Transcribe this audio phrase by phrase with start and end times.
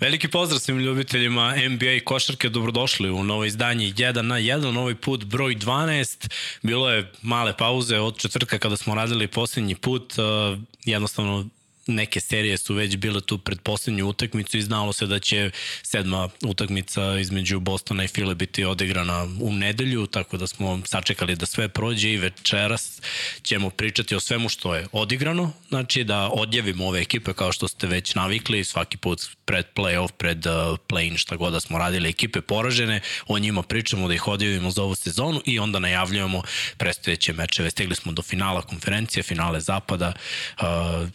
[0.00, 4.94] Veliki pozdrav svim ljubiteljima NBA i košarke, dobrodošli u novo izdanje 1 na 1, ovaj
[4.94, 6.30] put broj 12.
[6.62, 11.46] Bilo je male pauze od četvrtka kada smo radili posljednji put, uh, jednostavno
[11.88, 15.50] neke serije su već bile tu pred poslednju utakmicu i znalo se da će
[15.82, 21.46] sedma utakmica između Bostona i File biti odigrana u nedelju, tako da smo sačekali da
[21.46, 23.00] sve prođe i večeras
[23.42, 27.86] ćemo pričati o svemu što je odigrano, znači da odjavimo ove ekipe kao što ste
[27.86, 30.52] već navikli, svaki put pred playoff, pred uh,
[30.88, 34.82] play-in, šta god da smo radili, ekipe poražene, o njima pričamo da ih odjavimo za
[34.82, 36.42] ovu sezonu i onda najavljujemo
[36.76, 37.70] predstojeće mečeve.
[37.70, 40.64] Stigli smo do finala konferencije, finale zapada uh,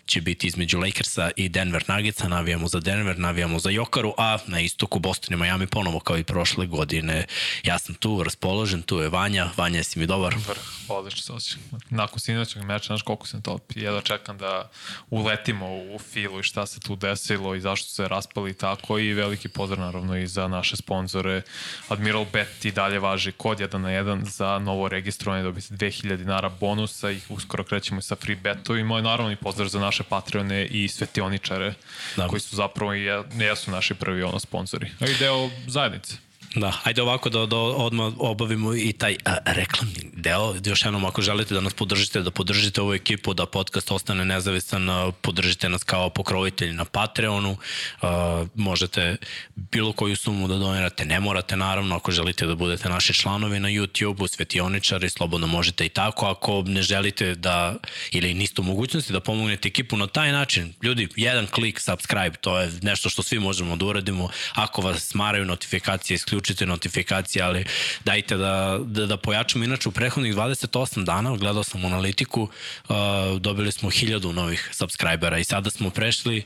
[0.05, 4.59] će biti između Lakersa i Denver Nuggetsa, navijamo za Denver, navijamo za Jokaru, a na
[4.59, 7.25] istoku Boston i Miami ponovo kao i prošle godine.
[7.63, 10.35] Ja sam tu raspoložen, tu je Vanja, Vanja si mi dobar.
[10.47, 11.61] Vrh, odlično se osjećam.
[11.89, 14.69] Nakon sinoćeg meča, znaš koliko sam to, jedva čekam da
[15.09, 19.47] uletimo u filu i šta se tu desilo i zašto se raspali tako i veliki
[19.47, 21.41] pozdrav naravno i za naše sponzore.
[21.87, 26.49] Admiral Bet i dalje važi kod 1 na 1 za novo registrovanje, dobiti 2000 dinara
[26.49, 30.87] bonusa i uskoro krećemo sa free betovima i naravno i pozdrav za naše Patreone i
[30.87, 31.73] svetioničare
[32.15, 32.27] da.
[32.27, 33.03] koji su zapravo i
[33.39, 34.91] jesu naši prvi ono sponzori.
[34.99, 36.15] A i deo zajednice.
[36.55, 40.55] Da, ajde ovako da, da odmah obavimo i taj a, reklamni deo.
[40.65, 44.87] Još jednom, ako želite da nas podržite, da podržite ovu ekipu, da podcast ostane nezavisan,
[45.21, 47.57] podržite nas kao pokrovitelji na Patreonu.
[48.01, 49.15] A, možete
[49.55, 53.69] bilo koju sumu da donirate, ne morate naravno, ako želite da budete naši članovi na
[53.69, 56.25] YouTube-u, svetioničari, slobodno možete i tako.
[56.25, 57.75] Ako ne želite da,
[58.11, 62.59] ili niste u mogućnosti da pomognete ekipu na taj način, ljudi, jedan klik, subscribe, to
[62.59, 64.29] je nešto što svi možemo da uradimo.
[64.53, 67.65] Ako vas smaraju notifikacije, isključite isključite notifikacije, ali
[68.05, 69.65] dajte da, da, da pojačamo.
[69.65, 72.95] Inače, u prehodnih 28 dana, gledao sam analitiku, uh,
[73.39, 76.43] dobili smo 1000 novih subscribera i sada smo prešli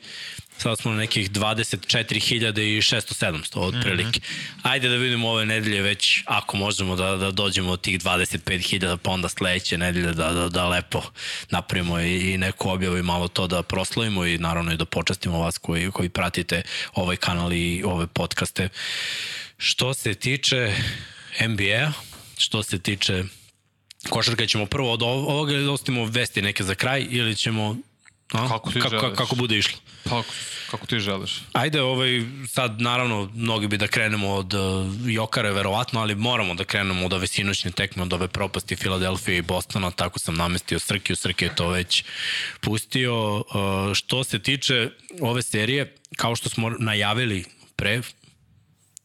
[0.57, 4.19] Sada smo na nekih 24.600-700 otprilike.
[4.19, 4.59] Mm -hmm.
[4.63, 9.11] Ajde da vidimo ove nedelje već, ako možemo da, da dođemo od tih 25.000, pa
[9.11, 11.01] onda sledeće nedelje da, da, da lepo
[11.49, 15.39] napravimo i, i neku objavu i malo to da proslavimo i naravno i da počastimo
[15.39, 16.61] vas koji, koji pratite
[16.93, 18.69] ovaj kanal i ove podcaste.
[19.57, 20.75] Što se tiče
[21.47, 21.91] NBA,
[22.37, 23.23] što se tiče
[24.09, 27.77] košarka, ćemo prvo od ovoga da ostimo vesti neke za kraj ili ćemo
[28.33, 28.47] A?
[28.47, 29.17] Kako ti kako, želiš?
[29.17, 29.79] Kako bude išlo?
[30.03, 30.23] Pa,
[30.71, 31.41] kako ti želiš?
[31.53, 34.61] Ajde, ovaj, sad naravno mnogi bi da krenemo od uh,
[35.05, 39.41] Jokare verovatno, ali moramo da krenemo od ove sinoćne tekme, od ove propasti Filadelfije i
[39.41, 42.03] Bostona, tako sam namestio Srkiju, Srkije je to već
[42.61, 43.35] pustio.
[43.35, 43.43] Uh,
[43.93, 44.89] što se tiče
[45.21, 47.45] ove serije, kao što smo najavili
[47.75, 48.01] pre,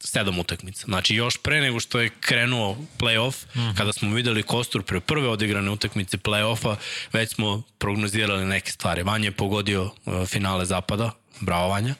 [0.05, 0.85] sedam utakmica.
[0.85, 3.77] Znači još pre nego što je krenuo playoff, mm -hmm.
[3.77, 6.77] kada smo videli kostur pre prve odigrane utakmice playoffa,
[7.13, 9.03] već smo prognozirali neke stvari.
[9.03, 11.95] Vanja je pogodio uh, finale zapada, bravo Vanja.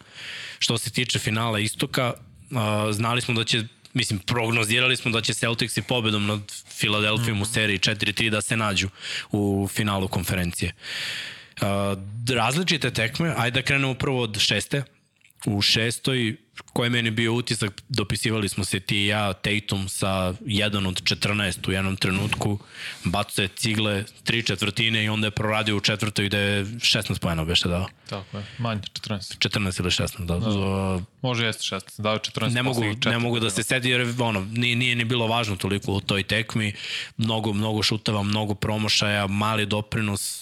[0.59, 2.13] Što se tiče finala istoka,
[2.51, 2.59] uh,
[2.93, 3.65] znali smo da će
[3.95, 7.51] mislim, prognozirali smo da će Celtics i pobedom nad Filadelfijom mm -hmm.
[7.51, 8.89] u seriji 4-3 da se nađu
[9.31, 10.73] u finalu konferencije.
[11.61, 11.67] Uh,
[12.35, 14.83] različite tekme, ajde da krenemo prvo od šeste.
[15.47, 16.37] U šestoj
[16.73, 20.09] koji je meni bio utisak, dopisivali smo se ti i ja, Tatum sa
[20.41, 22.59] 1 od 14 u jednom trenutku,
[23.05, 27.45] bacio je cigle, tri četvrtine i onda je proradio u četvrtoj gde je 16 pojena
[27.45, 27.87] beše dao.
[28.09, 29.49] Tako je, manje, 14.
[29.49, 30.39] 14 ili 16, da.
[30.39, 31.05] da.
[31.23, 32.55] Može jeste 16, dao 14.
[32.55, 35.93] Ne mogu, ne mogu da se sedi jer ono, nije, nije ni bilo važno toliko
[35.93, 36.75] u toj tekmi,
[37.17, 40.42] mnogo, mnogo šuteva, mnogo promošaja, mali doprinos,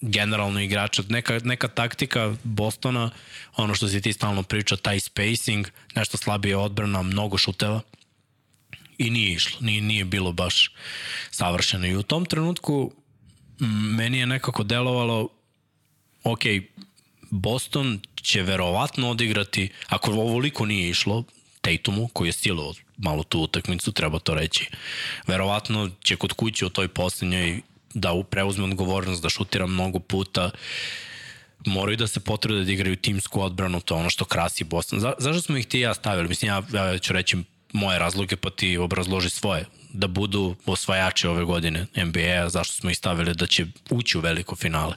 [0.00, 3.10] generalno igrača, neka, neka taktika Bostona,
[3.56, 7.80] ono što si ti stalno priča, taj spacing, nešto slabije odbrana, mnogo šuteva
[8.98, 10.72] i nije išlo, nije, nije bilo baš
[11.30, 11.86] savršeno.
[11.86, 12.92] I u tom trenutku
[13.96, 15.28] meni je nekako delovalo,
[16.24, 16.40] ok,
[17.30, 21.24] Boston će verovatno odigrati, ako ovoliko nije išlo,
[21.60, 24.70] Tatumu, koji je stilo malo tu utakmicu, treba to reći,
[25.26, 27.60] verovatno će kod kuće u toj poslednjoj
[27.96, 30.50] da preuzme odgovornost, da šutira mnogo puta,
[31.66, 35.00] moraju da se potrude da igraju timsku odbranu, to je ono što krasi Boston.
[35.00, 36.28] Za, zašto smo ih ti ja stavili?
[36.28, 37.36] Mislim, ja, ja ću reći
[37.72, 39.64] moje razloge, pa ti obrazloži svoje.
[39.92, 44.56] Da budu osvajači ove godine NBA-a, zašto smo ih stavili da će ući u veliko
[44.56, 44.94] finale.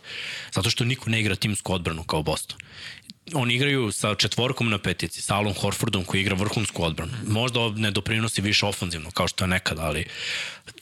[0.52, 2.58] Zato što niko ne igra timsku odbranu kao Boston
[3.34, 7.12] oni igraju sa četvorkom na petici, sa Alon Horfordom koji igra vrhunsku odbranu.
[7.28, 10.06] Možda ne doprinosi više ofanzivno, kao što je nekada, ali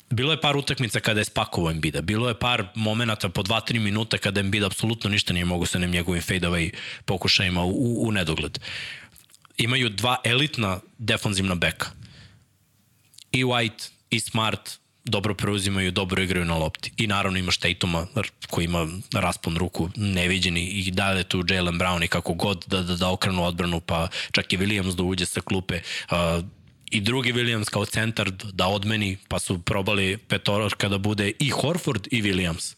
[0.09, 2.01] bilo je par utakmica kada je spakovao Embida.
[2.01, 6.21] Bilo je par momenata po 2-3 minuta kada Embiid apsolutno ništa nije mogu sa njegovim
[6.21, 6.71] fade-away
[7.06, 8.59] pokušajima u, u nedogled.
[9.57, 11.88] Imaju dva elitna defanzivna beka.
[13.31, 16.92] I White, i Smart, dobro preuzimaju, dobro igraju na lopti.
[16.98, 18.07] I naravno imaš Tatuma
[18.50, 22.95] koji ima raspon ruku neviđeni i dalje tu Jalen Brown i kako god da, da,
[22.95, 25.81] da okrenu odbranu, pa čak i Williams da uđe sa klupe.
[26.12, 26.18] Uh,
[26.91, 32.07] i drugi Williams kao centar da odmeni, pa su probali petororka da bude i Horford
[32.11, 32.75] i Williams.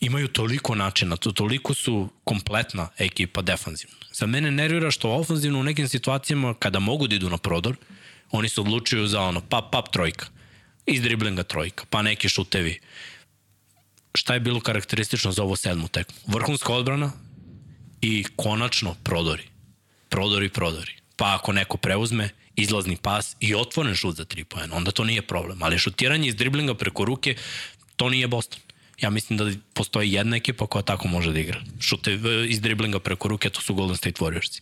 [0.00, 3.96] Imaju toliko načina, to, toliko su kompletna ekipa defanzivna.
[4.12, 7.76] Za mene nervira što ofanzivno u nekim situacijama kada mogu da idu na prodor,
[8.30, 10.26] oni se odlučuju za ono pap, pap, trojka.
[10.86, 12.80] Iz driblinga trojka, pa neki šutevi.
[14.14, 16.16] Šta je bilo karakteristično za ovo sedmu tekmu?
[16.26, 17.12] Vrhunska odbrana
[18.00, 19.42] i konačno prodori.
[20.08, 24.90] Prodori, prodori pa ako neko preuzme, izlazni pas i otvoren šut za 3 poena, onda
[24.90, 25.62] to nije problem.
[25.62, 27.34] Ali šutiranje iz driblinga preko ruke,
[27.96, 28.60] to nije Boston.
[29.00, 31.60] Ja mislim da postoji jedna ekipa koja tako može da igra.
[31.80, 32.18] Šute
[32.48, 34.60] iz driblinga preko ruke, to su Golden State Warriorsi.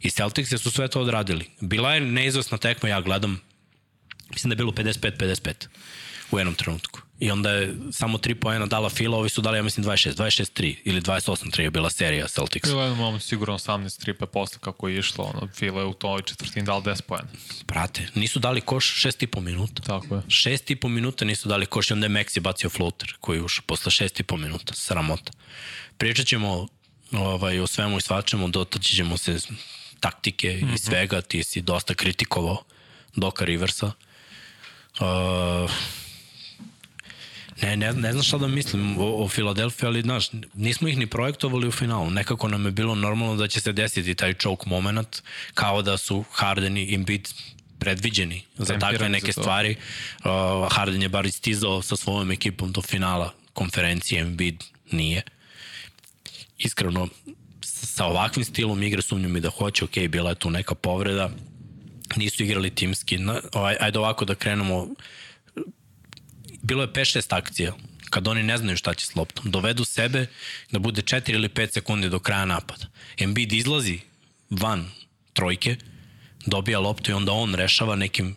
[0.00, 1.50] I Celtics su sve to odradili.
[1.60, 3.40] Bila je neizvesna tekma, ja gledam,
[4.30, 5.66] mislim da je bilo 55-55
[6.30, 7.00] u jednom trenutku.
[7.20, 10.76] I onda je samo 3 poena dala Fila, ovi su dali, ja mislim, 26, 26-3
[10.84, 12.68] ili 28-3 je bila serija Celtics.
[12.68, 16.22] Bilo je moment sigurno 18-3 pa posle kako je išlo, ono, Fila je u toj
[16.22, 17.28] četvrtini dal 10 poena.
[17.66, 19.82] Prate, nisu dali koš 6,5 minuta.
[19.82, 20.20] Tako je.
[20.20, 23.90] 6,5 minuta nisu dali koš i onda je Maxi bacio floater koji je ušao posle
[23.90, 24.74] 6,5 minuta.
[24.74, 25.32] Sramota.
[25.98, 26.68] Pričat ćemo
[27.12, 29.38] ovaj, o svemu i svačemu, dotaći ćemo se
[30.00, 30.62] taktike mm -hmm.
[30.62, 30.76] i mhm.
[30.76, 32.62] svega, ti si dosta kritikovao
[33.16, 33.92] Doka Riversa.
[35.00, 35.70] Uh,
[37.62, 41.06] Ne, ne, ne znam šta da mislim o, o Filadelfiji, ali znaš, nismo ih ni
[41.06, 42.10] projektovali u finalu.
[42.10, 45.22] Nekako nam je bilo normalno da će se desiti taj choke moment,
[45.54, 47.28] kao da su Harden i Embiid
[47.78, 49.76] predviđeni za takve neke za stvari.
[50.24, 55.22] Uh, Harden je bar istizao sa svojom ekipom do finala konferencije, Embiid nije.
[56.58, 57.08] Iskreno,
[57.62, 61.30] sa ovakvim stilom igre sumnju mi da hoće, ok, bila je tu neka povreda,
[62.16, 63.18] nisu igrali timski.
[63.52, 64.88] Ovaj, ajde ovako da krenemo
[66.68, 67.72] bilo je 5-6 akcija
[68.10, 69.50] kad oni ne znaju šta će s loptom.
[69.50, 70.26] Dovedu sebe
[70.70, 72.86] da bude 4 ili 5 sekundi do kraja napada.
[73.18, 74.00] Embiid izlazi
[74.50, 74.90] van
[75.32, 75.76] trojke,
[76.46, 78.36] dobija loptu i onda on rešava nekim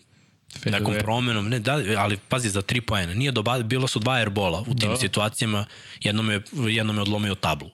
[0.60, 3.14] Fede nekom promenom, ne, da, ali pazi za 3 poena.
[3.14, 4.98] Nije doba, bilo su dva airbola u tim da.
[4.98, 5.66] situacijama,
[6.00, 7.70] jednom je, jednom je odlomio tablu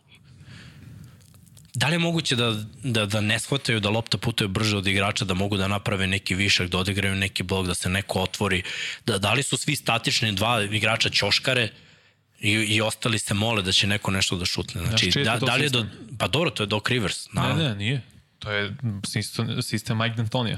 [1.77, 5.25] da li je moguće da, da, da ne shvataju da lopta putuje brže od igrača,
[5.25, 8.63] da mogu da naprave neki višak, da odigraju neki blok, da se neko otvori,
[9.05, 11.69] da, da li su svi statični dva igrača ćoškare,
[12.39, 14.81] I, i ostali se mole da će neko nešto da šutne.
[14.81, 15.85] Znači, znači da, da li je do,
[16.19, 17.23] pa dobro, to je Doc Rivers.
[17.33, 17.63] Naravno.
[17.63, 18.01] Ne, ne, nije.
[18.39, 18.75] To je
[19.05, 20.57] sistem, sistem Mike D'Antonija.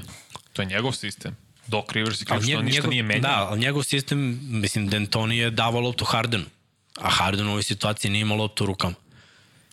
[0.52, 1.36] To je njegov sistem.
[1.66, 3.22] Doc Rivers i ključno njegov, ništa nije menjao.
[3.22, 6.44] Da, ali njegov sistem, mislim, D'Antoni je davao loptu Hardenu.
[7.00, 8.94] A Harden u ovoj situaciji nije imao loptu u rukama.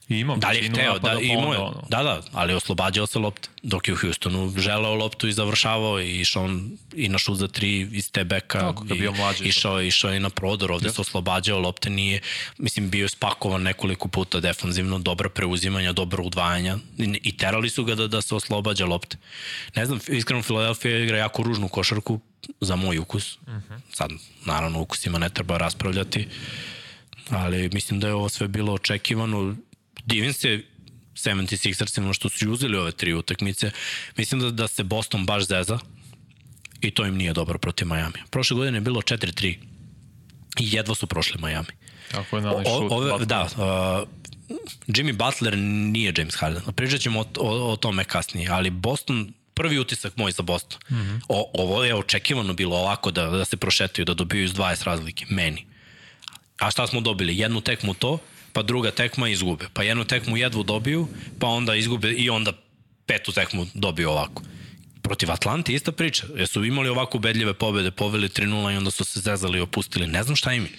[0.09, 1.83] I imam da li je hteo, da, imao je, ono.
[1.89, 3.49] da, da, ali oslobađao se lopte.
[3.63, 7.47] Dok je u Houstonu želeo loptu i završavao i išao on i na šut za
[7.47, 8.59] tri iz te beka.
[8.59, 9.43] Tako, da bio mlađi.
[9.43, 10.95] Išao, išao i na prodor, ovde yes.
[10.95, 12.21] se oslobađao lopte, nije,
[12.57, 17.83] mislim, bio je spakovan nekoliko puta defanzivno, dobra preuzimanja, dobra udvajanja i, i terali su
[17.83, 19.17] ga da, da se oslobađa lopte.
[19.75, 22.19] Ne znam, iskreno, Philadelphia igra jako ružnu košarku
[22.61, 23.35] za moj ukus.
[23.35, 23.73] Uh mhm.
[23.73, 23.79] -huh.
[23.93, 24.09] Sad,
[24.45, 26.27] naravno, ukusima ne treba raspravljati,
[27.29, 29.55] ali mislim da je ovo sve bilo očekivano
[30.07, 30.63] divim se
[31.13, 33.71] 76ersima što su uzeli ove tri utakmice.
[34.17, 35.79] Mislim da, da se Boston baš zeza
[36.81, 38.19] i to im nije dobro protiv Miami.
[38.29, 39.55] Prošle godine je bilo 4-3
[40.59, 41.67] i jedva su prošli Miami.
[42.11, 42.91] Tako je nali šut.
[42.91, 44.07] Ove, da, uh,
[44.87, 46.61] Jimmy Butler nije James Harden.
[46.75, 50.79] Pričat ćemo o, o, o tome kasnije, ali Boston prvi utisak moj za Boston.
[50.89, 51.21] Mm -hmm.
[51.29, 55.25] o, ovo je očekivano bilo ovako da, da se prošetaju, da dobiju iz 20 razlike,
[55.29, 55.65] meni.
[56.59, 57.37] A šta smo dobili?
[57.37, 58.19] Jednu tekmu to,
[58.57, 59.67] pa druga tekma izgube.
[59.73, 61.07] Pa jednu tekmu jedvu dobiju,
[61.39, 62.53] pa onda izgube i onda
[63.05, 64.43] petu tekmu dobiju ovako.
[65.01, 66.27] Protiv Atlanti ista priča.
[66.35, 70.07] Jesu imali ovako ubedljive pobede, poveli 3-0 i onda su se zezali i opustili.
[70.07, 70.71] Ne znam šta im je.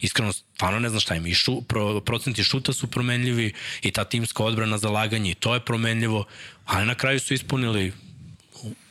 [0.00, 1.26] Iskreno, stvarno ne znam šta im.
[1.26, 5.54] I šu, pro, procenti šuta su promenljivi i ta timska odbrana za laganje i to
[5.54, 6.24] je promenljivo,
[6.64, 7.92] ali na kraju su ispunili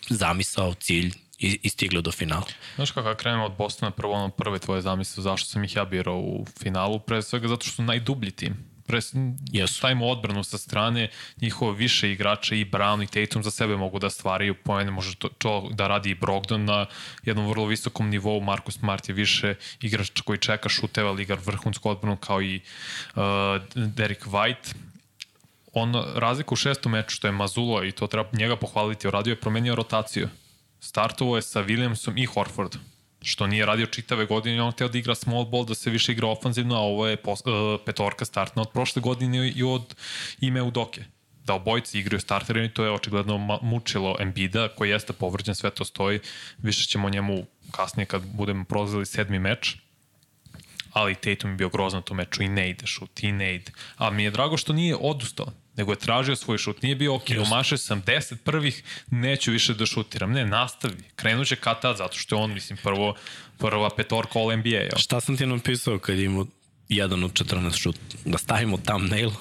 [0.09, 2.45] zamisao, cilj i, i stigli do finala.
[2.75, 6.17] Znaš kako, krenemo od Bostona, prvo ono prve tvoje zamisle, zašto sam ih ja birao
[6.17, 8.71] u finalu, pre svega zato što su najdublji tim.
[8.87, 9.67] Pre, yes.
[9.67, 11.09] stavimo odbranu sa strane,
[11.41, 15.29] njihovo više igrača i Brown i Tatum za sebe mogu da stvaraju poene, može to,
[15.29, 16.85] to da radi i Brogdon na
[17.23, 21.89] jednom vrlo visokom nivou, Marcus Smart je više igrač koji čeka šuteva, ali igra vrhunsku
[21.89, 22.61] odbranu kao i
[23.15, 23.21] uh,
[23.75, 24.75] Derek White,
[25.73, 29.41] on razliku u šestom meču što je Mazula i to treba njega pohvaliti, uradio je
[29.41, 30.29] promenio rotaciju
[30.81, 32.75] startovo je sa Williamsom i Horford,
[33.21, 36.27] što nije radio čitave godine, on htio da igra small ball, da se više igra
[36.27, 39.95] ofanzivno, a ovo je pos, uh, petorka startna od prošle godine i od
[40.39, 41.03] ime Udoke.
[41.45, 45.85] Da obojice igraju starteri i to je očigledno mučilo Embida koji jeste povrđen, sve to
[45.85, 46.19] stoji,
[46.57, 49.75] više ćemo njemu kasnije kad budemo prolazili sedmi meč,
[50.93, 53.71] ali Tatum je bio grozan u tom meču i ne ide šut, i ne ide.
[53.97, 56.81] A mi je drago što nije odustao, nego je tražio svoj šut.
[56.81, 60.31] Nije bio, ok, umašao sam 10 prvih, neću više da šutiram.
[60.31, 61.03] Ne, nastavi.
[61.15, 63.15] Krenuće kad tad, zato što je on, mislim, prvo,
[63.57, 64.69] prva petorka All NBA.
[64.69, 64.97] Jo.
[64.97, 66.45] Šta sam ti napisao kad imao
[66.95, 67.95] jedan od 14 šut.
[68.25, 69.31] Da stavimo thumbnail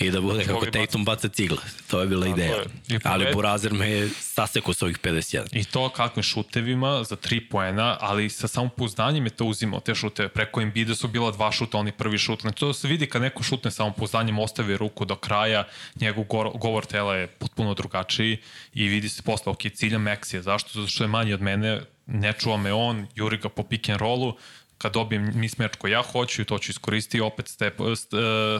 [0.00, 1.58] i da bude kako Tatum baca cigle.
[1.90, 2.56] To je bila ideja.
[2.88, 3.00] Je.
[3.04, 5.44] Ali Burazer me je sasekao s ovih 51.
[5.52, 10.28] I to kakvim šutevima za 3 poena, ali sa samopouzdanjem je to uzimao te šuteve.
[10.28, 12.40] Preko Embiida su bila dva šuta, oni prvi šut.
[12.40, 15.64] Znači to se vidi kad neko šutne samopouzdanjem, ostavi ruku do kraja,
[16.00, 16.24] njegov
[16.54, 18.38] govor tela je potpuno drugačiji
[18.74, 20.40] i vidi se posle, ok, cilja Maxija.
[20.40, 20.70] Zašto?
[20.74, 24.00] Zato što je manji od mene, ne čuva me on, juri ga po pick and
[24.00, 24.36] rollu,
[24.82, 27.74] kad dobijem mismatch koji ja hoću to ću iskoristiti opet step,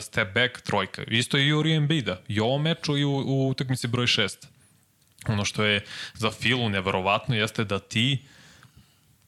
[0.00, 1.02] step back trojka.
[1.08, 2.20] Isto i Juri Embida.
[2.28, 2.66] I u ovom
[2.98, 4.46] i u, u utakmici broj 6.
[5.26, 8.22] Ono što je za Filu neverovatno jeste da ti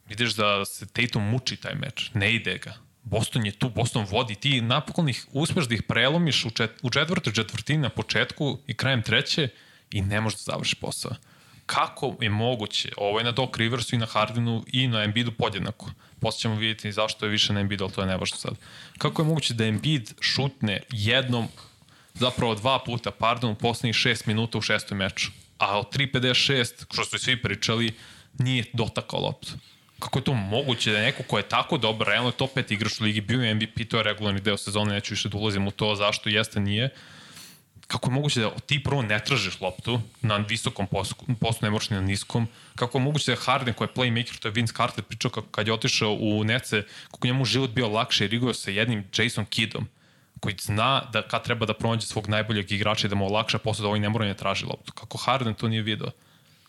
[0.09, 2.11] vidiš da se Tatum muči taj meč.
[2.15, 2.75] Ne ide ga.
[3.03, 6.91] Boston je tu, Boston vodi, ti napokon ih uspeš da ih prelomiš u, čet, u
[6.91, 9.49] četvrtoj četvrtini na početku i krajem treće
[9.91, 11.13] i ne možeš da završiš posao.
[11.67, 15.91] Kako je moguće, ovo je na Doc Riversu i na Hardinu i na Embiidu podjednako
[16.25, 18.55] posle ćemo vidjeti zašto je više na Embiid, ali to je nevažno sad.
[18.99, 21.49] Kako je moguće da Embiid šutne jednom,
[22.15, 27.05] zapravo dva puta, pardon, u poslednjih šest minuta u šestoj meču, a od 3.56, što
[27.05, 27.93] su svi pričali,
[28.39, 29.53] nije dotakao loptu.
[29.99, 32.73] Kako je to moguće da je neko ko je tako dobar, realno je top 5
[32.73, 35.69] igrač u ligi, bio je MVP, to je regularni deo sezone, neću više da ulazim
[35.69, 36.89] u to zašto jeste, nije,
[37.87, 41.91] kako je moguće da ti prvo ne tražiš loptu na visokom postu, postu ne možeš
[41.91, 45.05] ni na niskom, kako je moguće da Harden koji je playmaker, to je Vince Carter
[45.05, 48.71] pričao kako kad je otišao u Nece, kako njemu život bio lakše jer igrao sa
[48.71, 49.89] jednim Jason Kiddom,
[50.41, 53.83] koji zna da kad treba da pronađe svog najboljeg igrača i da mu olakša posle
[53.83, 54.93] da ovaj ne mora ne traži loptu.
[54.93, 56.11] Kako Harden to nije video?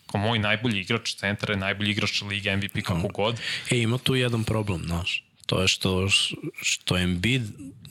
[0.06, 3.40] Kao moj najbolji igrač centra je najbolji igrač lige MVP kako god.
[3.70, 5.24] E, ima tu jedan problem, znaš.
[5.46, 6.08] To je što,
[6.62, 7.42] što Embiid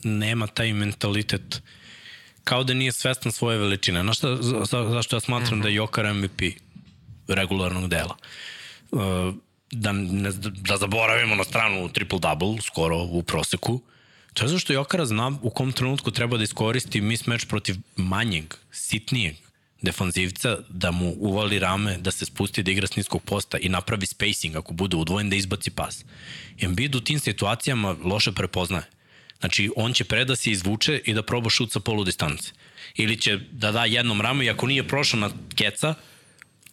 [0.04, 1.62] nema taj mentalitet
[2.46, 4.02] kao da nije svestan svoje veličine.
[4.02, 6.42] Znaš šta, za, zašto ja smatram da je Jokar MVP
[7.28, 8.16] regularnog dela?
[8.90, 9.00] Uh,
[9.70, 10.30] da, ne,
[10.68, 13.80] da zaboravimo na stranu triple-double, skoro u proseku,
[14.34, 19.36] to je zašto Jokara zna u kom trenutku treba da iskoristi mismatch protiv manjeg, sitnijeg
[19.82, 24.06] defanzivca, da mu uvali rame, da se spusti, da igra s niskog posta i napravi
[24.06, 26.04] spacing ako bude udvojen, da izbaci pas.
[26.60, 28.84] Embiid u tim situacijama loše prepoznaje.
[29.40, 32.52] Znači, on će pre da se izvuče i da proba šut sa polu distance.
[32.94, 35.94] Ili će da da jednom ramu i ako nije prošao na keca,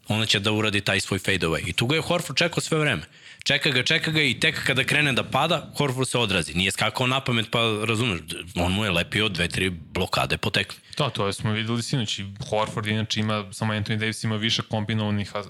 [0.08, 1.70] onda će da uradi taj svoj fade away.
[1.70, 3.03] I tu ga je Horford čekao sve vreme.
[3.43, 6.53] Čeka ga, čeka ga i tek kada krene da pada, Horford se odrazi.
[6.53, 8.22] Nije skakao na pamet, pa razumeš,
[8.55, 10.79] on mu je lepio dve, tri blokade po tekmi.
[10.98, 12.20] Da, to smo videli sinoć.
[12.50, 15.41] Horford inače ima, samo Anthony Davis ima više kombinovanih uh,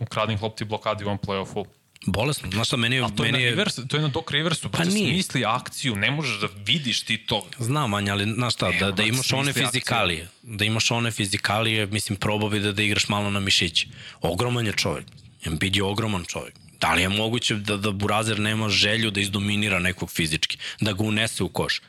[0.00, 1.66] ukradnih lopti blokadi u ovom playoffu
[2.06, 2.50] Bolesno.
[2.50, 3.02] Znaš šta, meni je...
[3.16, 5.12] to je, meni na Rivers, to je na Doc Riversu, pa, nije.
[5.12, 7.46] smisli akciju, ne možeš da vidiš ti to.
[7.58, 10.56] Znam, Anja, ali znaš šta, da, da imaš one fizikalije, akciju.
[10.56, 13.88] da imaš one fizikalije, mislim, probavi da, da igraš malo na mišići.
[14.20, 15.06] Ogroman je čovjek.
[15.46, 16.54] Embiid je ogroman čovjek.
[16.80, 21.04] Da li je moguće da, da Burazer nema želju da izdominira nekog fizički, da ga
[21.04, 21.80] unese u koš?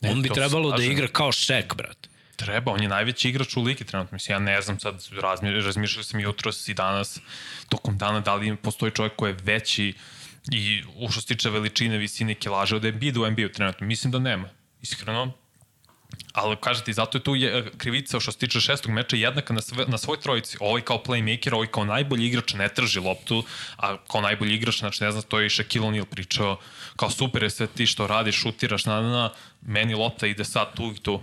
[0.00, 2.08] Ne, On bi trebalo da igra kao šek, brate.
[2.36, 4.16] Treba, on je najveći igrač u ligi trenutno.
[4.16, 5.04] Mislim, ja ne znam sad,
[5.64, 7.20] razmišljao sam jutros i danas,
[7.68, 9.94] tokom dana, da li postoji čovjek koji je veći
[10.52, 13.86] i u što se tiče veličine, visine, kilaže od Embiida u NBA trenutno.
[13.86, 14.48] Mislim da nema,
[14.82, 15.32] iskreno.
[16.32, 19.84] Ali kažete, zato je tu je, krivica što se tiče šestog meča jednaka na, sve,
[19.88, 20.56] na svoj trojici.
[20.60, 23.44] Ovaj kao playmaker, ovaj kao najbolji igrač ne trži loptu,
[23.76, 26.58] a kao najbolji igrač, znači ne znam, to je i Shaquille O'Neal pričao,
[26.96, 29.30] kao super je sve ti što radiš, šutiraš, na, na,
[29.62, 31.20] meni lopta ide sad tu i tu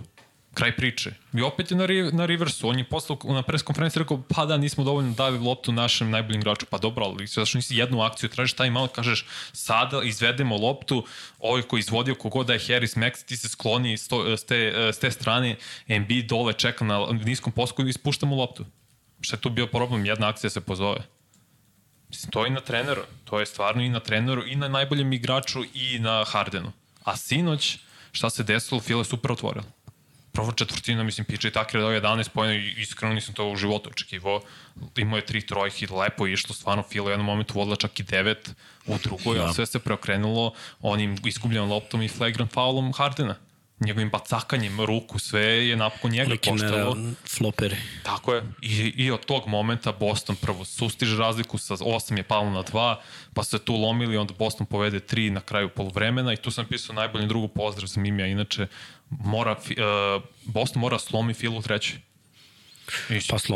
[0.54, 1.12] kraj priče.
[1.32, 2.68] I opet je na, na reversu.
[2.68, 6.40] On je posle na pres konferenciji rekao, pa da, nismo dovoljno dali loptu našem najboljim
[6.40, 6.66] igraču.
[6.70, 11.04] Pa dobro, ali zašto nisi jednu akciju, tražiš taj malo, kažeš, sada izvedemo loptu,
[11.38, 14.72] ovaj koji izvodio kogod da je Harris Max, ti se skloni s, to, s, te,
[14.92, 15.56] s te strane,
[15.88, 18.64] MB dole čeka na niskom posku i ispuštamo loptu.
[19.20, 20.06] Šta je tu bio problem?
[20.06, 21.00] Jedna akcija se pozove.
[22.08, 23.02] Mislim, to je i na treneru.
[23.24, 26.72] To je stvarno i na treneru, i na najboljem igraču, i na Hardenu.
[27.04, 27.78] A sinoć,
[28.12, 29.64] šta se desilo, Fila super otvorila
[30.34, 33.90] prva četvrtina, mislim, PJ Tucker je dao 11 pojena i iskreno nisam to u životu
[33.90, 34.40] očekivao.
[34.96, 38.02] Imao je tri trojke, lepo je išlo, stvarno Filo u jednom momentu vodila čak i
[38.02, 38.50] devet
[38.86, 39.44] u drugoj, ja.
[39.44, 43.36] a sve se preokrenulo onim izgubljenom loptom i flagrant foulom Hardena
[43.80, 46.96] njegovim bacakanjem ruku, sve je napokon njega Like koštalo.
[47.36, 47.76] flopere.
[48.02, 48.42] Tako je.
[48.62, 52.96] I, I od tog momenta Boston prvo sustiže razliku sa 8 je palo na 2,
[53.34, 56.94] pa se tu lomili, onda Boston povede 3 na kraju polovremena i tu sam pisao
[56.94, 58.26] najbolji drugu pozdrav za Mimija.
[58.26, 58.66] Inače,
[59.20, 61.98] mora, uh, Boston mora slomi Filu u trećoj.
[63.10, 63.28] Ići.
[63.30, 63.54] Pa su.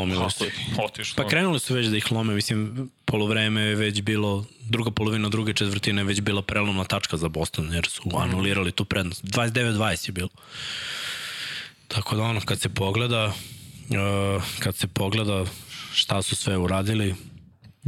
[0.83, 1.23] Otišlo.
[1.23, 5.53] Pa krenuli su već da ih lome, mislim, polovreme je već bilo, druga polovina druge
[5.53, 9.23] četvrtine je već bila prelomna tačka za Boston, jer su anulirali tu prednost.
[9.23, 10.29] 29-20 je bilo.
[11.87, 15.45] Tako da ono, kad se pogleda, uh, kad se pogleda
[15.93, 17.15] šta su sve uradili,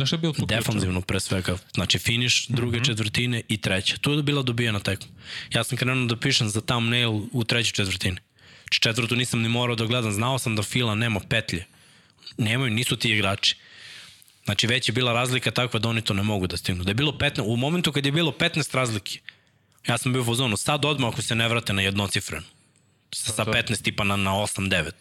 [0.02, 2.86] Znaš šta je bilo tu defanzivno pre svega, znači finiš druge mm -hmm.
[2.86, 3.98] četvrtine i treće.
[3.98, 5.08] Tu je bila dobijena tekma.
[5.54, 8.18] Ja sam krenuo da pišem za thumbnail u trećoj četvrtini.
[8.64, 11.66] Znači, Četvrtu nisam ni morao da gledam, znao sam da Fila nema petlje.
[12.38, 13.56] Nemaju, nisu ti igrači.
[14.46, 16.84] Znači već je bila razlika takva da oni to ne mogu da stignu.
[16.84, 19.20] Da je bilo 15, u momentu kad je bilo 15 razlike,
[19.88, 22.46] ja sam bio u fazonu, sad odmah ako se ne vrate na jednocifrenu
[23.12, 24.92] sa, sa 15 tipa na, na 8-9.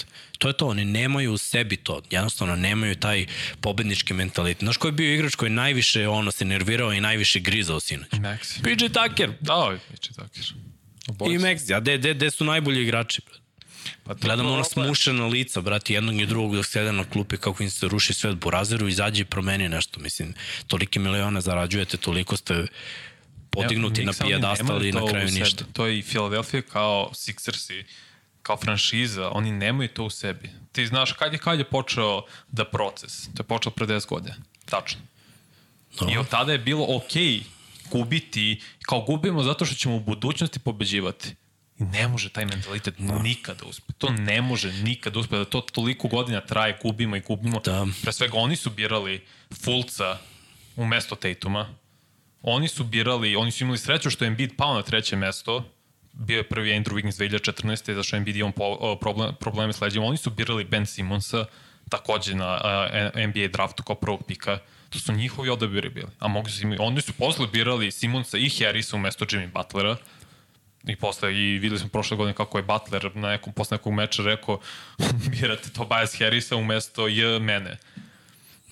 [0.41, 2.03] To je to, oni nemaju u sebi to.
[2.11, 3.27] Jednostavno nemaju taj
[3.61, 4.63] pobednički mentalitet.
[4.63, 8.11] Znaš ko je bio igrač koji najviše ono se nervirao i najviše grizao sinoć?
[8.11, 8.63] Maxi.
[8.63, 10.45] PJ Tucker Da, ovaj PJ Tucker.
[11.33, 11.77] i Maxi.
[11.77, 13.23] A de, de, de su najbolji igrači?
[13.27, 13.41] brate?
[14.27, 17.71] Pa je ono smušena lica, brati, jednog i drugog dok sede na klupi kako im
[17.71, 20.01] se ruši sve od burazeru, izađe i promeni nešto.
[20.01, 20.35] Mislim,
[20.67, 22.67] tolike milione zarađujete, toliko ste
[23.51, 25.65] podignuti Evo, na nemaju i na kraju ništa.
[25.73, 27.85] To je i Philadelphia kao Sixersi,
[28.43, 30.51] kao franšiza, oni nemaju to u sebi.
[30.73, 33.25] Ti znaš kad je, kad je počeo da proces?
[33.35, 34.35] To je počeo pre 10 godina.
[34.65, 35.01] Tačno.
[36.13, 37.43] I od tada je bilo okej
[37.91, 41.35] gubiti, kao gubimo zato što ćemo u budućnosti pobeđivati.
[41.79, 43.93] I ne može taj mentalitet nikada uspe.
[43.99, 45.37] To ne može nikada uspe.
[45.37, 47.61] Da to toliko godina traje, gubimo i gubimo.
[47.61, 47.87] Da.
[48.03, 49.25] Pre svega oni su birali
[49.65, 50.19] Fulca
[50.77, 51.75] umesto Tatuma.
[52.43, 55.65] Oni su birali, oni su imali sreću što je Embiid pao na treće mesto,
[56.12, 57.95] bio je prvi Andrew Wiggins 2014.
[57.95, 60.07] zašto je Embiid imao problem, probleme s leđima.
[60.07, 61.45] Oni su birali Ben Simonsa,
[61.88, 62.61] takođe na
[63.14, 64.59] uh, NBA draftu kao prvog pika.
[64.90, 66.11] To su njihovi odabiri bili.
[66.19, 69.97] A mogli su, oni su posle birali Simonsa i Harrisa umesto Jimmy Butlera.
[70.85, 74.23] I posle, i videli smo prošle godine kako je Butler na nekom, posle nekog meča
[74.23, 74.61] rekao
[75.40, 77.76] birate Tobias Harrisa umesto J mene.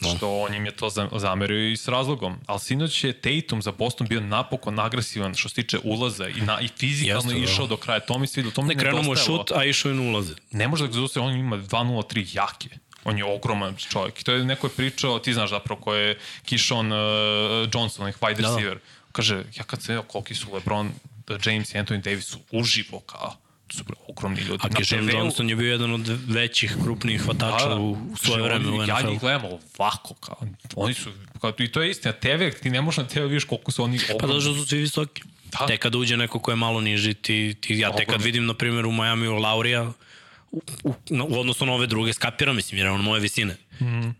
[0.00, 0.16] No.
[0.16, 2.36] Što on im je to za- zamerio i s razlogom.
[2.46, 6.60] Ali sinoć je Tatum za Boston bio napokon agresivan što se tiče ulaza i, na,
[6.60, 7.52] i fizikalno Jeste, da.
[7.52, 8.00] išao do kraja.
[8.00, 10.34] To mi se vidio, to mi Ne krenuo mu šut, a išao je na ulaze.
[10.50, 12.68] Ne može da ga zaustavi, on ima 2-0-3 jake.
[13.04, 14.20] On je ogroman čovjek.
[14.20, 16.98] I to je neko je pričao, ti znaš zapravo ko je Kishon uh,
[17.74, 18.48] Johnson, onih wide Da, da.
[18.48, 18.78] receiver.
[19.12, 20.92] Kaže, ja kad sam vidio koliki su LeBron,
[21.44, 23.34] James i Anthony Davis su uživo kao
[23.70, 24.58] su ogromni ljudi.
[24.62, 28.68] A TV-u Johnson je bio jedan od većih, krupnijih hvatača u u svoje Znači, vreme
[28.68, 29.10] u oni- Ja NFL.
[29.10, 29.42] njih gledam
[29.78, 30.36] ovako, kao,
[30.76, 33.72] oni su, kao, i to je istina, TV, ti ne možeš na TV vidiš koliko
[33.72, 34.40] su oni Pa ogromni.
[34.40, 35.22] zato što su svi visoki.
[35.50, 35.66] Da.
[35.66, 38.54] Tek kad uđe neko ko je malo niži, ti, ti, ja tek kad vidim, na
[38.54, 39.92] primjer, u Majamiju Laurija,
[40.52, 40.94] u, u,
[41.28, 43.56] u odnosu na ove druge, skapiram, mislim, jer je on moje visine.
[43.80, 44.10] Mm.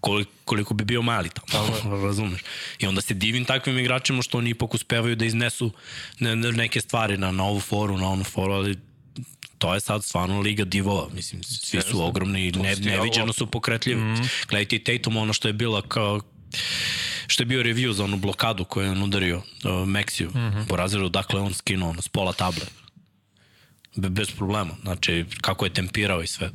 [0.00, 1.68] Koliko, koliko bi bio mali tamo,
[2.06, 2.40] razumeš.
[2.78, 5.72] I onda se divim takvim igračima što oni ipak uspevaju da iznesu
[6.18, 8.78] ne, ne, neke stvari na, na ovu foru, na onu foru, ali
[9.60, 11.08] to je sad stvarno liga divova.
[11.14, 14.00] Mislim, svi su ogromni i ne, neviđeno su pokretljivi.
[14.00, 14.28] Mm.
[14.48, 16.20] Gledajte i Tatum, ono što je bila kao
[17.26, 20.66] što je bio review za onu blokadu koju je on udario uh, Meksiju mm -hmm.
[20.68, 22.64] po razredu, dakle on skinuo ono, s pola table.
[23.96, 24.76] Be, bez problema.
[24.82, 26.50] Znači, kako je tempirao i sve.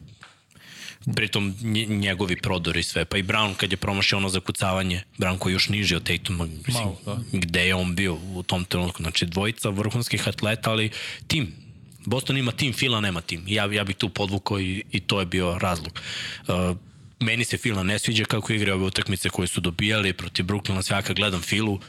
[1.16, 3.06] Pritom nje- njegovi prodori i sve.
[3.06, 6.46] Pa i Brown kad je promašio ono zakucavanje, Brown koji je još niži od Tatuma,
[6.46, 7.18] mislim, Malo, da.
[7.32, 9.04] gde je on bio u tom trenutku.
[9.04, 10.92] Znači, dvojica vrhunskih atleta, ali
[11.28, 11.65] tim.
[12.06, 13.44] Boston ima tim, Fila nema tim.
[13.48, 16.00] Ja, ja bih tu podvukao i, i to je bio razlog.
[16.48, 16.78] Uh,
[17.20, 21.16] meni se Fila ne sviđa kako igra ove utakmice koje su dobijali protiv Brooklyna, kad
[21.16, 21.80] gledam Filu,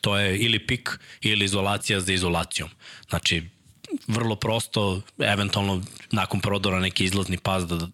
[0.00, 2.70] to je ili pik ili izolacija za izolacijom.
[3.08, 3.42] Znači,
[4.06, 7.88] vrlo prosto, eventualno nakon prodora neki izlazni pas da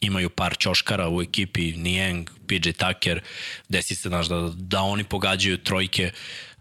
[0.00, 3.22] imaju par čoškara u ekipi, Niang, PJ Tucker,
[3.68, 4.22] desi se, da,
[4.54, 6.12] da oni pogađaju trojke,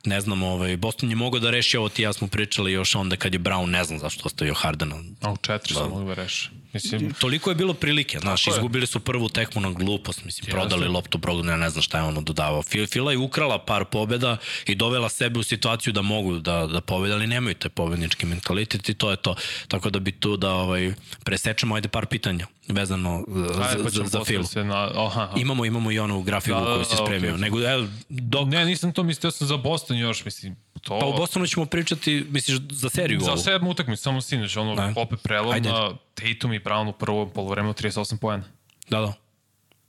[0.05, 3.15] ne znam, ovaj, Boston je mogao da reši ovo, ti ja smo pričali još onda
[3.15, 4.95] kad je Brown, ne znam zašto ostavio Hardena.
[5.21, 6.49] A u četiri su mogli da reše.
[6.73, 10.87] Mislim, Toliko je bilo prilike, znaš, Tako izgubili su prvu tekmu na glupost, mislim, prodali
[10.87, 12.61] loptu Brogdonu, ja ne znam šta je ono dodavao.
[12.61, 14.37] Fil- Fila je ukrala par pobjeda
[14.67, 18.89] i dovela sebe u situaciju da mogu da, da pobede, ali nemaju taj pobednički mentalitet
[18.89, 19.35] i to je to.
[19.67, 24.03] Tako da bi tu da ovaj, presečemo, ajde par pitanja vezano za, ajde, pa za,
[24.05, 24.75] za se na...
[24.75, 25.29] Aha, aha.
[25.35, 27.29] Imamo, imamo i onu grafiku Da, koju si da, spremio.
[27.29, 27.41] okej.
[27.41, 30.55] Nego, evo, dok, Ne, nisam to mislio sam za Boston još, mislim.
[30.81, 30.99] To...
[30.99, 33.39] pa u Bostonu ćemo pričati, misliš, za seriju Za ovu?
[33.39, 34.93] sedmu utakmicu, samo sinoć, ono, Da.
[34.95, 35.69] opet prelom Ajde.
[35.69, 38.43] na Tatum i Brown u prvom polovremenu 38 poena.
[38.89, 39.13] Da, da.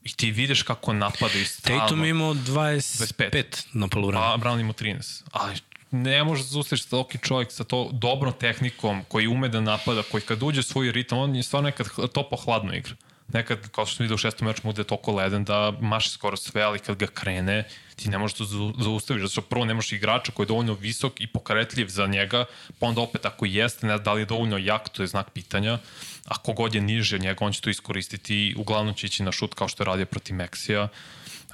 [0.03, 1.81] I ti vidiš kako napada i stalno.
[1.81, 3.67] Tatum imao 25, 25.
[3.73, 4.27] na polovremenu.
[4.27, 5.23] A Brown ima 13.
[5.33, 5.55] Ali
[5.95, 10.21] ne može da zaustaviš toki čovjek sa to dobrom tehnikom, koji ume da napada, koji
[10.21, 12.95] kad uđe svoj ritam, on je stvarno nekad topo hladno igra.
[13.33, 16.11] Nekad, kao što smo vidio u šestom meču, mu da je toliko leden da maši
[16.11, 17.65] skoro sve, ali kad ga krene,
[17.97, 19.23] ti ne možeš to zau- zaustaviš.
[19.23, 22.45] Zato što prvo nemaš igrača koji je dovoljno visok i pokretljiv za njega,
[22.79, 25.79] pa onda opet ako jeste, ne da li je dovoljno jak, to je znak pitanja.
[26.25, 29.33] a kogod je niži od njega, on će to iskoristiti i uglavnom će ići na
[29.33, 30.89] šut kao što je radio protiv Meksija.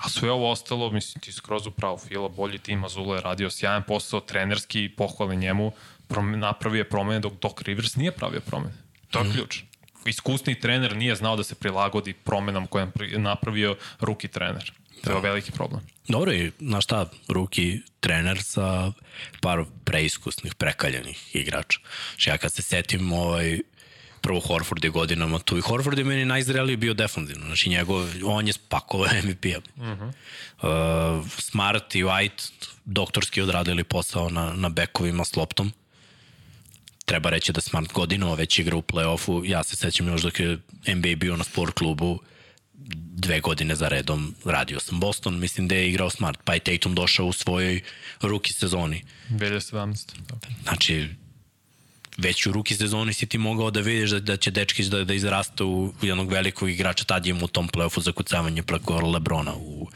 [0.00, 3.82] A sve ovo ostalo, mislim, ti skroz upravo Fila, bolji tim Azula je radio sjajan
[3.82, 5.72] posao, trenerski, pohvale njemu,
[6.36, 8.74] napravio je promene dok Doc Rivers nije pravio promene.
[9.10, 9.32] To je mm.
[9.32, 9.62] ključ.
[10.06, 14.72] Iskusni trener nije znao da se prilagodi promenama koje je napravio ruki trener.
[15.04, 15.20] To je da.
[15.20, 15.80] veliki problem.
[16.08, 18.92] Dobro i, znaš šta, ruki trener sa
[19.40, 21.80] par preiskusnih, prekaljenih igrača.
[22.10, 23.60] Znači ja kad se setim ovaj,
[24.20, 27.46] prvo Horford je godinama tu i Horford je meni najzreliji bio defanzivno.
[27.46, 29.58] Znači njegov, on je spakovao MVP-a.
[29.76, 31.18] Uh -huh.
[31.18, 32.50] uh, Smart i White
[32.84, 35.72] doktorski odradili posao na, na bekovima s loptom.
[37.04, 39.50] Treba reći da Smart godinama već igra u play-offu.
[39.50, 40.58] Ja se sećam još dok je
[40.94, 42.20] NBA bio na sport klubu
[43.20, 46.94] dve godine za redom radio sam Boston, mislim da je igrao Smart, pa je Tatum
[46.94, 47.80] došao u svojoj
[48.20, 49.04] ruki sezoni.
[49.30, 50.14] 2017.
[50.62, 51.08] Znači,
[52.20, 55.14] već u ruki sezoni si ti mogao da vidiš da, da će Dečkić da, da
[55.14, 59.54] izrasta u jednog velikog igrača, tad je mu u tom play-offu za kucavanje preko Lebrona
[59.54, 59.88] u,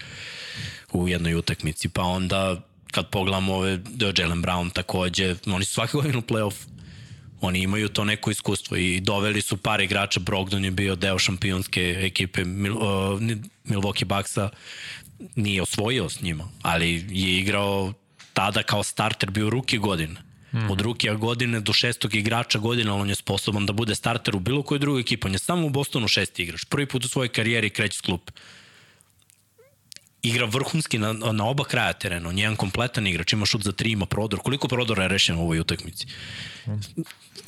[0.93, 2.61] u jednoj utakmici, pa onda
[2.91, 3.79] kad pogledamo ove,
[4.19, 6.55] Jalen Brown takođe, oni su svake godine u play-off
[7.45, 11.97] Oni imaju to neko iskustvo i doveli su par igrača, Brogdon je bio deo šampionske
[12.01, 13.21] ekipe Mil, uh,
[13.65, 14.51] Milwaukee Bucksa,
[15.35, 17.93] nije osvojio s njima, ali je igrao
[18.33, 20.24] tada kao starter bio ruki godine.
[20.55, 20.71] Mm.
[20.71, 24.63] Od rukija godine do šestog igrača godine, on je sposoban da bude starter u bilo
[24.63, 25.27] kojoj drugoj ekipi.
[25.27, 26.65] On je samo u Bostonu šesti igrač.
[26.65, 28.33] Prvi put u svojoj karijeri kreće s klupe
[30.25, 32.29] igra vrhunski na, na oba kraja terena.
[32.29, 34.41] On je jedan kompletan igrač, ima šut za tri, ima prodor.
[34.41, 36.07] Koliko prodora je rešeno u ovoj utakmici?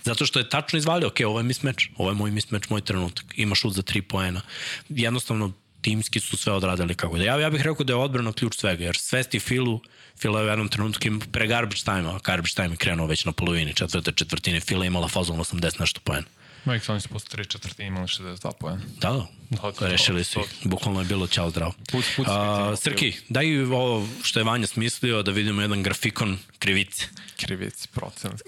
[0.04, 3.24] Zato što je tačno izvalio, ok, ovo je mismeč, ovo je moj mismeč, moj trenutak.
[3.36, 4.40] Ima šut za tri poena.
[4.88, 5.52] Jednostavno,
[5.86, 7.24] timski su sve odradili kako da.
[7.24, 9.80] Ja, ja bih rekao da je odbrana ključ svega, jer svesti Filu,
[10.18, 13.74] Fila je u jednom trenutku pre garbage time-a, garbage time je krenuo već na polovini,
[13.74, 16.26] četvrte četvrtine, Fila je imala fazon 80 nešto poena.
[16.64, 18.82] Mike oni su posle 3 četvrtine imali 62 pojena.
[19.00, 19.70] Da, da.
[19.80, 20.46] da Rešili su ih.
[20.64, 21.72] Bukvalno je bilo čao zdravo.
[21.92, 27.04] Puc, puc, A, Srki, daj ovo što je Vanja smislio da vidimo jedan grafikon krivice.
[27.36, 28.42] Krivice, procenat.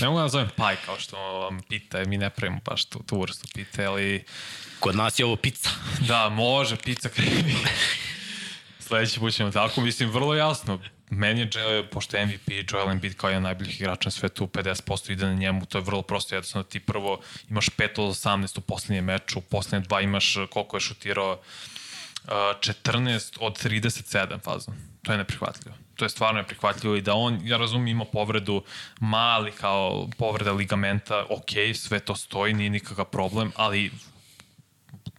[0.00, 3.20] ne mogu da zovem paj kao što vam pita, mi ne pravimo baš tu, tu
[3.20, 4.24] vrstu pite, ali...
[4.80, 5.70] Kod nas je ovo pizza.
[6.08, 7.54] Da, može, pizza krivi.
[8.80, 10.78] Sledeći put ćemo tako, mislim, vrlo jasno
[11.10, 15.26] meni je, pošto je MVP Joel Embiid kao jedan najboljih igrača na svetu, 50% ide
[15.26, 19.04] na njemu, to je vrlo prosto jednostavno ti prvo imaš 5 od 18 u poslednjem
[19.04, 21.40] meču, u poslednje dva imaš koliko je šutirao
[22.26, 24.74] 14 od 37 fazom.
[25.02, 25.76] To je neprihvatljivo.
[25.96, 28.62] To je stvarno neprihvatljivo i da on, ja razumim, ima povredu
[29.00, 33.90] mali kao povreda ligamenta, ok, sve to stoji, nije nikakav problem, ali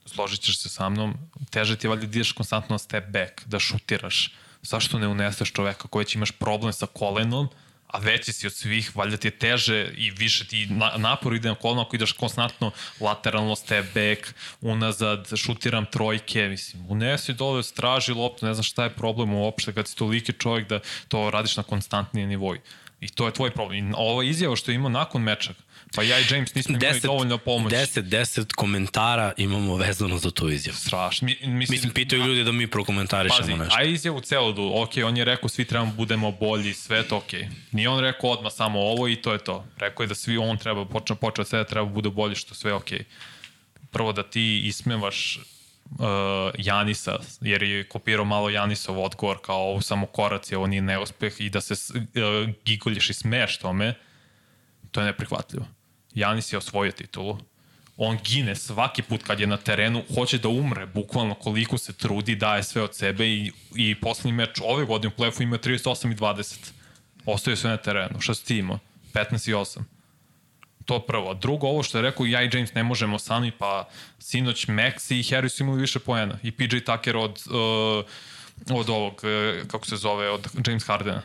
[0.09, 1.17] složit ćeš se sa mnom,
[1.49, 5.87] teže ti je valjda da ideš konstantno step back, da šutiraš, zašto ne uneseš čoveka
[5.87, 7.49] koji već imaš problem sa kolenom,
[7.87, 11.49] a veći si od svih, valjda ti je teže i više ti na, napor ide
[11.49, 18.13] na koleno ako ideš konstantno lateralno step back, unazad, šutiram trojke, mislim, unesi dole, straži
[18.13, 21.63] loptu, ne znam šta je problem uopšte kad si toliki čovjek da to radiš na
[21.63, 22.61] konstantnije nivoj.
[23.01, 23.89] I to je tvoj problem.
[23.89, 25.53] I ova izjava što je imao nakon meča,
[25.95, 27.75] Pa ja i James nismo imali deset, dovoljno pomoći.
[27.75, 30.77] 10, 10 komentara imamo vezano za tu izjavu.
[30.77, 31.25] Strašno.
[31.25, 33.75] Mi, mislim, mislim, pitaju ljudi da mi prokomentarišemo pazi, nešto.
[33.77, 37.31] a izjavu celodu, ok, on je rekao svi trebamo budemo bolji, sve to ok.
[37.71, 39.65] Nije on rekao odmah samo ovo i to je to.
[39.77, 42.73] Rekao je da svi on treba, počne, od sve da treba bude bolji, što sve
[42.73, 42.89] ok.
[43.91, 45.99] Prvo da ti ismevaš uh,
[46.57, 51.49] Janisa, jer je kopirao malo Janisov odgovor kao ovo samo korac, ovo nije neuspeh i
[51.49, 53.93] da se uh, gigolješ i smeš tome,
[54.91, 55.65] to je neprihvatljivo.
[56.13, 57.37] Janis je osvojio titulu.
[57.97, 62.35] On gine svaki put kad je na terenu, hoće da umre, bukvalno koliko se trudi,
[62.35, 66.15] daje sve od sebe i, i poslednji meč ove godine u play-offu ima 38 i
[66.15, 66.71] 20.
[67.25, 68.21] Ostaje sve na terenu.
[68.21, 68.79] Šta si ti imao?
[69.13, 69.81] 15 i 8.
[70.85, 71.33] To prvo.
[71.33, 75.23] Drugo, ovo što je rekao, ja i James ne možemo sami, pa sinoć Max i
[75.23, 76.37] Harris imali više poena.
[76.43, 81.21] I PJ Tucker od, uh, od ovog, uh, kako se zove, od James Hardena.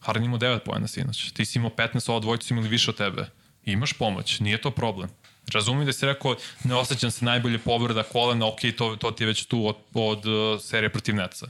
[0.00, 1.32] Harden imao 9 pojena sinoć.
[1.32, 3.30] Ti si imao 15, ovo dvojicu imali više od tebe.
[3.72, 5.10] Imaš pomoć, nije to problem.
[5.52, 9.26] Razumim da si rekao, ne osjećam se najbolje povreda kolena, ok, to, to ti je
[9.26, 11.48] već tu od, od uh, serije protiv Neca.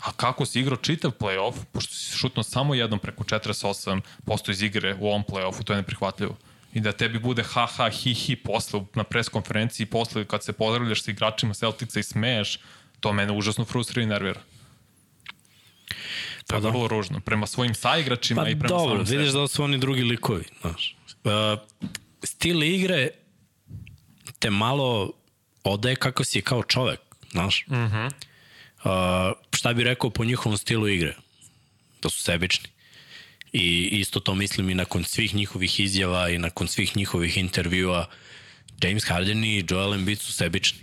[0.00, 4.96] A kako si igrao čitav playoff, pošto si šutno samo jednom preko 48% iz igre
[5.00, 6.36] u ovom playoffu, to je neprihvatljivo.
[6.72, 10.52] I da tebi bude ha ha hi hi posle na pres konferenciji, posle kad se
[10.52, 12.58] pozdravljaš sa igračima Celtica i smeješ,
[13.00, 14.40] to mene užasno frustrira i nervira.
[16.48, 16.68] To je pa da.
[16.68, 17.20] vrlo ružno.
[17.20, 19.40] Prema svojim saigračima pa i prema dobro, vidiš sebi.
[19.40, 20.44] da su oni drugi likovi.
[20.60, 20.96] Znaš.
[21.24, 21.32] Uh,
[22.24, 23.08] stil igre
[24.38, 25.12] te malo
[25.64, 27.00] odaje kako si kao čovek.
[27.30, 27.64] Znaš.
[27.66, 28.10] Uh -huh.
[28.84, 31.16] uh, šta bi rekao po njihovom stilu igre?
[32.02, 32.68] Da su sebični.
[33.52, 38.08] I isto to mislim i nakon svih njihovih izjava i nakon svih njihovih intervjua
[38.82, 40.78] James Harden i Joel Embiid su sebični.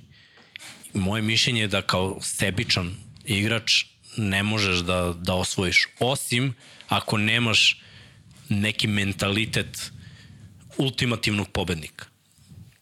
[0.94, 5.88] Moje mišljenje je da kao sebičan igrač ne možeš da, da osvojiš.
[6.00, 6.56] Osim
[6.90, 7.82] ako nemaš
[8.50, 9.92] neki mentalitet
[10.78, 12.06] ultimativnog pobednika.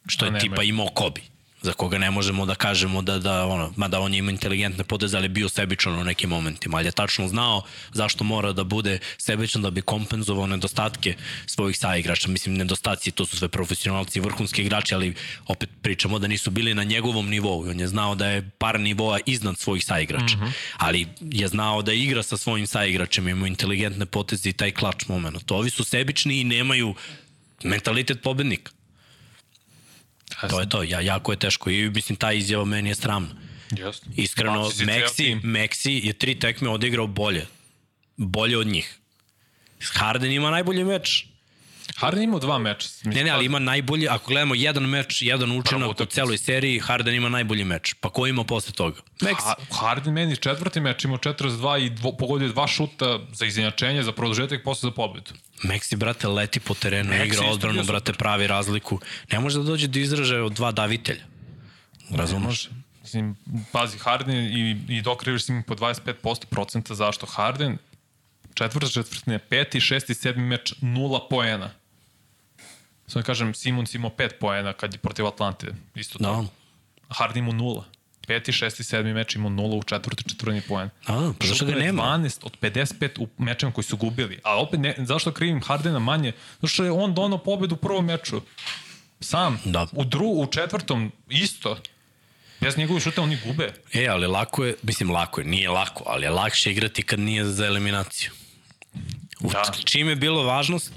[0.07, 1.32] Što je tipa imao Kobe
[1.63, 5.17] za koga ne možemo da kažemo da, da ono, mada on je ima inteligentne poteze,
[5.17, 7.62] ali bio sebičan u nekim momentima, ali je tačno znao
[7.93, 12.28] zašto mora da bude sebičan da bi kompenzovao nedostatke svojih saigrača.
[12.28, 15.15] Mislim, nedostaci, to su sve profesionalci, vrhunski igrači, ali
[15.47, 17.69] opet pričamo da nisu bili na njegovom nivou.
[17.69, 20.52] On je znao da je par nivoa iznad svojih saigrača, mm -hmm.
[20.78, 25.52] ali je znao da igra sa svojim saigračem, ima inteligentne poteze i taj klač moment.
[25.52, 26.95] Ovi su sebični i nemaju
[27.63, 28.71] mentalitet pobednika.
[30.49, 33.35] To je to, ja, jako je teško i mislim ta izjava meni je sramna.
[33.71, 34.11] Jasno.
[34.15, 37.45] Iskreno, Meksi, Meksi je tri tekme odigrao bolje.
[38.17, 38.97] Bolje od njih.
[39.93, 41.25] Harden ima najbolji meč.
[41.95, 42.89] Harden ima dva meča.
[43.03, 47.15] Ne, ne, ali ima najbolji, ako gledamo jedan meč, jedan učinak u celoj seriji, Harden
[47.15, 47.93] ima najbolji meč.
[47.99, 49.01] Pa ko ima posle toga?
[49.21, 49.47] Meksi.
[49.47, 54.12] Ha, Harden meni četvrti meč imao 42 i dvo, pogodio dva šuta za izjednačenje, za
[54.12, 55.32] produžetak posle za pobedu.
[55.63, 58.99] Meksi, brate, leti po terenu, Meksi igra odbranu, brate, pravi razliku.
[59.32, 61.23] Ne može da dođe do izražaja od dva davitelja.
[62.10, 62.69] Razumeš?
[63.01, 63.36] Mislim,
[63.71, 67.77] pazi, Harden i, i Doc Rivers ima po 25% procenta zašto Harden
[68.53, 71.71] četvrta četvrtina, peti, šesti, sedmi meč, nula poena.
[73.07, 76.23] Samo da kažem, Simons imao pet poena kad je protiv Atlante, isto to.
[76.23, 76.47] No.
[77.09, 77.85] Harden imao nula.
[78.27, 80.89] Peti, šesti, sedmi meč imao nula u četvrti, četvrni poen.
[81.07, 82.03] A, pa zašto ga nema?
[82.03, 84.39] 12 od 55 u mečima koji su gubili.
[84.43, 86.31] A opet, ne, zašto krivim Hardena manje?
[86.53, 88.41] Zato što je on donao pobedu u prvom meču.
[89.19, 89.59] Sam.
[89.65, 89.87] Da.
[89.91, 91.77] U, dru, u četvrtom isto.
[92.59, 93.73] Bez njegovih šuta oni gube.
[93.93, 97.45] E, ali lako je, mislim lako je, nije lako, ali je lakše igrati kad nije
[97.45, 98.31] za eliminaciju.
[99.39, 99.71] Da.
[99.83, 100.91] Čim je bilo važnost,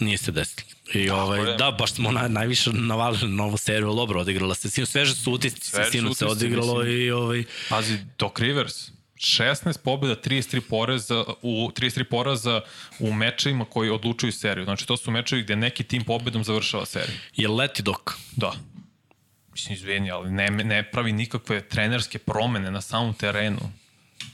[0.00, 0.69] nije se desilo.
[0.94, 1.56] I ovaj, je.
[1.56, 5.72] da, baš smo na, najviše navalili novu seriju, dobro, odigrala se, sinu, sveže su utisci,
[5.90, 7.00] sinu se odigralo mislim.
[7.00, 7.44] i ovaj...
[7.68, 12.60] Pazi, Doc Rivers, 16 pobjeda, 33 poraza u 33 poraza
[12.98, 14.64] u mečevima koji odlučuju seriju.
[14.64, 17.16] Znači to su mečevi gde neki tim pobedom završava seriju.
[17.36, 18.12] Je leti dok?
[18.36, 18.52] Da.
[19.52, 23.72] Mislim, izvini, ali ne, ne pravi nikakve trenerske promene na samom terenu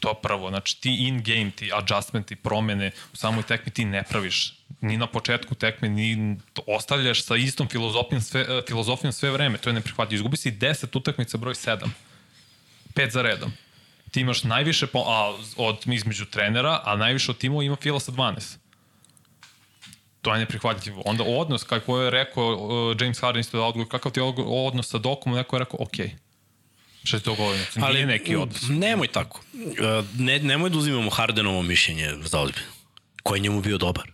[0.00, 4.54] to prvo, znači ti in-game, ti adjustmenti, promene u samoj tekmi ti ne praviš.
[4.80, 9.58] Ni na početku tekme, ni ostavljaš sa istom filozofijom sve, eh, filozofijom sve vreme.
[9.58, 10.16] To je neprihvatljivo.
[10.16, 11.88] Izgubi si 10 utakmica broj 7.
[12.94, 13.52] 5 za redom.
[14.10, 18.12] Ti imaš najviše po, a, od između trenera, a najviše od timova ima Fila sa
[18.12, 18.56] 12.
[20.22, 21.02] To je neprihvatljivo.
[21.04, 24.88] Onda odnos, kako je rekao uh, James Harden isto da odgovor, kakav ti je odnos
[24.88, 26.06] sa Dokom, neko je rekao, okej.
[26.06, 26.25] Okay
[27.06, 27.64] Što je to govorio?
[27.80, 28.62] Ali nije neki odnos.
[28.68, 29.40] Nemoj tako.
[29.54, 32.68] E, ne, nemoj da uzimamo Hardenovo mišljenje za ozbiljno.
[33.22, 34.10] Ko je njemu bio dobar?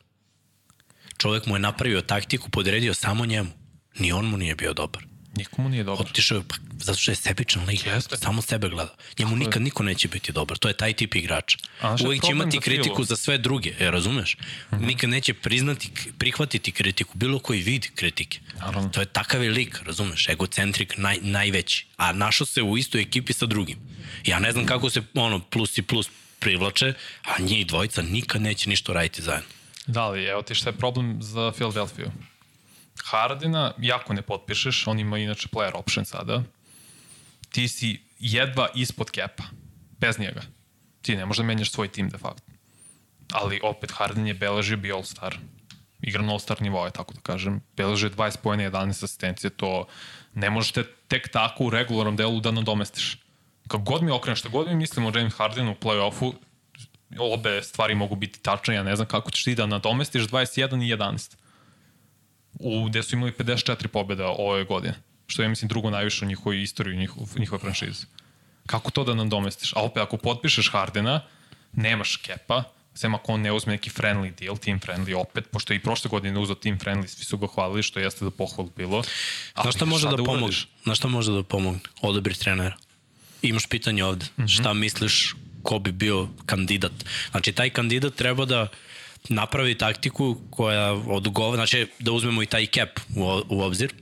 [1.19, 3.51] Čovek mu je napravio taktiku, podredio samo njemu.
[3.99, 5.03] Ni on mu nije bio dobar.
[5.37, 6.07] Nikomu nije dobar.
[6.07, 7.87] Otišao je, pa, zato što je sebičan lik.
[7.87, 8.17] Jeste.
[8.17, 8.95] Samo sebe gleda.
[9.19, 9.65] Njemu nikad je.
[9.65, 10.59] niko neće biti dobar.
[10.59, 11.59] To je taj tip igrača.
[12.05, 13.05] Uvijek će imati za kritiku filu.
[13.05, 14.37] za sve druge, e, razumeš?
[14.37, 14.87] Mm -hmm.
[14.87, 18.39] Nikad neće priznati, prihvatiti kritiku, bilo koji vid kritike.
[18.61, 18.89] Naravno.
[18.89, 20.29] To je takav je lik, razumeš?
[20.29, 21.87] Egocentrik naj, najveći.
[21.97, 23.79] A našao se u istoj ekipi sa drugim.
[24.25, 28.71] Ja ne znam kako se ono plus i plus privlače, a njih dvojica nikad neće
[28.71, 29.49] ništa raditi zajedno.
[29.87, 32.07] Da li, evo ti šta je problem za Philadelphia.
[33.05, 36.43] Hardena jako ne potpišeš, on ima inače player option sada.
[37.51, 39.43] Ti si jedva ispod kepa,
[39.99, 40.43] bez njega.
[41.03, 42.53] Ti ne možeš da menjaš svoj tim de facto.
[43.33, 45.37] Ali opet Harden je beležio bio All-Star.
[46.03, 47.61] Igra na All-Star nivoje, tako da kažem.
[47.77, 49.87] Beležio 20 pojene, 11 asistencije, to
[50.35, 53.19] ne možete tek tako u regularnom delu da nadomestiš.
[53.69, 56.33] Kako god mi okreneš, šta god mi mislimo o James Hardenu u play-offu,
[57.19, 60.97] obe stvari mogu biti tačne, ja ne znam kako ćeš ti da nadomestiš 21 i
[60.97, 61.37] 11
[62.55, 64.95] u, gde su imali 54 pobjeda ove godine,
[65.27, 68.07] što je, mislim, drugo najviše u njihovoj istoriji, njihov, njihove franšize.
[68.67, 69.73] Kako to da nam domestiš?
[69.73, 71.21] A opet, ako potpišeš Hardena,
[71.73, 72.63] nemaš kepa,
[72.95, 76.09] sem ako on ne uzme neki friendly deal, team friendly opet, pošto je i prošle
[76.09, 79.03] godine uzao team friendly, svi su ga hvalili, što jeste da pohval bilo.
[79.55, 80.57] Ali, šta može da, da pomogne?
[80.85, 81.81] Na šta može da pomogne?
[82.01, 82.77] Odabir trenera.
[83.43, 84.27] Imaš pitanje ovde.
[84.37, 84.61] Mm -hmm.
[84.61, 86.93] Šta misliš ko bi bio kandidat?
[87.31, 88.69] Znači, taj kandidat treba da
[89.29, 93.93] napravi taktiku koja odgovara, znači da uzmemo i taj cap u, u obzir.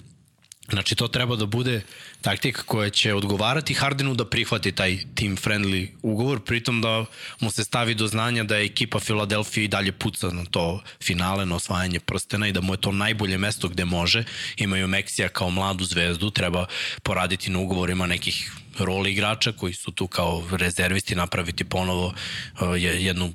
[0.70, 1.82] Znači to treba da bude
[2.20, 7.04] taktika koja će odgovarati Hardenu da prihvati taj team friendly ugovor, pritom da
[7.40, 11.46] mu se stavi do znanja da je ekipa Filadelfije i dalje puca na to finale,
[11.46, 14.24] na osvajanje prstena i da mu je to najbolje mesto gde može.
[14.56, 16.66] Imaju Meksija kao mladu zvezdu, treba
[17.02, 23.32] poraditi na ugovorima nekih rol igrača koji su tu kao rezervisti, napraviti ponovo uh, jednu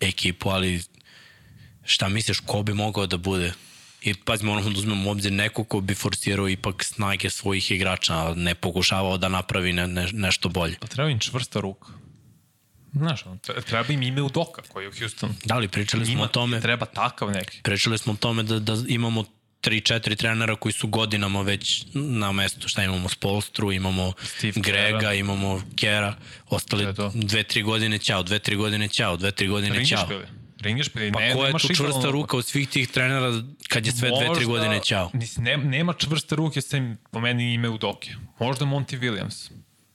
[0.00, 0.82] ekipu, ali
[1.84, 3.52] šta misliš ko bi mogao da bude
[4.04, 8.34] I pazi, moramo da uzmemo obzir neko ko bi forsirao ipak snage svojih igrača, a
[8.36, 10.76] ne pokušavao da napravi ne, ne, nešto bolje.
[10.80, 11.88] Pa treba im čvrsta ruka.
[12.92, 13.24] Znaš,
[13.66, 15.34] treba im ime u doka koji je u Houstonu.
[15.44, 17.62] Da li pričali smo o tome, treba takav neki.
[17.62, 19.24] pričali smo o tome da, da imamo
[19.60, 22.68] tri, četiri trenera koji su godinama već na mestu.
[22.68, 23.08] Šta imamo?
[23.08, 25.14] Spolstru, imamo Steve Grega, Kera.
[25.14, 26.16] imamo Kera.
[26.48, 27.12] Ostali To je to.
[27.14, 30.06] dve, tri godine ćao, dve, tri godine ćao, dve, tri godine ćao.
[30.08, 30.43] Ringišpili.
[30.64, 31.12] Ringišpili.
[31.12, 33.32] Pa ne, ko je tu čvrsta ruka od svih tih trenera
[33.68, 35.10] kad je sve dve, tri godine ćao?
[35.36, 38.14] Ne, nema čvrste ruke sem po meni ime u doke.
[38.38, 39.50] Možda Monty Williams.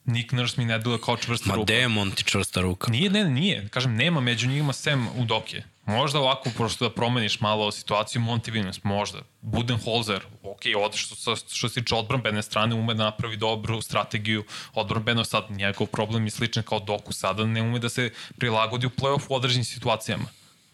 [0.05, 1.73] Nick Nurse mi ne deluje kao čvrsta Ma ruka.
[1.73, 2.91] demon ti čvrsta ruka.
[2.91, 3.67] Nije, ne, nije.
[3.69, 5.63] Kažem, nema među njima sem u doke.
[5.86, 9.19] Možda ovako, prosto da promeniš malo situaciju Monty Williams, možda.
[9.41, 10.62] Budenholzer, ok,
[10.95, 15.88] što, što, što se tiče odbranbene strane, ume da napravi dobru strategiju odbranbeno, sad njegov
[15.88, 19.65] problem je sličan kao Doku sada, ne ume da se prilagodi u play-off u određenim
[19.65, 20.25] situacijama.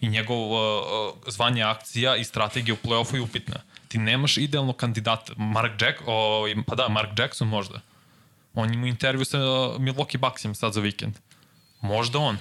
[0.02, 0.60] I njegov uh,
[1.16, 3.56] uh, zvanje akcija i strategija u play-offu je upitna.
[3.88, 5.34] Ti nemaš idealnog kandidata.
[5.38, 7.82] Mark Jack, o, pa da, Mark Jackson možda.
[8.54, 11.16] On ima intervju sa uh, Milwaukee Bucksima sad za vikend.
[11.82, 12.38] Možda on.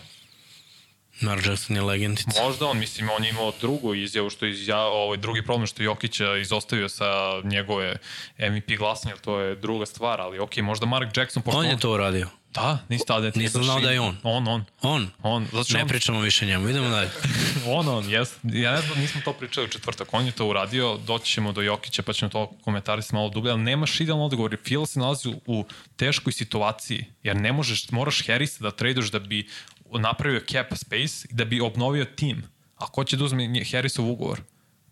[1.21, 2.43] Mark Jackson je legendica.
[2.43, 5.83] Možda on, mislim, on je imao drugu izjavu, što je izja, ovaj, drugi problem što
[5.83, 7.97] je Jokića izostavio sa njegove
[8.39, 11.43] MVP glasanja, to je druga stvar, ali okej, možda Mark Jackson...
[11.43, 12.29] Pošto On je to uradio.
[12.55, 13.31] Da, nisi tada.
[13.31, 14.17] ti Nisam znao da je on.
[14.23, 14.65] On, on.
[14.83, 15.11] On.
[15.23, 17.11] On, zato Ne on, pričamo više njemu, idemo dalje.
[17.77, 18.33] on, on, jes.
[18.43, 20.09] Ja ne znam, nismo to pričali u četvrtak.
[20.13, 23.63] On je to uradio, doći ćemo do Jokića, pa ćemo to komentarisati malo dublje, ali
[23.63, 25.65] nemaš idealno odgovor, jer Fila se nalazi u,
[25.97, 29.49] teškoj situaciji, jer ne možeš, moraš Harrisa da traduš da bi
[29.91, 32.43] napravio cap space i da bi obnovio tim.
[32.77, 34.41] A ko će da uzme Harrisov ugovor?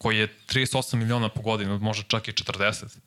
[0.03, 2.99] koji je 38 miliona po godinu, možda čak i 40.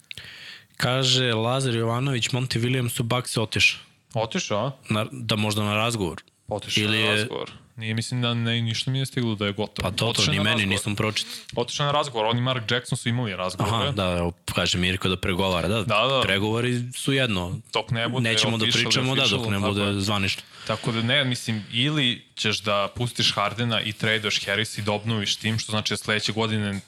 [0.77, 3.79] Kaže Lazar Jovanović, Monty Williams u Bucks otišao.
[4.15, 4.71] Otišao?
[4.89, 6.21] Na, da možda na razgovor.
[6.47, 7.51] Otišao Ili na razgovor.
[7.75, 9.89] Nije, mislim da ne, ništa mi je stiglo da je gotovo.
[9.89, 10.67] Pa to, to, ni meni razgovor.
[10.67, 11.34] nisam pročitao.
[11.56, 13.75] Otišao na razgovor, oni Mark Jackson su imali razgovore.
[13.75, 15.67] Aha, da, evo, kaže Mirko da pregovara.
[15.67, 16.21] Da, Da, da.
[16.23, 17.60] pregovori su jedno.
[17.73, 20.43] Dok ne bude Nećemo da official, pričamo, da, dok official, ne tako bude zvanično.
[20.67, 25.36] Tako da ne, mislim, ili ćeš da pustiš Hardena i tradeš Harris i da obnoviš
[25.36, 26.82] tim, što znači da sledeće godine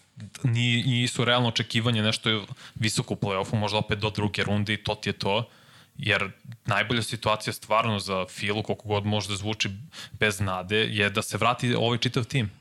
[0.43, 4.95] ni, nisu realno očekivanje nešto visoko u play-offu, možda opet do druge runde i to
[4.95, 5.49] ti je to.
[5.97, 6.31] Jer
[6.65, 9.69] najbolja situacija stvarno za Filu, koliko god može da zvuči
[10.11, 12.51] bez nade, je da se vrati ovaj čitav tim.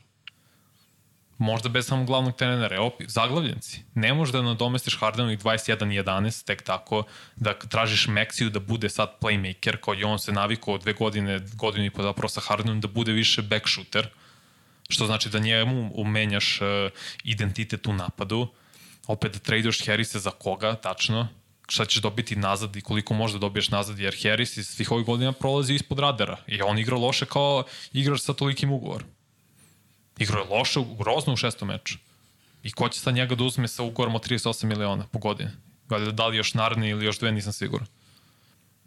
[1.39, 2.77] Možda bez samog glavnog trenera.
[2.77, 3.83] Evo, zaglavljenci.
[3.95, 7.03] Ne možeš da nadomestiš Hardenovih 21-11 tek tako,
[7.37, 11.91] da tražiš Meksiju da bude sad playmaker, koji on se navikao dve godine, godinu i
[11.91, 14.09] po zapravo sa Hardenom, da bude više back shooter,
[14.89, 16.67] što znači da njemu umenjaš uh,
[17.25, 18.49] identitet u napadu,
[19.07, 21.29] opet da traduješ Harrise za koga, tačno,
[21.69, 25.33] šta ćeš dobiti nazad i koliko možda dobiješ nazad, jer Harris iz svih ovih godina
[25.33, 29.09] prolazi ispod radara i on igra loše kao igrač sa tolikim ugovorom.
[30.19, 31.99] Igrao je loše, grozno u šestom meču.
[32.63, 35.51] I ko će sad njega da uzme sa ugovorom od 38 miliona po godini?
[36.13, 37.87] Da li još naredne ili još dve, nisam siguran.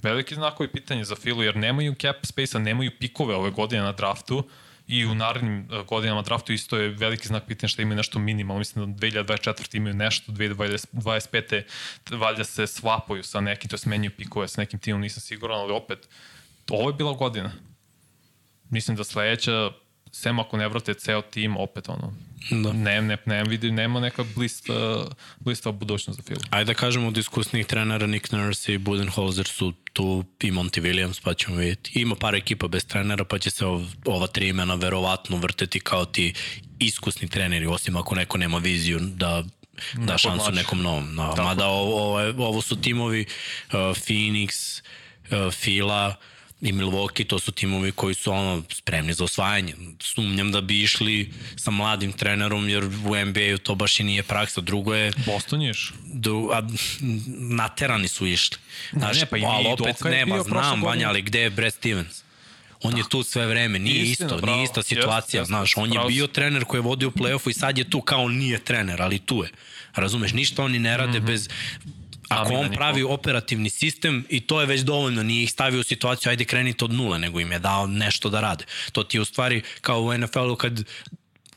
[0.02, 4.44] Veliki znakovi pitanje za Filu, jer nemaju cap space-a, nemaju pikove ove godine na draftu
[4.90, 8.60] i u narednim eh, godinama draftu isto je veliki znak pitanja što imaju nešto minimalno.
[8.60, 9.78] Mislim da 2024.
[9.78, 11.64] imaju nešto, 2025.
[12.12, 15.74] valjda se svapuju sa nekim, to je menjaju pikove sa nekim timom, nisam siguran, ali
[15.74, 16.10] opet,
[16.70, 17.52] ovo je bila godina.
[18.70, 19.72] Mislim da sledeća,
[20.12, 22.14] sem ako ne vrate ceo tim, opet ono,
[22.52, 22.74] Da.
[22.74, 25.06] ne, ne, ne, vidi, nema neka blista,
[25.40, 26.40] blista budućnost za Filu.
[26.50, 31.22] Ajde da kažemo od iskusnih trenera Nick Nurse i Budenholzer su tu i Monty Williams,
[31.24, 31.92] pa ćemo vidjeti.
[32.02, 36.06] Ima par ekipa bez trenera, pa će se ov, ova tri imena verovatno vrteti kao
[36.06, 36.34] ti
[36.80, 39.44] iskusni treneri, osim ako neko nema viziju da
[39.94, 40.56] da šansu podvlači.
[40.56, 41.16] nekom novom.
[41.16, 44.82] No, mada ovo, ovo, ovo su timovi uh, Phoenix,
[45.32, 46.16] uh, Fila
[46.62, 49.76] i Milwaukee, to su timovi koji su ono spremni za osvajanje.
[50.00, 54.62] Sumnjam da bi išli sa mladim trenerom, jer u NBA-u to baš i nije praksa.
[54.62, 55.94] Drugo je Boston ješ?
[56.14, 56.62] do, a,
[57.40, 58.58] naterani su išli.
[58.92, 60.84] Znaš, ne, pa i ali opet Doka je ne, bio ba, prošle znam.
[60.84, 62.24] Vanja, ali gde je Brad Stevens?
[62.84, 64.56] On je tu sve vreme, nije Istina, isto, bravo.
[64.56, 67.54] nije ista situacija, jeste, znaš, on je bio trener koji je vodio u play-offu i
[67.54, 69.50] sad je tu kao nije trener, ali tu je.
[69.96, 71.50] Razumeš, ništa oni ne rade bez
[72.30, 76.30] Ako on pravi operativni sistem i to je već dovoljno, nije ih stavio u situaciju
[76.30, 78.66] ajde krenite od nule, nego im je dao nešto da rade.
[78.92, 80.84] To ti je u stvari kao u NFL-u kad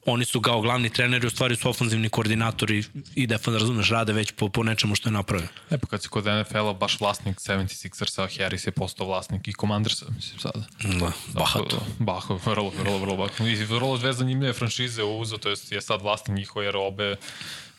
[0.06, 4.32] oni su kao glavni treneri, u stvari su ofanzivni koordinatori i defan, razumeš, rade već
[4.32, 5.48] po, po nečemu što je napravio.
[5.70, 10.06] E pa kad si kod NFL-a baš vlasnik 76ersa, Harris je postao vlasnik i Commandersa,
[10.16, 10.64] mislim sada.
[11.00, 11.86] Da, bahato.
[11.98, 13.46] Bahato, vrlo, vrlo, vrlo bahato.
[13.46, 17.16] I vrlo dve zanimljive franšize uzo, to jest je sad vlasnik njihove, jer obe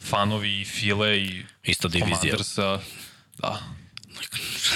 [0.09, 2.17] fanovi i File i Ista divizija.
[2.19, 2.79] Commandersa,
[3.41, 3.59] da.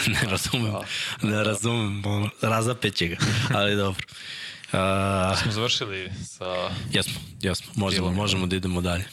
[0.07, 0.73] ne razumem,
[1.21, 3.17] ne razumem, ono, razapeće ga,
[3.57, 4.05] ali dobro.
[4.67, 6.69] Uh, Smo završili sa...
[6.91, 8.15] jesmo, jesmo, možemo, Filom.
[8.15, 9.05] možemo da idemo dalje.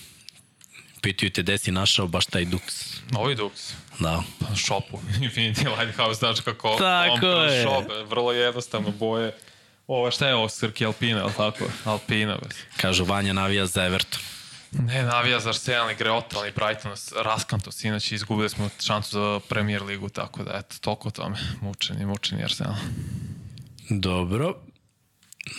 [1.03, 2.75] pitaju te gde si našao baš taj duks.
[3.11, 3.73] Novi duks.
[3.99, 4.23] Da.
[4.41, 4.99] Pa šopu.
[5.21, 7.63] Infinity Lighthouse, znaš kako Tako je.
[7.63, 9.37] šop, vrlo jednostavno boje.
[9.87, 11.65] Ovo šta je ovo, Srki Alpina, ali tako?
[11.85, 12.57] Alpina, bez.
[12.77, 14.21] Kažu, Vanja navija za Everton.
[14.79, 19.41] Ne, navija za Arsenal i Greota, ali Brighton nas raskanto, sinoć izgubili smo šansu za
[19.49, 21.37] Premier ligu, tako da, eto, toliko o tome.
[21.61, 22.75] Mučeni, mučeni Arsenal.
[23.89, 24.55] Dobro.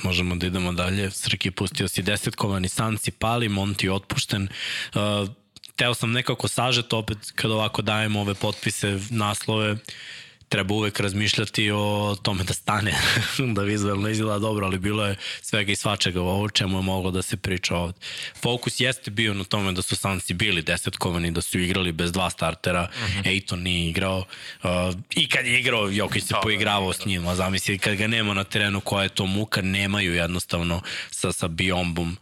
[0.03, 1.11] Možemo da idemo dalje.
[1.11, 4.47] Srki pustio si desetkovani Sanci, pali, Monti otpušten.
[4.95, 5.29] Uh,
[5.75, 9.75] teo sam nekako sažet opet kad ovako dajemo ove potpise, naslove,
[10.55, 12.93] treba uvek razmišljati o tome da stane,
[13.55, 17.21] da vizualno izgleda dobro, ali bilo je svega i svačega ovo čemu je moglo da
[17.21, 17.97] se priča ovde.
[18.41, 22.29] Fokus jeste bio na tome da su Sanci bili desetkovani, da su igrali bez dva
[22.29, 23.27] startera, uh -huh.
[23.27, 24.17] Ejton nije igrao
[24.63, 24.69] uh,
[25.15, 28.33] i kad je igrao Jokić se Da, poigravao s njim, a zamisli kad ga nema
[28.33, 30.81] na terenu koja je to muka, nemaju jednostavno
[31.11, 32.17] sa, sa Biombom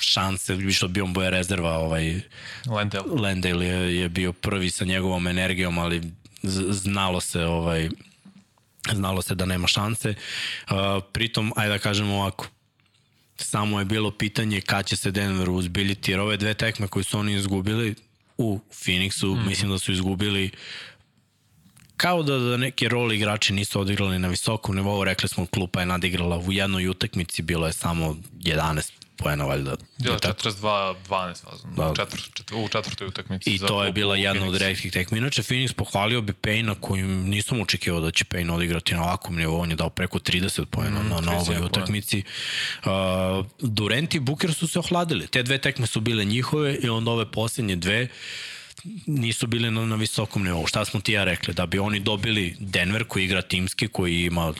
[0.00, 2.20] šanse, što Biombo je rezerva ovaj,
[2.66, 3.02] Lendel.
[3.20, 6.02] Lendale je, je bio prvi sa njegovom energijom, ali
[6.42, 7.88] znalo se ovaj
[8.92, 10.14] znalo se da nema šanse.
[10.70, 10.76] Uh,
[11.12, 12.46] pritom, ajde da kažemo ovako,
[13.36, 17.18] samo je bilo pitanje kad će se Denveru uzbiljiti, jer ove dve tekme koje su
[17.18, 17.94] oni izgubili
[18.38, 19.46] u Phoenixu, mm -hmm.
[19.46, 20.50] mislim da su izgubili
[21.98, 25.86] kao da, da neki rol igrači nisu odigrali na visokom nivou, rekli smo klupa je
[25.86, 29.76] nadigrala u jednoj utakmici, bilo je samo 11 poena valjda.
[29.98, 30.48] Bilo Je tako?
[30.48, 31.70] 42-12 vazno.
[31.76, 31.92] Da.
[31.96, 33.54] Četvr, četvr, u četvrtoj utakmici.
[33.54, 35.18] I to je bila jedna od redkih tekmi.
[35.18, 39.60] Inače, Phoenix pohvalio bi Payna kojim nisam očekivao da će Payne odigrati na ovakvom nivou.
[39.60, 41.66] On je dao preko 30 pojena mm, na, na 31 ovoj poena.
[41.66, 42.22] utakmici.
[42.84, 42.90] Uh,
[43.60, 45.26] Durant i Booker su se ohladili.
[45.26, 48.08] Te dve tekme su bile njihove i onda ove posljednje dve
[49.06, 50.66] nisu bile na, na visokom nivou.
[50.66, 51.54] Šta smo ti ja rekli?
[51.54, 54.54] Da bi oni dobili Denver koji igra timski, koji ima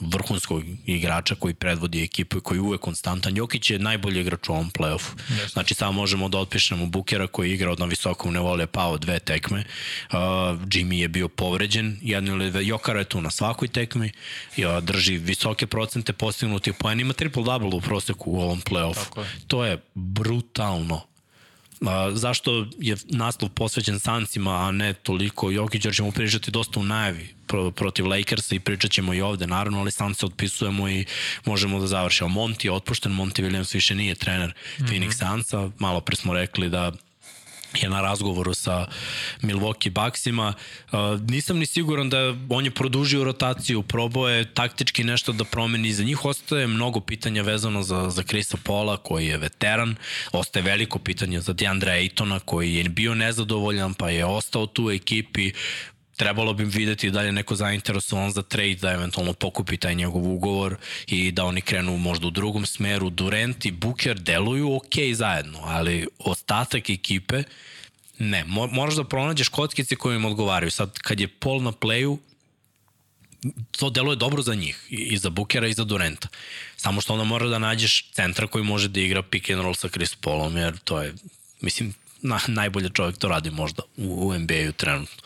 [0.00, 3.36] vrhunskog igrača koji predvodi ekipu i koji je uvek konstantan.
[3.36, 5.10] Jokić je najbolji igrač u ovom play-offu.
[5.52, 8.98] Znači samo možemo da otpišemo Bukera koji je igrao na visokom nivou, ali je pao
[8.98, 9.58] dve tekme.
[9.58, 10.18] Uh,
[10.66, 12.66] Jimmy je bio povređen, jedno ili dve.
[12.66, 14.10] Jokara je tu na svakoj tekmi,
[14.56, 19.18] uh, drži visoke procente postignutih poena, ima triple-double u proseku u ovom play-offu.
[19.18, 19.26] Je.
[19.46, 21.11] To je brutalno.
[21.86, 26.84] A, zašto je naslov posvećen Sancima, a ne toliko Jokić, jer ćemo pričati dosta u
[26.84, 31.04] najavi pro, protiv Lakersa i pričat ćemo i ovde, naravno, ali Sance otpisujemo i
[31.44, 32.28] možemo da završimo.
[32.28, 34.88] Monti je otpušten, Monti Williams više nije trener mm -hmm.
[34.88, 36.92] Phoenix Sansa, malo pre smo rekli da
[37.74, 38.86] je na razgovoru sa
[39.42, 40.54] Milwaukee Bucksima.
[40.92, 45.92] Uh, nisam ni siguran da on je produžio rotaciju, probao je taktički nešto da promeni.
[45.92, 49.96] Za njih ostaje mnogo pitanja vezano za, za Krisa Pola, koji je veteran.
[50.32, 54.90] Ostaje veliko pitanje za Deandre Aytona, koji je bio nezadovoljan, pa je ostao tu u
[54.90, 55.52] ekipi
[56.22, 60.32] trebalo bi videti da li je neko zainteresovan za trade, da eventualno pokupi taj njegov
[60.32, 63.10] ugovor i da oni krenu možda u drugom smeru.
[63.10, 67.42] Durant i Booker deluju ok zajedno, ali ostatak ekipe
[68.18, 68.44] ne.
[68.44, 70.70] Mo moraš da pronađeš kockice koje im odgovaraju.
[70.70, 72.18] Sad, kad je Paul na playu,
[73.70, 76.28] to deluje dobro za njih, i za Bukera i za Durenta.
[76.76, 79.88] Samo što onda mora da nađeš centra koji može da igra pick and roll sa
[79.88, 81.14] Chris Paulom, jer to je,
[81.60, 85.22] mislim, na, najbolje čovjek to radi možda u, u NBA-u trenutno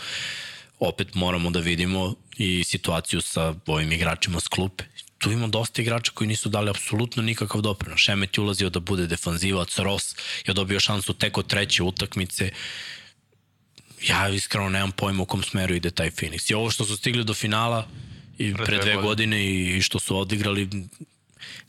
[0.79, 4.85] opet moramo da vidimo i situaciju sa ovim igračima s klupe.
[5.18, 8.01] Tu ima dosta igrača koji nisu dali apsolutno nikakav doprinos.
[8.01, 10.16] Šemet je ulazio da bude defanzivac, Ross
[10.47, 12.51] je dobio šansu tek od treće utakmice.
[14.09, 16.51] Ja iskreno nemam pojma u kom smeru ide taj Phoenix.
[16.51, 17.89] I ovo što su stigli do finala
[18.39, 20.68] i pre, pre dve godine, godine i, što su odigrali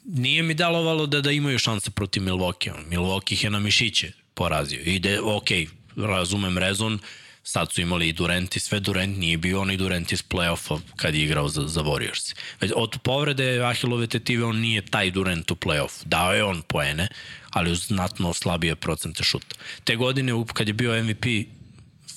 [0.05, 2.73] nije mi delovalo da da imaju šanse protiv Milwaukee.
[2.89, 4.81] Milwaukee ih je na mišiće porazio.
[4.85, 5.49] Ide, ok,
[5.95, 6.99] razumem rezon,
[7.47, 11.15] sad su imali i Durant i sve Durant nije bio onaj Durant iz play-offa kad
[11.15, 12.35] je igrao za, za Warriors.
[12.61, 16.05] Već od povrede Ahilove tetive on nije taj Durant u play-off.
[16.05, 17.07] Dao je on poene,
[17.49, 19.55] ali uz znatno slabije procente šuta.
[19.83, 21.25] Te godine kad je bio MVP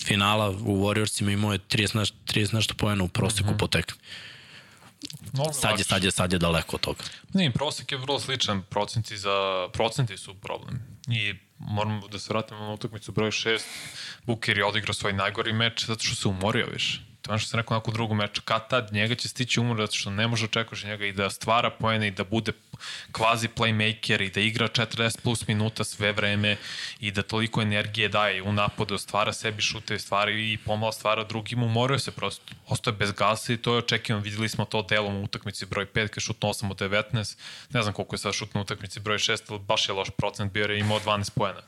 [0.04, 3.58] finala u Warriorsima imao je 30, neš, 30 nešto poena u proseku mm -hmm.
[3.58, 3.98] po tekmi.
[5.32, 7.05] Mnogo Sad je, sad je, sad je daleko od toga.
[7.34, 10.80] Ne, prosek je vrlo sličan, procenti, za, procenti su problem.
[11.09, 13.61] I moramo da se vratimo na utakmicu broj 6.
[14.26, 17.09] Buker je odigrao svoj najgori meč zato što se umorio više.
[17.30, 18.42] Ono što sam rekao nakon drugog meča.
[18.44, 21.70] Kad tad njega će stići umor zato što ne može očekuješ njega i da stvara
[21.70, 22.52] poene i da bude
[23.12, 26.56] kvazi playmaker i da igra 40 plus minuta sve vreme
[27.00, 31.62] i da toliko energije daje u napadu, stvara sebi šute, stvara i pomalo stvara drugim,
[31.62, 32.54] umorio se prosto.
[32.66, 34.24] Ostao je bez gasa i to je očekivano.
[34.24, 37.36] Videli smo to delom u utakmici broj 5, kad je šutno 8 od 19.
[37.70, 40.52] Ne znam koliko je sad šutno u utakmici broj 6, ali baš je loš procent
[40.52, 41.60] bio je imao 12 poena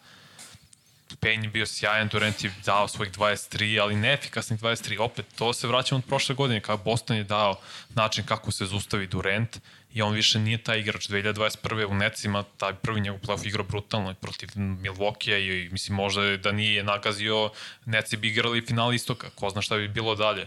[1.23, 5.01] Je bio sjajan, Durant je dao svojih 23, ali neefikasnih 23.
[5.01, 7.57] Opet, to se vraćamo od prošle godine, kada Boston je dao
[7.95, 9.59] način kako se zustavi Durant
[9.93, 11.87] i on više nije taj igrač 2021.
[11.87, 16.85] u Necima, taj prvi njegov playoff igrao brutalno protiv Milwaukee i mislim možda da nije
[16.85, 17.51] nagazio,
[17.85, 20.47] Neci bi igrali final istoka, ko zna šta bi bilo dalje.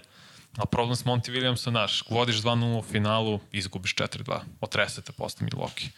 [0.58, 5.90] A problem s Monty Williamsom, naš, vodiš 2-0 u finalu, izgubiš 4-2, otresete posle Milwaukee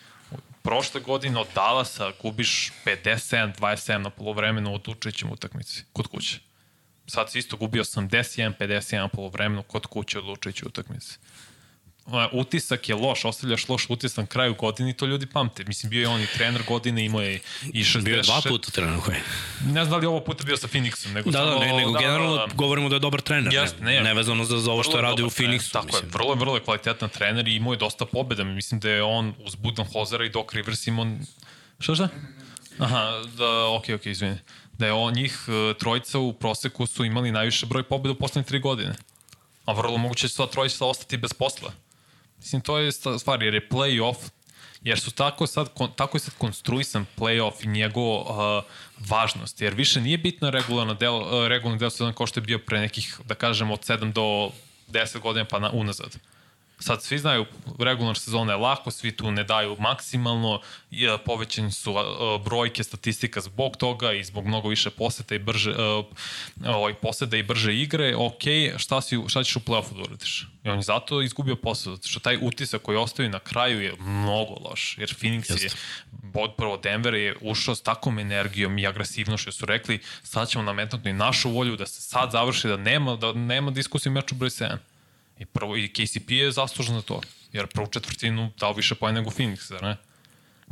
[0.61, 6.39] prošle godine od Dallasa gubiš 57-27 na polovremenu u Dučićem utakmici kod kuće.
[7.07, 11.17] Sad si isto gubio 81-51 na polovremenu kod kuće od Lučića utakmici
[12.31, 15.63] utisak je loš, ostavljaš loš utisak na kraju godine i to ljudi pamte.
[15.63, 17.39] Mislim, bio je on i trener godine, imao je
[17.73, 18.03] i 60...
[18.03, 19.17] Bio je dva puta trener koji.
[19.65, 21.13] Ne znam da li ovo puta bio sa Phoenixom.
[21.13, 22.53] Nego da, da, ne, nego da, generalno da, da.
[22.53, 23.53] govorimo da je dobar trener.
[23.53, 25.71] Jest, ne, ne, nevezano za, za ovo što radi u Phoenixu.
[25.71, 26.05] Tako mislim.
[26.05, 28.43] je, vrlo, vrlo je kvalitetan trener i imao je dosta pobeda.
[28.43, 31.05] Mislim da je on uz Budenhozera i Doc Rivers imao...
[31.79, 32.09] Šta šta?
[32.79, 34.37] Aha, da, okej, okay, okej, okay, izvini.
[34.73, 38.47] Da je on njih e, trojica u proseku su imali najviše broj pobeda u poslednje
[38.47, 38.95] tri godine.
[39.65, 41.71] A vrlo moguće da sva trojica ostati bez posla.
[42.37, 44.29] Mislim, to je stvar, jer je play-off,
[44.83, 48.63] jer su tako sad, tako je sad konstruisan play-off i njegov uh,
[49.09, 52.59] važnost, jer više nije bitno regularno delo, uh, regularno delo sezona kao što je bio
[52.59, 54.51] pre nekih, da kažemo, od 7 do
[54.87, 56.17] 10 godina pa na, unazad.
[56.79, 57.45] Sad svi znaju,
[57.79, 60.61] regularna sezona je lako, svi tu ne daju maksimalno,
[61.25, 61.93] povećani su
[62.45, 65.75] brojke, statistika zbog toga i zbog mnogo više poseta i brže,
[66.65, 68.43] ovaj, poseta i brže igre, ok,
[68.77, 70.47] šta, si, šta ćeš u play-offu da uradiš?
[70.63, 73.93] I on je zato izgubio posao, zato što taj utisak koji ostaje na kraju je
[73.99, 75.63] mnogo loš, jer Phoenix Just.
[75.63, 75.69] je,
[76.33, 81.13] od prvo Denver je ušao s takvom energijom i agresivnošću, su rekli, sad ćemo nametnuti
[81.13, 84.77] našu volju da se sad završi, da nema, da nema diskusije meču broj 7.
[85.39, 87.21] I, prvo, i KCP je zaslužen za to,
[87.53, 89.97] jer prvu četvrtinu dao više poen nego Phoenix, zar ne?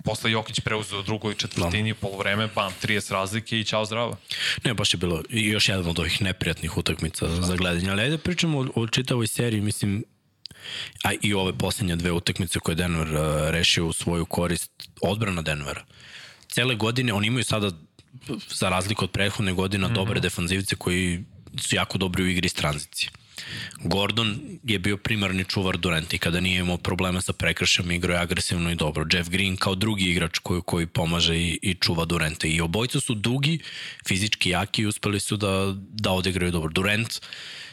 [0.03, 1.95] Posle Jokić preuzeo drugoj četvrtini, no.
[2.01, 4.18] polovreme, bam, 30 razlike i čao zdravo.
[4.63, 7.41] Ne, baš je bilo još jedan od ovih neprijatnih utakmica Šta?
[7.41, 7.89] za gledanje.
[7.89, 10.03] Ali ajde pričamo o, o čitavoj seriji, mislim,
[11.03, 15.86] a i ove poslednje dve utakmice koje Denver uh, rešio u svoju korist, odbrana Denvera.
[16.47, 17.72] Cele godine, oni imaju sada,
[18.49, 19.95] za razliku od prethodne godine, mm -hmm.
[19.95, 21.24] dobre defanzivce koji
[21.57, 23.09] su jako dobri u igri iz tranzicije.
[23.83, 28.21] Gordon je bio primarni čuvar Duranta i kada nije imao problema sa prekršama igrao je
[28.21, 29.05] agresivno i dobro.
[29.11, 32.47] Jeff Green kao drugi igrač koji, koji pomaže i, i čuva Duranta.
[32.47, 33.59] I obojca su dugi,
[34.07, 36.71] fizički jaki i uspeli su da, da odigraju dobro.
[36.71, 37.19] Durant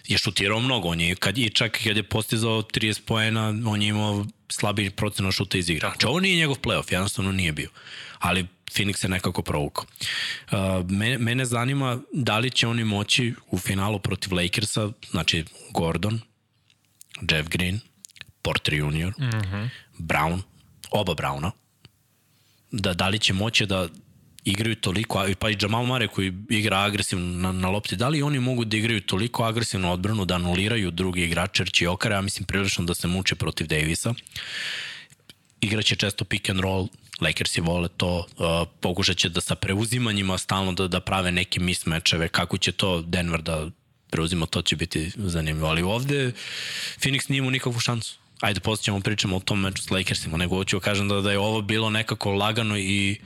[0.09, 3.89] je šutirao mnogo, on je, kad, i čak kad je postizao 30 poena, on je
[3.89, 5.89] imao slabiji procena šuta iz igra.
[5.89, 7.71] Znači ovo nije njegov playoff, jednostavno nije bio.
[8.19, 9.85] Ali Phoenix se nekako provukao.
[10.53, 16.21] Uh, mene, mene zanima da li će oni moći u finalu protiv Lakersa, znači Gordon,
[17.31, 17.81] Jeff Green,
[18.43, 19.69] Porter Jr., mm -hmm.
[19.99, 20.43] Brown,
[20.91, 21.51] oba Browna,
[22.71, 23.89] da, da li će moći da
[24.45, 28.41] igraju toliko, pa i Jamal Mare koji igra agresivno na, na lopti, da li oni
[28.41, 32.47] mogu da igraju toliko agresivnu odbranu da anuliraju drugi igrače, jer će Okara, ja mislim,
[32.47, 34.15] prilično da se muče protiv Davisa.
[35.63, 36.89] Igraće često pick and roll,
[37.21, 42.29] Lakersi vole to, uh, pokušat će da sa preuzimanjima stalno da, da prave neke mismečeve,
[42.29, 43.71] kako će to Denver da
[44.11, 45.69] preuzima, to će biti zanimljivo.
[45.69, 46.33] Ali ovde
[46.99, 48.19] Phoenix nije imao nikakvu šansu.
[48.41, 51.33] Ajde, posle ćemo pričamo o tom meču s Lakersima, nego hoću da kažem da, da
[51.33, 53.21] je ovo bilo nekako lagano i,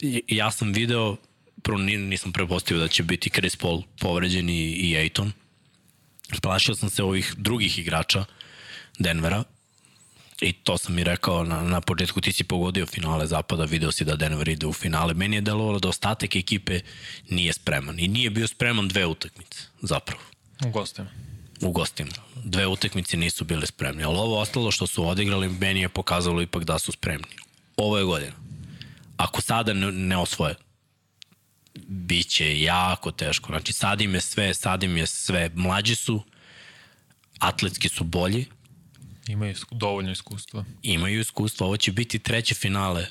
[0.00, 1.16] i ja sam video,
[1.62, 5.32] prvo nisam prepostavio da će biti Chris Paul povređen i, i Aiton.
[6.42, 8.24] Plašio sam se ovih drugih igrača
[8.98, 9.44] Denvera,
[10.40, 14.04] I to sam mi rekao na, na početku, ti si pogodio finale zapada, video si
[14.04, 15.14] da Denver ide u finale.
[15.14, 16.80] Meni je delovalo da ostatak ekipe
[17.30, 17.98] nije spreman.
[17.98, 20.22] I nije bio spreman dve utakmice, zapravo.
[20.66, 21.08] U gostima.
[21.60, 22.10] U gostima.
[22.44, 24.04] Dve utakmice nisu bile spremni.
[24.04, 27.36] Ali ovo ostalo što su odigrali, meni je pokazalo ipak da su spremni.
[27.76, 28.32] Ovo je godina.
[29.16, 30.54] Ako sada ne, ne osvoje,
[31.86, 33.46] bit će jako teško.
[33.52, 35.50] Znači, sad im je sve, sad im je sve.
[35.54, 36.22] Mlađi su,
[37.38, 38.46] atletski su bolji,
[39.28, 40.64] Imaju dovoljno iskustva.
[40.82, 41.66] Imaju iskustva.
[41.66, 43.06] Ovo će biti treće finale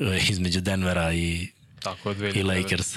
[0.00, 1.48] e, između Denvera i,
[1.82, 2.96] Tako je, i Lakers.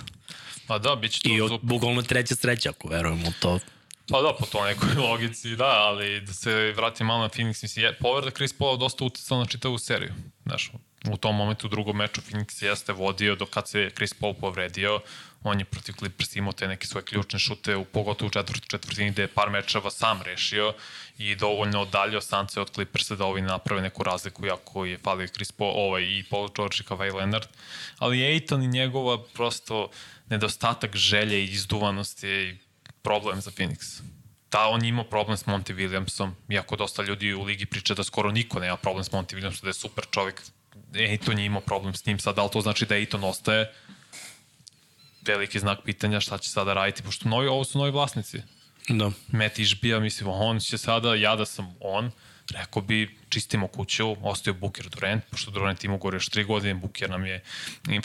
[0.68, 1.30] Pa da, bit će to...
[1.30, 3.60] I od, bukvalno treća sreća, ako verujemo to.
[4.10, 7.86] Pa da, po to nekoj logici, da, ali da se vratim malo na Phoenix, mislim,
[8.00, 10.14] povreda Chris Paula dosta uticala na čitavu seriju.
[10.46, 10.72] Znaš,
[11.12, 15.00] u tom momentu u drugom meču Phoenix jeste vodio dok kad se Chris Paul povredio,
[15.44, 19.12] on je protiv Clippers imao te neke svoje ključne šute, u pogotovo u četvrti četvrtini
[19.12, 20.74] gde je par mečeva sam rešio
[21.18, 25.52] i dovoljno odaljio stance od Clippersa da ovi naprave neku razliku, jako je falio Chris
[25.52, 27.48] Paul, ovaj, i Paul George i Kawhi Leonard.
[27.98, 29.90] Ali Aiton i njegova prosto
[30.30, 32.58] nedostatak želje i izduvanosti je
[33.02, 34.02] problem za Phoenix.
[34.52, 38.32] Da, on ima problem s Monty Williamsom, iako dosta ljudi u ligi priča da skoro
[38.32, 40.42] niko nema problem s Monty Williamsom, da je super čovjek.
[40.96, 43.74] Aiton je imao problem s njim sad, ali to znači da Aiton ostaje
[45.26, 48.42] veliki znak pitanja šta će sada raditi, pošto novi, ovo su novi vlasnici.
[48.90, 49.12] Da.
[49.28, 52.12] Matt Išbija, mislim, on će sada, ja da sam on,
[52.50, 57.10] rekao bi, čistimo kuću, ostaju Booker Durant, pošto Durant ima gore još tri godine, Booker
[57.10, 57.44] nam je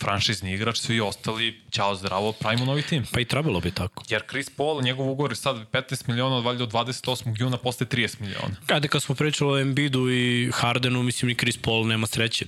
[0.00, 3.06] franšizni igrač, svi ostali, ćao zdravo, pravimo novi tim.
[3.12, 4.04] Pa i trebalo bi tako.
[4.08, 7.34] Jer Chris Paul, njegov ugovor je sad 15 miliona, valjda od 28.
[7.38, 8.56] juna posle 30 miliona.
[8.66, 12.46] Kada kad smo pričali o Embiidu i Hardenu, mislim ni Chris Paul nema sreće.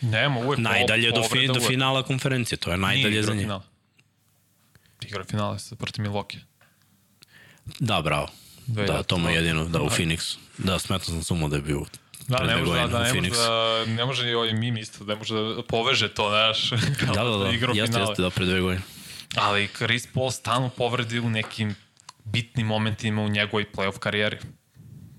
[0.00, 3.46] Nema, uvek Najdalje do, fi, do finala konferencije, to je najdalje za njih.
[5.10, 6.38] Igra finale sa protiv Milwaukee.
[7.80, 8.28] Da, bravo.
[8.66, 10.38] Da, to mu je jedino, da, u Phoenixu.
[10.58, 11.84] Da, smetno sam sumo da je bio
[12.28, 15.16] Da, ne može, da, da, ne, može da, ne može i ovaj mim isto, ne
[15.16, 16.70] može da poveže to, znaš.
[17.14, 18.82] da, da, da, jeste, jeste, da, pre dve godine.
[19.36, 21.74] Ali Chris Paul stanu povredi u nekim
[22.24, 24.38] bitnim momentima u njegovoj playoff karijeri.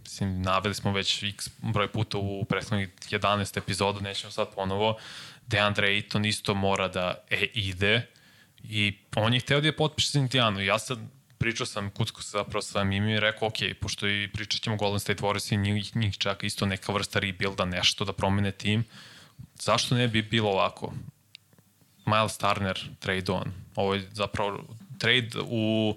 [0.03, 4.97] Mislim, naveli smo već x broj puta u prethodnih 11 epizoda, nećemo sad ponovo.
[5.47, 8.07] Deandre Ayton isto mora da e, ide
[8.64, 10.62] i on je hteo da je potpiše za Indijanu.
[10.62, 10.99] Ja sad
[11.38, 15.24] pričao sam kucko zapravo sa Mimi i rekao, ok, pošto i pričat ćemo Golden State
[15.24, 18.84] Warriors i njih, njih čaka isto neka vrsta rebuilda, nešto da promene tim,
[19.59, 20.93] zašto ne bi bilo ovako?
[22.05, 23.51] Miles Turner trade on.
[23.76, 24.64] Ovo je zapravo
[24.97, 25.95] trade u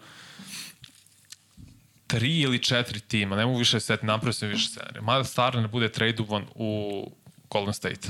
[2.07, 5.03] tri ili četiri tima, ne mogu više seti, napravio sam više scenarija.
[5.03, 7.11] Miles Turner bude tradovan u
[7.51, 8.09] Golden State.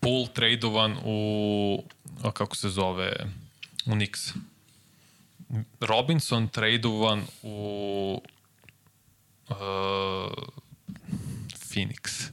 [0.00, 1.84] Pool tradovan u,
[2.32, 3.12] kako se zove,
[3.86, 4.20] u Knicks.
[5.80, 8.22] Robinson tradovan u
[9.48, 9.56] uh,
[11.70, 12.30] Phoenix.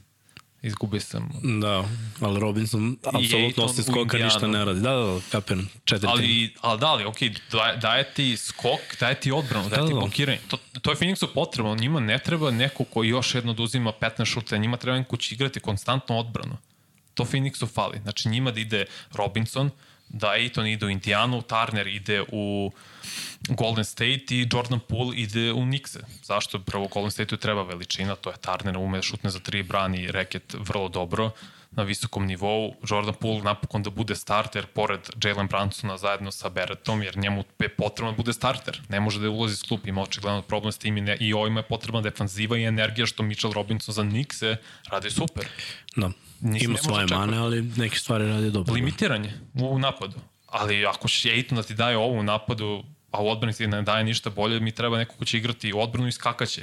[0.62, 1.30] Izgubio sam.
[1.60, 1.84] Da,
[2.20, 4.80] ali Robinson apsolutno osim skoka ništa ne radi.
[4.80, 5.68] Da, da, da, kapiram.
[5.84, 9.86] Četiri ali, ali da, ali, okej, okay, daje ti skok, daje ti odbranu, daje da,
[9.86, 10.00] ti da.
[10.00, 10.38] blokiranje.
[10.48, 11.74] To, to je Phoenixu potrebno.
[11.74, 15.34] Njima ne treba neko koji još jedno da uzima 15 šuta, njima treba neko će
[15.34, 16.56] igrati konstantno odbranu.
[17.14, 17.98] To Phoenixu fali.
[18.02, 19.70] Znači njima da ide Robinson,
[20.08, 22.72] da Aiton ide u Indianu, Turner ide u
[23.48, 26.00] Golden State i Jordan Poole ide u Nixe.
[26.22, 26.58] Zašto?
[26.58, 30.88] Prvo Golden State-u treba veličina, to je Turner, ume šutne za tri, brani reket vrlo
[30.88, 31.30] dobro
[31.76, 32.74] na visokom nivou.
[32.90, 37.68] Jordan Poole napokon da bude starter pored Jalen Brunsona zajedno sa Barrettom, jer njemu je
[37.68, 38.80] potrebno da bude starter.
[38.88, 41.60] Ne može da ulazi s klup, ima očigledno problem s tim i, ne, i ovima
[41.60, 44.56] je potrebna defanziva i energija što Mitchell Robinson za Nixe
[44.90, 45.46] radi super.
[45.96, 46.10] Da.
[46.40, 48.74] Nisi Ima svoje mane, ali neke stvari radi dobro.
[48.74, 50.16] Limitiranje u napadu.
[50.46, 52.84] Ali ako će Aiton da ti daje ovo u napadu,
[53.14, 56.08] a u odbrani ti ne daje ništa bolje, mi treba neko ko će igrati odbranu
[56.08, 56.62] i skakaće.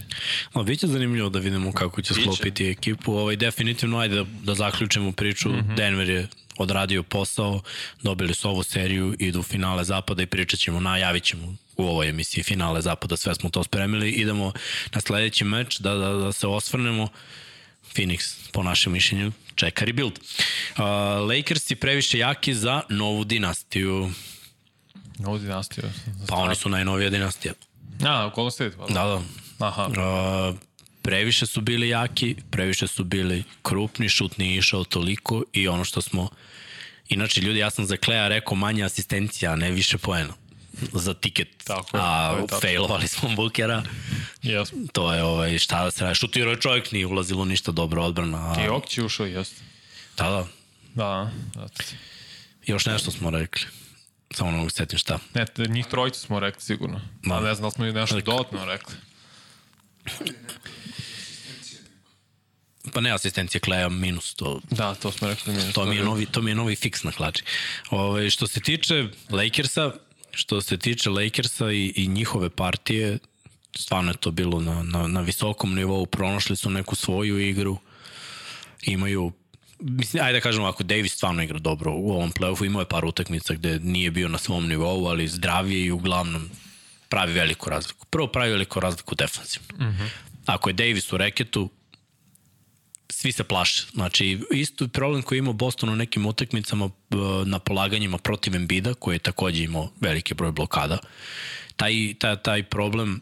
[0.54, 2.22] No, biće zanimljivo da vidimo kako će biće.
[2.22, 3.14] sklopiti ekipu.
[3.14, 5.49] Ovaj, definitivno, ajde da, da zaključimo priču.
[5.49, 5.76] Mm -hmm.
[5.76, 6.28] Denver je
[6.58, 7.62] odradio posao,
[8.02, 12.10] dobili su ovu seriju, idu u finale zapada i pričat ćemo, najavit ćemo u ovoj
[12.10, 14.10] emisiji finale zapada, sve smo to spremili.
[14.10, 14.54] Idemo
[14.93, 17.08] na sledeći meč da, da, da se osvrnemo.
[17.95, 20.20] Phoenix, po našem mišljenju, čeka rebuild.
[20.20, 20.84] Uh,
[21.28, 24.12] Lakers je previše jaki za novu dinastiju.
[25.22, 25.84] Novu dinastiju?
[26.28, 27.53] Pa oni su najnovija dinastija.
[28.05, 28.78] A, Golden State.
[28.78, 28.86] Pa.
[28.86, 29.22] Da, da.
[29.67, 29.86] Aha.
[29.86, 30.57] Uh,
[31.01, 36.01] previše su bili jaki, previše su bili krupni, šut nije išao toliko i ono što
[36.01, 36.30] smo
[37.11, 40.34] Inače, ljudi, ja sam za Kleja rekao manje asistencija, a ne više poena
[40.93, 43.84] za tiket, tako je, a je, failovali smo Bukera.
[44.43, 44.88] Yes.
[44.93, 46.15] To je ovaj, šta da se radi.
[46.15, 48.51] Šutirao je čovjek, nije ulazilo ništa dobro odbrana.
[48.51, 48.55] A...
[48.55, 49.61] Ti će ušao, jeste.
[50.17, 50.47] Da, da.
[50.95, 51.67] Da, da.
[52.65, 53.65] Još nešto smo rekli.
[54.34, 55.19] Samo ne mogu setim šta.
[55.34, 57.01] Ne, njih trojicu smo rekli sigurno.
[57.23, 57.36] Ma.
[57.36, 58.25] A ne znam da smo i nešto Lik.
[58.25, 58.95] dodatno rekli.
[62.93, 64.61] Pa ne asistencija Kleja minus to.
[64.69, 65.73] Da, to smo rekli minus.
[65.73, 67.43] To mi je novi, to mi je novi fiks na klači.
[67.89, 69.91] Ove, ovaj, što se tiče Lakersa,
[70.34, 73.19] Što se tiče Lakersa i, i njihove partije,
[73.75, 77.77] stvarno je to bilo na, na, na visokom nivou, pronašli su neku svoju igru,
[78.82, 79.32] imaju
[79.82, 83.05] mislim, ajde da kažem ovako, Davis stvarno igra dobro u ovom playoffu, imao je par
[83.05, 86.49] utakmica gde nije bio na svom nivou, ali zdravije i uglavnom
[87.09, 88.05] pravi veliku razliku.
[88.05, 89.86] Prvo pravi veliku razliku defensivno.
[89.86, 90.07] Mm -hmm.
[90.45, 91.69] Ako je Davis u reketu,
[93.09, 93.86] svi se plaše.
[93.93, 97.15] Znači, isto problem koji imao Boston u nekim utakmicama e,
[97.45, 100.97] na polaganjima protiv Embida, koji je takođe imao veliki broj blokada.
[101.75, 103.21] Taj, taj, taj problem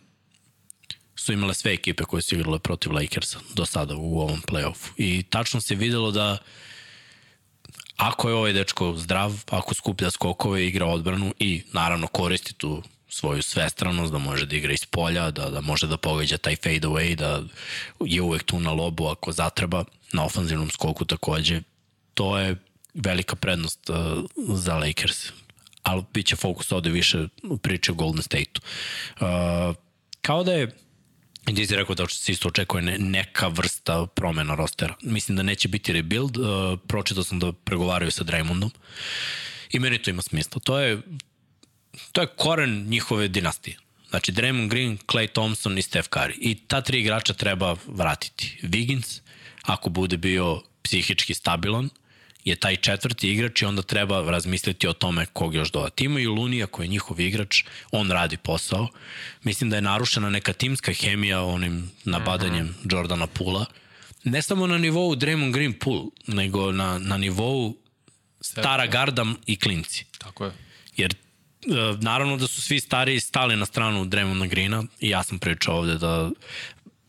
[1.20, 4.89] su imale sve ekipe koje su igrale protiv Lakersa do sada u ovom playoffu.
[4.97, 6.38] I tačno se videlo da
[7.99, 13.41] ako je ovaj dečko zdrav, ako skuplja skokove, igra odbranu i naravno koristi tu svoju
[13.41, 17.15] svestranost, da može da igra iz polja, da, da može da pogađa taj fade away,
[17.15, 17.43] da
[17.99, 21.61] je uvek tu na lobu ako zatreba, na ofanzivnom skoku takođe.
[22.13, 22.55] To je
[22.93, 23.95] velika prednost uh,
[24.57, 25.32] za Lakers.
[25.84, 27.28] Ali bit će fokus ovde više
[27.61, 28.61] priče o Golden State-u.
[29.26, 29.76] Uh,
[30.22, 30.76] kao da je
[31.52, 34.95] Gdje si rekao da se isto očekuje ne, neka vrsta promena rostera.
[35.02, 36.38] Mislim da neće biti rebuild.
[36.38, 38.70] Uh, pročitao sam da pregovaraju sa Draymondom.
[39.72, 40.62] I meni to ima smisla.
[40.64, 41.02] To je
[42.12, 43.78] to je koren njihove dinastije.
[44.10, 46.34] Znači Draymond Green, Clay Thompson i Steph Curry.
[46.39, 48.60] I ta tri igrača treba vratiti.
[48.64, 49.22] Wiggins,
[49.62, 51.89] ako bude bio psihički stabilan,
[52.50, 56.04] je taj četvrti igrač i onda treba razmisliti o tome kog još dodati.
[56.04, 58.88] I Lunija koji je njihov igrač, on radi posao.
[59.43, 62.93] Mislim da je narušena neka timska hemija onim nabadanjem mm -hmm.
[62.93, 63.66] Jordana Pula.
[64.24, 67.78] Ne samo na nivou Draymond Green Pool, nego na, na nivou
[68.41, 70.06] stara garda i klinci.
[70.18, 70.52] Tako je.
[70.97, 71.18] Jer e,
[72.02, 75.97] naravno da su svi stariji stali na stranu Draymonda Greena i ja sam pričao ovde
[75.97, 76.30] da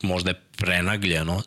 [0.01, 1.41] možda je prenagljeno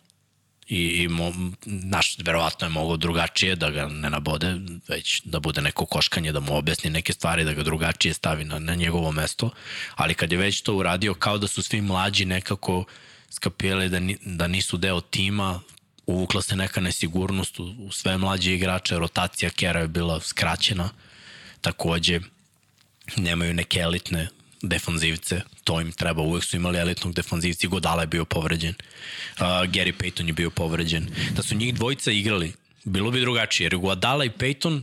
[0.68, 1.32] i, i mo,
[1.64, 4.56] naš, verovatno je mogao drugačije da ga ne nabode,
[4.88, 8.58] već da bude neko koškanje, da mu objasni neke stvari, da ga drugačije stavi na,
[8.58, 9.50] na njegovo mesto,
[9.94, 12.84] ali kad je već to uradio, kao da su svi mlađi nekako
[13.30, 15.60] skapirali da, ni, da nisu deo tima,
[16.06, 20.90] uvukla se neka nesigurnost u, u sve mlađe igrače, rotacija Kera je bila skraćena,
[21.60, 22.20] takođe
[23.16, 24.28] nemaju neke elitne
[24.68, 29.92] defanzivce, to im treba, uvek su imali elitnog defanzivci, Godala je bio povređen, uh, Gary
[29.92, 32.52] Payton je bio povređen, da su njih dvojica igrali,
[32.84, 34.82] bilo bi drugačije, jer Godala i Payton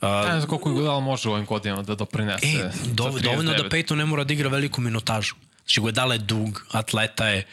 [0.00, 2.46] Uh, ne znam koliko Godala može u ovim godinama da doprinese.
[2.46, 5.34] E, do, dovoljno da Payton ne mora da igra veliku minutažu.
[5.58, 7.46] Znači, Godala je dug, atleta je,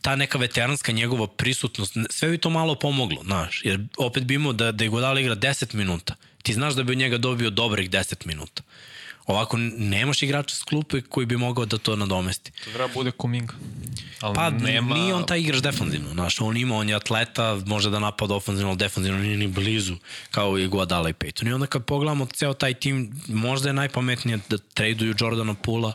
[0.00, 4.52] ta neka veteranska njegova prisutnost, sve bi to malo pomoglo, znaš, jer opet bi imao
[4.52, 7.90] da, da je Godala igra 10 minuta, ti znaš da bi od njega dobio dobrih
[7.90, 8.62] 10 minuta.
[9.26, 12.52] Ovako nemaš igrača s klupe koji bi mogao da to nadomesti.
[12.64, 13.54] To treba bude Kuminga.
[14.20, 14.94] Ali pa nema...
[14.94, 18.68] nije on taj igrač defanzivno, znaš, on ima, on je atleta, može da napada ofanzivno,
[18.68, 19.96] ali defanzivno nije ni blizu,
[20.30, 21.48] kao i Guadala i Peyton.
[21.48, 25.92] I onda kad pogledamo ceo taj tim, možda je najpametnije da traduju Jordana Pula,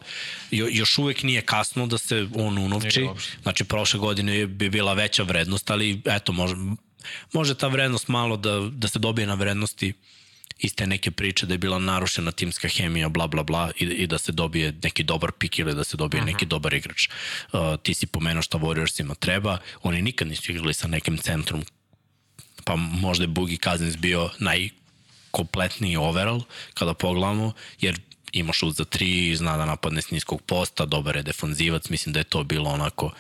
[0.52, 3.08] jo, još uvek nije kasno da se on unovči,
[3.44, 6.56] znači prošle godine bi bila veća vrednost, ali eto, može,
[7.34, 9.94] može ta vrednost malo da, da se dobije na vrednosti
[10.60, 14.18] iste neke priče da je bila narušena timska hemija, bla, bla, bla, i, i da
[14.18, 16.32] se dobije neki dobar pik ili da se dobije uh -huh.
[16.32, 16.50] neki mhm.
[16.50, 17.10] dobar igrač.
[17.54, 21.64] Uh, ti si pomenuo šta Warriorsima treba, oni nikad nisu igrali sa nekim centrom,
[22.64, 26.42] pa možda je Bugi Cousins bio najkompletniji overall
[26.74, 28.00] kada pogledamo, jer
[28.32, 32.20] ima šut za tri, zna da napadne s niskog posta, dobar je defanzivac, mislim da
[32.20, 33.12] je to bilo onako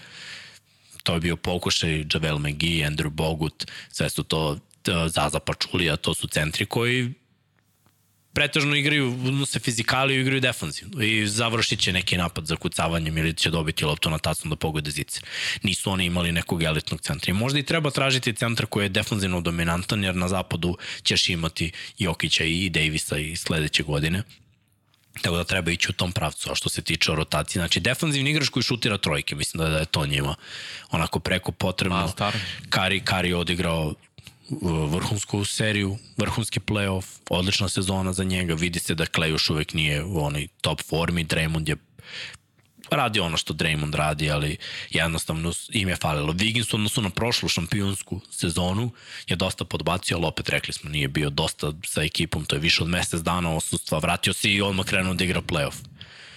[1.07, 4.57] to je bio pokušaj Javel McGee, Andrew Bogut, sve su to
[5.07, 7.13] Zaza Pačulija, to su centri koji
[8.37, 9.15] pretežno igraju,
[9.45, 13.85] se fizikali i igraju defanzivno i završit će neki napad za kucavanjem ili će dobiti
[13.85, 15.21] loptu na tacnu da pogode zice.
[15.63, 17.31] Nisu oni imali nekog elitnog centra.
[17.31, 21.71] I možda i treba tražiti centar koji je defanzivno dominantan jer na zapadu ćeš imati
[21.97, 24.23] Jokića i Davisa i sledeće godine.
[25.21, 27.59] Tako da treba ići u tom pravcu, a što se tiče rotacije.
[27.59, 30.35] Znači, defanzivni igrač koji šutira trojke, mislim da, da je to njima
[30.91, 32.13] onako preko potrebno.
[32.69, 33.93] Kari, Kari odigrao
[34.89, 40.03] vrhunsku seriju, vrhunski playoff, odlična sezona za njega, vidi se da Clay još uvek nije
[40.03, 41.75] u onoj top formi, Draymond je
[42.91, 44.57] radi ono što Draymond radi, ali
[44.89, 46.33] jednostavno im je falilo.
[46.33, 48.91] Wiggins odnosu na prošlu šampionsku sezonu
[49.27, 52.83] je dosta podbacio, ali opet rekli smo nije bio dosta sa ekipom, to je više
[52.83, 55.75] od mesec dana osustva, vratio se i odmah krenuo da igra playoff.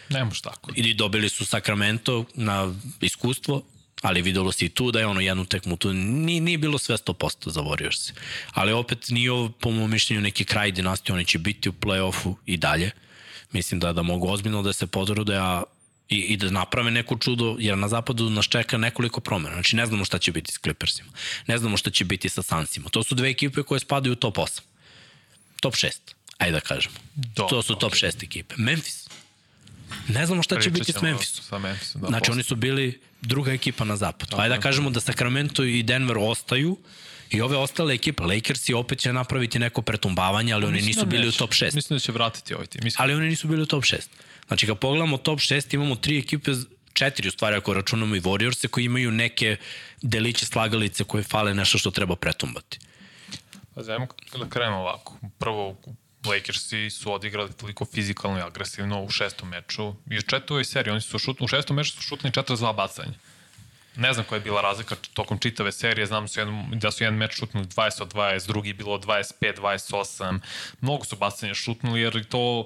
[0.08, 0.70] Ne može tako.
[0.74, 3.62] I dobili su Sacramento na iskustvo,
[4.02, 6.96] ali videlo se i tu da je ono jednu tekmu tu nije, nije bilo sve
[6.96, 8.12] 100% za Warriors.
[8.52, 12.34] Ali opet nije ovo po mojom mišljenju neki kraj dinastije, oni će biti u play-offu
[12.46, 12.90] i dalje.
[13.52, 15.62] Mislim da da mogu ozbiljno da se potrude, a
[16.08, 19.54] i, i da naprave neko čudo, jer na zapadu nas čeka nekoliko promena.
[19.54, 21.10] Znači ne znamo šta će biti s Clippersima.
[21.46, 22.88] Ne znamo šta će biti sa Sunsima.
[22.88, 24.60] To su dve ekipe koje spadaju u top 8.
[25.60, 25.90] Top 6.
[26.38, 26.94] Ajde da kažemo.
[27.14, 28.54] Do, to su top 6 ekipe.
[28.58, 29.08] Memphis.
[30.08, 31.44] Ne znamo šta će biti s Memphisom.
[31.44, 32.32] Sa Memphisom da, znači posle.
[32.34, 34.36] oni su bili druga ekipa na zapadu.
[34.36, 36.76] Ajde da kažemo da Sacramento i Denver ostaju
[37.30, 41.28] I ove ostale ekipe, Lakersi opet će napraviti neko pretumbavanje, ali oni nisu da bili
[41.28, 41.74] u top 6.
[41.74, 42.80] Mislim da će vratiti ovaj tim.
[42.84, 43.02] Mislim.
[43.02, 43.96] Ali oni nisu bili u top 6.
[44.48, 46.50] Znači, kad pogledamo top 6, imamo tri ekipe,
[46.92, 49.56] četiri u stvari ako računamo i Warriors koji imaju neke
[50.02, 52.78] deliće slagalice koje fale nešto što treba pretumbati.
[53.74, 54.06] Pa zajemo
[54.38, 55.16] da krenemo ovako.
[55.38, 55.76] Prvo,
[56.24, 60.92] Lakersi su odigrali toliko fizikalno i agresivno u šestom meču i u četovoj seriji.
[60.92, 63.12] Oni su šut, u šestom meču su šutni 42 bacanja.
[63.96, 67.18] Ne znam koja je bila razlika tokom čitave serije, znam su jedan, da su jedan
[67.18, 70.38] meč šutnuli 20 od 20, drugi bilo 25, 28,
[70.80, 72.64] mnogo su bacanja šutnuli jer to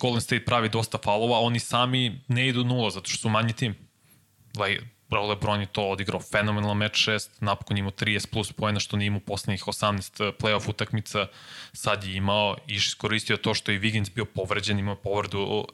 [0.00, 3.74] Golden State pravi dosta falova, oni sami ne idu nula zato što su manji tim.
[4.54, 9.06] Bravo Lebron je to odigrao fenomenal meč 6, napokon imao 30 plus pojena što nije
[9.06, 11.26] imao poslednjih 18 playoff utakmica,
[11.72, 15.66] sad je imao i iskoristio to što je Wiggins bio povređen, imao povredu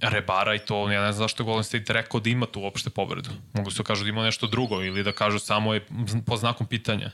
[0.00, 3.30] Rebara i to, ja ne znam zašto Golden State rekao da ima tu uopšte povredu.
[3.52, 5.86] Mogu se da kažu da ima nešto drugo ili da kažu samo je
[6.26, 7.10] po znakom pitanja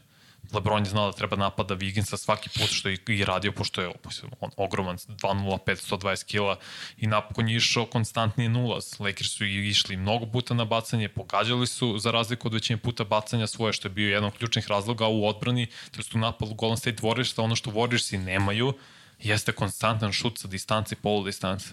[0.52, 3.92] LeBron je znao da treba napada Wigginsa svaki put što je i radio, pošto je
[4.40, 6.58] on ogroman, 2-0, 520 kila
[6.96, 9.00] i napokon je išao konstantni nulaz.
[9.00, 13.46] Lakers su išli mnogo puta na bacanje, pogađali su za razliku od većine puta bacanja
[13.46, 16.76] svoje, što je bio jedan od ključnih razloga u odbrani, to je u napadu Golden
[16.76, 18.72] State Warriors, ono što Warriorsi nemaju,
[19.18, 21.68] jeste konstantan šut sa distance i polu distance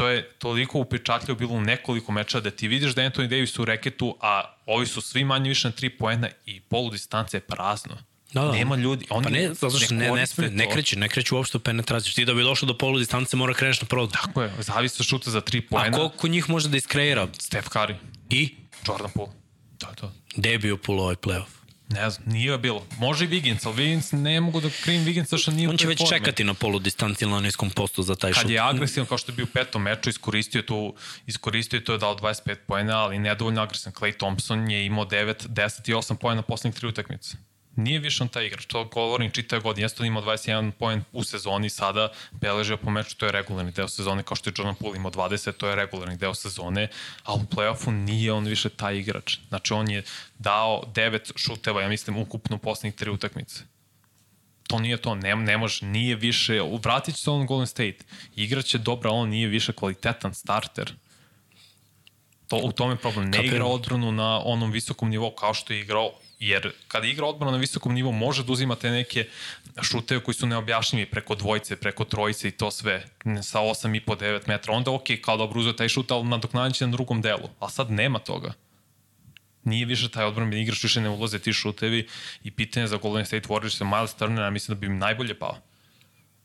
[0.00, 3.64] to je toliko upečatljivo bilo u nekoliko meča da ti vidiš da Anthony Davis u
[3.64, 7.96] reketu, a ovi su svi manje više na tri poena i polu distance je prazno.
[8.32, 8.52] Da, da.
[8.52, 9.06] Nema ljudi.
[9.10, 12.12] Oni pa ne, zato što ne, ne, ne, ne kreće, ne kreće uopšte u penetraciju.
[12.12, 14.20] Ti da bi došao do polu distance mora kreneš na prodaj.
[14.22, 15.96] Tako je, zavisi od šuta za tri poena.
[15.96, 17.28] A koliko njih može da iskreira?
[17.38, 17.94] Steph Curry.
[18.30, 18.48] I?
[18.88, 19.32] Jordan Poole.
[19.78, 20.12] To je to.
[20.36, 21.59] Gde je bio Poole ovaj playoff?
[21.90, 22.86] Ne znam, nije bilo.
[22.98, 25.98] Može i Wiggins, ali Wiggins ne mogu da krivim Wiggins što nije On će već
[25.98, 26.18] forme.
[26.18, 28.42] čekati na polu distanci ili na niskom postu za taj Kad šut.
[28.42, 30.92] Kad je agresivan kao što je bio u petom meču, iskoristio to,
[31.26, 33.94] iskoristio to je dao 25 pojena, ali nedovoljno agresivan.
[33.94, 37.36] Clay Thompson je imao 9, 10 i 8 pojena na poslednjih tri utakmice
[37.82, 41.24] nije više on taj igrač, to govorim čitao godin, jeste on imao 21 poen u
[41.24, 44.96] sezoni, sada beležio po meču, to je regularni deo sezone, kao što je Jordan Poole
[44.96, 46.88] imao 20, to je regularni deo sezone,
[47.24, 49.38] a u play-offu nije on više taj igrač.
[49.48, 50.02] Znači on je
[50.38, 53.64] dao 9 šuteva, ja mislim, ukupno u poslednjih tri utakmice.
[54.66, 57.98] To nije to, ne, ne može, nije više, vratit će se on Golden State,
[58.36, 60.92] igraće dobro, on nije više kvalitetan starter.
[62.48, 63.30] To, u tome je problem.
[63.30, 67.52] Ne igra odbranu na onom visokom nivou kao što je igrao Jer kada igra odbrana
[67.52, 69.26] na visokom nivou može da uzima te neke
[69.82, 73.04] šuteve koji su neobjašnjivi preko dvojce, preko trojice i to sve
[73.42, 74.72] sa 8,5 9 metra.
[74.72, 77.48] Onda ok, kao dobro uzeo taj šut, ali nadoknadit na drugom delu.
[77.60, 78.52] A sad nema toga.
[79.64, 82.08] Nije više taj odbranbeni igrač, više ne ulaze ti šutevi
[82.44, 85.56] i pitanje za Golden State Warriors Miles Turner, ja mislim da bi im najbolje pao.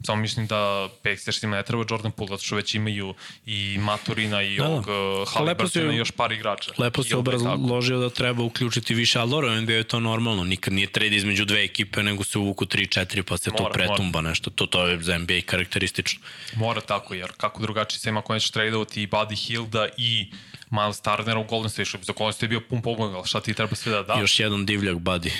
[0.04, 3.14] Samo mislim da Pacersima ne treba Jordan Poole, zato što već imaju
[3.46, 4.70] i Maturina i da, da.
[4.70, 6.72] ovog uh, Halliburtona i još par igrača.
[6.78, 10.43] Lepo se obrazložio da treba uključiti više, ali dobro, NBA je to normalno.
[10.43, 14.22] Nikad nije trade između dve ekipe, nego se uvuku 3-4 pa se mora, to pretumba
[14.22, 14.30] mora.
[14.30, 14.50] nešto.
[14.50, 16.20] To, to je za NBA karakteristično.
[16.56, 20.32] Mora tako, jer kako drugačije se ima ako neće tradeovati i Buddy Hilda i
[20.76, 23.41] Miles Turnera u Golden State, što bi za Golden State bio pun pogled, ali šta
[23.41, 24.19] ti treba sve da da?
[24.19, 25.32] Još jedan divljak Buddy.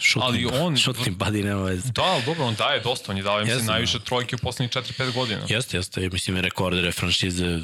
[0.00, 0.76] Šutni, ali on...
[0.76, 1.92] Šutni Buddy nema veze.
[1.92, 4.04] Da, ali dobro, on daje dosta, on je dao, mislim, najviše da.
[4.04, 5.40] trojke u poslednjih 4-5 godina.
[5.48, 7.60] Jeste, jeste, mislim, rekordere franšize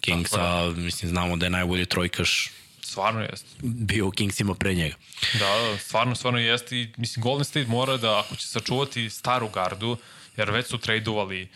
[0.00, 2.50] Kingsa, da, mislim, znamo da je najbolji trojkaš
[2.80, 3.48] Stvarno jeste.
[3.62, 4.94] Bio u Kingsima pre njega.
[5.32, 9.48] Da, da, stvarno, stvarno jeste i mislim Golden State mora da, ako će sačuvati staru
[9.48, 9.96] gardu,
[10.36, 11.48] jer već su tradeovali uh,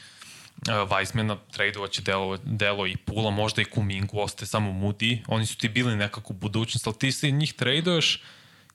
[0.67, 5.19] Weissmana tradeovaće delo, delo i Pula, možda i Kumingu, ostaje samo Moody.
[5.27, 8.23] Oni su ti bili nekako budućnost, ali ti se njih traduješ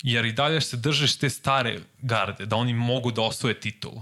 [0.03, 4.01] jer i dalje se držeš te stare garde, da oni mogu da osvoje titulu.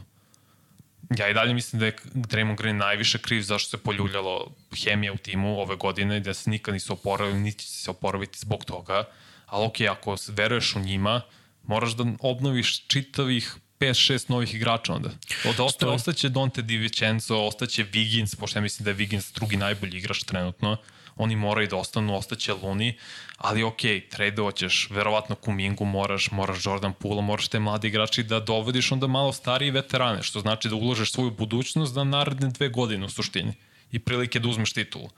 [1.18, 4.52] Ja i dalje mislim da je Draymond Green najviše kriv zašto se poljuljalo
[4.84, 8.66] hemija u timu ove godine, da se nikad nisu oporavili, niti će se oporaviti zbog
[8.66, 9.04] toga.
[9.46, 11.22] Ali ok, ako veruješ u njima,
[11.64, 15.10] moraš da obnoviš čitavih 5-6 novih igrača onda.
[15.50, 19.58] Od osta, ostaće Dante Di Vincenzo, ostaće Wiggins, pošto ja mislim da je Wiggins drugi
[19.58, 20.78] najbolji igrač trenutno.
[21.16, 22.98] Oni moraju da ostanu, ostaće Luni,
[23.38, 28.92] ali ok, tradeovaćeš, verovatno Kumingu moraš, moraš Jordan Poole, moraš te mlade igrači da dovodiš
[28.92, 33.10] onda malo stariji veterane, što znači da uložeš svoju budućnost za naredne dve godine u
[33.10, 33.54] suštini
[33.92, 35.10] i prilike da uzmeš titulu.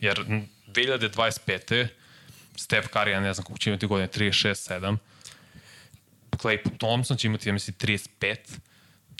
[0.00, 0.24] Jer
[0.66, 1.86] 2025.
[2.56, 4.96] Steph Curry, ja ne znam kako će imati godine, 36, 7,
[6.30, 8.36] Clay Thompson će imati, ja mislim, 35,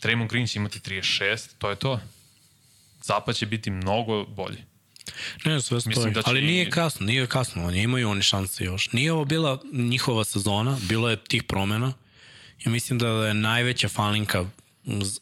[0.03, 1.99] Draymond Green će imati 36, to je to.
[3.03, 4.63] Zapad će biti mnogo bolji.
[5.45, 6.13] Ne, sve stoji.
[6.13, 6.29] Da će...
[6.29, 7.65] Ali nije kasno, nije kasno.
[7.65, 8.91] Oni imaju oni šanse još.
[8.91, 11.93] Nije ovo bila njihova sezona, bilo je tih promena.
[12.65, 14.45] Ja mislim da je najveća falinka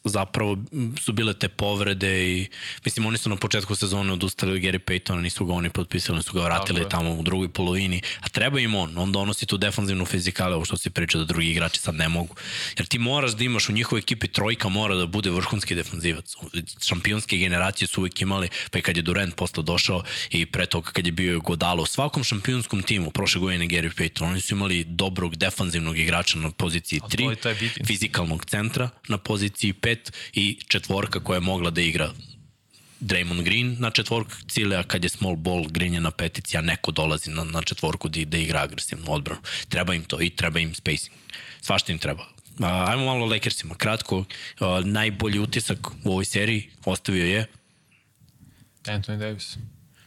[0.04, 0.58] zapravo
[1.00, 2.46] su bile te povrede i
[2.84, 6.32] mislim oni su na početku sezone odustali od Gary Paytona, nisu ga oni potpisali, su
[6.32, 10.04] ga vratili Tako tamo u drugoj polovini, a treba im on, on donosi tu defanzivnu
[10.04, 12.34] fizikale, ovo što si pričao da drugi igrači sad ne mogu.
[12.78, 16.34] Jer ti moraš da imaš u njihovoj ekipi trojka mora da bude vrhunski defanzivac.
[16.86, 20.90] Šampionske generacije su uvijek imali, pa i kad je Durant posle došao i pre toga
[20.90, 24.84] kad je bio Godalo, u svakom šampionskom timu prošle godine Gary Payton, oni su imali
[24.84, 31.36] dobrog defanzivnog igrača na poziciji 3, fizikalnog centra na poziciji poziciji 5 i četvorka koja
[31.36, 32.10] je mogla da igra
[33.00, 36.60] Draymond Green na četvorku cile, a kad je small ball, Green je na petici, a
[36.60, 39.40] neko dolazi na, na četvorku da, da igra agresivnu odbranu.
[39.68, 41.14] Treba im to i treba im spacing.
[41.60, 42.22] Svašta im treba.
[42.58, 43.74] Uh, ajmo malo Lakersima.
[43.74, 44.26] Kratko, uh,
[44.84, 47.46] najbolji utisak u ovoj seriji ostavio je
[48.84, 49.56] Anthony Davis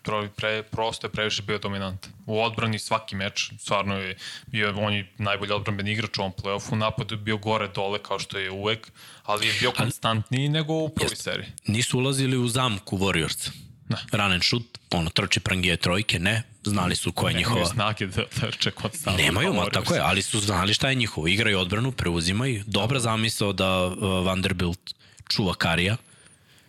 [0.04, 2.08] pro, pre, prosto je previše bio dominant.
[2.26, 6.76] U odbrani svaki meč, stvarno je bio on je najbolji odbranben igrač u ovom play-offu,
[6.76, 8.92] napad je bio gore dole kao što je uvek,
[9.24, 11.48] ali je bio konstantniji nego u prvoj seriji.
[11.68, 13.52] Nisu ulazili u zamku Warriors.
[13.90, 13.98] Ne.
[14.12, 16.44] Run and shoot, ono, trči prangije trojke, ne.
[16.64, 17.56] Znali su koja je njihova...
[17.56, 19.20] Nemaju snage da trče kod stavno.
[19.20, 21.28] Nemaju, ma tako je, ali su znali šta je njihovo.
[21.28, 22.64] Igraju odbranu, preuzimaju.
[22.68, 23.96] Dobra zamisao da uh,
[24.26, 24.94] Vanderbilt
[25.30, 25.98] čuva Karija.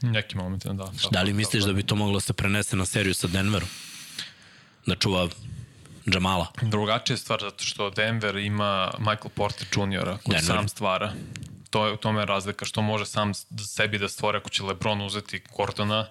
[0.03, 0.93] Neki moment, da.
[1.11, 3.69] Da li misliš da bi to moglo da se prenese na seriju sa Denverom?
[4.87, 5.29] Da čuva
[6.07, 6.47] Jamala.
[6.63, 10.05] Drugačija stvar, zato što Denver ima Michael Porter Jr.
[10.05, 10.43] koji Denver.
[10.43, 11.13] sam stvara.
[11.71, 13.33] To je, u tome je razlika što može sam
[13.67, 16.07] sebi da stvore ako će Lebron uzeti Gordona,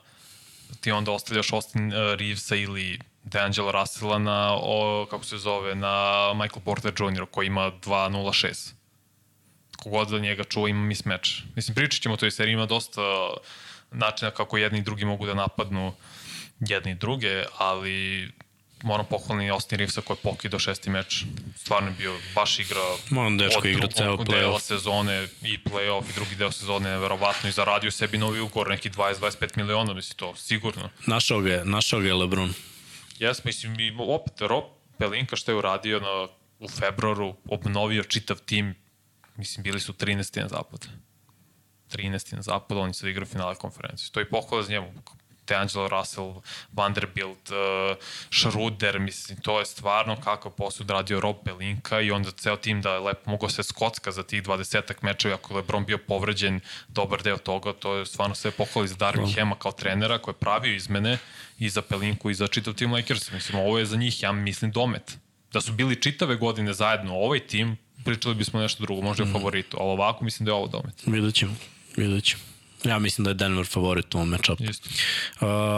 [0.81, 6.25] ti onda ostavljaš Austin uh, Reevesa ili DeAngelo Russella na, o, kako se zove, na
[6.33, 7.25] Michael Porter Jr.
[7.31, 8.73] koji ima 2.06.
[9.77, 11.29] Kogod da njega čuva ima mismatch.
[11.55, 13.01] Mislim, pričat ćemo o toj seriji, ima dosta
[13.91, 15.93] načina kako jedni i drugi mogu da napadnu
[16.59, 18.31] jedni i druge, ali
[18.83, 21.25] moram pohvalni Austin Reevesa koji je pokidao šesti meč.
[21.57, 24.59] Stvarno je bio baš igra Moram dečko igra ceo play-off.
[24.59, 29.57] sezone i play-off i drugi deo sezone verovatno i zaradio sebi novi ugor, neki 20-25
[29.57, 30.89] miliona, mislim to, sigurno.
[31.05, 32.53] Našao ga je, našao ga je Lebron.
[33.19, 34.63] Jes, mislim, i opet Rob
[34.97, 36.27] Pelinka što je uradio na,
[36.59, 38.75] u februaru, obnovio čitav tim,
[39.35, 40.41] mislim, bili su 13.
[40.41, 40.87] na zapad.
[41.97, 42.35] 13.
[42.35, 44.11] na zapad, oni su igrali finale konferencije.
[44.11, 44.93] To je pohvala za njemu.
[45.47, 46.41] DeAngelo Russell,
[46.73, 47.97] Vanderbilt, uh,
[48.31, 52.93] Schroeder, mislim, to je stvarno kako posao radio Rob Pelinka i onda ceo tim da
[52.93, 57.23] je lepo mogao se skocka za tih 20 mečeva, ako je Lebron bio povređen dobar
[57.23, 59.31] deo toga, to je stvarno sve pohvali za Darvin no.
[59.35, 61.17] Hema kao trenera koji je pravio izmene
[61.59, 63.31] i za Pelinku i za čitav tim Lakers.
[63.31, 65.17] Mislim, ovo je za njih, ja mislim, domet.
[65.53, 69.33] Da su bili čitave godine zajedno ovaj tim, pričali bismo nešto drugo, možda je mm.
[69.33, 71.03] favoritu, ali ovako mislim da je ovo domet.
[71.05, 71.55] Vidjet ćemo,
[71.97, 72.43] vidjet ćemo.
[72.83, 74.63] Ja mislim da je Denver favorit u ovom matchupu.
[74.63, 74.69] Uh,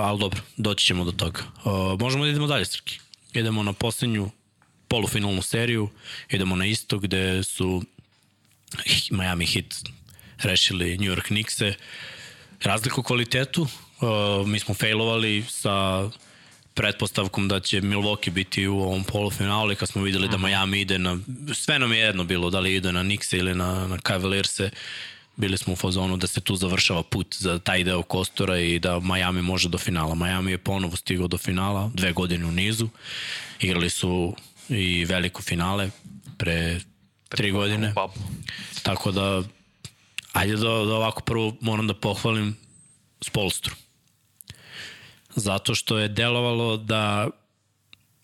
[0.03, 1.41] ali dobro, doći ćemo do toga.
[1.63, 2.99] Uh, možemo da idemo dalje, Srki.
[3.33, 4.29] Idemo na poslednju
[4.87, 5.89] polufinalnu seriju,
[6.29, 7.83] idemo na isto gde su
[9.11, 9.75] Miami Heat
[10.43, 11.73] rešili New York Knicks-e.
[12.63, 16.09] Razliku u kvalitetu, uh, mi smo failovali sa
[16.73, 20.45] pretpostavkom da će Milwaukee biti u ovom polufinalu i kad smo videli da mhm.
[20.45, 21.19] Miami ide na,
[21.53, 24.69] sve nam je jedno bilo, da li ide na Knicks ili na, na Cavaliers-e,
[25.35, 28.99] bili smo u fazonu da se tu završava put za taj deo Kostora i da
[28.99, 30.15] Miami može do finala.
[30.15, 32.89] Miami je ponovo stigao do finala, dve godine u nizu.
[33.59, 34.35] Igrali su
[34.69, 35.89] i veliko finale
[36.37, 36.79] pre
[37.29, 37.93] tri godine.
[38.83, 39.43] Tako da,
[40.33, 42.57] ajde da, da ovako prvo moram da pohvalim
[43.21, 43.75] Spolstru.
[45.35, 47.29] Zato što je delovalo da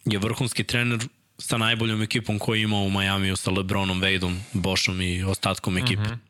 [0.05, 0.99] je vrhunski trener
[1.37, 6.01] sa najboljom ekipom koju ima u Majamiju sa Lebronom, Wadeom, Bošom i ostatkom ekipe.
[6.01, 6.28] Mm -hmm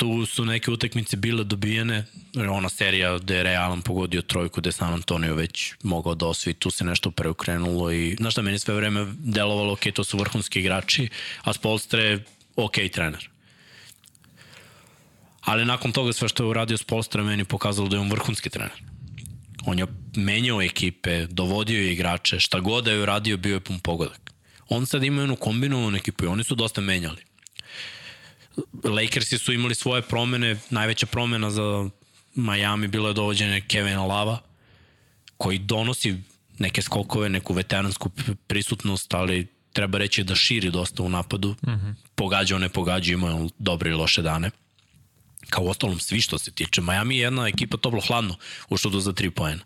[0.00, 2.04] tu su neke utakmice bile dobijene,
[2.50, 6.54] ona serija gde je Realan pogodio trojku, gde je San Antonio već mogao da osvi,
[6.54, 10.60] tu se nešto preukrenulo i, znaš šta, meni sve vreme delovalo, ok, to su vrhunski
[10.60, 11.08] igrači,
[11.42, 12.24] a Spolstre je
[12.56, 13.28] ok trener.
[15.40, 18.82] Ali nakon toga sve što je uradio Spolstra meni pokazalo da je on vrhunski trener.
[19.66, 19.86] On je
[20.16, 24.32] menjao ekipe, dovodio je igrače, šta god da je uradio bio je pun pogodak.
[24.68, 27.29] On sad ima jednu kombinovanu ekipu i oni su dosta menjali.
[28.84, 31.88] Lakersi su imali svoje promene, najveća promena za
[32.34, 34.38] Miami bilo je dovođenje Kevina Lava,
[35.36, 36.16] koji donosi
[36.58, 38.10] neke skokove, neku veteransku
[38.46, 41.48] prisutnost, ali treba reći da širi dosta u napadu.
[41.48, 41.94] Mm -hmm.
[42.14, 44.50] Pogađa, ne pogađa, ima dobre i loše dane.
[45.50, 46.80] Kao u ostalom svi što se tiče.
[46.80, 48.34] Miami je jedna ekipa toplo-hladno
[48.68, 49.62] u šutu za tri pojena.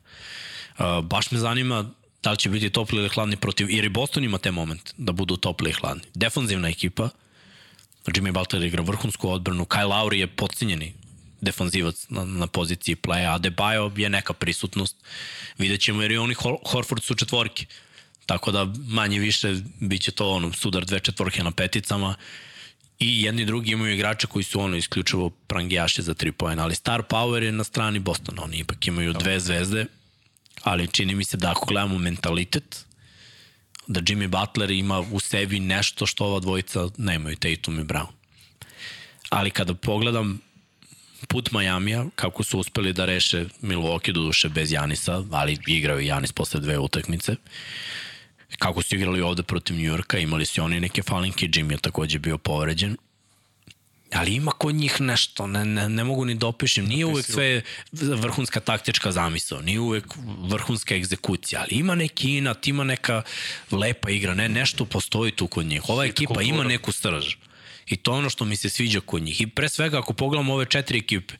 [0.78, 1.90] Uh, baš me zanima
[2.22, 5.12] da li će biti topli ili hladni protiv, jer i Boston ima te moment da
[5.12, 6.02] budu topli i hladni.
[6.14, 7.08] Defanzivna ekipa,
[8.06, 10.94] Jimmy Butler igra vrhunsku odbranu, Kyle Lowry je podcenjeni
[11.40, 14.96] defanzivac na, na poziciji playa, a Debajo je neka prisutnost.
[15.58, 16.34] Vidjet ćemo jer i oni
[16.66, 17.66] Horford su četvorke.
[18.26, 22.14] Tako da manje više bit će to ono, sudar dve četvorke na peticama
[22.98, 26.74] i jedni i drugi imaju igrače koji su ono isključivo prangijaši za tri pojena, ali
[26.74, 29.86] star power je na strani Bostona, oni ipak imaju dve zvezde,
[30.62, 32.84] ali čini mi se da ako gledamo mentalitet,
[33.86, 38.06] da Jimmy Butler ima u sebi nešto što ova dvojica nemaju, Tatum i Brown.
[39.30, 40.40] Ali kada pogledam
[41.28, 46.06] put Majamija, kako su uspeli da reše Milwaukee, do duše bez Janisa, ali igrao je
[46.06, 47.36] Janis posle dve utakmice,
[48.58, 52.18] kako su igrali ovde protiv New Yorka, imali su oni neke falinke, Jimmy je takođe
[52.18, 52.96] bio povređen,
[54.14, 57.62] ali ima kod njih nešto, ne, ne, ne mogu ni da opišem, nije uvek sve
[57.92, 60.04] vrhunska taktička zamisao, nije uvek
[60.38, 63.22] vrhunska egzekucija, ali ima neki inat, ima neka
[63.70, 65.88] lepa igra, ne, nešto postoji tu kod njih.
[65.88, 67.34] Ova ekipa ima neku strž.
[67.86, 69.40] I to je ono što mi se sviđa kod njih.
[69.40, 71.34] I pre svega, ako pogledamo ove četiri ekipe,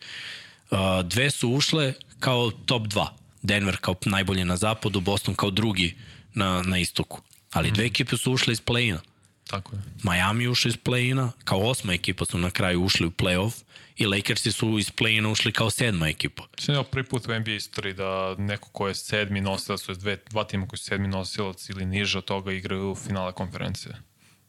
[1.04, 3.06] dve su ušle kao top 2.
[3.42, 5.94] Denver kao najbolji na zapadu, Boston kao drugi
[6.34, 7.20] na, na istoku.
[7.52, 7.90] Ali dve mhm.
[7.90, 8.98] ekipe su ušle iz play-ina.
[9.46, 9.82] Tako je.
[10.02, 13.62] Miami ušli iz play-ina, kao osma ekipa su na kraju ušli u play-off
[13.96, 16.42] i Lakersi su iz play-ina ušli kao sedma ekipa.
[16.56, 19.92] Mislim da je prvi put u NBA istoriji da neko ko je sedmi nosilac, to
[19.92, 23.32] je dve, dva tima koji su sedmi nosilac ili niže od toga igraju u finale
[23.32, 23.94] konferencije.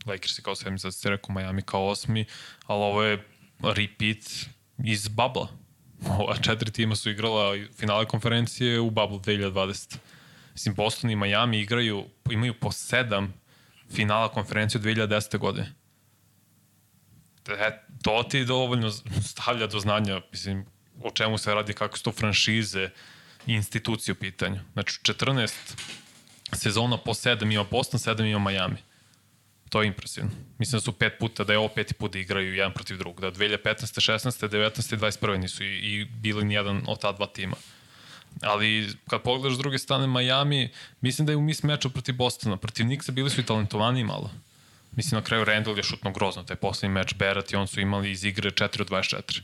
[0.05, 2.25] Lakersi kao sedmi, sad ste rekao Miami kao osmi,
[2.65, 3.27] ali ovo je
[3.63, 4.23] repeat
[4.83, 5.47] iz babla.
[6.07, 9.95] Ova četiri tima su igrala finale konferencije u bablu 2020.
[10.53, 13.33] Mislim, Boston i Miami igraju, imaju po sedam
[13.91, 15.37] finala konferencije 2010.
[15.37, 15.73] godine.
[17.47, 18.91] E, to ti dovoljno
[19.31, 20.65] stavlja do znanja, mislim,
[21.03, 22.89] o čemu se radi, kako su to franšize
[23.47, 24.59] i institucije u pitanju.
[24.73, 25.53] Znači, 14
[26.53, 28.77] sezona po 7 ima Boston, 7 ima Miami.
[29.69, 30.31] To je impresivno.
[30.57, 33.21] Mislim da su pet puta, da je ovo peti put da igraju jedan protiv drugog.
[33.21, 33.57] Da 2015.
[33.65, 34.49] 16.
[34.49, 34.97] 19.
[34.97, 35.37] 21.
[35.37, 37.55] nisu i, i bili nijedan od ta dva tima.
[38.41, 40.69] Ali kad pogledaš s druge strane Miami,
[41.01, 42.57] mislim da je u mis meča protiv Bostona.
[42.57, 44.31] Protiv Nixa bili su i talentovani malo.
[44.95, 48.11] Mislim na kraju Randall je šutno grozno, taj poslednji meč Berat i on su imali
[48.11, 49.41] iz igre 4 od 24.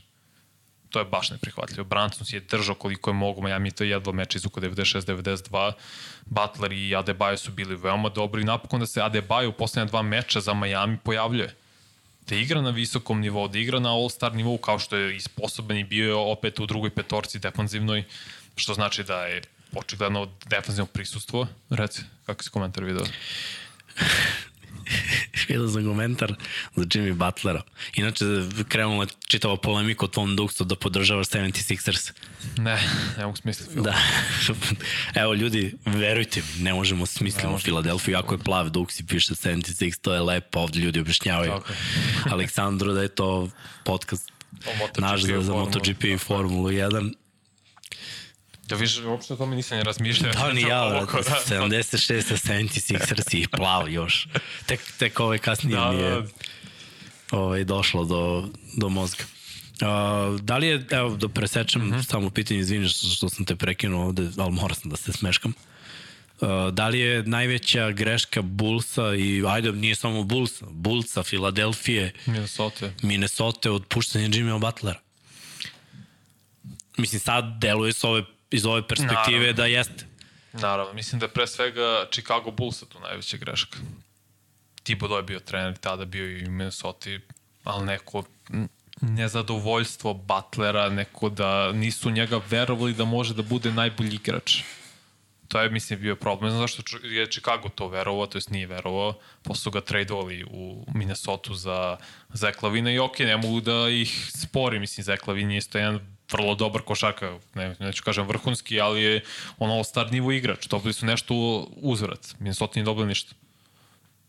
[0.90, 1.84] To je baš neprihvatljivo.
[1.84, 5.72] Branson je držao koliko je mogu, Miami to je jedva meč izuko 96-92.
[6.26, 10.40] Butler i Adebayo su bili veoma dobri napokon da se Adebayo u poslednja dva meča
[10.40, 11.54] za Miami pojavljuje
[12.28, 15.78] da igra na visokom nivou, da igra na all-star nivou kao što je i sposoban
[15.78, 18.04] i bio je opet u drugoj petorci defanzivnoj,
[18.56, 19.42] što znači da je
[19.74, 21.46] očigledno defanzivno prisustvo.
[21.70, 23.04] Reci, kako si komentar video?
[25.48, 26.34] vidio sam komentar
[26.76, 27.62] za Jimmy Butlera.
[27.94, 28.24] Inače,
[28.68, 32.12] krenula čitava polemika o tom dukstu da podržavaš 76ers.
[32.58, 32.88] Ne,
[33.18, 33.80] ne mogu smisliti.
[33.80, 33.94] Da.
[35.22, 38.18] Evo, ljudi, verujte mi, ne možemo smisliti Filadelfiju.
[38.18, 40.60] Ako je plav duks i piše 76, to je lepo.
[40.60, 41.52] Ovde ljudi objašnjavaju
[42.32, 43.48] Aleksandru da je to
[43.84, 44.32] podcast
[44.98, 47.14] naš za, za MotoGP i Formulu 1
[48.72, 50.32] Da više, uopšte o tome nisam ne razmišljao.
[50.32, 52.22] Da, ni ja, da, 76.
[52.48, 54.28] 76ers i plav još.
[54.66, 56.26] Tek, tek ove kasnije da, mi je da.
[57.30, 59.24] ovaj, došlo do, do mozga.
[59.24, 61.96] Uh, da li je, evo, da presečem uh mhm.
[61.96, 62.10] -huh.
[62.10, 65.52] samo pitanje, izvini što, sam te prekinuo ovde, ali morao sam da se smeškam.
[66.40, 72.90] Uh, da li je najveća greška Bullsa i, ajde, nije samo Bullsa, Bullsa, Filadelfije, Minnesota,
[73.02, 75.00] Minnesota odpuštanje Jimmy'a Butlera?
[76.96, 78.22] Mislim, sad deluje s ove
[78.52, 79.52] iz ove perspektive Naravno.
[79.52, 80.06] da jeste.
[80.52, 83.78] Naravno, mislim da je pre svega Chicago Bullsa tu najveća greška.
[84.82, 87.10] Thibodeau je bio trener, tada bio i u Minnesota,
[87.64, 88.24] ali neko
[89.00, 94.62] nezadovoljstvo Butlera, neko da nisu njega verovali da može da bude najbolji igrač.
[95.48, 96.44] To je, mislim, bio problem.
[96.44, 99.14] Ne znam zašto je Chicago to verovao, to jest nije verovao.
[99.42, 101.96] Posle su ga tradeovali u Minnesota za
[102.32, 104.78] Zeklavina i ok, ne mogu da ih spori.
[104.78, 109.24] Mislim, Zeklavin je isto jedan vrlo dobar košarka, ne, neću kažem vrhunski, ali je
[109.58, 110.66] on all-star nivo igrač.
[110.66, 111.34] Dobili su nešto
[111.76, 112.34] uzvrat.
[112.38, 113.34] Minnesota nije dobila ništa.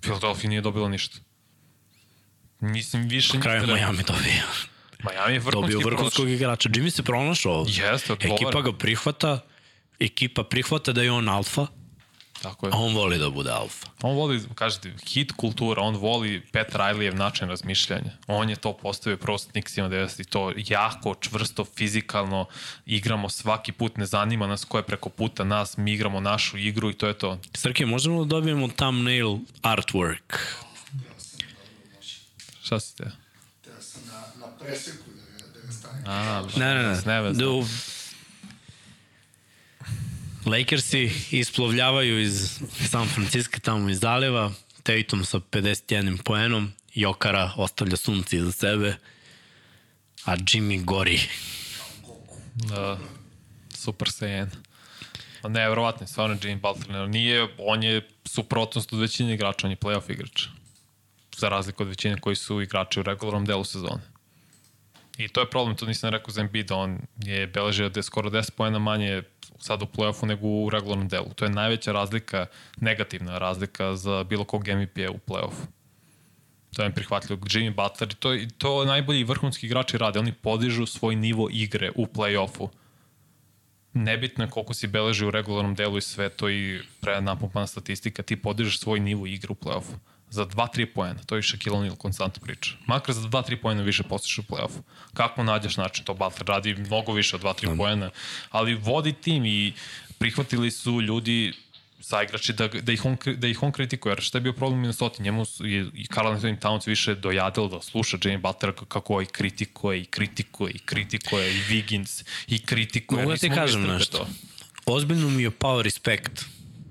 [0.01, 1.17] Philadelphia nije dobila ništa.
[2.59, 3.37] Mislim, više...
[3.37, 4.47] Na kraju Miami dobio.
[5.03, 6.69] Miami je vrhunski Dobio vrhunskog igrača.
[6.69, 7.65] Jimmy se pronašao.
[7.67, 8.35] Jeste, odgovara.
[8.35, 9.39] Ekipa ga prihvata,
[9.99, 11.67] ekipa prihvata da je on alfa,
[12.41, 12.71] Tako je.
[12.73, 13.87] A on voli da bude alfa.
[14.01, 18.11] On voli, kažete, hit kultura, on voli Pat Riley-ev način razmišljanja.
[18.27, 22.45] On je to postavio prosto Nixima 90 i to jako, čvrsto, fizikalno
[22.85, 26.89] igramo svaki put, ne zanima nas ko je preko puta nas, mi igramo našu igru
[26.89, 27.39] i to je to.
[27.53, 30.37] Srke, možemo da dobijemo thumbnail artwork?
[32.63, 33.03] Šta si te?
[33.03, 36.03] Ja sam na, na preseku da ga, da ga stavim.
[36.07, 37.21] A, ne, ne, ne.
[37.21, 37.33] ne.
[37.33, 37.45] Da,
[40.45, 44.51] Lakersi isplovljavaju iz San Francisco, tamo iz zaliva,
[44.83, 48.95] Tatum sa 51 poenom, Jokara ostavlja sunce iza sebe,
[50.25, 51.19] a Jimmy gori.
[52.55, 52.97] Da,
[53.75, 54.49] super Saiyan.
[55.43, 57.09] Nevjerovatno, stvarno Jimmy Butler.
[57.09, 60.45] Nije, on je suprotnost od većine igrača, on je playoff igrač.
[61.37, 64.12] Za razliku od većine koji su igrači u regularnom delu sezone.
[65.17, 68.29] I to je problem, to nisam rekao za Embiid, on je beležio da je skoro
[68.29, 69.23] 10 pojena manje
[69.59, 71.33] sad u play-offu nego u regularnom delu.
[71.35, 72.45] To je najveća razlika,
[72.77, 75.65] negativna razlika za bilo kog MVP-a u play-offu.
[76.75, 77.41] To je prihvatljivo.
[77.41, 80.19] Jimmy Butler, i to, i to najbolji vrhunski igrači rade.
[80.19, 82.67] Oni podižu svoj nivo igre u play-offu.
[83.93, 88.23] Nebitno je koliko si beleži u regularnom delu i sve to i pre napumpana statistika,
[88.23, 89.97] ti podižeš svoj nivo igre u play-offu
[90.33, 91.23] za 2-3 poena.
[91.25, 92.71] To je Shaquille O'Neal konstantno priča.
[92.85, 94.81] Makar za 2-3 poena više postiš u play-offu.
[95.13, 98.09] Kako nađeš način, to Butler radi mnogo više od 2-3 poena,
[98.49, 99.73] ali vodi tim i
[100.17, 101.53] prihvatili su ljudi
[101.99, 104.11] saigrači da, da, ih on, da ih on kritikuje.
[104.11, 105.23] Jer šta je bio problem Minnesota?
[105.23, 110.01] Njemu je i Carl Anthony Towns više dojadilo da sluša Jamie Butler kako i kritikuje
[110.01, 113.21] i kritikuje i kritikuje i Wiggins i kritikuje.
[113.21, 114.17] Mogu da ti kažem nešto.
[114.17, 114.27] To.
[114.85, 116.45] Ozbiljno mi je pao respekt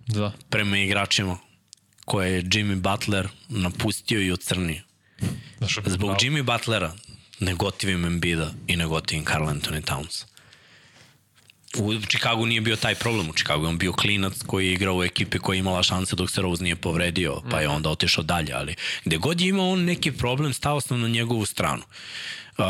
[0.07, 0.33] da.
[0.51, 1.39] prema igračima
[2.05, 4.83] koje je Jimmy Butler napustio i ocrnio.
[5.87, 6.17] Zbog.
[6.21, 6.93] Jimmy Butlera
[7.41, 10.25] ne gotivim Embida i ne gotivim Carl Anthony Towns.
[11.79, 14.97] U Chicagu nije bio taj problem, u Chicagu je on bio klinac koji je igrao
[14.97, 18.25] u ekipi koja je imala šanse dok se Rose nije povredio, pa je onda otišao
[18.25, 18.75] dalje, ali
[19.05, 21.83] gde god je imao on neki problem, stao sam na njegovu stranu.
[22.59, 22.65] Uh,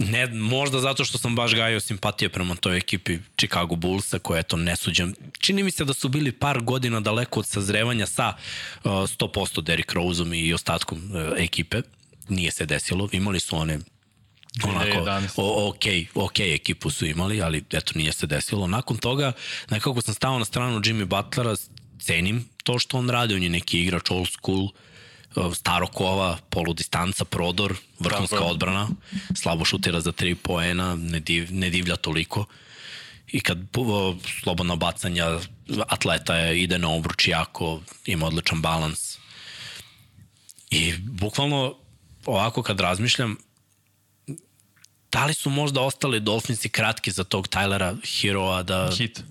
[0.00, 4.42] ne, možda zato što sam baš gajao simpatije prema toj ekipi Chicago Bullsa koja je
[4.42, 5.14] to nesuđen.
[5.38, 8.34] Čini mi se da su bili par godina daleko od sazrevanja sa
[8.84, 11.82] uh, 100% Derrick Roseom i ostatkom uh, ekipe.
[12.28, 13.78] Nije se desilo, imali su one
[14.64, 15.28] onako, 2011.
[15.36, 18.66] o, ok, ok ekipu su imali, ali eto nije se desilo.
[18.66, 19.32] Nakon toga,
[19.70, 21.56] nekako sam stao na stranu Jimmy Butlera,
[21.98, 24.70] cenim to što on radi, on je neki igrač old school, uh,
[25.54, 28.88] starokova, poludistanca, prodor, vrhunska odbrana,
[29.34, 32.44] slabo šutira za tri poena, ne, div, ne divlja toliko.
[33.32, 35.38] I kad uh, slobodna bacanja,
[35.86, 39.18] atleta je, ide na obruč jako, ima odličan balans.
[40.70, 41.74] I bukvalno
[42.26, 43.36] ovako kad razmišljam,
[45.12, 48.90] da li su možda ostali Dolfinsi kratki za tog Tylera Heroa da...
[48.98, 49.22] Hit.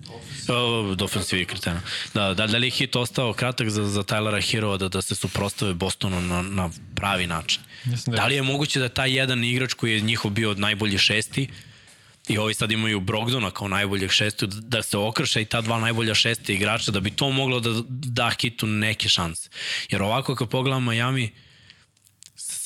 [0.48, 1.80] O, Dolfinsi kretena.
[2.14, 5.14] Da, da, da li je hit ostao kratak za, za Tylera Heroa da, da se
[5.14, 7.62] suprostave Bostonu na, na pravi način?
[7.84, 10.58] Mislim da Da li je moguće da taj jedan igrač koji je njihov bio od
[10.58, 11.48] najbolji šesti
[12.28, 16.14] i ovi sad imaju Brogdona kao najboljeg šestu, da se okrše i ta dva najbolja
[16.14, 19.48] šeste igrača, da bi to moglo da da hitu neke šanse.
[19.90, 21.30] Jer ovako kad pogledam Miami,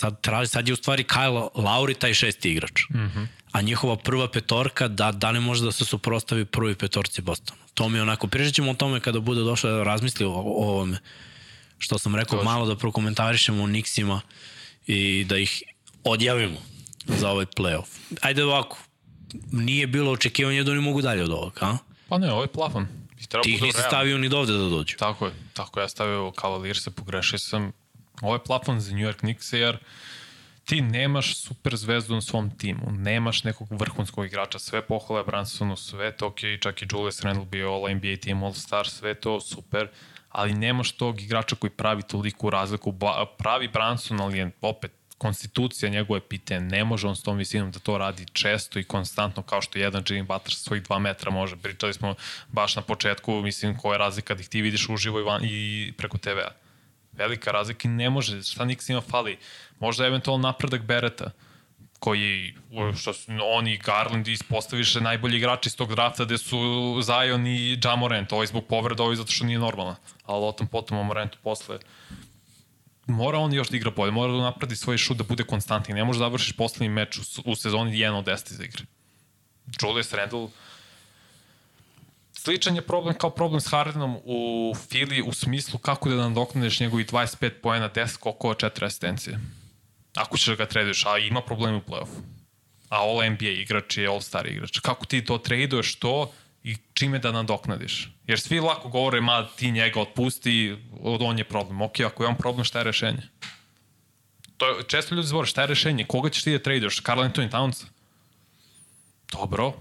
[0.04, 2.82] sad, traži, sad je u stvari Kyle Lauri taj šesti igrač.
[2.90, 3.26] Mm -hmm.
[3.52, 7.60] A njihova prva petorka, da, da li može da se suprostavi prvi petorci Bostonu?
[7.74, 10.68] To mi je onako, pričat ćemo o tome kada bude došlo da razmisli o, o
[10.70, 10.98] ovome.
[11.78, 12.50] Što sam rekao, Točno.
[12.50, 14.20] malo da prokomentarišemo o Nixima
[14.86, 15.62] i da ih
[16.04, 16.58] odjavimo
[17.06, 17.86] za ovaj playoff.
[18.20, 18.78] Ajde ovako,
[19.52, 21.78] nije bilo očekivanje da oni mogu dalje od ovoga, a?
[22.08, 22.86] Pa ne, ovo je plafon.
[23.42, 24.96] Ti ih nisi stavio ni dovde da dođu.
[24.96, 27.72] Tako je, tako ja stavio Cavalierse, pogrešio sam.
[28.24, 29.78] Ovo je plafon za New York Knicks, jer
[30.64, 36.16] ti nemaš super zvezdu na svom timu, nemaš nekog vrhunskog igrača, sve pohvale Bransonu, sve
[36.16, 39.88] to ok, čak i Julius Randle bio All NBA team, All Star, sve to super,
[40.28, 42.94] ali nemaš tog igrača koji pravi toliku razliku,
[43.38, 47.78] pravi Branson, ali je opet konstitucija njegove pitanje, ne može on s tom visinom da
[47.78, 51.56] to radi često i konstantno kao što jedan Jimmy Butler sa svojih dva metra može.
[51.56, 52.14] Pričali smo
[52.48, 56.18] baš na početku, mislim, koja je razlika da ti vidiš uživo i, van, i preko
[56.18, 56.63] TV-a.
[57.16, 59.38] Velika razlika i ne može, šta ima fali?
[59.80, 61.30] Možda eventualno napredak Bereta,
[61.98, 62.54] koji,
[62.96, 66.58] što su oni i Garland ispostaviše najbolji igrači iz tog drafta gde su
[67.02, 69.96] Zion i Ja Morant, ovaj zbog povreda, ovaj zato što nije normalna.
[70.24, 71.78] Ali o tom potom o Morantu posle
[73.06, 75.94] mora on još da igra bolje, mora da napredi svoj šut da bude konstantni.
[75.94, 78.84] Ne može da završiš poslednji meč u, u sezoni 1 od 10 za igre.
[79.82, 80.48] Julius Randle
[82.44, 87.04] sličan je problem kao problem s Hardenom u Fili u smislu kako da nadoknadeš njegovi
[87.04, 89.40] 25 poena, 10 skokova, 4 asistencije.
[90.14, 92.20] Ako ćeš da ga traduješ, a ima problema u play-offu.
[92.88, 94.78] A All NBA igrač je All Star igrač.
[94.78, 98.10] Kako ti to traduješ to i čime da nadoknadiš?
[98.26, 101.82] Jer svi lako govore, ma ti njega otpusti, on je problem.
[101.82, 103.22] Ok, ako je on problem, šta je rešenje?
[104.56, 106.04] To je, često ljudi zbore, šta je rešenje?
[106.04, 107.02] Koga ćeš ti da traduješ?
[107.02, 107.84] Carl Anthony Towns?
[109.32, 109.72] Dobro,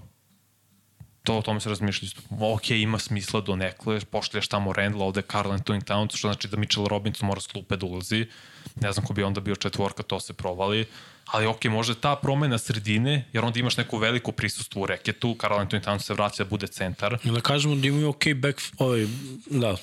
[1.24, 2.10] to o tome se razmišlja.
[2.40, 6.58] Ok, ima smisla do nekle, pošlješ tamo Randall, ovde Carl Anthony Towns, što znači da
[6.58, 8.28] Mitchell Robinson mora s klupe da ulazi.
[8.76, 10.86] Ne znam ko bi onda bio četvorka, to se provali.
[11.26, 15.54] Ali ok, može ta promena sredine, jer onda imaš neku veliku prisustvo u reketu, Carl
[15.54, 17.18] Anthony Towns se vraća da bude centar.
[17.24, 19.08] Da kažemo da imaju ok back, ovaj,
[19.46, 19.78] da, uh,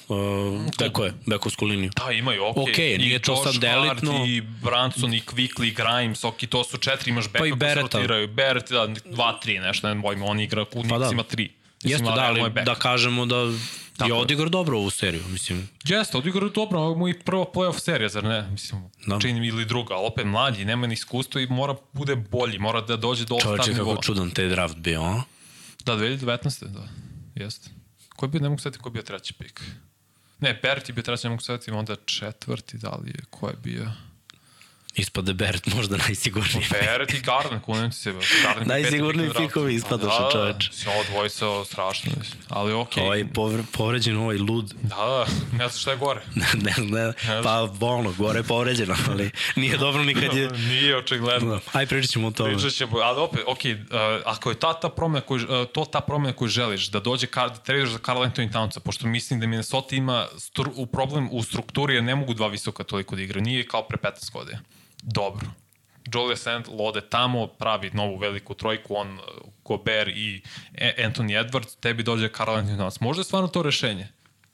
[0.77, 1.91] tako je, backovsku liniju.
[2.07, 2.57] Da, imaju, ok.
[2.57, 4.13] Ok, nije to Josh sad elitno.
[4.13, 7.53] Hart, I Branson, i Quickly, i Grimes, ok, to su četiri, imaš backup Pa i
[7.53, 7.81] Beretta.
[7.81, 8.29] rotiraju.
[8.29, 11.23] Barrett, da, dva, tri, nešto, ne bojim, on igra, u Pa da.
[11.23, 11.60] Tri.
[11.83, 13.35] Jeste, da, ali da kažemo da
[13.97, 15.69] Tako je odigrao dobro ovu seriju, mislim.
[15.85, 18.49] Jeste, odigrao je dobro, ovo je mu i prva playoff serija, zar ne?
[18.51, 19.19] Mislim, Da.
[19.21, 22.81] čini mi ili druga, ali opet mlađi, nema ni iskustva i mora bude bolji, mora
[22.81, 24.03] da dođe do Čovječe, all-star kako nivoa.
[24.03, 25.23] čudan taj draft bio, a?
[25.85, 26.65] Da, 2019.
[26.67, 26.89] Da,
[27.35, 27.71] jeste.
[28.17, 29.61] Ko je bio, ne mogu setiti ko je bio treći pik.
[30.41, 33.55] Ne, Bert je bio treći, ne mogu setiti, onda četvrti, da li je, ko je
[33.63, 33.93] bio?
[34.95, 36.67] Ispade Bert možda najsigurniji.
[36.71, 38.15] Beret i Garden, kunem ti se.
[38.45, 40.71] Garden Najsigurniji pikovi ispadoše, Da, čoveče.
[40.85, 42.13] Da, ovo dvojica strašno.
[42.49, 43.05] Ali okej.
[43.05, 44.75] Ovaj povre, povređen, ovaj lud.
[44.83, 46.21] Da, da, ne znam šta je gore.
[46.65, 47.13] ne, ne,
[47.43, 50.51] pa ono, gore je povređeno, ali nije dobro nikad je...
[50.71, 51.51] Nije očigledno.
[51.51, 52.53] Da, aj pričat ćemo o tome.
[52.53, 56.01] Pričat ćemo, ali opet, ok, uh, ako je ta, ta promena koju, uh, to ta
[56.01, 59.47] promena koju želiš, da dođe, kar, da tradeš za Carl Anthony Townsa, pošto mislim da
[59.47, 63.41] Minnesota ima stru, u problem u strukturi, jer ne mogu dva visoka toliko da igra,
[63.41, 64.59] nije kao pre 15 godina.
[65.03, 65.47] Dobro.
[66.15, 69.25] Julius Randle ode tamo, pravi novu veliku trojku, on, uh,
[69.65, 70.43] Gobert i
[70.75, 73.01] E- Anthony Edwards, tebi dođe Carl Anthony Towns.
[73.01, 74.09] Možda je stvarno to rešenje?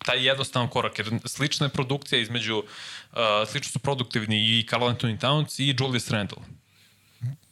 [0.07, 5.19] taj jednostavan korak, jer slična je produkcija između, uh, slično su produktivni i Carl Anthony
[5.19, 6.39] Towns i Julius Randle.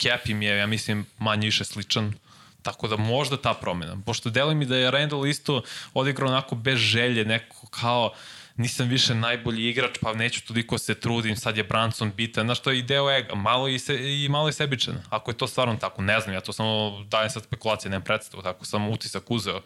[0.03, 2.15] Cap im je, ja mislim, manje više sličan,
[2.63, 3.97] tako da možda ta promena.
[4.07, 5.63] Pošto deli mi da je Randle isto
[5.95, 8.13] odigrao onako bez želje, neko kao,
[8.57, 12.71] nisam više najbolji igrač, pa neću toliko se trudim, sad je Branson bitan, znaš, to
[12.71, 15.03] je i deo ega, malo i, se, i malo je sebičan.
[15.11, 18.43] Ako je to stvarno tako, ne znam, ja to samo dajem sad spekulacije, nemam predstavu,
[18.43, 19.63] tako sam utisak uzeo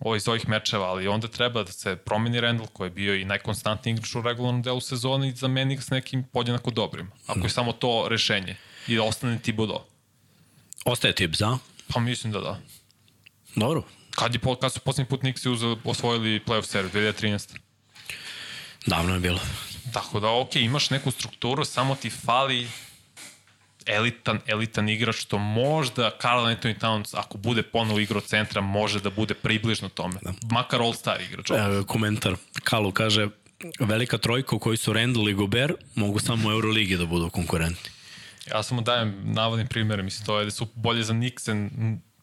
[0.00, 3.24] ovo iz ovih mečeva, ali onda treba da se promeni Randall koji je bio i
[3.24, 7.10] najkonstantniji igrač u regularnom delu sezone i zameni ga s nekim podjednako dobrim.
[7.26, 8.56] Ako je samo to rešenje
[8.88, 9.80] i da ostane Thibodeau.
[10.84, 11.58] Ostaje tip za?
[11.88, 12.60] Pa mislim da da.
[13.56, 13.82] Dobro.
[14.10, 17.69] Kad, je, kad su poslednji put Nixi uzeli, osvojili playoff seriju, 2013.
[18.86, 19.40] Davno je bilo.
[19.92, 22.68] Tako da, ok, imaš neku strukturu, samo ti fali
[23.86, 29.10] elitan, elitan igrač, što možda Carl Anthony Towns, ako bude ponovo igro centra, može da
[29.10, 30.14] bude približno tome.
[30.22, 30.32] Da.
[30.50, 31.50] Makar all-star igrač.
[31.50, 31.54] E,
[31.86, 32.36] komentar.
[32.64, 33.28] Kalu kaže,
[33.80, 37.90] velika trojka u kojoj su Randall i Gobert mogu samo u Euroligi da budu konkurenti.
[38.50, 41.70] Ja samo dajem navodnim primere, mislim, to je da su bolje za Nixon,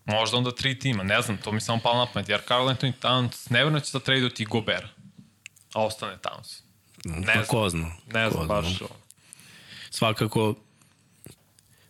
[0.06, 2.94] možda onda tri tima, ne znam, to mi samo palo na pamet, jer Carl Anthony
[3.02, 4.86] Towns nevjerno će da traduoti Gobert,
[5.78, 6.62] a ostane Towns.
[7.06, 7.92] Ne pa, ko zna.
[8.14, 8.78] Ne znam, ko baš.
[8.78, 8.88] Zna.
[9.90, 10.56] Svakako,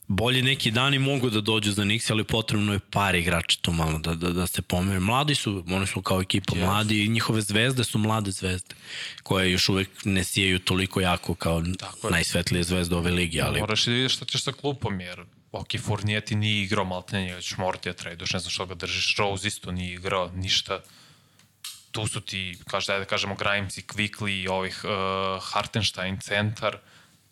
[0.07, 3.99] bolje neki dani mogu da dođu za Nix, ali potrebno je par igrača tu malo
[3.99, 4.99] da, da, da se pomere.
[4.99, 6.65] Mladi su, oni su kao ekipa yes.
[6.65, 8.75] mladi i njihove zvezde su mlade zvezde,
[9.23, 13.41] koje još uvek ne sijaju toliko jako kao Tako najsvetlije zvezde ove ligi.
[13.41, 13.59] Ali...
[13.59, 17.01] Moraš i da vidiš šta ćeš sa klupom, jer ok, Fournier ti nije igrao, malo
[17.01, 20.31] te njega ćeš morati da traduš, ne znam što ga držiš, Rose isto nije igrao,
[20.35, 20.81] ništa
[21.97, 26.77] tu su ti, kaže, da kažemo, Grimes i Quickly i ovih uh, Hartenstein centar,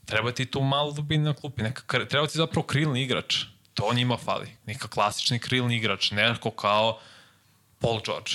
[0.06, 3.44] treba ti tu malo dubina na klupi, neka, treba ti zapravo krilni igrač,
[3.74, 7.00] to njima fali, neka klasični krilni igrač, neko kao
[7.80, 8.32] Paul George,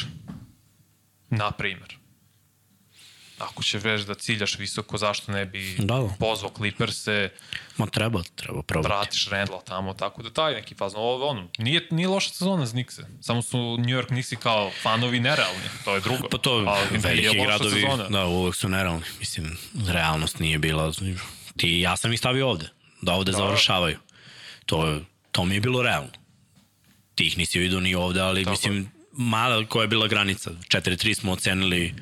[1.30, 1.98] na primer.
[3.40, 6.14] Ako će već da ciljaš visoko, zašto ne bi da, da.
[6.18, 7.28] pozvao Clippers-e,
[7.76, 8.94] Ma treba, treba probati.
[8.94, 11.00] Vratiš Randall tamo, tako da taj neki fazno.
[11.00, 13.02] Ovo, ono, nije, nije loša sezona za Nikse.
[13.20, 15.62] Samo su New York Nixi kao fanovi nerealni.
[15.84, 16.28] To je drugo.
[16.28, 18.08] Pa to Ali, veliki gradovi, sezona.
[18.08, 19.04] da, uvek su nerealni.
[19.18, 20.92] Mislim, realnost nije bila.
[21.56, 22.68] Ti, ja sam ih stavio ovde.
[23.02, 23.38] Da ovde da.
[23.38, 23.98] završavaju.
[24.66, 25.00] To,
[25.32, 26.10] to mi je bilo realno.
[27.14, 28.50] Ti ih nisi vidio ni ovde, ali tako.
[28.50, 30.50] mislim, mala koja je bila granica.
[30.50, 31.94] 4-3 smo ocenili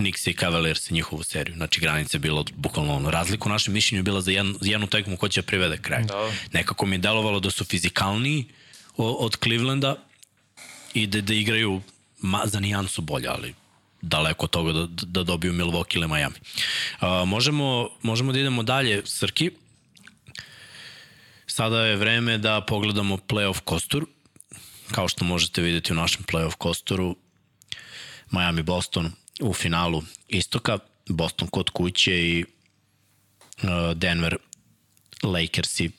[0.00, 1.56] Knicks i Cavaliers i njihovu seriju.
[1.56, 3.10] Znači, granica je bila bukvalno ono.
[3.10, 6.02] Razlika u našem mišljenju je bila za, jednu, jednu tekmu ko će privede kraj.
[6.02, 6.32] Da.
[6.52, 8.44] Nekako mi je delovalo da su fizikalniji
[8.96, 9.96] od Clevelanda
[10.94, 11.82] i da, da igraju
[12.18, 13.54] ma, za nijansu bolje, ali
[14.02, 16.36] daleko od toga da, da dobiju Milwaukee ili Miami.
[17.00, 19.50] Uh, možemo, možemo da idemo dalje, Srki.
[21.46, 24.06] Sada je vreme da pogledamo playoff kostur.
[24.92, 27.16] Kao što možete videti u našem playoff kosturu,
[28.30, 29.10] Miami-Boston
[29.40, 32.44] u finalu istoka, Boston kod kuće i
[33.62, 34.36] uh, Denver
[35.22, 35.90] Lakersi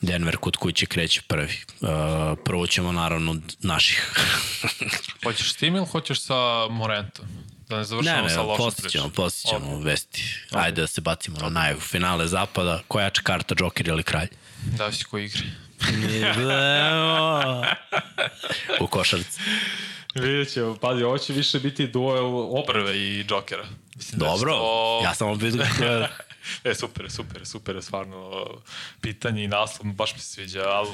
[0.00, 1.58] Denver kod kuće kreće prvi.
[1.80, 1.88] Uh,
[2.44, 4.12] prvo ćemo naravno naših.
[5.24, 7.26] hoćeš s tim ili hoćeš sa Morentom?
[7.68, 8.90] Da ne završamo ne, ne, sa lošom pričom.
[8.90, 9.84] ćemo, poslije ćemo okay.
[9.84, 10.24] vesti.
[10.50, 10.64] Okay.
[10.64, 11.42] Ajde da se bacimo okay.
[11.42, 12.82] na najavu finale zapada.
[12.88, 14.28] Koja jača karta, Joker ili kralj?
[14.64, 15.42] Da si ko igri.
[18.80, 19.40] U košarci.
[20.20, 23.66] Vidjet ćemo, pazi, ovo će više biti duel obrve i Jokera.
[23.96, 25.00] Mislim da Dobro, da to...
[25.04, 25.64] ja sam vidio
[26.64, 28.46] e, super, super, super stvarno
[29.00, 30.90] pitanje i naslov, baš mi se sviđa, ali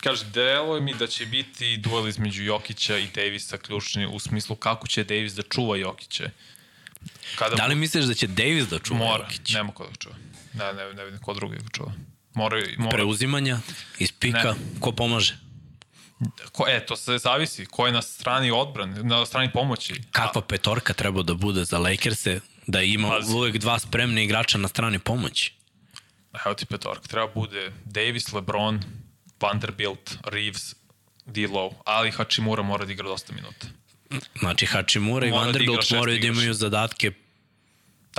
[0.00, 4.86] kaže, delo mi da će biti duel između Jokića i Davisa ključni u smislu kako
[4.86, 6.30] će Davis da čuva Jokića.
[7.38, 9.54] Kada da li misliš da će Davis da čuva mora, Jokić?
[9.54, 10.14] Nema ko da čuva.
[10.52, 11.92] Ne, ne, ne vidim ko drugi da čuva.
[12.34, 12.96] Mora, mora.
[12.96, 13.58] Preuzimanja
[13.98, 14.80] iz pika, ne.
[14.80, 15.38] ko pomaže?
[16.52, 17.66] Ko, e, to se zavisi.
[17.66, 19.94] Ko je na strani odbrane, na strani pomoći.
[20.10, 23.32] Kakva petorka treba da bude za Lakers-e da ima Pazi.
[23.34, 25.52] uvek dva spremne igrača na strani pomoći?
[26.46, 27.08] Evo ti petorka.
[27.08, 28.82] Treba bude Davis, LeBron,
[29.40, 30.74] Vanderbilt, Reeves,
[31.26, 33.66] D-Low, ali Hachimura mora da igra dosta minuta.
[34.38, 37.12] Znači Hachimura i da Vanderbilt da moraju da imaju zadatke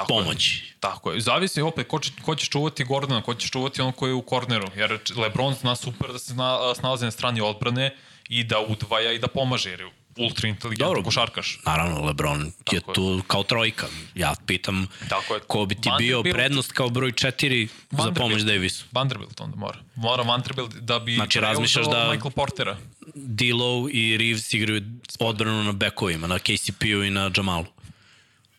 [0.01, 0.63] Tako pomoći.
[0.65, 0.73] Je.
[0.79, 1.21] Tako je.
[1.21, 4.21] Zavisi opet ko će, ko će čuvati Gordona, ko će čuvati on koji je u
[4.21, 4.67] korneru.
[4.75, 7.95] Jer Lebron zna super da se zna, snalazi na strani odbrane
[8.29, 11.59] i da udvaja i da pomaže, jer je ultra inteligentan košarkaš.
[11.65, 13.87] Naravno, Lebron Tako je tu kao trojka.
[14.15, 15.39] Ja pitam Tako je.
[15.39, 18.85] ko bi ti Vanderbilt, bio prednost kao broj 4 za pomoć Davisu.
[18.91, 19.77] Vanderbilt onda mora.
[19.95, 22.77] Mora Vanderbilt da bi znači, razmišljaš da Michael Portera.
[23.15, 24.81] D'Lo i Reeves igraju
[25.19, 27.65] odbranu na bekovima, na KCP-u i na Jamalu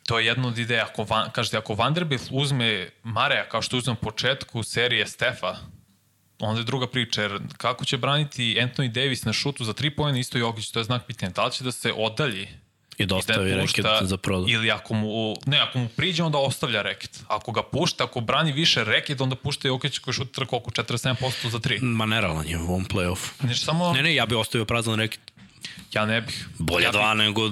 [0.06, 0.84] to je jedna od ideja.
[0.84, 5.56] Ako, van, kažete, ako Vanderbilt uzme Mareja kao što uzme u početku serije Stefa,
[6.38, 10.20] onda je druga priča, jer kako će braniti Anthony Davis na šutu za tri pojene
[10.20, 11.32] isto Jokić, to je znak pitanja.
[11.32, 12.48] Da li će da se odalji
[12.98, 14.54] I da ostavi reket za prodaj.
[14.54, 17.20] Ili ako mu, ne, ako mu priđe, onda ostavlja reket.
[17.28, 21.58] Ako ga pušta, ako brani više reket, onda pušta Jokić koji šutira koliko, 47% za
[21.58, 21.82] 3.
[21.82, 23.30] Ma nerealan je u ovom play-offu.
[23.40, 23.92] Znači, samo...
[23.92, 25.20] Ne, ne, ja bih ostavio prazan reket.
[25.92, 26.48] Ja ne bih.
[26.58, 27.50] Bolje ja dva nego...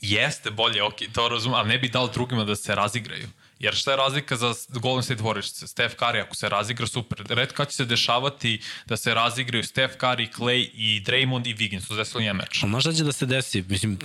[0.00, 3.28] Jeste bolje, ok, to razumem, ali ne bih dao drugima da se razigraju.
[3.58, 5.66] Jer šta je razlika za Golden State Warriors?
[5.66, 7.22] Steph Curry, ako se razigra, super.
[7.28, 11.88] Red kad će se dešavati da se razigraju Steph Curry, Clay i Draymond i Wiggins,
[11.88, 12.62] to desilo nije meč.
[12.62, 13.64] Ali znaš šta će da se desi?
[13.68, 13.98] Mislim,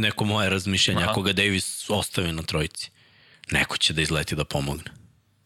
[0.00, 1.10] neko moje razmišljanje, Aha.
[1.10, 2.90] ako ga Davis ostavi na trojici,
[3.50, 4.90] neko će da izleti da pomogne,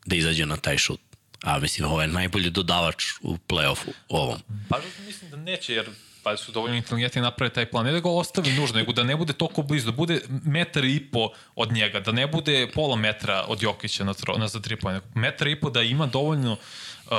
[0.06, 1.00] da izađe na taj šut.
[1.42, 4.38] A mislim, ovo je najbolji dodavač u play-offu ovom.
[4.68, 5.90] Pa mislim da neće, jer
[6.22, 7.86] pa su dovoljno inteligentni da naprave taj plan.
[7.86, 11.00] Ne da ga ostavi nužno, nego da ne bude toliko blizu, da bude metar i
[11.12, 14.76] po od njega, da ne bude pola metra od Jokića na, tro, na za tri
[14.76, 15.00] pojene.
[15.14, 17.12] Metar i po da ima dovoljno uh,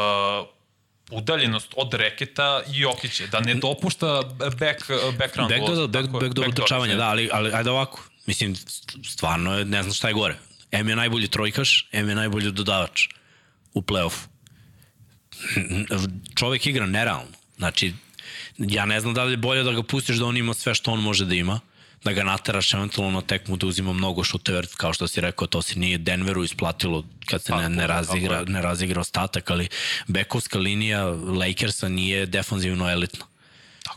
[1.12, 5.52] udaljenost od reketa i Jokića, da ne dopušta back, background.
[5.52, 8.04] Back do, back, back do utrčavanja, da, ali, ali ajde ovako.
[8.26, 8.56] Mislim,
[9.06, 10.36] stvarno je, ne znam šta je gore.
[10.72, 13.08] M je najbolji trojkaš, M je najbolji dodavač
[13.74, 14.28] u play-offu.
[16.36, 17.32] Čovek igra nerealno.
[17.58, 17.94] Znači,
[18.70, 20.92] ja ne znam da li je bolje da ga pustiš da on ima sve što
[20.92, 21.60] on može da ima,
[22.04, 25.62] da ga nateraš eventualno na tekmu da uzima mnogo šuteva, kao što si rekao, to
[25.62, 29.68] se nije Denveru isplatilo kad se ne, ne, razigra, ne razigra ostatak, ali
[30.08, 31.06] bekovska linija
[31.40, 33.26] Lakersa nije defanzivno elitna.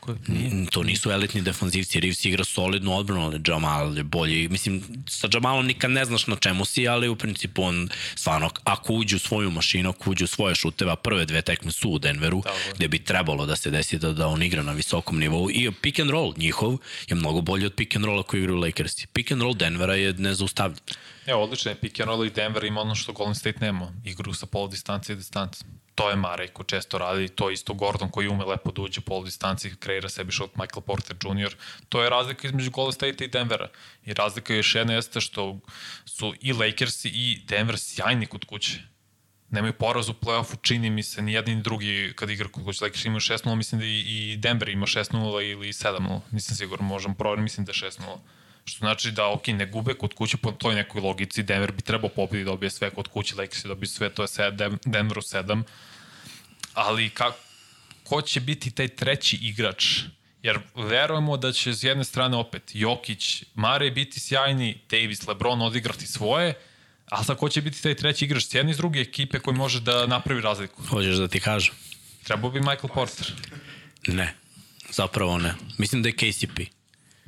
[0.07, 0.67] Tako je.
[0.71, 2.01] To nisu elitni defanzivci.
[2.01, 4.49] Reeves igra solidnu odbranu, ali Jamal je bolji.
[4.49, 8.93] Mislim, sa Jamalom nikad ne znaš na čemu si, ali u principu on stvarno, ako
[8.93, 12.43] uđe u svoju mašinu, ako uđe u svoje šuteva, prve dve tekme su u Denveru,
[12.43, 12.57] Tako.
[12.77, 15.51] gde bi trebalo da se desi da, da on igra na visokom nivou.
[15.51, 16.79] I pick and roll njihov
[17.09, 19.07] je mnogo bolji od pick and rolla koji igraju Lakersi.
[19.07, 20.79] Pick and roll Denvera je nezaustavljen.
[21.27, 23.93] Evo, odlično je pick and roll i Denver ima ono što Golden State nema.
[24.05, 25.67] Igru sa pol distancije i distancije
[25.97, 29.01] to je Marej ko često radi, to je isto Gordon koji ume lepo da uđe
[29.01, 31.55] pol distanci, kreira sebi šut Michael Porter Jr.
[31.89, 33.69] To je razlika između Golden State i Denvera.
[34.05, 35.59] I razlika još jedna jeste što
[36.05, 38.83] su i Lakersi i Denver sjajni kod kuće.
[39.51, 42.85] Nemaju poraz u play-offu, čini mi se, ni jedni ni drugi kad igra kod kuće.
[42.85, 46.21] Lakers imaju 6-0, mislim da i Denver ima 6-0 ili 7-0.
[46.31, 48.19] Nisam siguran, možem provjeriti, mislim da je 6-0.
[48.67, 51.43] Što znači da, ok, ne gube kod kuće po toj nekoj logici.
[51.43, 54.27] Denver bi trebao pobedi da dobije sve kod kuće, Lakers je dobije sve, to je
[54.27, 55.63] 7, Denveru 7.
[56.75, 57.33] Ali ka,
[58.05, 59.85] ko će biti taj treći igrač?
[60.43, 66.07] Jer verujemo da će s jedne strane opet Jokić, Mare biti sjajni, Davis, Lebron odigrati
[66.07, 66.55] svoje,
[67.11, 69.57] a sad ko će biti taj treći igrač s jedne i s druge ekipe koji
[69.57, 70.83] može da napravi razliku?
[70.83, 71.75] Hoćeš da ti kažem?
[72.25, 73.33] Trebao bi Michael Porter.
[74.07, 74.35] Ne,
[74.91, 75.55] zapravo ne.
[75.79, 76.76] Mislim da je KCP.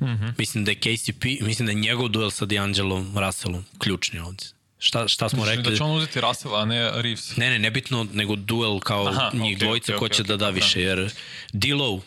[0.01, 0.33] Mm -hmm.
[0.39, 4.47] Mislim da je KCP, mislim da je njegov duel sa D'Angelom Russellom ključni ovdje.
[4.79, 5.73] Šta, šta smo Mislim rekli?
[5.73, 7.37] Da će on uzeti Russell, a ne Reeves.
[7.37, 10.37] Ne, ne, nebitno, nego duel kao Aha, njih okay, dvojica okay, ko će okay, da
[10.37, 10.87] da više, da.
[10.87, 11.11] jer
[11.53, 12.01] Dilo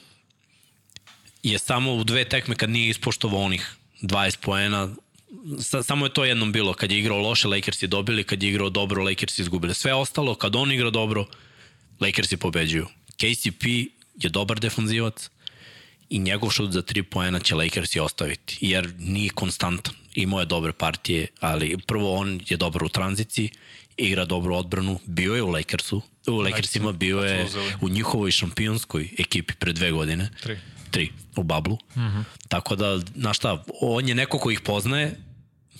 [1.43, 4.89] je samo u dve tekme kad nije ispoštovao onih 20 poena,
[5.61, 8.49] sa, samo je to jednom bilo, kad je igrao loše, Lakers je dobili, kad je
[8.49, 9.73] igrao dobro, Lakers je izgubili.
[9.73, 11.25] Sve ostalo, kad on igra dobro,
[11.99, 12.87] Lakers je pobeđuju.
[13.15, 13.65] KCP
[14.23, 15.29] je dobar defanzivac,
[16.11, 19.93] i njegov šut za tri poena će Lakers i ostaviti, jer nije konstantan.
[20.15, 23.49] Imao je dobre partije, ali prvo on je dobar u tranziciji,
[23.97, 27.47] igra dobru odbranu, bio je u Lakersu, u Lakersima bio je
[27.81, 30.29] u njihovoj šampionskoj ekipi pre dve godine.
[30.43, 30.57] Tri.
[30.91, 31.77] Tri, u bablu.
[31.95, 32.23] Mm -hmm.
[32.47, 35.15] Tako da, znaš šta, on je neko ko ih poznaje,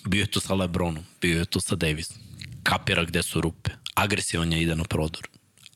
[0.05, 2.17] bio je tu sa Lebronom, bio je tu sa Davisom.
[2.63, 3.71] Kapira gde su rupe.
[3.93, 5.27] Agresivan je ide na prodor.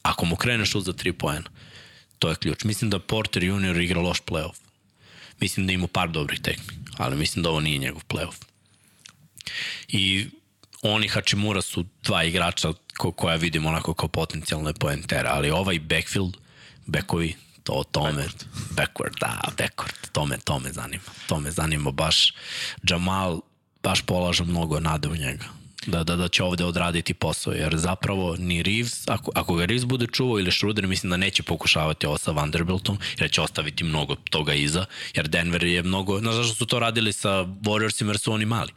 [0.01, 1.49] Ako mu kreneš uz za tri poena,
[2.19, 2.63] To je ključ.
[2.63, 4.55] Mislim da Porter junior igra loš playoff.
[5.39, 8.45] Mislim da ima par dobrih tekmi, ali mislim da ovo nije njegov playoff.
[9.87, 10.27] I
[10.81, 15.79] on i Hachimura su dva igrača ko, koja vidimo onako kao potencijalne poentera, ali ovaj
[15.79, 16.37] backfield,
[16.85, 18.45] backovi, to, to me, backward.
[18.77, 21.03] backward, da, backward, to me, to me zanima.
[21.27, 22.33] To me zanima baš.
[22.89, 23.41] Jamal
[23.83, 25.45] baš polaža mnogo nade u njega
[25.85, 29.85] da, da, da će ovde odraditi posao, jer zapravo ni Reeves, ako, ako ga Reeves
[29.85, 34.15] bude čuvao ili Schroeder, mislim da neće pokušavati ovo sa Vanderbiltom, jer će ostaviti mnogo
[34.15, 38.33] toga iza, jer Denver je mnogo, znaš zašto su to radili sa Warriorsima, jer su
[38.33, 38.71] oni mali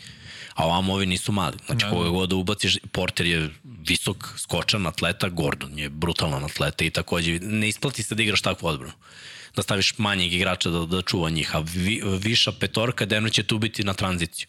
[0.54, 1.56] a ovamo ovi nisu mali.
[1.66, 1.90] Znači, da.
[1.90, 7.38] koga god da ubaciš, Porter je visok, skočan atleta, Gordon je brutalan atleta i takođe
[7.42, 8.92] ne isplati se da igraš takvu odbranu
[9.56, 13.58] da staviš manjeg igrača da, da čuva njih, a vi, viša petorka, Denver će tu
[13.58, 14.46] biti na tranziciju.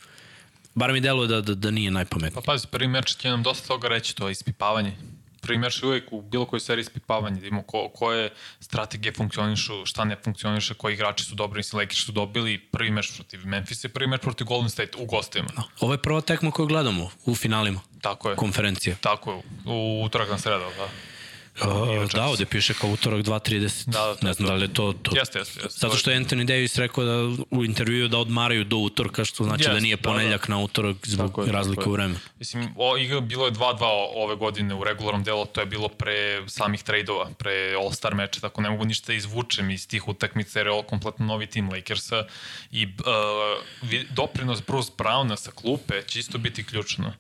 [0.75, 2.41] Bar mi deluje da, da, da nije najpametnije.
[2.41, 4.95] Pa pazi, prvi meč će nam dosta toga reći, to je ispipavanje.
[5.41, 8.29] Prvi meč je uvijek u bilo kojoj seriji ispipavanje, da imamo ko, koje
[8.59, 13.11] strategije funkcionišu, šta ne funkcioniše, koji igrači su dobri, mislim, Lakers su dobili prvi meč
[13.15, 15.47] protiv Memphis i prvi meč protiv Golden State u gostima.
[15.57, 17.79] No, ovo je prva tekma koju gledamo u finalima.
[18.01, 18.35] Tako je.
[18.35, 18.97] Konferencije.
[19.01, 20.89] Tako je, u utorak na sredu, da.
[21.61, 23.85] Uh, da, ovde piše kao utorak 2.30.
[23.85, 24.51] Da, da, ne znam to.
[24.51, 24.93] da li je to...
[24.93, 25.11] to...
[25.15, 25.79] Jeste, jeste, jeste.
[25.79, 29.61] Zato što je Anthony Davis rekao da u intervjuu da odmaraju do utorka, što znači
[29.61, 30.09] Jeste, da nije da, da.
[30.09, 32.19] ponedeljak na utorak zbog Tako je, razlike tako u vremenu.
[32.39, 33.77] Mislim, o, igra bilo je 2-2
[34.15, 38.61] ove godine u regularnom delu, to je bilo pre samih trejdova, pre All-Star meča, tako
[38.61, 42.25] ne mogu ništa da izvučem iz tih utakmica jer je ovo kompletno novi tim Lakersa
[42.71, 42.91] i uh,
[44.09, 47.13] doprinos Bruce Browna sa klupe će isto biti ključno.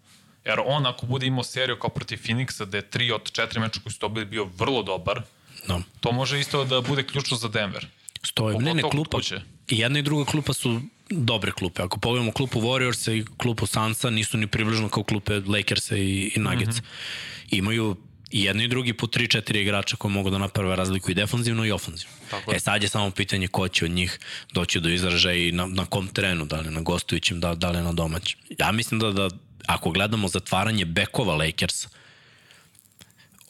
[0.49, 3.79] Jer on ako bude imao seriju kao protiv Phoenixa, da je 3 od 4 meča
[3.83, 5.21] koji su dobili bio vrlo dobar,
[5.67, 5.81] Da.
[5.99, 7.87] to može isto da bude ključno za Denver.
[8.23, 8.57] Stoje.
[8.59, 9.17] Ne, ne, klupa.
[9.17, 9.41] kuće.
[9.69, 11.81] I jedna i druga klupa su dobre klupe.
[11.81, 16.39] Ako pogledamo klupu Warriorsa i klupu Sansa, nisu ni približno kao klupe Lakersa i, i
[16.39, 16.81] Nuggetsa.
[16.81, 17.57] Mm -hmm.
[17.57, 17.95] Imaju
[18.31, 21.71] i jedni i drugi po 3-4 igrača koji mogu da naprave razliku i defanzivno i
[21.71, 22.15] ofanzivno.
[22.29, 22.57] Tako je.
[22.57, 24.19] E sad je samo pitanje ko će od njih
[24.53, 27.81] doći do izražaja i na, na kom terenu, da li na gostujućem, da, da li
[27.81, 28.39] na domaćem.
[28.59, 29.29] Ja mislim da, da
[29.69, 31.89] ako gledamo zatvaranje bekova Lakersa,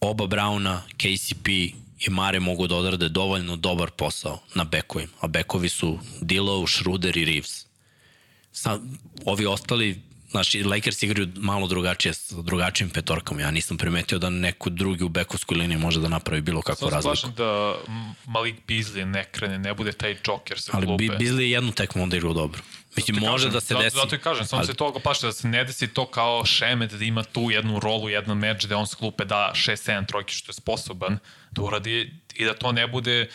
[0.02, 1.48] oba Brauna, KCP
[2.00, 5.12] i Mare mogu da odrade dovoljno dobar posao na bekovima.
[5.20, 7.66] A bekovi su Dillow, Schroeder i Reeves.
[8.52, 8.82] Sad,
[9.26, 13.41] ovi ostali, znači, Lakers igraju malo drugačije, sa drugačijim petorkama.
[13.41, 16.89] Ja nisam primetio da neko drugi u bekovskoj liniji može da napravi bilo kakvu Samo
[16.91, 17.14] se razliku.
[17.15, 17.76] plašim da
[18.26, 21.03] Malik Beasley ne krene, ne bude taj Joker sa Ali klupe.
[21.19, 22.61] Bizli je jednu tekmu onda igrao dobro.
[22.95, 23.95] Mislim, Ti može kažem, da se zato, desi.
[23.95, 26.93] Zato i kažem, samo ali- se toga plaši da se ne desi to kao Šemet
[26.93, 30.49] da ima tu jednu rolu, jedan meč gde on s klupe da 6-7 trojki što
[30.49, 31.18] je sposoban
[31.51, 33.30] da uradi i da to ne bude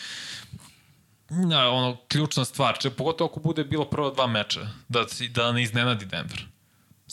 [1.29, 5.63] na, ono, ključna stvar, če, pogotovo ako bude bilo prva dva meča, da, da ne
[5.63, 6.45] iznenadi Denver.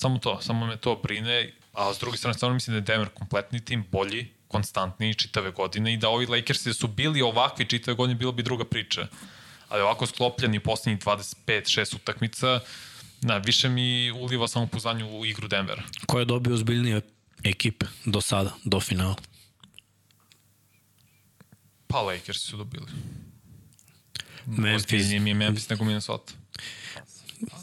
[0.03, 3.09] Samo to, samo me to brine, a s druge strane stvarno mislim da je Denver
[3.09, 7.95] kompletni tim, bolji, konstantniji čitave godine i da ovi Lakersi da su bili ovakvi čitave
[7.95, 9.07] godine, bilo bi druga priča.
[9.69, 12.61] Ali ovako sklopljeni poslednjih 25-6 utakmica,
[13.21, 15.83] na, više mi uliva samo poznanju u igru Denvera.
[16.07, 17.01] Ko je dobio ozbiljnije
[17.45, 19.17] ekipe do sada, do finala?
[21.87, 22.87] Pa Lakersi su dobili.
[24.47, 24.85] Memphis.
[24.85, 26.42] Ozbiljnije mi je Memphis nego Minnesota.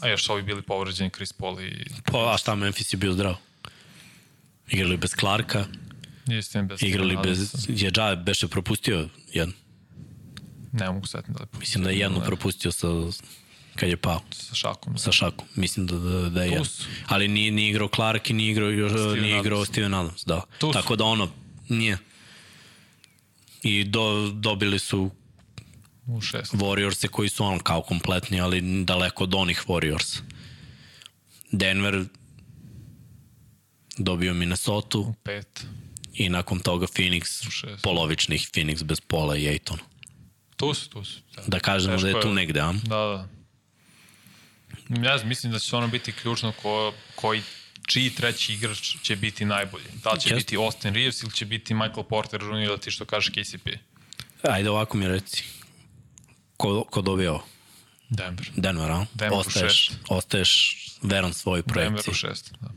[0.00, 3.34] A još ovi bili povređeni Chris Paul i Pa, a šta, Memphis je bio zdrav?
[4.68, 5.64] Igrali bez Clarka,
[6.38, 7.66] Istina bez igrali bez...
[7.68, 9.54] Je Džaje beše propustio jednu.
[10.72, 12.88] Ne mogu setiti da li Mislim da je jednu ne, propustio sa,
[13.76, 14.98] kad je pao sa šakom.
[14.98, 15.46] sa šakom.
[15.54, 16.84] Mislim da, da, da je su.
[17.06, 19.68] Ali nije, nije igrao Clark i nije igrao, još, Steven nije igrao Adams.
[19.68, 20.24] Steven Adams.
[20.24, 20.42] Da.
[20.58, 20.72] Tu su.
[20.72, 21.28] Tako da ono,
[21.68, 21.98] nije.
[23.62, 25.10] I do, dobili su
[26.16, 26.52] U šest.
[26.52, 30.18] Warriorse koji su on kao kompletni, ali daleko od onih Warriors.
[31.52, 32.04] Denver
[33.98, 35.66] dobio Minnesota U pet.
[36.14, 37.22] i nakon toga Phoenix,
[37.82, 39.82] polovičnih Phoenix bez pola i Ejtona.
[40.56, 41.20] Tu su, tu su.
[41.36, 42.72] Da, Da kažemo da je Teško tu negde, a?
[42.72, 43.28] Da, da.
[45.08, 47.42] Ja mislim da će stvarno biti ključno ko, koji
[47.86, 49.84] čiji treći igrač će biti najbolji.
[50.04, 50.36] Da li će Jeste.
[50.36, 52.54] biti Austin Reeves ili će biti Michael Porter Jr.
[52.54, 53.68] ili ti što kaže KCP.
[54.42, 55.44] Ajde ovako mi reci.
[56.60, 57.44] Ko, ko dobio ovo?
[58.08, 58.50] Denver.
[58.56, 59.06] Denver, a?
[59.14, 59.98] Denver u ostaješ, šest.
[60.08, 62.12] ostaješ veran svojoj Denver projekciji.
[62.12, 62.52] u šest.
[62.60, 62.68] Da.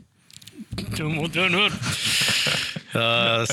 [0.82, 1.72] Idemo Denver.
[2.94, 3.00] Uh,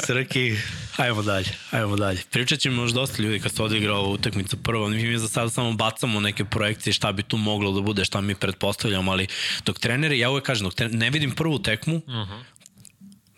[0.05, 0.55] Srki,
[0.97, 2.21] ajmo dalje, ajmo dalje.
[2.31, 4.89] Pričat ćemo još dosta ljudi kad se odigra ova utakmica prva.
[4.89, 8.35] Mi za sad samo bacamo neke projekcije šta bi tu moglo da bude, šta mi
[8.35, 9.27] pretpostavljamo, ali
[9.65, 12.43] dok treneri, ja uvek kažem, dok tre- ne vidim prvu tekmu, uh -huh.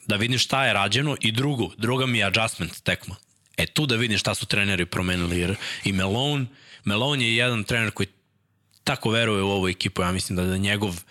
[0.07, 3.15] da vidim šta je rađeno i drugu, druga mi je adjustment tekma.
[3.57, 6.45] E tu da vidim šta su treneri promenili, jer i Melone,
[6.85, 8.07] Melone je jedan trener koji
[8.83, 11.03] tako veruje u ovu ekipu, ja mislim da, da njegov,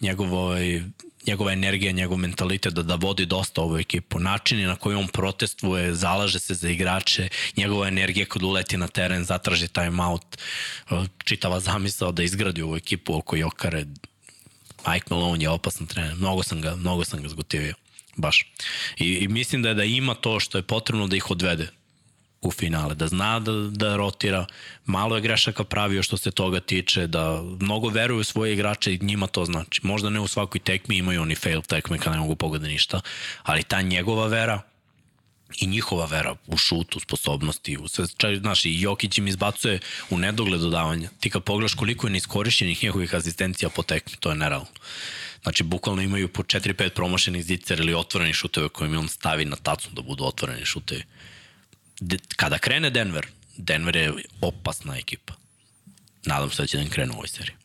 [0.00, 0.82] njegov ovaj,
[1.26, 4.18] njegova energija, njegov mentalitet da, da vodi dosta ovu ekipu.
[4.18, 9.24] Načini na koji on protestvuje, zalaže se za igrače, njegova energija kad uleti na teren,
[9.24, 10.36] zatraži time out,
[11.24, 13.84] čitava zamisao da izgradi ovu ekipu oko Jokare.
[14.86, 17.74] Mike Malone je opasan trener, mnogo sam ga, mnogo sam ga zgotivio.
[18.16, 18.46] Baš.
[18.96, 21.68] I, I mislim da je da ima to što je potrebno da ih odvede
[22.42, 24.46] u finale, da zna da, da rotira,
[24.86, 28.98] malo je grešaka pravio što se toga tiče, da mnogo veruje u svoje igrače i
[29.02, 29.80] njima to znači.
[29.82, 33.00] Možda ne u svakoj tekmi imaju oni fail tekme kada ne mogu pogode ništa,
[33.42, 34.62] ali ta njegova vera
[35.58, 39.80] i njihova vera u šutu, sposobnosti, u sve, čak, znaš, i Jokić im izbacuje
[40.10, 41.08] u nedogled dodavanja.
[41.20, 44.66] Ti kad pogledaš koliko je neiskorišćenih njihovih asistencija po tekmi, to je nerealno.
[45.42, 49.56] Znači, bukvalno imaju po 4-5 promašenih zicer ili otvorenih šuteve koje mi on stavi na
[49.56, 51.04] tacu da budu otvoreni šutevi
[52.00, 55.34] de, kada krene Denver, Denver je opasna ekipa.
[56.26, 57.56] Nadam se da će da krenu u ovoj seriji.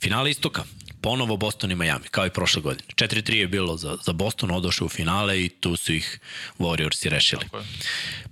[0.00, 0.64] Finale istoka,
[1.00, 2.88] ponovo Boston i Miami, kao i prošle godine.
[2.94, 6.20] 4-3 je bilo za, za Boston, odošli u finale i tu su ih
[6.58, 7.46] Warriorsi rešili.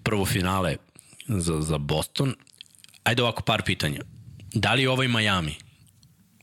[0.02, 0.76] Prvo finale
[1.28, 2.34] za, za Boston.
[3.04, 4.00] Ajde ovako par pitanja.
[4.54, 5.54] Da li ovaj Miami,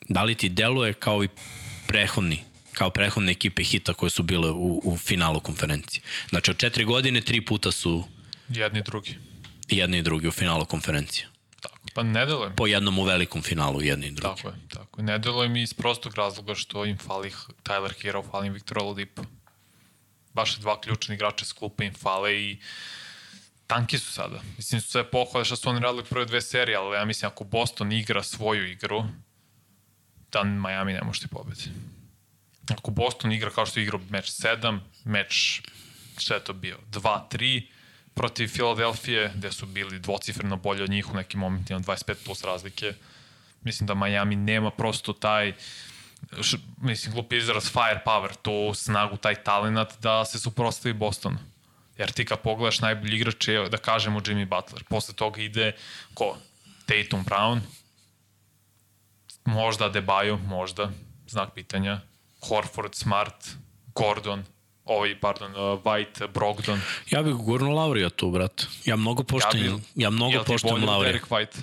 [0.09, 1.27] da li ti deluje kao i
[1.87, 2.43] prehodni
[2.75, 6.01] kao prehodne ekipe hita koje su bile u, u finalu konferencije.
[6.29, 8.03] Znači od četiri godine tri puta su
[8.49, 9.17] Jedni i drugi.
[9.69, 11.27] Jedni i drugi u finalu konferencije.
[11.61, 11.77] Tako.
[11.93, 12.55] Pa ne deluje mi.
[12.55, 14.35] Po jednom u velikom finalu jedni i drugi.
[14.35, 15.05] Tako je, tako je.
[15.05, 17.31] Ne deluje mi iz prostog razloga što im fali
[17.63, 19.23] Tyler Hero, fali im Victor Oladipo.
[20.33, 22.57] Baš dva ključni igrača s klupe im fale i
[23.67, 24.41] tanki su sada.
[24.57, 27.43] Mislim, su sve pohvale što su oni radili prve dve serije, ali ja mislim ako
[27.43, 29.03] Boston igra svoju igru,
[30.31, 31.63] dan Miami ne može ti pobedi.
[32.69, 35.61] Ako Boston igra kao što je igrao meč 7, meč,
[36.17, 37.67] šta je to bio, 2-3,
[38.15, 42.93] protiv Filadelfije, gde su bili dvocifreno bolje od njih u nekim momentima, 25 plus razlike.
[43.63, 45.53] Mislim da Miami nema prosto taj
[46.41, 51.37] š, mislim, glupi izraz firepower, tu snagu, taj talent da se suprostavi Bostonu.
[51.97, 54.83] Jer ti kad pogledaš najbolji igrač je, da kažemo, Jimmy Butler.
[54.83, 55.75] Posle toga ide
[56.13, 56.37] ko?
[56.85, 57.61] Tatum Brown,
[59.45, 60.91] možda Debajo, možda,
[61.27, 62.01] znak pitanja,
[62.47, 63.55] Horford, Smart,
[63.95, 64.45] Gordon,
[64.85, 66.81] ovaj, pardon, uh, White, Brogdon.
[67.09, 68.63] Ja bih gurnuo Laurija tu, brate.
[68.85, 71.11] Ja mnogo poštujem, ja, bi- ja mnogo Jel ti poštujem bolje Laurija.
[71.11, 71.57] Derek White?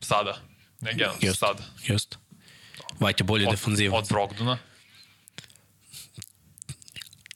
[0.00, 0.38] Sada.
[0.80, 1.62] Ne generalno, Jeste, sada.
[1.84, 2.16] jeste.
[3.00, 3.98] White je bolji Od, defanzivac.
[3.98, 4.58] od Brogdona.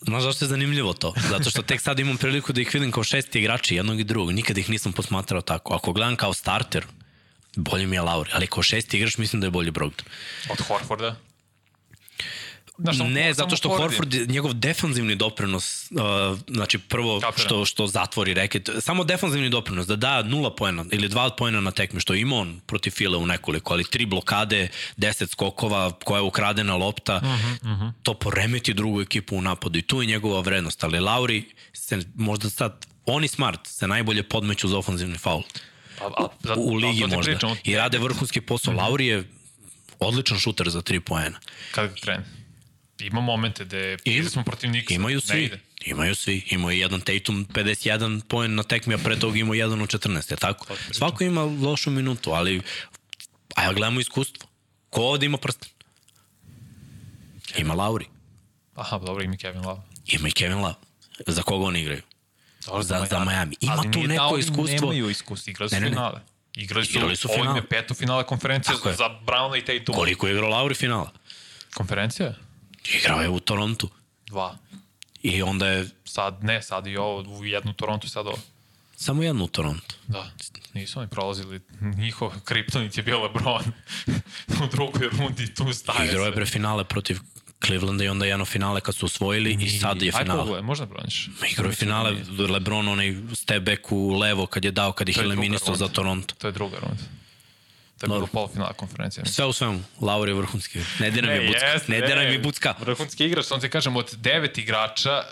[0.01, 1.15] Znaš zašto je zanimljivo to?
[1.29, 4.33] Zato što tek sad imam priliku da ih vidim kao šesti igrači jednog i drugog.
[4.33, 5.75] Nikad ih nisam posmatrao tako.
[5.75, 6.87] Ako gledam kao starter,
[7.57, 8.31] bolje mi je Lauri.
[8.33, 10.07] Ali kao šesti igrač mislim da je bolji Brogdon.
[10.51, 11.17] Od Horforda.
[12.79, 13.89] Znaš, Ne, zato što poredim.
[13.89, 19.87] Horford, je- njegov defanzivni doprinos, uh, znači prvo što, što zatvori reket, samo defanzivni doprinos,
[19.87, 23.27] da da nula poena ili dva poena na tekmi, što ima on protiv File u
[23.27, 27.93] nekoliko, ali tri blokade, deset skokova, koja je ukradena lopta, uh -huh, uh -huh.
[28.03, 32.51] to poremeti drugu ekipu u napadu i tu je njegova vrednost, ali Lauri se možda
[32.51, 35.43] sad, oni smart se najbolje podmeću za ofanzivni faul
[36.01, 38.75] A, a, za, u ligi a možda Pričam, i rade vrhunski posao.
[38.75, 39.25] Lauri je
[39.99, 41.39] odličan šuter za tri poena.
[41.71, 42.36] kad krene.
[43.01, 44.95] Ima momente gde I- I, smo protiv Nixa.
[44.95, 45.43] Imaju svi.
[45.43, 45.61] ide.
[45.83, 46.45] Imaju svi.
[46.49, 50.31] Imao je jedan Tatum 51 poen na tekmi, a pre toga imao jedan od 14.
[50.31, 50.67] Je tako?
[50.91, 52.63] Svako ima lošu minutu, ali
[53.55, 54.49] a ja gledamo iskustvo.
[54.91, 55.69] Ko ovde ima prsten?
[57.57, 58.07] Ima Lauri.
[58.75, 59.81] Aha, dobro, ima Kevin Love.
[60.07, 60.75] Ima i Kevin Love.
[61.27, 62.03] Za koga oni igraju?
[62.67, 63.57] Dobro, Za- za Miami.
[63.61, 64.65] Ima Ali tu neko da oni iskustvo.
[64.81, 65.91] Nemaju iskustvo, igrali su Ne, ne, ne.
[65.91, 66.21] finale.
[66.55, 67.59] Igrali su, Igrali su ovo im finale.
[67.59, 69.95] je peto finale konferencije za Browna i Tatum.
[69.95, 71.13] Koliko je igrao Lauri finala?
[71.75, 72.35] Konferencija?
[72.91, 73.89] Igrao je u Torontu.
[74.27, 74.57] Dva.
[75.23, 78.39] I onda je Sad, ne, sad i ovo, u jednu Toronto i sad ovo.
[78.97, 79.95] samo jednu u Torontu.
[80.09, 80.31] Da,
[80.75, 81.61] nisu oni prolazili.
[81.97, 83.63] Njihov kriptonit je bio LeBron
[84.65, 87.19] u drugoj rundi, tu staje Igrao je pre finale protiv
[87.67, 90.41] Clevelanda i onda jedno finale kad su osvojili i sad je Aj finale.
[90.41, 91.29] pogledaj, možda broniš.
[91.53, 92.15] Igrao je finale,
[92.51, 95.89] Lebron onaj step back u levo kad je dao, kad ih eliminisao za.
[95.89, 96.35] Toronto.
[96.35, 97.03] To je druga runda.
[97.99, 99.25] To je bilo polufinala konferencija.
[99.25, 100.81] Sve u svemu, Lauri je vrhunski.
[101.01, 101.67] Ne dira mi bucka.
[101.67, 102.75] jeste, Ne dira mi bucka.
[102.81, 105.23] Vrhunski igrač, on ti kažem, od devet igrača,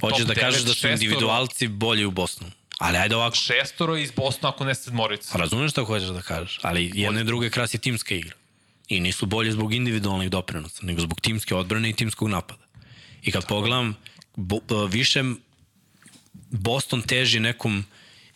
[0.00, 0.92] Hoćeš da kažeš da su šestoro.
[0.92, 2.50] individualci bolji u Bosnu.
[2.78, 5.38] Ali ajde ovako, šestoro iz Bosna, ako ne sedmorica.
[5.38, 8.34] razumeš šta hoćeš da kažeš, ali jedna i druga krasi timska igra.
[8.88, 12.62] I nisu bolji zbog individualnih doprinosa, nego zbog timske odbrane i timskog napada.
[13.22, 13.96] I kad pogledam,
[14.36, 15.22] bo, e, više
[16.50, 17.84] Boston teži nekom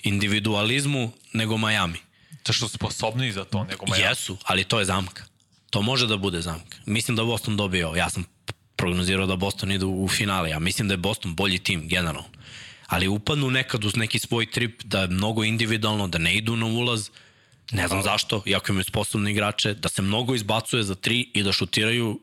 [0.03, 1.99] individualizmu nego Miami.
[2.47, 4.03] To što su sposobni za to, nego Miami.
[4.03, 5.25] Jesu, ali to je zamka.
[5.71, 6.79] To može da bude zamka.
[6.87, 7.97] Mislim da Boston dobije ovo.
[7.97, 8.25] Ja sam
[8.77, 10.51] prognozirao da Boston ide u finale.
[10.51, 12.25] Ja mislim da je Boston bolji tim, generalno.
[12.87, 16.67] Ali upadnu nekad uz neki svoj trip da je mnogo individualno, da ne idu na
[16.67, 17.11] ulaz.
[17.71, 21.53] Ne znam zašto, iako imaju sposobne igrače, da se mnogo izbacuje za tri i da
[21.53, 22.21] šutiraju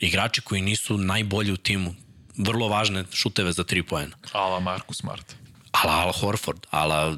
[0.00, 1.94] igrači koji nisu najbolji u timu.
[2.36, 5.34] Vrlo važne šuteve za tri poena Ala Marcus Smart.
[5.82, 7.16] Ala Al Horford, ala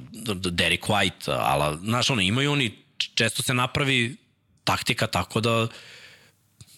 [0.51, 2.78] Derek White, ala, znaš, ono, imaju oni,
[3.15, 4.16] često se napravi
[4.65, 5.69] taktika tako da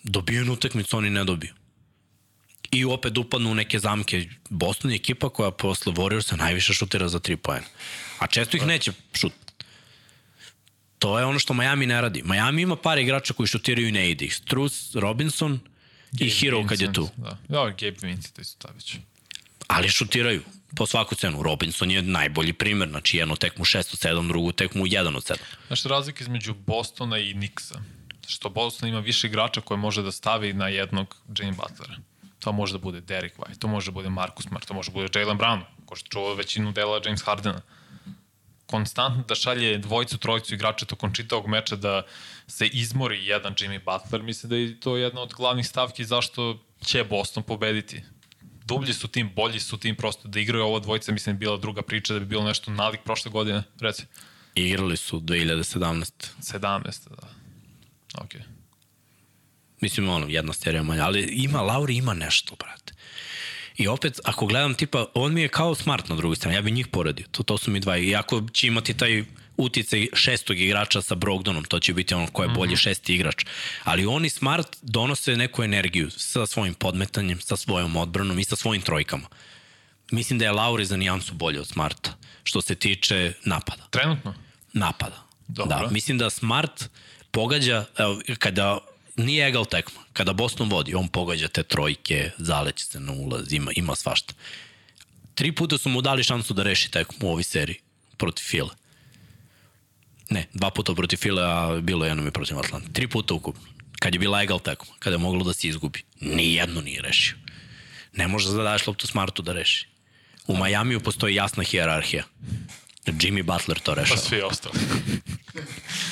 [0.03, 1.55] dobiju na utakmicu, oni ne dobiju.
[2.71, 4.29] I opet upadnu u neke zamke.
[4.51, 7.67] Boston je ekipa koja posle Warriorsa najviše šutira za 3 poena.
[8.19, 9.33] A često ih neće šut.
[10.99, 12.23] To je ono što Miami ne radi.
[12.23, 14.25] Miami ima par igrača koji šutiraju i ne ide.
[14.25, 14.35] ih.
[14.35, 15.61] Strus, Robinson
[16.21, 17.09] i Hero kad je tu.
[17.17, 18.97] Da, da Gabe Vincent isto ta već.
[19.69, 20.43] ali šutiraju
[20.77, 21.43] po svaku cenu.
[21.43, 25.37] Robinson je najbolji primer, znači jednu tekmu 6 od 7, drugu tekmu 1 od 7.
[25.67, 27.81] Znaš razlika između Bostona i Nixa?
[28.27, 31.97] Što Boston ima više igrača koje može da stavi na jednog Jimmy Butlera.
[32.39, 34.95] To može da bude Derek White, to može da bude Marcus Smart, to može da
[34.95, 37.61] bude Jalen Brown, ko što čuva većinu dela James Hardena.
[38.67, 42.03] Konstantno da šalje dvojicu, trojicu igrača tokom čitavog meča da
[42.47, 47.05] se izmori jedan Jimmy Butler, mislim da je to jedna od glavnih stavki zašto će
[47.05, 48.03] Boston pobediti.
[48.67, 52.15] Dublji su tim, bolji su tim, prosto da igraju ovo dvojica, mislim bila druga priča,
[52.15, 54.03] da bi bilo nešto nalik prošle godine, reci.
[54.55, 56.11] Igrali su 2017.
[56.41, 57.29] 17, da.
[58.15, 58.35] Ok.
[59.81, 62.93] Mislim, ono, jedna serija manja, ali ima, Lauri ima nešto, brate.
[63.77, 66.71] I opet, ako gledam tipa, on mi je kao smart na drugoj strani, ja bi
[66.71, 67.27] njih poredio.
[67.31, 67.97] To, to su mi dva.
[67.97, 69.25] I ako će imati taj
[69.57, 73.45] uticaj šestog igrača sa Brogdonom, to će biti ono ko je bolji šesti igrač.
[73.85, 78.83] Ali oni smart donose neku energiju sa svojim podmetanjem, sa svojom odbranom i sa svojim
[78.83, 79.29] trojkama.
[80.11, 83.87] Mislim da je Lauri za nijansu bolje od Smarta, što se tiče napada.
[83.91, 84.35] Trenutno?
[84.73, 85.23] Napada.
[85.49, 85.79] Dobro.
[85.79, 86.89] Da, mislim da Smart
[87.31, 88.79] pogađa, evo, kada
[89.17, 93.71] nije egal tekma, kada Boston vodi, on pogađa te trojke, zaleće se na ulaz, ima,
[93.77, 94.35] ima svašta.
[95.35, 97.81] Tri puta su mu dali šansu da reši tekmu u ovoj seriji
[98.17, 98.71] protiv File.
[100.33, 102.89] Ne, dva puta protiv File, a bilo je jednom i protiv Atlanta.
[102.93, 103.63] Tri puta ukupno.
[104.01, 106.03] Kad je bila egal tekma, kada je moglo da se izgubi.
[106.21, 107.37] Nijedno nije rešio.
[108.13, 109.87] Ne može da daješ loptu Smartu da reši.
[110.47, 112.25] U Majamiju postoji jasna hijerarhija.
[113.07, 114.21] Jimmy Butler to Pa rešava.
[114.21, 114.75] svi ostali.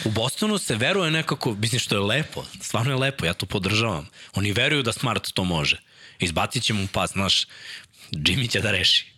[0.04, 4.08] U Bostonu se veruje nekako, mislim što je lepo, stvarno je lepo, ja to podržavam.
[4.34, 5.80] Oni veruju da Smart to može.
[6.18, 7.46] Izbacit će mu pas, znaš,
[8.12, 9.09] Jimmy će da reši.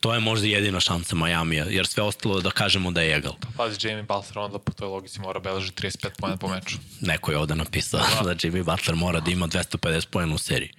[0.00, 3.32] To je možda jedina šansa Majamija, jer sve ostalo da kažemo da je egal.
[3.56, 6.76] Pazi, Jamie Butler onda po toj logici mora beleži 35 pojena po meču.
[7.00, 10.70] Neko je ovde napisao da Jimmy Butler mora da ima 250 pojena u seriji.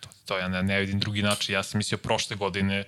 [0.00, 1.54] To, to ja ne, ne vidim drugi način.
[1.54, 2.84] Ja sam mislio prošle godine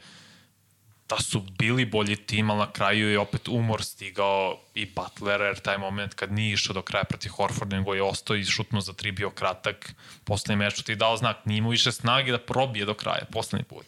[1.08, 5.58] da su bili bolji tim, ali na kraju je opet umor stigao i Butler, jer
[5.58, 8.92] taj moment kad nije išao do kraja protiv Horforda, nego je ostao i šutno za
[8.92, 9.94] tri bio kratak,
[10.24, 13.64] poslednji meč što ti dao znak, nije imao više snage da probije do kraja, poslednji
[13.64, 13.86] put.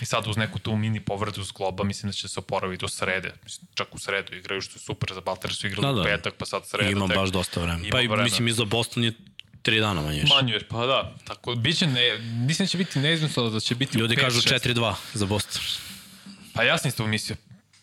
[0.00, 3.32] I sad uz neku tu mini povredu globa, mislim da će se oporaviti do srede.
[3.44, 6.00] Mislim, čak u sredu igraju, što je super za Butler, su igrali Da, da, da.
[6.00, 6.90] u petak, pa sad sreda.
[6.90, 7.16] Ima tek.
[7.16, 7.88] baš dosta vremena.
[7.92, 8.24] Pa i, vremena.
[8.24, 9.12] mislim i za Boston je
[9.62, 10.34] tri dana manje više.
[10.34, 11.14] Manje, pa da.
[11.24, 14.66] Tako, biće ne, mislim da će biti neizmestno da će biti Ljudi pet, kažu šest.
[14.66, 15.62] 4-2 za Boston.
[16.52, 17.36] Pa ja sam isto mislio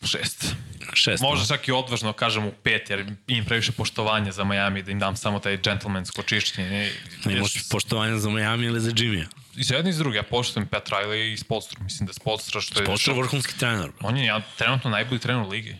[0.05, 0.45] šest.
[0.93, 1.23] Šest.
[1.23, 4.99] Možda čak i odvažno kažem u pet, jer imam previše poštovanja za Miami da im
[4.99, 6.91] dam samo taj gentlemansko čišćenje.
[7.25, 9.25] Ne, Imaš poštovanje za Miami ili za Jimmy.
[9.55, 11.83] I za jedni i za drugi, ja poštujem Pat Riley i Spolstra.
[11.83, 12.85] Mislim da Spolstra što je...
[12.85, 13.91] Pošto je vrhunski trener.
[13.91, 14.07] bro.
[14.07, 15.75] On je ja, trenutno najbolji trener u ligi.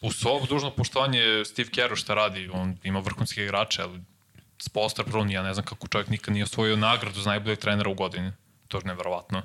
[0.00, 4.00] U svo dužno poštovanje Steve Kerr šta radi, on ima vrhunske igrače, ali
[4.58, 7.94] Spolstra prvo ja ne znam kako čovjek nikad nije osvojio nagradu za najboljeg trenera u
[7.94, 8.32] godini.
[8.68, 9.42] To je neverovatno.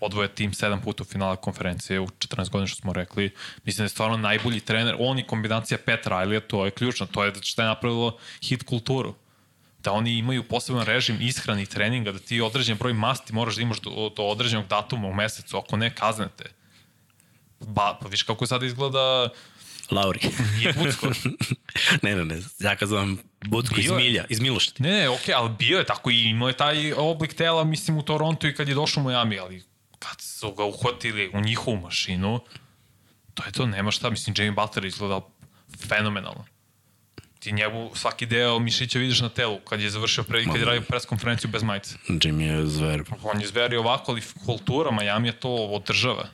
[0.00, 3.34] Odvoje tim sedam puta u finale konferencije u 14 godina što smo rekli.
[3.64, 4.96] Mislim da je stvarno najbolji trener.
[4.98, 7.06] On i kombinacija Pat Riley, to je ključno.
[7.06, 9.14] To je što je napravilo hit kulturu.
[9.82, 13.62] Da oni imaju poseban režim ishrane i treninga, da ti određen broj masti moraš da
[13.62, 16.44] imaš do, do određenog datuma u mesecu, ako ne, kaznete.
[17.60, 19.28] Ba, pa viš kako sada izgleda
[19.90, 20.20] Lauri.
[20.56, 21.06] nije Bucko.
[22.02, 22.40] ne, ne, ne.
[22.58, 24.04] Ja kad zovem Budko iz Bio je.
[24.04, 24.82] Milja, iz Milošti.
[24.82, 28.02] Ne, ne, okej, ali bio je tako i imao je taj oblik tela, mislim, u
[28.02, 29.64] Torontu i kad je došao u Miami, ali
[29.98, 32.40] kad su ga uhvatili u njihovu mašinu,
[33.34, 35.20] to je to, nema šta, mislim, Jamie Butler izgleda
[35.88, 36.44] fenomenalno.
[37.42, 40.82] Ti njegu svaki deo mišića vidiš na telu kad je završio pre, kad je radio
[40.88, 41.94] pres konferenciju bez majice.
[42.08, 43.02] Jimmy je zver.
[43.22, 46.28] On je zveri ovako, ali kultura Miami je to održava.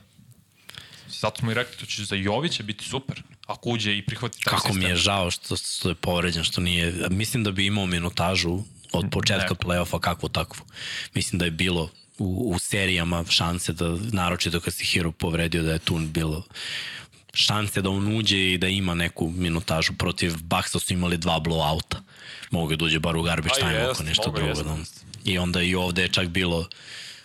[1.07, 3.23] Zato smo i rekli, to će za Jovića biti super.
[3.45, 4.83] Ako uđe i prihvati taj Kako sistem.
[4.83, 6.93] mi je žao što, što je povređen, što nije...
[7.09, 8.59] Mislim da bi imao minutažu
[8.91, 10.61] od početka play-offa kakvu takvu.
[11.13, 15.71] Mislim da je bilo u, u serijama šanse da, naročito kad se Hero povredio, da
[15.71, 16.43] je tu bilo
[17.39, 19.93] šanse da on uđe i da ima neku minutažu.
[19.93, 21.97] Protiv Baksa su imali dva blowouta.
[22.51, 24.47] Mogu da uđe bar u garbage Pa time jest, ako nešto drugo.
[24.47, 24.77] jest, Da.
[25.25, 26.67] I onda i ovde je čak bilo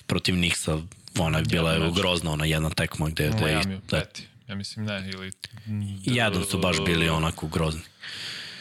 [0.06, 0.82] protiv Nixa,
[1.18, 4.26] ona je bila je grozna ona jedna tekma gde, gde, Miami, da, peti.
[4.48, 5.32] Ja mislim ne, ili...
[6.04, 7.82] jedan su baš bili onako grozni.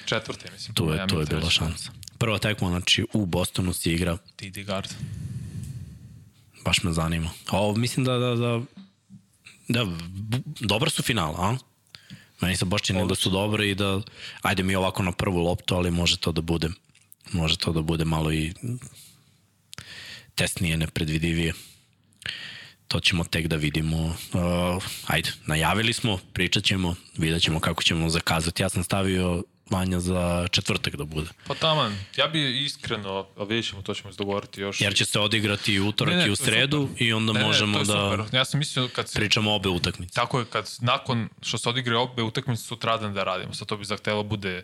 [0.05, 0.75] Četvrti, mislim.
[0.75, 1.91] Tu je, tu je bila šansa.
[2.17, 4.89] Prva tekma, znači, u Bostonu se igra, TD Guard.
[6.65, 7.30] baš me zanima.
[7.47, 8.61] A ovo, mislim da, da, da,
[9.74, 9.86] da,
[10.60, 11.58] dobra su finala, a?
[12.41, 14.02] Meni se baš čini da su dobre i da,
[14.41, 16.70] ajde mi ovako na prvu loptu, ali može to da bude,
[17.32, 18.54] može to da bude malo i
[20.36, 21.54] tesnije, nepredvidivije.
[22.88, 24.06] To ćemo tek da vidimo.
[24.06, 28.64] Uh, ajde, najavili smo, pričat ćemo, vidjet ćemo kako ćemo zakazati.
[28.64, 29.44] Ja sam stavio
[29.74, 31.30] Vanja za četvrtak da bude.
[31.48, 34.82] Pa taman, ja bi iskreno, a vidjet ćemo, to ćemo se dogovoriti još.
[34.82, 37.08] Jer će se odigrati i utorak Ne, ne, i u to sredu super.
[37.08, 38.38] i onda ne, možemo ne, to da Super.
[38.38, 40.14] Ja sam mislio kad se pričamo obe utakmice.
[40.14, 43.54] Tako je, kad nakon što se odigre obe utakmice sutradan da radimo.
[43.54, 44.64] Sad to bi zahtelo bude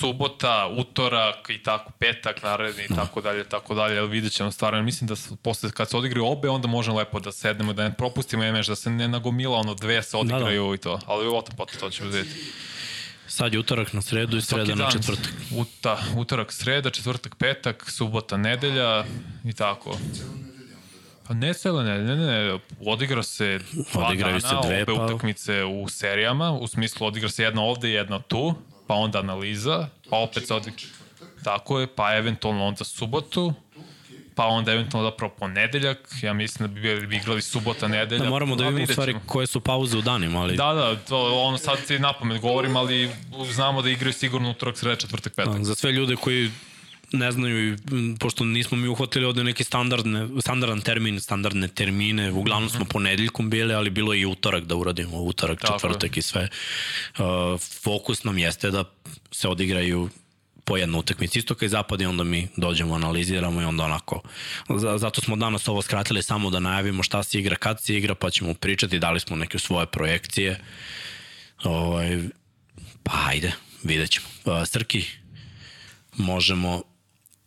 [0.00, 4.82] subota, utorak i tako, petak naredni i tako dalje, tako dalje, ali vidjet ćemo stvarno.
[4.82, 8.52] Mislim da posle kad se odigre obe, onda možemo lepo da sednemo, da ne propustimo
[8.52, 10.74] MŠ, da se ne nagomila ono dve se odigraju da, da.
[10.74, 11.00] i to.
[11.06, 12.40] Ali o tom potom to ćemo vidjeti.
[13.30, 15.32] Sad je utorak na sredu i sreda na četvrtak.
[15.56, 19.04] Uta, utorak, sreda, četvrtak, petak, subota, nedelja
[19.44, 19.98] i tako.
[21.26, 23.60] Pa ne cele nedelje, ne, ne, ne, odigra se
[23.92, 27.62] dva Odigraju dana, se dve, obe pa- utakmice u serijama, u smislu odigra se jedna
[27.62, 28.54] ovde i jedna tu,
[28.86, 30.80] pa onda analiza, pa opet se odigra...
[31.44, 33.54] Tako je, pa eventualno onda subotu,
[34.40, 38.24] pa onda eventualno zapravo ponedeljak, ja mislim da bi, bili, bi igrali subota, nedelja.
[38.24, 41.44] Da moramo da vidimo vidjet stvari koje su pauze u danima, ali Da, da, to,
[41.46, 43.10] ono sad ti na pamet govorim, ali
[43.52, 45.64] znamo da igraju sigurno utorak, sreda, četvrtak, petak.
[45.64, 46.50] za sve ljude koji
[47.12, 47.76] ne znaju,
[48.20, 53.74] pošto nismo mi uhvatili ovde neki standardne, standardan termin, standardne termine, uglavnom smo ponedeljkom bili,
[53.74, 55.78] ali bilo je i utorak da uradimo, utorak, Tako je.
[55.78, 56.48] četvrtak i sve.
[57.18, 57.24] Uh,
[57.82, 58.84] fokus nam jeste da
[59.30, 60.08] se odigraju
[60.70, 61.38] po jedna utakmica.
[61.38, 64.22] Isto kao i zapad i onda mi dođemo, analiziramo i onda onako.
[64.96, 68.30] Zato smo danas ovo skratili samo da najavimo šta se igra, kad se igra, pa
[68.30, 70.60] ćemo pričati, dali smo neke svoje projekcije.
[71.64, 72.18] Ovaj,
[73.02, 73.52] pa ajde,
[73.82, 74.26] vidjet ćemo.
[74.44, 75.04] Uh, Srki,
[76.16, 76.82] možemo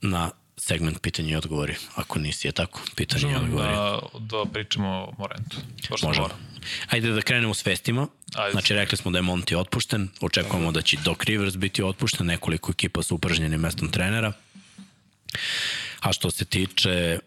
[0.02, 0.32] na
[0.64, 1.76] segment pitanja i odgovori.
[1.96, 3.74] Ako nisi je tako, pitanja i odgovori.
[3.74, 5.58] Da, da pričamo o Morentu.
[5.90, 6.12] Možemo.
[6.22, 6.36] mora.
[6.90, 8.08] Ajde da krenemo s vestima.
[8.36, 8.52] Ajde.
[8.52, 10.10] Znači, rekli smo da je Monti otpušten.
[10.22, 12.26] Očekujemo da će Doc Rivers biti otpušten.
[12.28, 14.34] Nekoliko ekipa su upražnjeni mestom trenera.
[16.00, 17.20] A što se tiče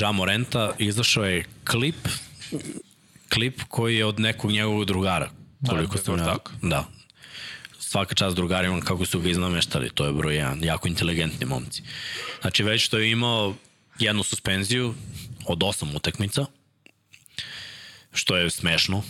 [0.00, 2.08] Ja Morenta, izašao je klip
[3.34, 5.30] klip koji je od nekog njegovog drugara.
[5.68, 6.52] Koliko Da, sam ja, tako.
[6.62, 6.84] da.
[7.88, 11.82] Svaka čast drugarima kako su ga iznameštali, to je broj jedan, jako inteligentni momci.
[12.40, 13.54] Znači već što je imao
[13.98, 14.94] jednu suspenziju
[15.46, 16.46] od osam utakmica,
[18.12, 19.02] što je smešno,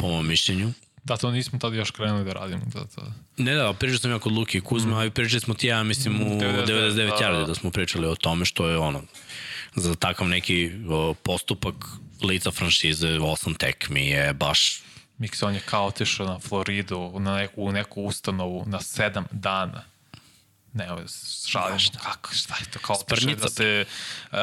[0.00, 0.72] po mom mišljenju.
[1.04, 2.62] Da, to nismo tad još krenuli da radimo.
[2.74, 3.12] Da, da.
[3.36, 4.96] Ne da, pričao sam ja kod Luki i Kuzme, mm.
[4.96, 7.46] ali pričali smo ti ja, mislim, u 99, 99 da, jardi da.
[7.46, 9.02] da smo pričali o tome što je ono,
[9.76, 11.74] za takav neki o, postupak
[12.22, 14.82] lica franšize, osam tekmi je baš
[15.18, 19.84] Mikson je kao otišao na Floridu, na neku, u neku ustanovu na sedam dana.
[20.72, 20.88] Ne,
[21.46, 23.84] šalim, kako, šta je to kao otišao da se
[24.32, 24.38] uh,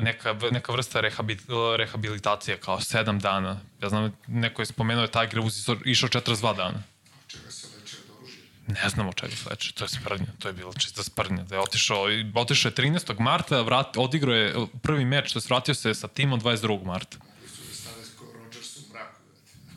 [0.00, 1.38] neka, neka vrsta rehabi,
[1.78, 3.60] rehabilitacije kao sedam dana.
[3.82, 6.82] Ja znam, neko je spomenuo da je Tiger Woods išao- išao 42 dana.
[7.26, 8.42] Čega se leče od oružja?
[8.66, 11.42] Ne znam čega se leče, to je sprnja, to je bilo čista sprnja.
[11.42, 12.02] Da je otišao,
[12.34, 13.20] otišao je 13.
[13.20, 16.84] marta, vrat, odigrao je prvi meč, to je vratio se sa timom 22.
[16.84, 17.16] marta.
[17.38, 19.20] Koji su ga stavili kao Rodgers u mraku.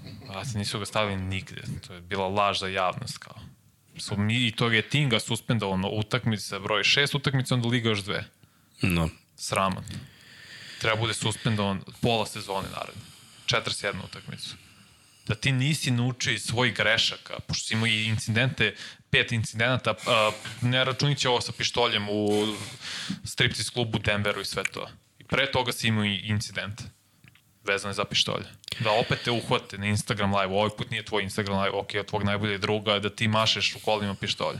[0.01, 0.20] znate.
[0.35, 1.61] A nisu ga stavili nigde.
[1.87, 3.39] To je bila laž za javnost kao.
[3.97, 8.25] Su mi, I to je Tinga suspendovano utakmice broj 6, utakmice onda Liga još dve.
[8.81, 9.99] no, Sramotno.
[10.79, 13.01] Treba bude suspendovan pola sezone naredne.
[13.45, 14.55] 41 utakmicu.
[15.27, 18.75] Da ti nisi naučio iz svojih grešaka, pošto si imao i incidente,
[19.09, 20.31] pet incidenata, a,
[20.61, 22.47] ne računići ovo sa pištoljem u
[23.23, 24.89] striptease klubu Denveru i sve to.
[25.19, 26.83] I pre toga si imao i incidente
[27.63, 28.45] vezane za pištolje.
[28.79, 32.05] Da opet te uhvate na Instagram live, ovaj put nije tvoj Instagram live, ok, od
[32.05, 34.59] tvog najboljeg druga, da ti mašeš u kolima pištolja.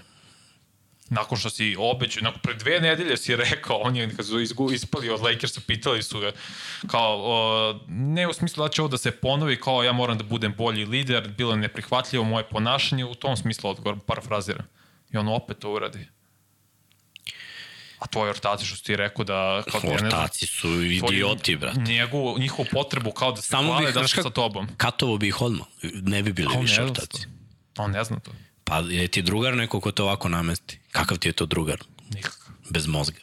[1.09, 4.71] Nakon što si obećao, nakon pre dve nedelje si rekao, on je kad su izgu,
[4.71, 6.31] ispali od Lakersa, pitali su ga,
[6.87, 10.23] kao, o, ne u smislu da će ovo da se ponovi, kao ja moram da
[10.23, 14.67] budem bolji lider, bilo je neprihvatljivo moje ponašanje, u tom smislu odgovor, parafraziram.
[15.13, 16.07] I on opet to uradi.
[18.01, 19.63] A tvoji ortaci što si ti rekao da...
[19.71, 21.79] Kao, ortaci su idioti, brate.
[21.79, 24.67] Njegovu, njihovu potrebu kao da se Samo hvale bih, da su sa tobom.
[24.77, 25.67] katovo bi ih odmah.
[25.83, 27.27] Ne bi bili A više ne ortaci.
[27.77, 28.31] On ne zna to.
[28.63, 30.79] Pa je ti drugar neko ko te ovako namesti?
[30.91, 31.77] Kakav ti je to drugar?
[32.15, 32.53] Nikakav.
[32.69, 33.19] Bez mozga.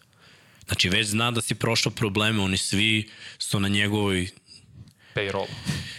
[0.66, 4.28] Znači već zna da si prošao probleme, oni svi su na njegovoj
[5.14, 5.46] Payroll.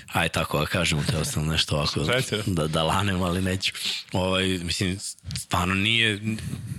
[0.07, 1.99] Aj tako da kažemo, teo sam nešto ovako
[2.45, 2.68] da.
[2.68, 3.73] da, lanem, ali neću.
[4.14, 4.98] Ovaj, mislim,
[5.36, 6.19] stvarno nije,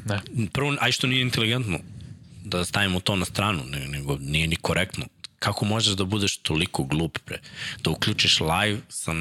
[0.05, 0.21] Ne.
[0.53, 1.79] prvo, aj što nije inteligentno,
[2.45, 5.07] da stavimo to na stranu, ne- nego nije ni korektno.
[5.39, 7.41] Kako možeš da budeš toliko glup, pre?
[7.83, 9.13] Da uključiš live sa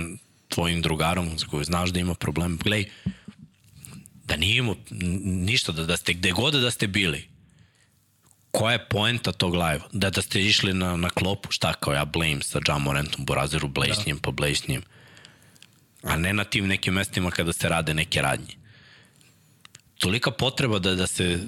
[0.48, 2.58] tvojim drugarom za koju znaš da ima problem.
[2.58, 2.86] Glej,
[4.26, 4.76] da nije imao
[5.24, 7.28] ništa, da, da ste gde god da ste bili,
[8.52, 9.82] koja je poenta tog live?
[9.92, 14.18] Da, da ste išli na, na klopu, šta kao ja blame sa Jamorantom, Borazeru, blejšnjem,
[14.18, 14.22] da.
[14.22, 14.82] pa blejšnjem.
[16.04, 18.56] A ne na tim nekim mestima kada se rade neke radnje.
[19.98, 21.40] Tolika potreba da, da se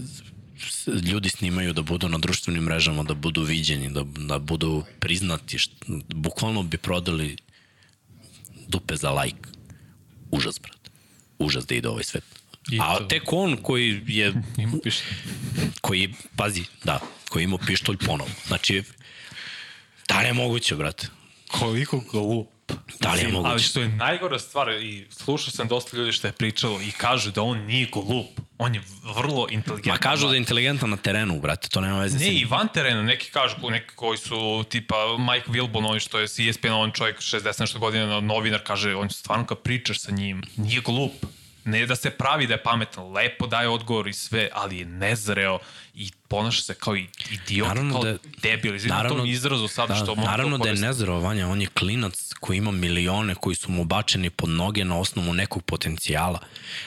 [1.12, 5.60] ljudi snimaju, da budu na društvenim mrežama, da budu viđeni, da, da budu priznati.
[5.60, 5.72] Št,
[6.08, 7.38] bukvalno bi prodali
[8.68, 9.50] dupe za like.
[10.32, 10.92] Užas, brate.
[11.40, 12.41] Užas da ide ovaj svet.
[12.72, 13.04] I A to.
[13.04, 15.04] tek on koji je Ima piše.
[15.82, 18.30] koji, pazi, da, koji ima pištolj ponovo.
[18.48, 18.84] Znači,
[20.08, 21.08] da li je moguće, brate?
[21.48, 22.48] Koliko glup.
[23.00, 23.52] Da li je moguće?
[23.52, 27.32] Ali što je najgora stvar, i slušao sam dosta ljudi što je pričalo i kažu
[27.32, 28.28] da on nije glup.
[28.58, 28.82] On je
[29.16, 29.92] vrlo inteligentan.
[29.94, 33.02] Ma kažu da je inteligentan na terenu, brate, to nema veze Ne, i van terena,
[33.04, 34.96] neki kažu, neki koji su tipa
[35.34, 39.46] Mike Wilbon, on što je ESPN, on čovjek 60 nešto godina, novinar, kaže, on stvarno
[39.46, 41.12] kad pričaš sa njim, nije glup.
[41.66, 45.60] Ne da se pravi da je pametan, lepo daje odgovor i sve, ali je nezreo
[45.94, 46.96] i ponaša se kao
[47.32, 48.76] idiot, Naravno kao da- debil.
[48.76, 51.68] Izvijem na tom izrazu sad da, što mogu Naravno da je nezreo Vanja, on je
[51.68, 56.40] klinac koji ima milione koji su mu bačeni pod noge na osnovu nekog potencijala.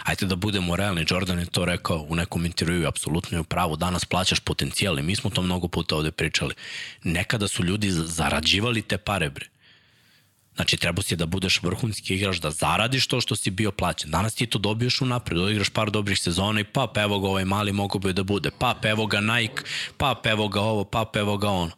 [0.05, 3.77] Ajde da budemo realni, Jordan je to rekao u nekom intervju, apsolutno je u pravu,
[3.77, 6.55] danas plaćaš potencijal i mi smo to mnogo puta ovde pričali.
[7.03, 9.54] Nekada su ljudi zarađivali te pare, bre.
[10.55, 14.11] Znači, treba si da budeš vrhunski igrač, da zaradiš to što si bio plaćen.
[14.11, 17.45] Danas ti to dobiješ u napred, odigraš par dobrih sezona i pap, evo ga ovaj
[17.45, 19.63] mali mogo bi da bude, pap, evo ga Nike,
[19.97, 21.73] pap, evo ga ovo, pap, evo ga ono.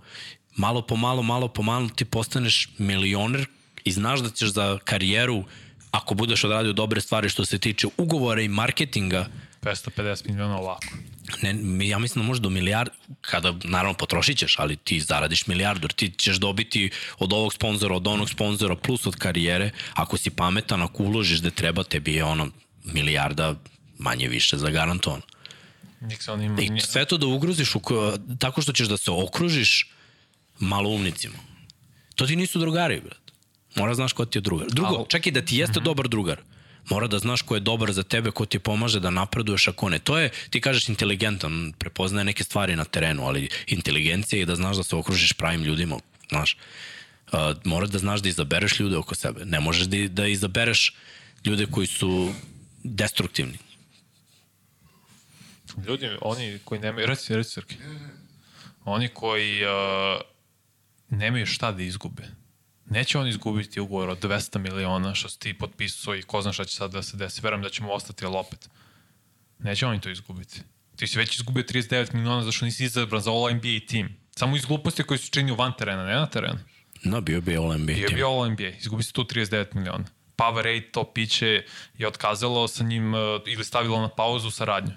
[0.56, 3.46] Malo po malo, malo po malo ti postaneš milioner
[3.84, 5.44] i znaš da ćeš za karijeru,
[5.90, 9.26] ako budeš odradio dobre stvari što se tiče ugovora i marketinga,
[9.62, 10.86] 550 miliona ovako.
[11.42, 12.90] Ne, ja mislim da može do milijardu,
[13.20, 17.94] kada naravno potrošit ćeš, ali ti zaradiš milijardu, jer ti ćeš dobiti od ovog sponzora,
[17.94, 22.24] od onog sponzora, plus od karijere, ako si pametan, ako uložiš da treba, tebi je
[22.24, 22.48] ono
[22.84, 23.54] milijarda
[23.98, 25.22] manje više zagarantovano.
[26.44, 26.76] Ima...
[26.76, 29.90] I sve to da ugroziš u, ko- tako što ćeš da se okružiš
[30.58, 31.38] maloumnicima.
[32.14, 33.32] To ti nisu drugari, brat.
[33.76, 34.68] Mora znaš ko ti je drugar.
[34.70, 36.40] Drugo, čak i da ti jeste dobar drugar,
[36.90, 39.98] mora da znaš ko je dobar za tebe, ko ti pomaže da napreduješ, ako ne.
[39.98, 44.76] To je, ti kažeš inteligentan, prepoznaje neke stvari na terenu, ali inteligencija je da znaš
[44.76, 45.98] da se okružiš pravim ljudima,
[46.28, 46.56] znaš.
[47.32, 49.44] Uh, mora da znaš da izabereš ljude oko sebe.
[49.44, 50.94] Ne možeš da, da izabereš
[51.44, 52.32] ljude koji su
[52.84, 53.58] destruktivni.
[55.86, 57.76] Ljudi, oni koji nemaju, reci, reci Srki,
[58.84, 60.20] oni koji uh,
[61.10, 62.22] nemaju šta da izgube.
[62.90, 66.64] Neće oni izgubiti ugovor od 200 miliona što si ti potpisao i ko zna šta
[66.64, 67.40] će sad da se desi.
[67.42, 68.68] Verujem da ćemo ostati, ali opet.
[69.58, 70.60] Neće oni to izgubiti.
[70.96, 74.16] Ti si već izgubio 39 miliona zašto nisi izabran za All NBA tim.
[74.36, 76.58] Samo iz gluposti koji su činio van terena, ne na terenu.
[77.04, 77.84] No, bio bi All NBA.
[77.86, 78.16] Bio je tim.
[78.16, 80.04] bio All NBA, izgubi se tu 39 miliona.
[80.36, 81.64] Powerade to piće
[81.98, 84.92] je otkazalo sa njim uh, ili stavilo na pauzu saradnju.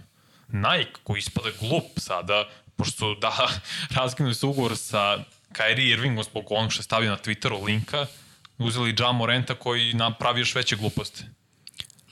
[0.48, 3.50] Nike, koji ispada glup sada, pošto da,
[3.98, 5.24] razginuli su ugovor sa
[5.54, 8.06] Kyrie Irvingom zbog onog što je stavio na Twitteru linka,
[8.58, 11.24] uzeli Ja Morenta koji napravi još veće gluposti.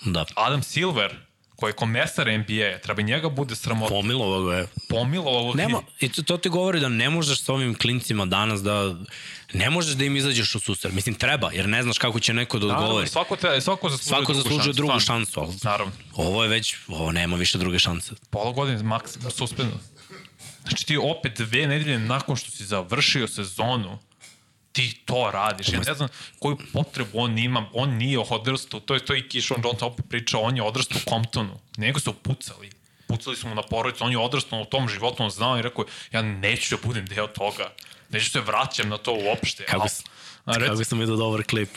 [0.05, 0.25] Da.
[0.35, 1.15] Adam Silver,
[1.55, 3.89] koji je komesar NBA, treba njega bude sramota.
[3.93, 4.67] Pomilovo ga je.
[4.89, 8.61] Pomilo ovog Nema, i to, to ti govori da ne možeš sa ovim klincima danas
[8.63, 8.95] da
[9.53, 10.93] ne možeš da im izađeš u susret.
[10.93, 12.87] Mislim, treba, jer ne znaš kako će neko da odgovori.
[12.89, 15.93] Naravno, svako, te, svako zaslužuje Svako drugu zaslužuje šansu, drugu šansu, ali Naravno.
[16.15, 18.13] ovo je već, ovo nema više druge šanse.
[18.29, 19.75] pola godine maks suspendno.
[20.67, 23.99] Znači ti opet dve nedelje nakon što si završio sezonu,
[24.71, 25.69] ti to radiš.
[25.69, 27.69] Ja ne znam koju potrebu on ima.
[27.73, 31.09] On nije odrastao, to je to i Kishon Johnson opet pričao, on je odrastao u
[31.09, 31.59] Comptonu.
[31.77, 32.69] Nego su pucali.
[33.07, 35.85] Pucali su mu na porodicu, on je odrastao u tom životu, on znao i rekao,
[36.11, 37.73] ja neću da budem deo toga.
[38.09, 39.65] Neću se vraćam na to uopšte.
[39.65, 40.03] Kako, Al- s-
[40.45, 41.69] a reci- kako sam vidio dobar klip.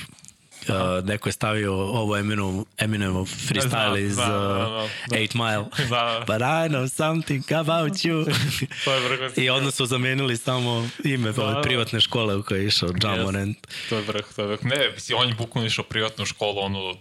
[0.69, 5.17] Uh, neko je stavio ovo Eminem, Eminemov freestyle Da, iz da, da, uh, da, da.
[5.17, 5.65] 8 Mile.
[5.91, 6.25] Da.
[6.27, 8.25] But I know something about you.
[8.85, 9.45] To je vrhunski.
[9.45, 11.61] I onda su zamenili samo ime Da, ove da.
[11.61, 13.25] privatne škole u kojoj je išao John Jeste.
[13.25, 13.57] Morant.
[13.89, 14.65] To je vrh, to je vrh.
[14.65, 14.77] Ne,
[15.17, 16.95] on je bukvalno išao privatnu školu, ono,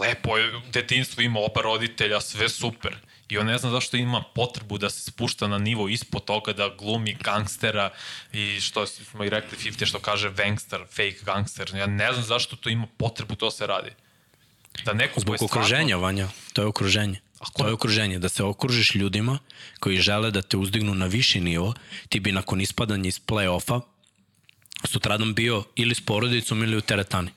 [0.00, 2.96] lepo je, detinstvo ima oba roditelja, sve super.
[3.30, 6.68] I on ne zna zašto ima potrebu da se spušta na nivo ispod toga, da
[6.70, 7.90] glumi gangstera
[8.32, 11.70] i što smo i rekli 50 što kaže gangster, fake gangster.
[11.74, 13.90] Ja ne znam zašto to ima potrebu to se radi.
[14.84, 16.28] Da neko Zbog stvarno- okruženja, Vanja.
[16.52, 17.20] To je okruženje.
[17.40, 18.18] Ako- To je okruženje.
[18.18, 19.38] Da se okružiš ljudima
[19.80, 21.74] koji žele da te uzdignu na viši nivo,
[22.08, 23.80] ti bi nakon ispadanja iz play-offa
[24.84, 27.30] sutradan bio ili s porodicom ili u teretani.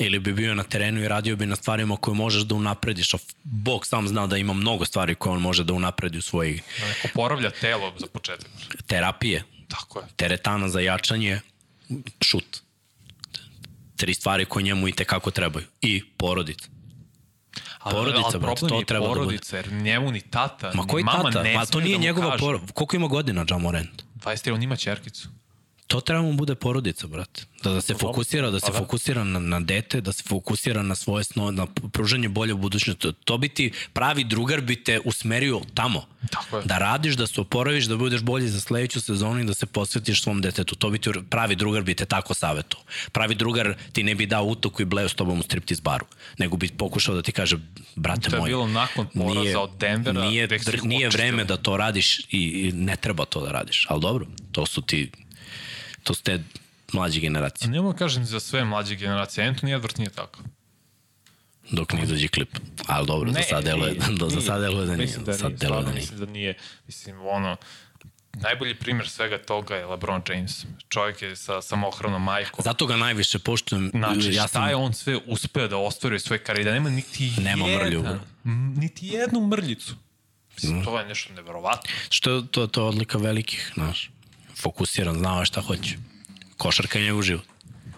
[0.00, 3.14] Ili bi bio na terenu i radio bi na stvarima koje možeš da unaprediš.
[3.14, 6.62] A Bog sam zna da ima mnogo stvari koje on može da unapredi u svojih
[6.80, 8.46] Da neko poravlja telo za početak.
[8.86, 10.06] terapije, Tako je.
[10.16, 11.40] teretana za jačanje,
[12.20, 12.60] šut.
[13.96, 15.66] Tri stvari koje njemu i tekako trebaju.
[15.80, 16.68] I porodica.
[17.78, 19.20] Ali, Porodica, ali brate, to je treba da bude.
[19.20, 21.42] porodica, jer njemu ni tata, Ma ni koji mama tata?
[21.42, 22.72] ne Ma to nije da njegova porodica.
[22.72, 24.02] Koliko ima godina Ja Morant?
[24.16, 25.28] 23, on ima čerkicu.
[25.90, 27.42] To treba mu bude porodica, brate.
[27.62, 28.78] Da, da se fokusira, da se Pa da.
[28.78, 33.00] fokusira na, na dete, da se fokusira na svoje sno, na pružanje bolje budućnosti.
[33.02, 36.06] To, to bi ti, pravi drugar bi te usmerio tamo.
[36.30, 36.64] Tako je.
[36.64, 40.22] Da radiš, da se oporaviš, da budeš bolji za sledeću sezonu i da se posvetiš
[40.22, 40.74] svom detetu.
[40.74, 42.86] To bi ti, pravi drugar bi te tako savjetovao.
[43.12, 46.06] Pravi drugar ti ne bi dao utoku i bleo s tobom u striptiz baru,
[46.38, 47.56] nego bi pokušao da ti kaže,
[47.96, 51.76] brate To je moj, bilo nakon poraza od Denvera, Nije, dr- nije vreme da to
[51.76, 53.86] radiš i, i ne treba to da radiš.
[53.88, 55.10] Ali dobro, to su ti,
[56.10, 56.42] to su te
[56.92, 57.68] mlađe generacije.
[57.68, 59.46] A Nemo kažem za sve mlađe generacije.
[59.46, 60.38] Anthony Edwards nije tako.
[61.70, 62.48] dok ne izađe klip.
[62.86, 65.06] Ali dobro, ne, za sad deluje, do, za sad deluje da nije.
[65.06, 65.94] Mislim da sad nije, deluje da nije.
[65.96, 66.54] mislim da nije.
[66.86, 67.56] Mislim, ono,
[68.34, 70.64] najbolji primjer svega toga je LeBron James.
[70.88, 72.64] Čovjek je sa samohranom majkom.
[72.64, 73.90] Zato ga najviše poštujem.
[73.90, 76.90] Znači, ja šta sam, je on sve uspeo da ostvari u svojoj karijeri, da nema
[76.90, 78.04] niti Nema jedan, mrlju.
[78.76, 79.94] niti jednu mrljicu.
[80.54, 80.84] Mislim, Mhm.
[80.84, 81.90] to je nešto neverovatno.
[82.10, 84.10] Što je to, to odlika velikih, znaš.
[84.60, 85.96] Fokusiran, znao je šta hoće.
[86.56, 87.44] Košarka je njegov život.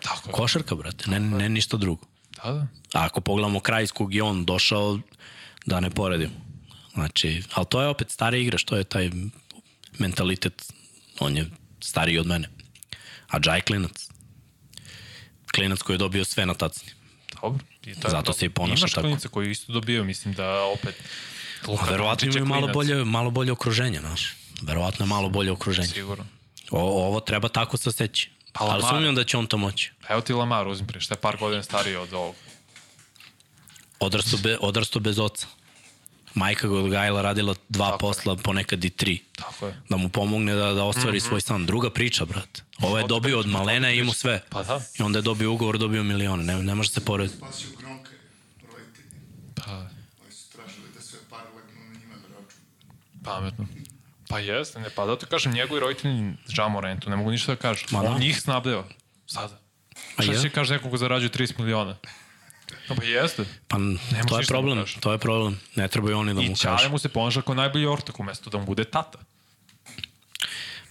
[0.02, 0.32] Tako je.
[0.32, 2.06] Košarka, brate, ne, ne ništa drugo.
[2.44, 2.66] Da, da.
[2.94, 4.98] A ako pogledamo kraj iz kog je on došao,
[5.66, 6.32] da ne poredimo.
[6.94, 9.10] Znači, ali to je opet stari igrač, to je taj
[9.98, 10.72] mentalitet,
[11.20, 11.46] on je
[11.80, 12.48] stariji od mene.
[13.28, 14.08] A je klinac.
[15.54, 16.92] Klinac koji je dobio sve na tacni.
[17.42, 17.64] Dobro.
[17.86, 18.32] I to Zato dobro.
[18.32, 19.00] se i ponaša Imaš tako.
[19.00, 20.94] klinice koji isto dobio, mislim da opet...
[21.66, 24.34] Luka A verovatno imaju malo bolje, malo bolje okruženje, znaš.
[24.62, 25.88] Verovatno je malo bolje okruženje.
[25.88, 26.24] Sigurno.
[26.72, 28.30] O, ovo treba tako saseći.
[28.52, 29.92] Pa Ali Lamar- sumnjam da će on to moći.
[30.08, 32.34] Evo ti Lamar, uzmi prije, šta je par godina stariji od ovog.
[34.00, 35.46] Odrasto, be, odrasto bez oca.
[36.34, 37.98] Majka ga odgajala, radila dva Tako je.
[37.98, 39.18] posla, ponekad i tri.
[39.36, 39.80] Tako je.
[39.88, 41.20] Da mu pomogne da, da ostvari mm.
[41.20, 41.28] -hmm.
[41.28, 41.66] svoj san.
[41.66, 42.62] Druga priča, brate.
[42.80, 44.42] Ovo je dobio od malena i imao sve.
[44.48, 44.80] Pa da.
[44.98, 46.44] I onda je dobio ugovor, dobio milione.
[46.44, 47.36] Ne, ne može se porediti.
[47.38, 48.18] Spasio Gronka je
[48.72, 49.08] roditelji.
[49.54, 49.72] Pa,
[50.24, 52.60] Oni su tražili da sve pare legnu na njima da račun.
[53.24, 53.66] pametno.
[54.32, 57.56] Pa jeste, ne, pa da ti kažem, njegovi roditelji žamo rentu, ne mogu ništa da
[57.56, 57.84] kažu.
[57.90, 58.18] Ma On da.
[58.18, 58.84] njih snabdeva.
[59.26, 59.58] Sada.
[60.16, 61.96] A Šta će kaže neko ko zarađuje 30 miliona?
[62.88, 63.44] No, pa jeste.
[63.68, 63.76] Pa
[64.28, 64.94] to je da problem, kažeš.
[65.00, 65.60] to je problem.
[65.76, 66.90] Ne trebaju oni da mu I Čale kažu.
[66.90, 69.18] mu se ponaša kao najbolji ortak umesto da mu bude tata.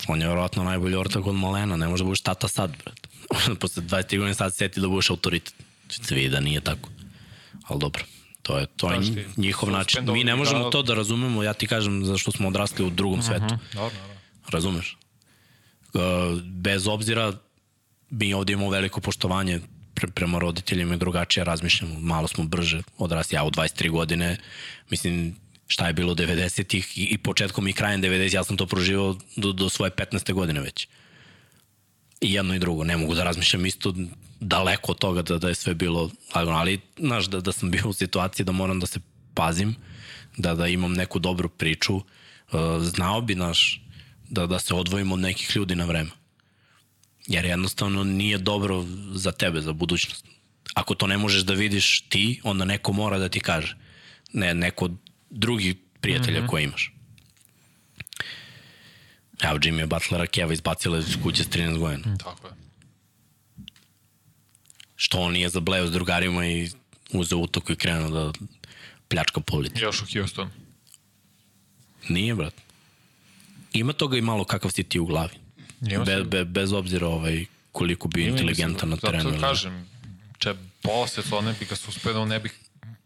[0.07, 3.09] On je verovatno najbolji ortak od malena, ne može da budeš tata sad, brate.
[3.61, 5.53] Posle 20 godina sad seti da budeš autoritet.
[5.89, 6.89] Se vidi da nije tako.
[7.68, 8.03] Ali dobro.
[8.41, 8.99] To je, to je
[9.38, 10.11] njihov način.
[10.11, 13.22] Mi ne možemo da- to da razumemo, ja ti kažem zašto smo odrasli u drugom
[13.22, 13.41] svetu.
[13.41, 13.95] Dobro, dobro.
[14.49, 14.97] Razumeš?
[15.93, 16.01] Uh,
[16.43, 17.34] bez obzira,
[18.09, 19.59] mi ovdje imamo veliko poštovanje
[19.93, 21.99] pre, prema roditeljima i drugačije razmišljamo.
[21.99, 23.35] Malo smo brže odrasli.
[23.35, 24.38] Ja u 23 godine,
[24.89, 25.35] mislim,
[25.68, 29.69] šta je bilo 90-ih i, početkom i krajem 90 ja sam to proživao do, do
[29.69, 30.34] svoje 15.
[30.34, 30.88] godine već.
[32.22, 32.84] I jedno i drugo.
[32.84, 33.93] Ne mogu da razmišljam isto
[34.39, 36.57] daleko od toga da, da je sve bilo lagano.
[36.57, 38.99] Ali, znaš, da, da sam bio u situaciji da moram da se
[39.34, 39.76] pazim,
[40.38, 42.03] da, da imam neku dobru priču, uh,
[42.81, 43.81] znao bi, naš,
[44.30, 46.10] da, da se odvojimo od nekih ljudi na vreme.
[47.27, 50.26] Jer jednostavno nije dobro za tebe, za budućnost.
[50.73, 53.77] Ako to ne možeš da vidiš ti, onda neko mora da ti kaže.
[54.34, 54.91] Ne, neko od
[55.30, 56.49] drugih prijatelja mm -hmm.
[56.49, 56.93] koje imaš.
[59.41, 62.18] Evo, Jimmy Butlera Keva izbacila iz kuće s 13 godina.
[62.18, 62.53] Tako je.
[64.95, 66.69] Što on nije zableo s drugarima i
[67.13, 68.31] uzeo utoku i krenuo da
[69.07, 69.81] pljačka po ulici.
[69.81, 70.49] Još u Houston.
[72.09, 72.53] Nije, brat.
[73.73, 75.34] Ima toga i malo kakav si ti u glavi.
[75.81, 79.23] Ima Be, be, bez obzira ovaj, koliko Ima, inteligentan na terenu.
[79.23, 79.41] Zato ne.
[79.41, 79.88] kažem,
[80.38, 82.49] če posle to ne bi ga suspendao, ne bi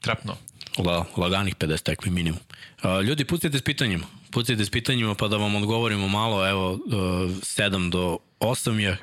[0.02, 0.38] trepnuo.
[0.78, 2.40] La, laganih 50 tekmi minimum.
[2.82, 4.06] A, ljudi, pucajte s pitanjima.
[4.36, 6.50] Pucajte s pitanjima pa da vam odgovorimo malo.
[6.50, 8.98] Evo, uh, 7 do 8 je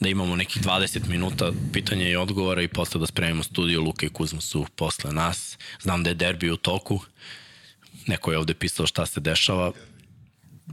[0.00, 3.80] da imamo nekih 20 minuta pitanja i odgovora i posle da spremimo studio.
[3.80, 5.58] Luka i Kuzma su posle nas.
[5.82, 7.00] Znam da je derbi u toku.
[8.06, 9.72] Neko je ovde pisao šta se dešava.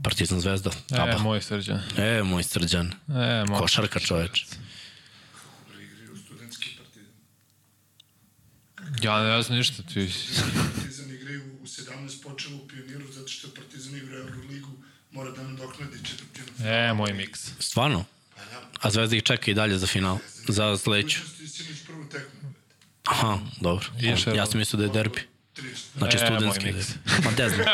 [0.02, 0.70] Partizan Zvezda.
[0.70, 1.18] E, Aba.
[1.18, 1.82] moj srđan.
[1.96, 2.92] E, moj srđan.
[3.08, 4.44] E, moj Košarka čoveč.
[5.80, 7.12] Igraju studentski partizan.
[9.02, 10.10] Ja ne znam ništa, ti...
[10.74, 11.13] Partizan
[11.64, 14.68] u 17 počelo u pioniru zato što Partizan igra Euroligu
[15.10, 16.68] mora da nadoknadi četvrtinu.
[16.70, 17.50] E, moj miks.
[17.58, 18.04] Stvarno?
[18.36, 20.18] Da, A Zvezda ih čeka i dalje za final.
[20.48, 21.20] Za sledeću.
[23.04, 23.86] Aha, dobro.
[23.98, 24.34] Jedno.
[24.34, 25.20] Ja sam mislio da je derbi.
[25.56, 25.98] 30.
[25.98, 26.72] Znači E, studentski.
[27.24, 27.66] Ma ne znam.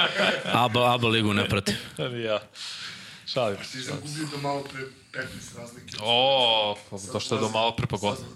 [0.44, 1.74] Aba, Aba ligu ne prati.
[1.98, 2.40] Ja.
[3.26, 3.56] Šalim.
[3.56, 4.82] Partizan gubio do malo pre
[5.22, 5.96] 15 razlike.
[6.00, 8.26] O, pa došlo je do malo pre pogodno.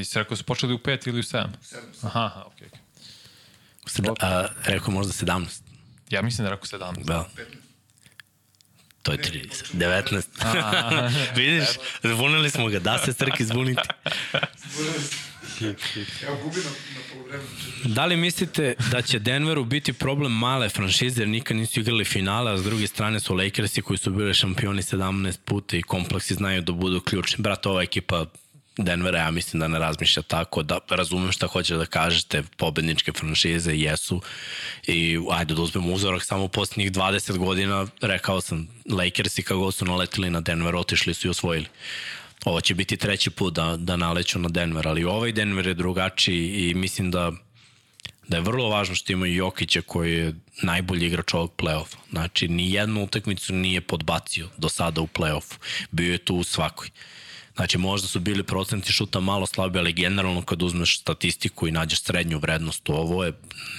[0.00, 1.52] I si rekao su počeli u pet ili u sedam?
[1.62, 1.90] Sedam.
[2.02, 2.68] Aha, aha, okej.
[2.68, 2.83] Okay.
[3.86, 5.62] Srda, a, rekao možda 17.
[6.10, 6.94] Ja mislim da rekao sedam.
[6.94, 7.28] Da.
[7.36, 7.44] 15.
[9.02, 9.74] To je 30.
[9.74, 10.22] 19.
[11.36, 11.68] Vidiš,
[12.02, 12.78] zbunili smo ga.
[12.78, 13.12] Da se
[15.58, 16.04] Srki.
[16.26, 17.94] Evo gubi na, na polovremenu četvrtinu.
[17.94, 22.52] Da li mislite da će Denveru biti problem male franšize jer nikad nisu igrali finale,
[22.52, 26.62] a s druge strane su Lakersi koji su bili šampioni 17 puta i kompleksi znaju
[26.62, 27.42] da budu ključni.
[27.42, 28.26] Brat, ova ekipa
[28.78, 33.72] Denvera, ja mislim da ne razmišlja tako, da razumem šta hoće da kažete, pobedničke franšize
[33.76, 34.20] jesu
[34.86, 39.84] i ajde da uzmemo uzorak samo posljednjih 20 godina, rekao sam, Lakersi kako god su
[39.84, 41.66] naletili na Denver, otišli su i osvojili.
[42.44, 46.70] Ovo će biti treći put da, da naleću na Denver, ali ovaj Denver je drugačiji
[46.70, 47.32] i mislim da
[48.28, 51.96] da je vrlo važno što imaju Jokića koji je najbolji igrač ovog play-offa.
[52.10, 55.54] Znači, ni jednu utakmicu nije podbacio do sada u play-offu.
[55.90, 56.88] Bio je tu u svakoj.
[57.56, 62.02] Znači, možda su bili procenti šuta malo slabi, ali generalno kad uzmeš statistiku i nađeš
[62.02, 63.32] srednju vrednost, ovo je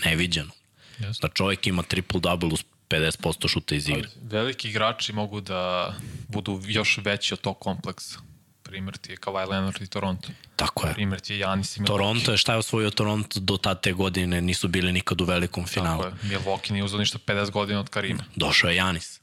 [0.05, 0.51] neviđeno.
[0.99, 1.27] Jasno.
[1.27, 4.09] Da čovjek ima triple-double uz 50% šuta iz igre.
[4.21, 5.93] Veliki igrači mogu da
[6.27, 8.19] budu još veći od tog kompleksa.
[8.63, 10.29] Primer ti je Kawhi Leonard i Toronto.
[10.55, 10.93] Tako je.
[10.93, 11.87] Primer ti je Janis i Milwaukee.
[11.87, 15.65] Toronto je šta je osvojio Toronto do ta te godine, nisu bili nikad u velikom
[15.67, 16.03] finalu.
[16.03, 16.37] Tako je.
[16.37, 18.23] Milwaukee nije uzao ništa 50 godina od Karima.
[18.35, 19.19] Došao je Janis.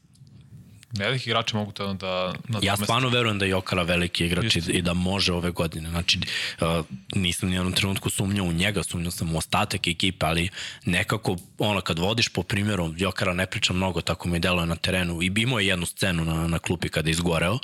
[0.98, 2.34] Veliki igrači mogu to da...
[2.62, 4.68] Ja stvarno verujem da je Jokara veliki igrač Just.
[4.68, 5.90] i da može ove godine.
[5.90, 6.18] Znači,
[6.60, 10.48] uh, nisam ni jednom trenutku sumnjao u njega, sumnjao sam u ostatak ekipe, ali
[10.84, 15.22] nekako, ono, kad vodiš po primjeru, Jokara ne priča mnogo, tako mi deluje na terenu.
[15.22, 17.58] I imao je jednu scenu na, na klupi kada je izgoreo.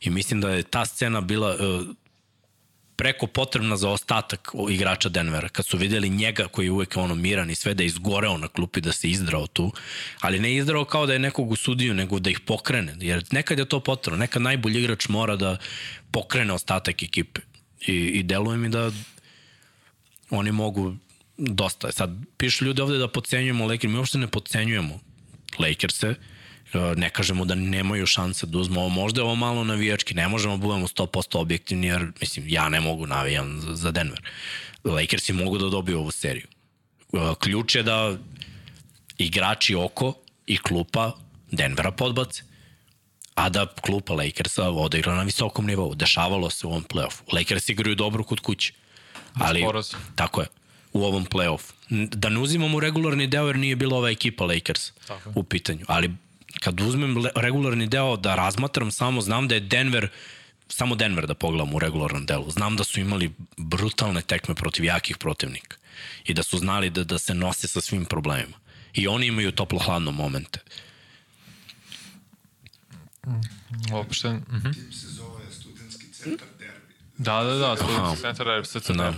[0.00, 1.86] I mislim da je ta scena bila uh,
[3.00, 5.48] preko potrebna za ostatak igrača Denvera.
[5.48, 8.48] Kad su videli njega koji je uvek ono miran i sve da je izgoreo na
[8.48, 9.72] klupi, da se izdrao tu,
[10.20, 12.96] ali ne izdrao kao da je nekog usudio, nego da ih pokrene.
[13.00, 14.18] Jer nekad je to potrebno.
[14.18, 15.56] Nekad najbolji igrač mora da
[16.10, 17.40] pokrene ostatak ekipe.
[17.86, 18.90] I, i deluje mi da
[20.30, 20.94] oni mogu
[21.38, 21.92] dosta.
[21.92, 25.00] Sad, pišu ljudi ovde da pocenjujemo Lakers, mi uopšte ne pocenjujemo
[25.58, 26.14] Lakers-e,
[26.96, 30.56] ne kažemo da nemaju šanse da uzmu ovo, možda je ovo malo navijački, ne možemo
[30.56, 34.20] da budemo 100% objektivni, jer mislim, ja ne mogu navijam za Denver.
[34.84, 36.46] Lakersi mogu da dobiju ovu seriju.
[37.38, 38.16] Ključ je da
[39.18, 40.14] igrači oko
[40.46, 41.12] i klupa
[41.50, 42.42] Denvera podbace
[43.34, 45.94] a da klupa Lakersa odigra na visokom nivou.
[45.94, 47.22] Dešavalo se u ovom playoffu.
[47.32, 48.72] Lakers igraju dobro kod kuće.
[49.34, 49.64] Ali,
[50.14, 50.46] tako je,
[50.92, 51.72] u ovom playoffu.
[51.90, 55.32] Da ne uzimamo regularni deo jer nije bila ova ekipa Lakers Tako.
[55.34, 55.84] u pitanju.
[55.88, 56.10] Ali
[56.60, 60.08] kad uzmem regularni deo da razmatram samo, znam da je Denver
[60.72, 62.50] samo Denver da pogledam u regularnom delu.
[62.50, 65.76] Znam da su imali brutalne tekme protiv jakih protivnika
[66.24, 68.56] i da su znali da, da se nose sa svim problemima.
[68.92, 70.60] I oni imaju toplo-hladno momente.
[73.92, 74.72] Uopšte, mhm.
[74.72, 76.94] Tim se zove studentski centar derbi.
[77.18, 79.14] Da, da, da, studentski centar je srce Da.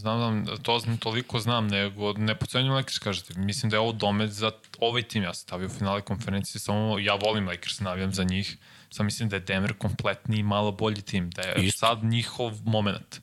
[0.00, 3.34] Znam, znam, to znam, toliko znam, nego ne pocenjujem Lakers, kažete.
[3.34, 5.22] Mislim da je ovo domet za ovaj tim.
[5.22, 8.56] Ja sam stavio u finale konferencije, samo ja volim Lakers, navijam za njih.
[8.90, 11.78] Sam mislim da je Denver kompletni i malo bolji tim, da je Isto.
[11.78, 13.20] sad njihov moment.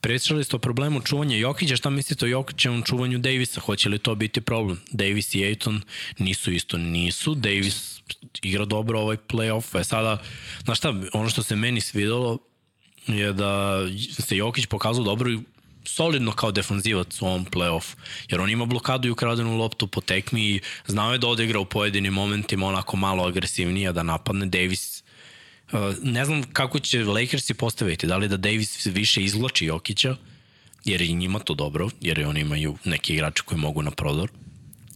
[0.00, 3.60] Pričali ste o problemu čuvanja Jokića, šta mislite o Jokićevom čuvanju Davisa?
[3.60, 4.80] Hoće li to biti problem?
[4.90, 5.82] Davis i Aiton
[6.18, 7.34] nisu isto, nisu.
[7.34, 8.00] Davis
[8.42, 9.80] igra dobro ovaj playoff.
[9.80, 10.22] E sada,
[10.64, 12.38] znaš šta, ono što se meni svidalo
[13.06, 13.80] je da
[14.18, 15.38] se Jokić pokazao dobro i
[15.88, 17.96] solidno kao defanzivac u ovom play-off.
[18.28, 21.64] Jer on ima blokadu i ukradenu loptu po tekmi i znao je da odigra u
[21.64, 24.46] pojedinim momentima onako malo agresivnije da napadne.
[24.46, 24.98] Davis
[25.72, 30.16] Uh, ne znam kako će Lakersi postaviti, da li da Davis više izvlači Jokića,
[30.84, 34.30] jer je i njima to dobro, jer oni imaju neki igrače koji mogu na prodor,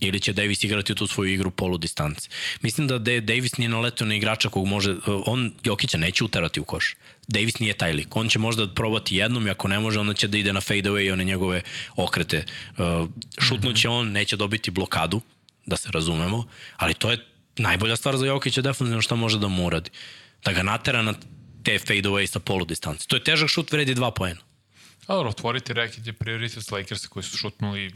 [0.02, 2.28] ili će Davis igrati tu svoju igru polu distance.
[2.62, 6.94] Mislim da Davis nije naletio na igrača kog može, on Jokića neće uterati u koš.
[7.28, 8.16] Davis nije taj lik.
[8.16, 10.90] On će možda probati jednom i ako ne može, onda će da ide na fade
[10.90, 11.62] away i one njegove
[11.96, 12.44] okrete.
[12.78, 13.08] Uh,
[13.38, 15.20] šutnuće on, neće dobiti blokadu,
[15.66, 16.44] da se razumemo,
[16.76, 17.18] ali to je
[17.56, 19.90] najbolja stvar za Jokića defensivno šta može da mu uradi.
[20.44, 21.14] Da ga natera na
[21.62, 23.06] te fade away sa polu distance.
[23.06, 24.40] To je težak šut, vredi dva poena.
[25.06, 27.92] A otvoriti reket je prioritet Lakersa koji su šutnuli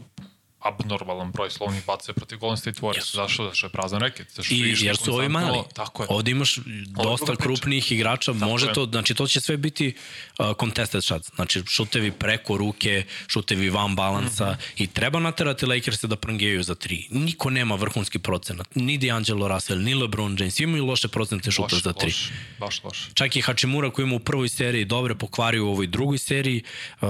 [0.60, 2.96] abnormalan broj slovnih baca protiv Golden State Warriors.
[2.96, 3.16] Jesu.
[3.16, 3.42] Zašto?
[3.44, 4.26] Zato što je prazan reket.
[4.30, 5.58] Zašto I, jer su ovi mali.
[5.74, 6.06] Tako je.
[6.10, 8.72] Ovde imaš dosta krupnijih igrača, može je.
[8.72, 9.94] to, znači to će sve biti
[10.38, 11.30] uh, contested shots.
[11.34, 14.60] Znači šutevi preko ruke, šutevi van balansa Mhm.
[14.76, 17.06] i treba naterati Lakers da prangijaju za tri.
[17.10, 18.74] Niko nema vrhunski procenat.
[18.74, 20.54] Ni D'Angelo Russell, ni LeBron James.
[20.54, 22.06] Svi imaju loše procente šuta Loš, za tri.
[22.06, 23.08] loš, baš loš.
[23.14, 26.62] Čak i Hachimura koji ima u prvoj seriji dobre pokvario u ovoj drugoj seriji.
[27.00, 27.08] Uh,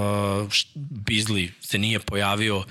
[0.76, 2.64] Beasley se nije pojavio.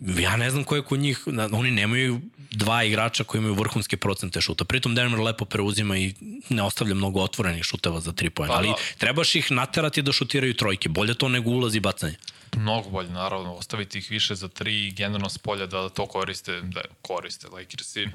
[0.00, 4.40] Ja ne znam ko je kod njih, oni nemaju dva igrača koji imaju vrhunske procente
[4.40, 4.64] šuta.
[4.64, 6.14] Pritom Denver lepo preuzima i
[6.48, 8.52] ne ostavlja mnogo otvorenih šuteva za tri pojena.
[8.52, 8.74] Pa Ali da.
[8.98, 10.88] trebaš ih naterati da šutiraju trojke.
[10.88, 12.16] Bolje to nego ulazi bacanje.
[12.56, 16.60] Mnogo bolje, naravno, ostaviti ih više za tri i generalno s polja da to koriste,
[16.60, 18.08] da koriste Lakersi.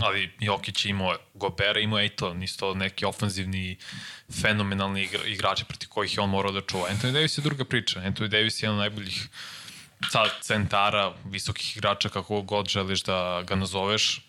[0.00, 3.76] Ali Jokić imao Gobera, imao je i to, nisu to neki ofenzivni,
[4.40, 6.88] fenomenalni igra, igrači proti kojih je on morao da čuva.
[6.90, 8.00] Anthony Davis je druga priča.
[8.00, 9.28] Anthony Davis je jedan od najboljih
[10.40, 14.20] centara, visokih igrača, kako god želiš da ga nazoveš,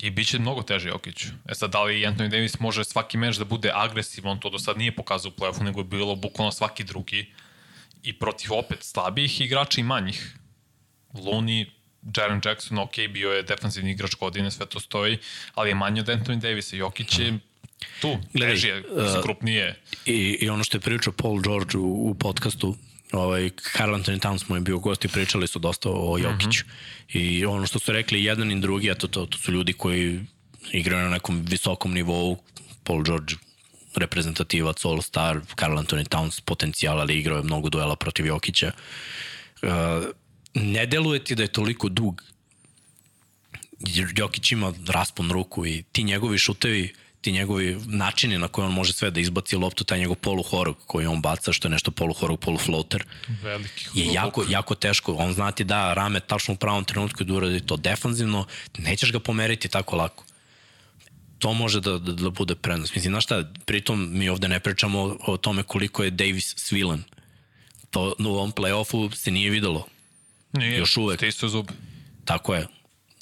[0.00, 1.28] i bit će mnogo teže Jokiću.
[1.48, 4.58] E sad, da li Anthony Davis može svaki meč da bude agresivan, on to do
[4.58, 7.32] sad nije pokazao u play-offu, nego je bilo bukvalno svaki drugi
[8.02, 10.36] i protiv opet slabijih igrača i manjih.
[11.14, 11.66] Looney,
[12.16, 15.18] Jaren Jackson, ok, bio je defanzivni igrač godine, sve to stoji,
[15.54, 16.76] ali je manji od Anthony Davisa.
[16.76, 17.38] Jokić je
[18.00, 19.82] tu, teži je, uh, krupnije.
[20.06, 22.76] I, I ono što je pričao Paul George u, u podcastu,
[23.12, 26.64] ovaj, Carl Anthony Towns mu je bio gost i pričali su dosta o Jokiću.
[26.64, 27.40] Mm -hmm.
[27.40, 30.20] I ono što su rekli jedan i drugi, eto to, to su ljudi koji
[30.72, 32.38] igraju na nekom visokom nivou.
[32.84, 33.34] Paul George
[33.96, 38.72] reprezentativac, all-star, Carl Anthony Towns potencijal, ali igrao je mnogo duela protiv Jokića.
[39.62, 39.68] Uh,
[40.54, 42.22] ne deluje ti da je toliko dug
[44.16, 48.92] Jokić ima raspon ruku i ti njegovi šutevi, ti njegovi načini na koje on može
[48.92, 53.04] sve da izbaci loptu, taj njegov poluhorog koji on baca, što je nešto poluhorog, polufloater,
[53.42, 53.86] Veliki.
[53.94, 55.14] je jako, jako teško.
[55.14, 58.46] On zna ti da rame tačno u pravom trenutku da uradi to defanzivno,
[58.78, 60.24] nećeš ga pomeriti tako lako.
[61.38, 62.94] To može da, da, da bude prednost.
[62.94, 67.04] Mislim, znaš šta, pritom mi ovde ne pričamo o, o tome koliko je Davis svilen.
[67.90, 69.86] To u ovom play-offu se nije videlo.
[70.52, 71.18] Nije, još uvek.
[71.18, 71.70] Stisao zub.
[72.24, 72.66] Tako je.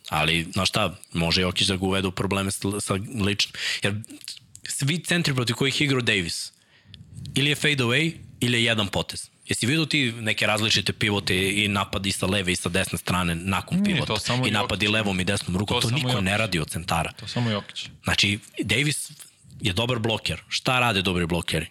[0.09, 3.53] Ali, znaš šta, može Jokić da ga uvede u probleme sa, sa ličnim.
[3.83, 3.95] Jer
[4.65, 6.53] svi centri protiv kojih igrao Davis,
[7.35, 9.31] ili je fade away, ili je jedan potez.
[9.47, 13.79] Jesi vidio ti neke različite pivote i napadi sa leve i sa desne strane nakon
[13.81, 14.19] Nije, pivota?
[14.19, 14.95] samo I napadi Jokić.
[14.95, 15.81] levom i desnom rukom.
[15.81, 16.25] To To, niko Jokić.
[16.25, 17.13] ne radi od centara.
[17.13, 17.89] To samo Jokić.
[18.05, 19.11] Znači, Davis
[19.61, 20.43] je dobar bloker.
[20.49, 21.67] Šta rade dobri blokeri?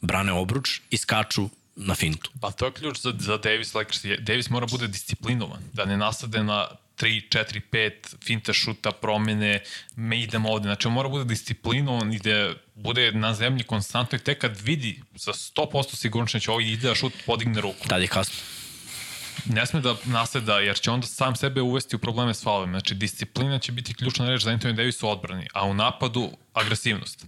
[0.00, 2.30] Brane obruč i skaču na fintu.
[2.40, 4.04] Pa to je ključ za, za Davis Lakers.
[4.20, 9.62] Davis mora bude disciplinovan, da ne nasade na 3, 4, 5 finte šuta, promene,
[9.96, 10.68] me idemo ovde.
[10.68, 15.02] Znači, on mora bude disciplinovan i da bude na zemlji konstantno i tek kad vidi
[15.16, 17.88] sa 100% sigurnošću da će ovo ide da šut podigne ruku.
[17.88, 18.34] Tad je kasno.
[19.44, 22.78] Ne sme da naseda, jer će onda sam sebe uvesti u probleme s faulovima.
[22.78, 27.26] Znači, disciplina će biti ključna reč za Anthony Davis u odbrani, a u napadu agresivnost.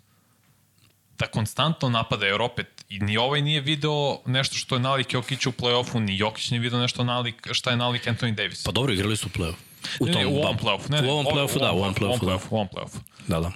[1.18, 5.46] Da konstantno napada, jer opet i ni ovaj nije video nešto što je nalik Jokić
[5.46, 8.64] u play-offu, ni Jokić nije video nešto nalik, šta je nalik Anthony Davis.
[8.64, 9.54] Pa dobro, igrali su u play-off.
[10.00, 10.90] U Ne, tom ne, u ovom play-offu.
[10.90, 12.34] Ne, ne, u ovom play-offu, da, u ovom play-offu, da.
[12.50, 12.98] U ovom play-offu.
[13.26, 13.52] Da, da.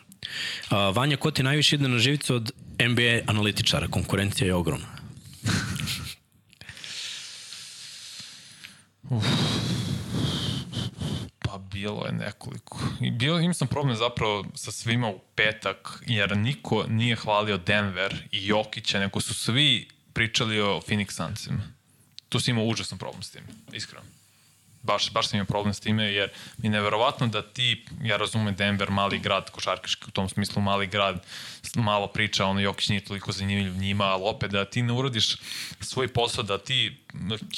[0.68, 2.50] A, Vanja, ko ti najviše ide na živicu od
[2.80, 3.88] NBA analitičara?
[3.88, 4.86] Konkurencija je ogromna.
[9.08, 9.16] Pa
[11.80, 12.78] bilo je nekoliko.
[13.00, 18.14] I bilo, imao sam problem zapravo sa svima u petak, jer niko nije hvalio Denver
[18.32, 21.62] i Jokića, nego su svi pričali o Phoenix Sunsima.
[22.28, 23.42] Tu si imao užasan problem s tim,
[23.72, 24.04] iskreno.
[24.82, 28.54] Baš, baš sam imao problem s time, jer mi je neverovatno da ti, ja razumem
[28.54, 31.26] Denver, mali grad, košarkaški u tom smislu mali grad,
[31.74, 35.36] malo priča, ono Jokić nije toliko zanimljiv njima, ali opet da ti ne uradiš
[35.80, 36.96] svoj posao, da ti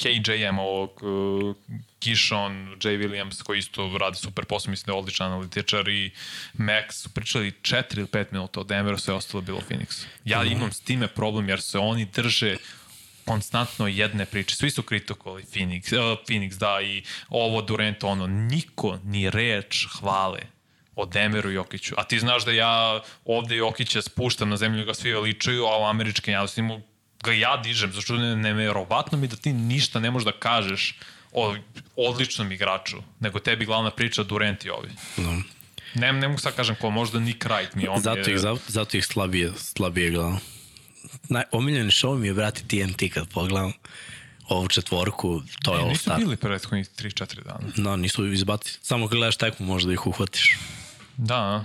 [0.01, 1.55] KJM, ovog uh,
[1.99, 6.11] Kishon, Jay Williams, koji isto radi super posao, mislim da je odličan analitičar i
[6.53, 10.05] Max su pričali 4 ili 5 minuta o Denveru, sve ostalo je bilo u Phoenixu.
[10.25, 12.57] Ja imam s time problem jer se oni drže
[13.25, 14.55] konstantno jedne priče.
[14.55, 18.27] Svi su kritikovali Phoenix, uh, Phoenix, da, i ovo Durant, ono.
[18.27, 20.39] Niko ni reč hvale
[20.95, 21.95] o Denveru i Jokiću.
[21.97, 25.85] A ti znaš da ja ovde Jokića spuštam na zemlju, ga svi veličaju, a u
[25.85, 26.81] američke javnosti mu
[27.23, 30.99] ga ja dižem, zašto ne, neverovatno mi da ti ništa ne možeš da kažeš
[31.31, 31.55] o
[31.95, 34.89] odličnom igraču, nego tebi glavna priča Durant i ovi.
[35.17, 35.41] Da.
[35.95, 38.33] Ne, ne mogu sad kažem ko, možda Nick Wright mi on Zato je...
[38.33, 40.39] ih, zato, zato ih slabije, slabije gledam.
[41.29, 43.73] Naj, omiljeni show mi je, brati, TNT kad pogledam
[44.49, 46.17] ovu četvorku, to je E, All nisu Star.
[46.19, 47.59] bili prethodnih 3-4 dana.
[47.77, 48.77] Da, nisu izbaci.
[48.81, 50.57] Samo kad gledaš tekmu možda ih uhvatiš.
[51.17, 51.63] Da?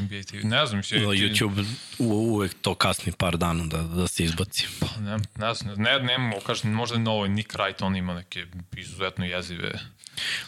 [0.00, 0.46] NBA TV.
[0.46, 1.64] Ne znam, še, No, YouTube
[1.98, 4.66] u, uvek to kasni par dana da, da se izbaci.
[4.80, 8.14] Pa, ne, ne znam, ne, ne mogu, kažem, možda na ovoj Nick Wright, on ima
[8.14, 8.46] neke
[8.76, 9.72] izuzetno jezive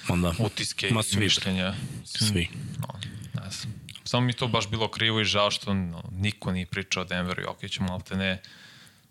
[0.08, 1.20] Onda, utiske Ma i svi.
[1.20, 1.74] mišljenja.
[2.04, 2.48] Svi.
[2.78, 2.94] No,
[3.34, 3.74] ne znam.
[4.10, 7.42] Samo mi to baš bilo krivo i žao što no, niko nije pričao o Denveru
[7.42, 8.42] i Jokiću, malo te ne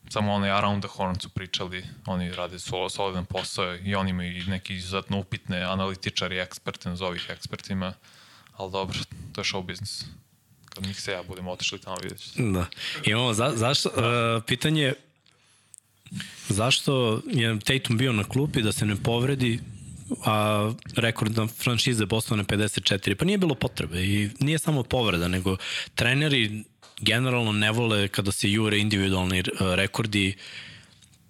[0.09, 4.37] samo onaj Around the Horn su pričali, oni rade sol, solidan posao i oni imaju
[4.37, 7.93] i neki izuzetno upitne analitičari, eksperte, nazovi ih ekspertima,
[8.53, 8.97] ali dobro,
[9.33, 10.05] to je show business.
[10.69, 12.43] Kad njih se ja budem otišli tamo vidjet ćete.
[12.43, 12.65] Da.
[13.03, 14.93] Imamo, za, zašto, uh, pitanje
[16.49, 19.59] zašto je Tatum bio na klupi da se ne povredi
[20.25, 23.15] a rekord na franšize Bostona je 54.
[23.15, 25.57] Pa nije bilo potrebe i nije samo povreda, nego
[25.95, 26.63] treneri
[27.01, 29.45] generalno ne vole kada se jure individualni uh,
[29.75, 30.35] rekordi.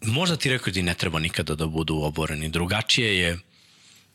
[0.01, 2.49] Možda ti rekordi ne treba nikada da budu oboreni.
[2.49, 3.39] Drugačije je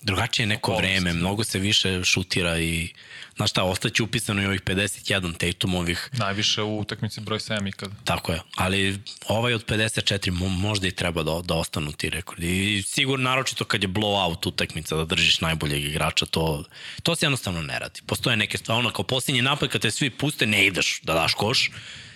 [0.05, 1.01] drugačije je neko Okolnosti.
[1.01, 2.89] vreme, mnogo se više šutira i
[3.37, 7.91] znaš šta, ostaće upisano i ovih 51 Tatumovih Najviše u utakmici broj 7 ikad.
[8.05, 8.99] Tako je, ali
[9.29, 12.77] ovaj od 54 mo- možda i treba da, da ostanu ti rekordi.
[12.79, 16.65] I sigurno, naročito kad je blowout utakmica, da držiš najboljeg igrača, to,
[17.03, 18.01] to se jednostavno ne radi.
[18.07, 21.35] Postoje neke stvari, ono kao posljednji napad kad te svi puste, ne ideš da daš
[21.35, 21.71] koš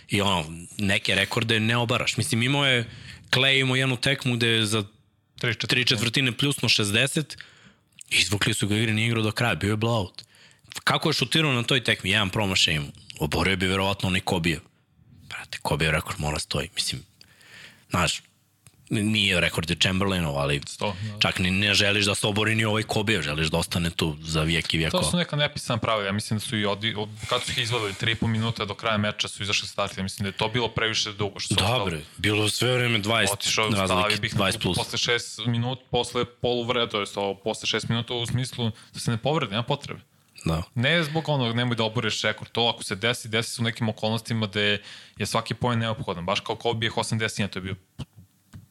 [0.08, 0.44] i ono,
[0.78, 2.16] neke rekorde ne obaraš.
[2.16, 2.90] Mislim, imao je,
[3.30, 4.84] Clay imao jednu tekmu gde je za
[5.40, 7.36] 3 tri četvrtine plusno 60,
[8.10, 10.22] izvukli su ga igre, nije igrao do kraja, bio je blowout.
[10.84, 12.90] Kako je šutirao na toj tekmi, jedan promašaj imao.
[13.18, 14.60] Oborio bi verovatno onaj Kobijev.
[15.28, 16.68] Brate, Kobijev rekord mora stoji.
[16.74, 17.02] Mislim,
[17.90, 18.22] znaš,
[18.90, 21.18] nije rekord je Chamberlainov, ali Sto, da.
[21.18, 24.42] čak ni ne želiš da se obori ni ovaj Kobe, želiš da ostane tu za
[24.42, 25.02] vijek i To vijekova.
[25.02, 26.06] su neka nepisana pravila.
[26.06, 28.96] Ja mislim da su i odi, od, kad su ih izvadili 3,5 minuta do kraja
[28.98, 30.00] meča su izašli starti.
[30.00, 33.32] Ja mislim da je to bilo previše dugo što Dobre, bilo je sve vreme 20
[33.32, 34.76] Otišao je u stavi, razlike, bih 20 plus.
[34.78, 39.10] posle 6 minut, posle poluvre, to je to, posle 6 minuta u smislu da se
[39.10, 40.00] ne povredi, nema potrebe.
[40.44, 40.62] Da.
[40.74, 43.88] Ne zbog onog, nemoj da oboriš rekord, to ako se desi, desi se u nekim
[43.88, 44.82] okolnostima gde
[45.16, 47.74] je svaki poen neophodan, baš kao Kobe je 80 to je bio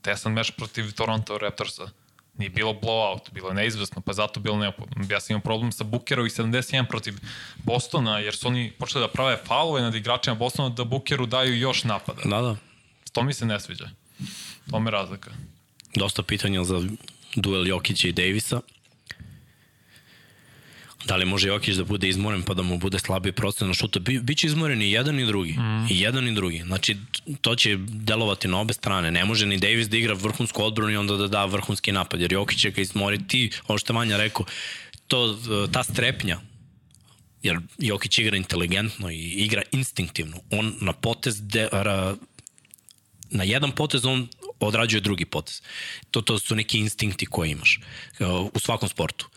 [0.07, 1.89] tesan meč protiv Toronto Raptorsa.
[2.37, 5.05] Nije bilo blowout, bilo je neizvesno, pa zato bilo neophodno.
[5.09, 7.17] Ja sam imao problem sa Bukerovih 71 protiv
[7.63, 11.83] Bostona, jer su oni počeli da prave faulove nad igračima Bostona da Bukeru daju još
[11.83, 12.21] napada.
[12.25, 12.55] Da, da.
[13.11, 13.89] To mi se ne sviđa.
[14.71, 15.31] To me razlika.
[15.95, 16.81] Dosta pitanja za
[17.35, 18.61] duel Jokića i Davisa.
[21.07, 23.99] Da li može Jokić da bude izmoren pa da mu bude slabiji procent na šuta?
[23.99, 25.51] Bi, biće izmoren i jedan i drugi.
[25.51, 25.87] Mm.
[25.89, 26.63] I jedan i drugi.
[26.65, 26.97] Znači,
[27.41, 29.11] to će delovati na obe strane.
[29.11, 32.21] Ne može ni Davis da igra vrhunsku odbranu i onda da da vrhunski napad.
[32.21, 34.45] Jer Jokić će ga izmori ti, ovo što Vanja rekao,
[35.07, 35.39] to,
[35.71, 36.39] ta strepnja
[37.43, 40.37] jer Jokić igra inteligentno i igra instinktivno.
[40.51, 42.15] On na potez de, ra,
[43.29, 44.27] na jedan potez on
[44.59, 45.61] odrađuje drugi potez.
[46.11, 47.79] To, to su neki instinkti koje imaš
[48.19, 49.29] uh, u svakom sportu.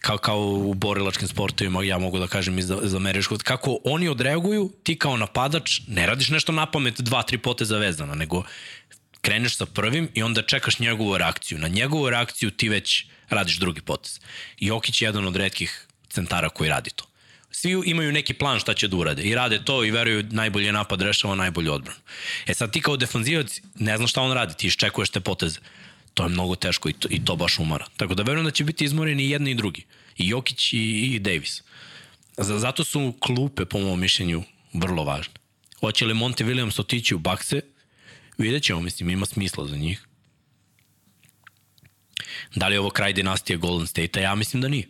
[0.00, 4.70] Kao, kao u borilačkim sportovima, ja mogu da kažem iz, iz američkog, kako oni odreaguju,
[4.82, 8.42] ti kao napadač ne radiš nešto na pamet dva, tri poteza vezano, nego
[9.20, 11.58] kreneš sa prvim i onda čekaš njegovu reakciju.
[11.58, 14.20] Na njegovu reakciju ti već radiš drugi potez.
[14.58, 17.04] Jokić je jedan od redkih centara koji radi to.
[17.50, 21.02] Svi imaju neki plan šta će da urade i rade to i veruju najbolji napad
[21.02, 22.00] rešava najbolju odbranu.
[22.46, 25.60] E sad ti kao defanzivac ne znaš šta on radi, ti iščekuješ te poteze.
[26.14, 27.86] To je mnogo teško i to, i to baš umara.
[27.96, 29.84] Tako da verujem da će biti izmoreni i jedni i drugi.
[30.16, 30.78] I Jokić i,
[31.14, 31.62] i Davis.
[32.36, 35.34] Zato su klupe, po mojom mišljenju, vrlo važne.
[35.80, 37.60] Hoće li Monte Williams otići u bakse?
[38.38, 40.06] Vidjet ćemo, mislim, ima smisla za njih.
[42.54, 44.22] Da li je ovo kraj dinastije Golden State-a?
[44.22, 44.88] Ja mislim da nije.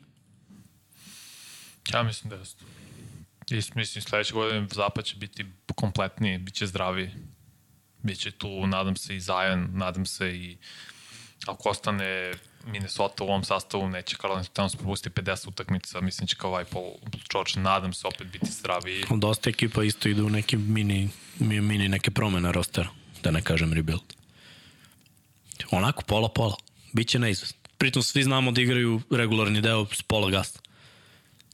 [1.93, 2.65] Ja mislim da jeste.
[3.51, 7.11] I mislim, sledeće godine zapad će biti kompletniji, bit će zdraviji.
[8.03, 10.57] Biće tu, nadam se, i Zion, nadam se i
[11.47, 12.33] ako ostane
[12.67, 16.93] Minnesota u ovom sastavu, neće Karl Anthony Towns propusti 50 utakmica, mislim će kao Paul
[17.33, 19.05] George, nadam se opet biti zdraviji.
[19.11, 21.09] Dosta ekipa isto ide u neke mini,
[21.39, 22.89] mini neke promene rostera,
[23.23, 24.15] da ne kažem rebuild.
[25.71, 26.57] Onako, pola-pola.
[26.93, 27.59] Biće neizvestno.
[27.79, 30.61] Pritom svi znamo da igraju regularni deo s pola gasta.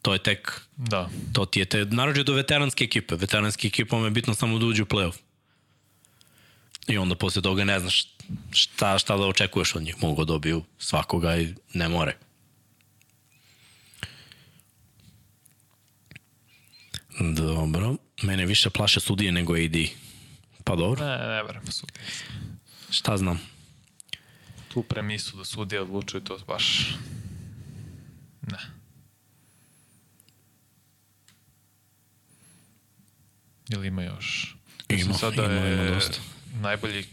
[0.03, 1.09] To je tek, Da.
[1.33, 3.17] to ti je te, narođe do veteranske ekipe.
[3.17, 5.17] Veteranske ekipe je bitno samo da uđu u playoff.
[6.89, 8.18] I onda posle toga ne znaš
[8.53, 9.97] šta, šta da očekuješ od njih.
[10.03, 12.17] Mogu da dobiju svakoga i ne more.
[17.21, 17.97] Dobro.
[18.23, 19.77] Mene više plaše sudije nego AD.
[20.65, 21.07] Pa dobro.
[21.07, 22.01] Ne, ne verujem da sudije.
[22.91, 23.41] Šta znam?
[24.69, 26.95] Tu premisu da sudije odlučuju, to baš...
[28.43, 28.59] Ne.
[33.69, 34.57] Ili ima još?
[34.89, 36.19] Ima, da ima, ima dosta.
[36.61, 37.07] Najbolji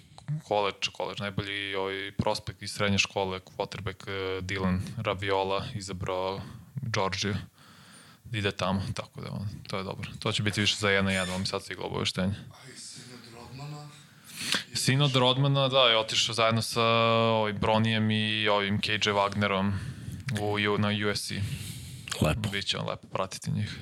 [0.44, 6.42] koleđ, koleđ, najbolji ovaj prospekt iz srednje škole, quarterback eh, Dylan Raviola izabrao
[6.76, 7.36] Georgiju
[8.24, 10.10] da ide tamo, tako da on, to je dobro.
[10.20, 12.34] To će biti više za jedna jedan, ovo mi sad stiglo obaveštenje.
[12.52, 13.90] A i sin od Rodmana.
[14.74, 19.72] Sin od Rodmana, da, je otišao zajedno sa ovim Bronijem i ovim KJ Wagnerom
[20.42, 21.32] u, u, na USC.
[22.22, 22.50] Lepo.
[22.50, 23.80] Biće on lepo pratiti njih.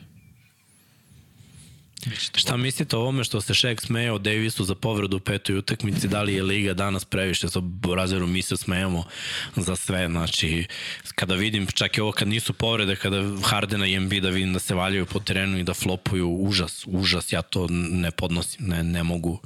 [2.35, 6.07] Šta mislite o ovome što se Šek smejao Davisu za povredu u petoj utakmici?
[6.07, 7.49] Da li je Liga danas previše?
[7.49, 9.03] Sa Borazerom mi se smejamo
[9.55, 10.07] za sve.
[10.07, 10.67] Znači,
[11.15, 14.75] kada vidim, čak i ovo kad nisu povrede, kada Hardena i Embiida vidim da se
[14.75, 19.39] valjaju po terenu i da flopuju, užas, užas, ja to ne podnosim, ne, ne mogu.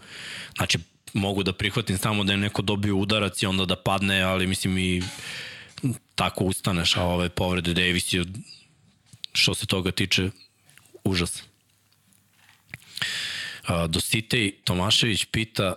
[0.58, 0.80] Znači,
[1.14, 4.78] mogu da prihvatim samo da je neko dobio udarac i onda da padne, ali mislim
[4.78, 5.02] i
[6.16, 8.26] tako ustaneš, a ove povrede Davis je,
[9.34, 10.30] što se toga tiče,
[11.04, 11.44] užas.
[13.88, 15.76] Dositej Tomašević pita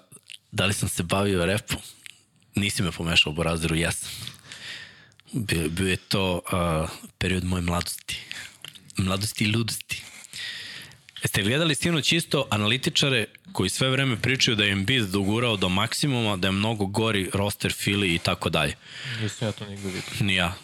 [0.53, 1.79] da li sam se bavio repom.
[2.55, 4.11] Nisi me pomešao u Borazeru, jesam.
[5.33, 8.21] Bio, bio je to uh, period moje mladosti.
[8.97, 10.03] Mladosti i ludosti.
[11.23, 16.37] Jeste gledali sinoć isto analitičare koji sve vreme pričaju da je Embiid dogurao do maksimuma,
[16.37, 18.77] da je mnogo gori roster Fili i tako dalje.
[19.23, 20.03] Nisam ja to nigde vidio.
[20.21, 20.55] Ni ja.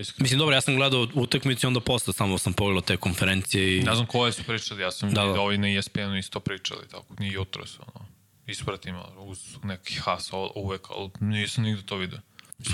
[0.00, 0.24] Iskreno.
[0.24, 3.82] Mislim, dobro, ja sam gledao utakmicu i onda posle samo sam pogledao te konferencije i...
[3.82, 5.40] Ne znam koje su pričali, ja sam Da, da, da.
[5.40, 8.06] ovi na ESPN-u isto pričali, tako, ni jutro su, ono,
[8.46, 12.18] ispratim uz neki has uvek, ali nisam nigde to vidio.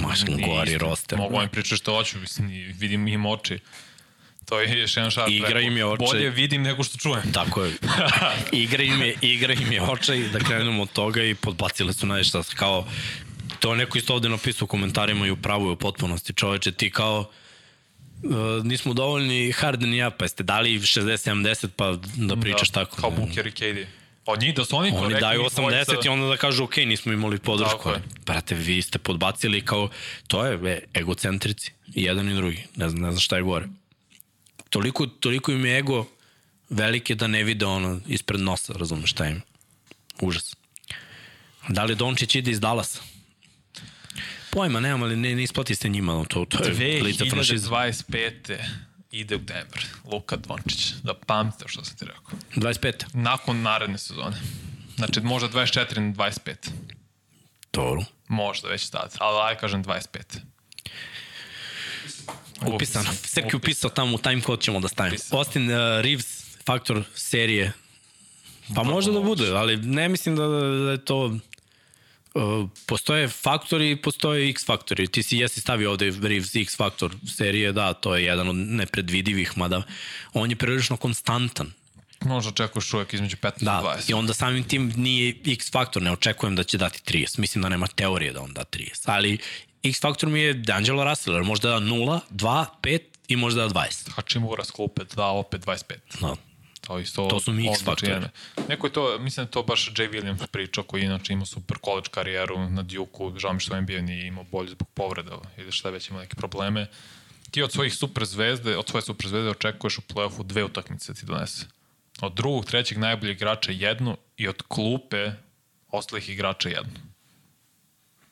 [0.00, 1.18] Maš Nije gori roster.
[1.18, 3.58] Mogu vam pričati što hoću, mislim, i vidim im oči.
[4.44, 5.30] To je još jedan šart.
[5.30, 6.04] Igra im je oči.
[6.04, 7.32] Bolje vidim nego što čujem.
[7.32, 7.72] Tako je.
[8.62, 12.42] Igra im je, igra im je očaj, da krenemo od toga i podbacile su nešto
[12.56, 12.86] kao
[13.62, 16.32] To neko isto ovde napisao u komentarima i u pravu je u potpunosti.
[16.32, 17.30] Čoveče, ti kao
[18.22, 22.96] uh, nismo dovoljni Harden i ja, pa jeste dali 60-70 pa da pričaš da, tako.
[22.96, 23.86] Kao Booker i KD.
[24.26, 26.76] Od njih da su oni Oni daju njih 80 dvojica- i onda da kažu ok,
[26.76, 27.76] nismo imali podršku.
[27.76, 28.02] Tako je.
[28.26, 29.88] Brate, vi ste podbacili kao,
[30.26, 33.66] to je e, egocentrici, i jedan i drugi, ne znam, ne znam šta je gore.
[34.70, 36.06] Toliko, toliko im je ego
[36.70, 39.42] velike da ne vide ono ispred nosa, razumeš šta im.
[40.20, 40.56] Užas.
[41.68, 43.11] Da li Dončić ide iz Dallasa?
[44.54, 47.70] Pojma, nemam, ali ne, ne isplati se njima, to, to je lica franšiza.
[47.70, 48.56] 2025.
[49.10, 49.86] ide u Denver.
[50.12, 50.92] Luka Dončić.
[51.02, 52.38] Da pamte što sam ti rekao.
[52.56, 52.92] 25.
[53.12, 54.36] Nakon naredne sezone.
[54.96, 56.54] Znači, možda 24 na 25.
[57.72, 58.04] Dobro.
[58.28, 59.16] Možda već tad.
[59.18, 60.38] Ali aj kažem 25.
[62.66, 63.10] Upisano.
[63.12, 65.14] Seki upisao tamo u time code ćemo da stavimo.
[65.14, 65.38] Upisano.
[65.38, 67.72] Austin uh, Reeves, faktor serije.
[68.74, 71.36] Pa možda da bude, ali ne mislim da, da je to...
[72.34, 75.06] Uh, postoje faktori i postoje X faktori.
[75.06, 79.58] Ti si jesi stavio ovde Reeves X faktor serije, da, to je jedan od nepredvidivih,
[79.58, 79.82] mada
[80.32, 81.72] on je prilično konstantan.
[82.20, 84.10] Možda očekuješ uvek između 15 i Da, 20.
[84.10, 87.38] i onda samim tim nije X faktor, ne očekujem da će dati 30.
[87.38, 89.02] Mislim da nema teorije da on da 30.
[89.04, 89.38] Ali
[89.82, 94.10] X faktor mi je D'Angelo Russell, možda da 0, 2, 5 i možda da 20.
[94.10, 95.94] Hachimura sklupe, da, opet 25.
[96.20, 96.36] No.
[96.86, 98.26] To, isto To su mi X faktori.
[98.68, 102.08] Neko je to, mislim da to baš Jay Williams pričao, koji inače imao super college
[102.10, 106.08] karijeru na Duke-u, žao mi što NBA nije imao bolje zbog povreda ili šta već
[106.08, 106.86] imao neke probleme.
[107.50, 111.20] Ti od svojih super zvezde, od svoje super zvezde očekuješ u play-offu dve utakmice da
[111.20, 111.66] ti donese.
[112.20, 115.32] Od drugog, trećeg najboljeg igrača jednu i od klupe
[115.88, 117.00] ostalih igrača jednu.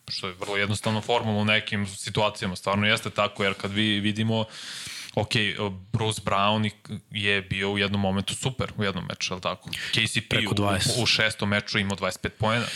[0.09, 2.57] Što je vrlo jednostavno formula u nekim situacijama.
[2.57, 4.45] Stvarno jeste tako, jer kad vi vidimo
[5.15, 5.31] ok,
[5.93, 6.71] Bruce Brown
[7.11, 9.71] je bio u jednom momentu super u jednom meču, je li tako?
[9.71, 11.03] KCP u, 20.
[11.03, 12.67] u šestom meču imao 25 poena.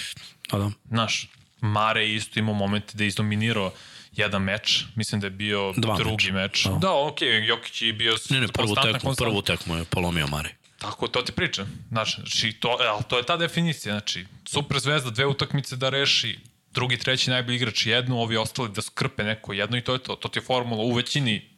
[0.50, 0.70] Da, da.
[0.88, 1.28] Znaš,
[1.60, 3.72] Mare je isto imao momente da je izdominirao
[4.12, 6.32] jedan meč, mislim da je bio Dva drugi meča.
[6.34, 6.64] meč.
[6.64, 6.78] Da.
[6.78, 9.26] Da, ok, Jokić je bio Ne, ne, prvu tekmu, konstantna.
[9.26, 10.54] prvu tekmu je polomio Mare.
[10.78, 11.84] Tako, to ti pričam.
[11.88, 13.92] Znači, znači to, ali to je ta definicija.
[13.92, 16.38] Znači, super zvezda, dve utakmice da reši,
[16.72, 20.16] drugi, treći najbolji igrač jednu, ovi ostali da skrpe neko jedno i to je to.
[20.16, 21.48] To ti je formula u većini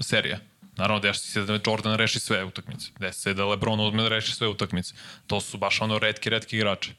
[0.00, 0.38] serija.
[0.76, 2.88] Naravno, desi se da Jordan reši sve utakmice.
[2.98, 4.94] Desi se da LeBron uzme da reši sve utakmice.
[5.26, 6.92] To su baš ono redki, redki igrači.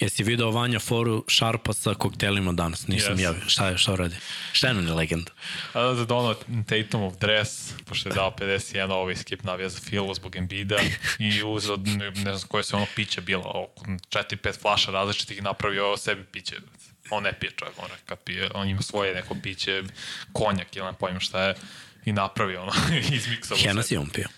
[0.00, 2.86] Jesi video Vanja foru Šarpa sa koktelima danas?
[2.86, 3.20] Nisam Yes.
[3.20, 3.42] javio.
[3.48, 4.16] Šta je, šta radi?
[4.52, 5.30] Šta je on je legenda?
[5.72, 6.34] A da za donao
[6.66, 10.76] Tatumov dres, pošto je dao 51, ovaj skip navija za Filu zbog Embida
[11.18, 15.42] i uzeo, ne, ne znam koje se ono piće bilo, oko 4-5 flaša različitih i
[15.42, 16.56] napravio sebi piće.
[17.10, 19.82] On ne pije čovjek, on kad pije, on ima svoje neko piće,
[20.32, 21.54] konjak ili ne pojma šta je,
[22.04, 22.72] i napravio ono,
[23.16, 23.56] izmiksao.
[23.56, 24.28] Hennessy on pio.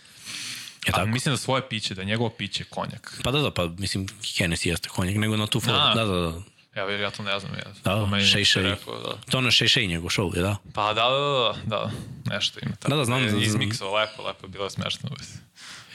[0.86, 1.06] Je A tako?
[1.06, 3.20] mislim da svoje piće, da je njegovo piće konjak.
[3.24, 5.76] Pa da, da, pa mislim Hennessy jeste konjak, nego na tu foru.
[5.76, 5.94] A.
[5.94, 6.42] Da, da, da.
[6.76, 7.52] Ja, ja to ne znam.
[7.54, 8.62] Ja, Da, Shea.
[8.62, 9.30] rekao, da.
[9.30, 10.56] To Shea Shea njegov show, je da?
[10.74, 11.90] Pa da, da, da, da,
[12.34, 12.90] nešto ima tako.
[12.90, 15.10] Da, da, znam da- Izmiksao, lepo, lepo, bilo je smešno.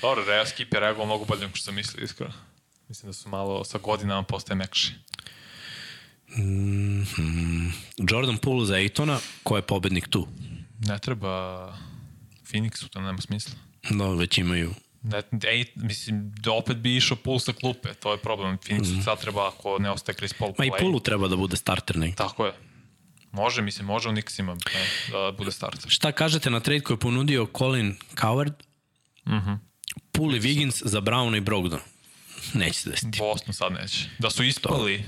[0.01, 2.33] Dobro, Real Skip je reagovao mnogo bolje nego što sam mislio, iskreno.
[2.87, 4.91] Mislim da su malo sa godinama postaje mekši.
[8.09, 10.27] Jordan Poole za Ejtona, ko je pobednik tu?
[10.87, 11.67] Ne treba
[12.51, 13.53] Phoenixu, to nema smisla.
[13.89, 14.73] Da, već imaju.
[15.03, 18.57] Ne, ej, mislim, da opet bi išao Poole sa klupe, to je problem.
[18.57, 19.01] Phoenixu mm.
[19.01, 20.71] sad treba, ako ne ostaje Chris Paul Ma i.
[20.79, 22.15] Poolu treba da bude starter negdje.
[22.15, 22.53] Tako je.
[23.31, 25.89] Može, mislim, može u Knicksima da, da bude starter.
[25.89, 28.53] Šta kažete na trade koji je ponudio Colin Coward?
[29.27, 29.35] Mhm.
[29.37, 29.53] Mhm.
[30.11, 31.79] Poole i Wiggins za Brown i Brogdon.
[32.53, 33.19] Neće se desiti.
[33.19, 34.09] Boston sad neće.
[34.19, 35.03] Da su ispali,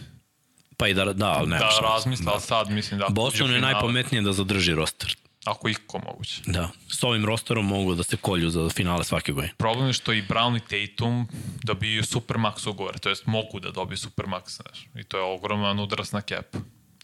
[0.78, 1.82] Pa i da, da, ali nema da šanse.
[1.82, 3.08] razmisle, ali sad mislim da...
[3.10, 5.16] Bostonu je finale- najpametnije da zadrži roster.
[5.46, 6.42] Ako iko moguće.
[6.46, 6.70] Da.
[6.90, 9.54] S ovim rosterom mogu da se kolju za finale svake godine.
[9.58, 11.28] Problem je što i Brown i Tatum
[11.64, 14.88] dobiju Supermax ugovor, to jest mogu da dobiju Supermax, znaš.
[14.96, 16.56] I to je ogroman udarac na cap.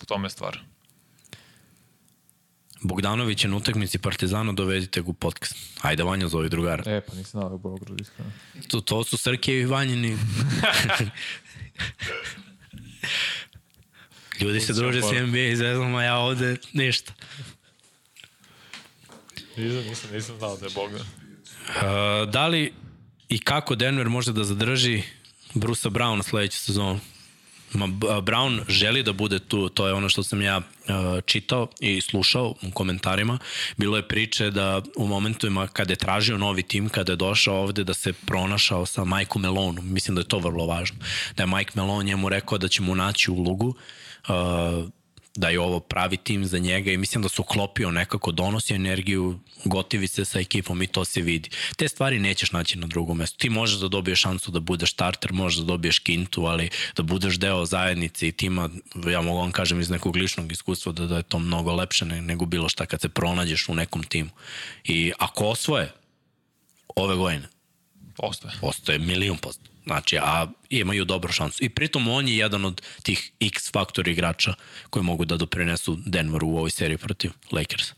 [0.01, 0.59] U tome je stvar.
[2.81, 5.55] Bogdanović je na utakmici Partizana, dovedite ga u podcast.
[5.81, 6.83] Ajde, Vanja, zove drugara.
[6.85, 8.31] E, pa nisam da Beograd, iskreno.
[8.67, 10.17] To, to su Srke i Vanjini.
[14.41, 17.13] Ljudi se druže s NBA i zvezama, ja ovde ništa.
[19.59, 21.01] Nisam, nisam, nisam znao da je Bogdan.
[21.01, 22.73] Uh, da li
[23.29, 25.03] i kako Denver može da zadrži
[25.53, 26.99] Brusa Browna sledeću sezonu?
[27.73, 30.63] Ma, B- Brown želi da bude tu, to je ono što sam ja uh,
[31.25, 33.39] čitao i slušao u komentarima.
[33.77, 37.83] Bilo je priče da u momentima kada je tražio novi tim, kada je došao ovde
[37.83, 40.97] da se pronašao sa Mike Melonom, mislim da je to vrlo važno,
[41.35, 43.67] da je Mike Melon njemu rekao da će mu naći ulogu
[44.29, 44.89] uh,
[45.39, 49.39] da je ovo pravi tim za njega i mislim da su uklopio nekako, donosi energiju,
[49.65, 51.49] gotivi se sa ekipom i to se vidi.
[51.77, 53.37] Te stvari nećeš naći na drugom mestu.
[53.37, 57.39] Ti možeš da dobiješ šansu da budeš starter, možeš da dobiješ kintu, ali da budeš
[57.39, 58.69] deo zajednice i tima,
[59.11, 62.45] ja mogu vam kažem iz nekog ličnog iskustva da, da je to mnogo lepše nego
[62.45, 64.29] bilo šta kad se pronađeš u nekom timu.
[64.83, 65.91] I ako osvoje
[66.95, 67.47] ove godine,
[68.17, 68.53] Ostaje.
[68.61, 69.68] Ostaje milion posto.
[69.85, 71.63] Znači, a imaju dobru šansu.
[71.63, 74.53] I pritom on je jedan od tih X faktor igrača
[74.89, 77.93] koji mogu da doprinesu Denveru u ovoj seriji protiv Lakersa.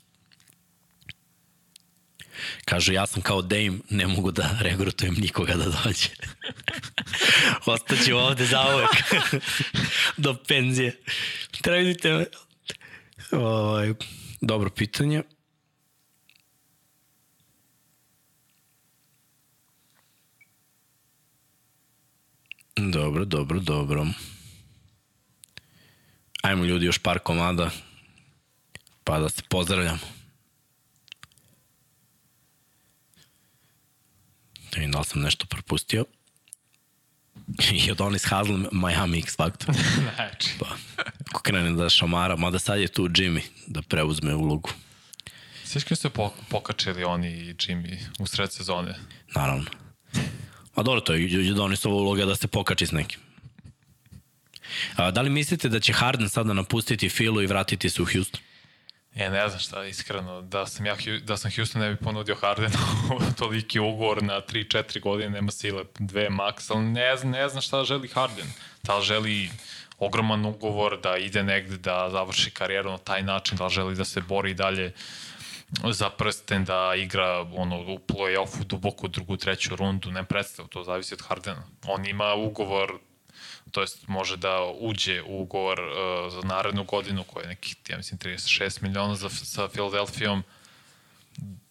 [2.65, 6.09] Kažu, ja sam kao Dame, ne mogu da regrutujem nikoga da dođe.
[7.73, 8.89] Ostaću ovde za uvek.
[10.17, 11.01] Do penzije.
[11.61, 12.25] Tražite me.
[13.31, 13.93] Ovaj,
[14.41, 15.23] dobro pitanje.
[22.89, 24.07] Dobro, dobro, dobro.
[26.41, 27.69] Ajmo ljudi još par komada,
[29.03, 29.99] pa da se pozdravljamo.
[34.71, 36.05] Da vidim da li sam nešto propustio.
[37.71, 39.75] I od onih Haslem Miami X Factor.
[40.15, 40.49] Znači.
[40.59, 40.65] Pa,
[41.29, 44.69] ako krene da šamara, mada sad je tu Jimmy da preuzme ulogu.
[45.63, 46.09] Sviš kada su
[46.49, 48.95] pokačili oni i Jimmy u sred sezone?
[49.35, 49.65] Naravno.
[50.75, 53.19] A dobro, to je Jodonisova uloga da se pokači s nekim.
[54.95, 58.41] A, da li mislite da će Harden sada napustiti Filu i vratiti se u Houston?
[59.15, 62.77] E, ne znam šta, iskreno, da sam, ja, da sam Houston ne bi ponudio Hardenu
[63.39, 68.07] toliki ugovor na 3-4 godine, nema sile, dve max, ali ne, ne znam šta želi
[68.07, 68.47] Harden.
[68.83, 69.49] Da li želi
[69.97, 74.05] ogroman ugovor, da ide negde, da završi karijeru na taj način, da li želi da
[74.05, 74.93] se bori dalje
[75.91, 81.13] za prsten da igra ono, u play-offu duboko drugu, treću rundu, ne predstav, to zavisi
[81.13, 81.63] od Hardena.
[81.87, 82.93] On ima ugovor,
[83.71, 87.97] to jest može da uđe u ugovor uh, za narednu godinu koji je nekih, ja
[87.97, 90.43] mislim, 36 miliona za, sa Filadelfijom.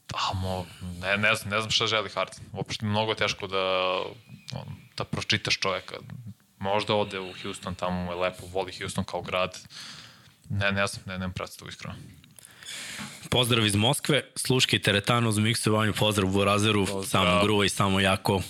[0.06, 0.66] Tamo,
[1.00, 2.44] ne, ne, znam, ne znam šta želi Harden.
[2.52, 3.96] Uopšte mnogo teško da,
[4.52, 5.96] on, da pročitaš čoveka.
[6.58, 9.58] Možda ode u Houston, tamo mu je lepo, voli Houston kao grad.
[10.48, 11.94] Ne, ne znam, ne, ne predstavu iskreno.
[13.30, 17.04] Pozdrav iz Moskve, sluške teretano uz miksovanju, pozdrav u Razeru, pozdrav.
[17.04, 18.34] samo gruva i samo jako.
[18.34, 18.42] Uh,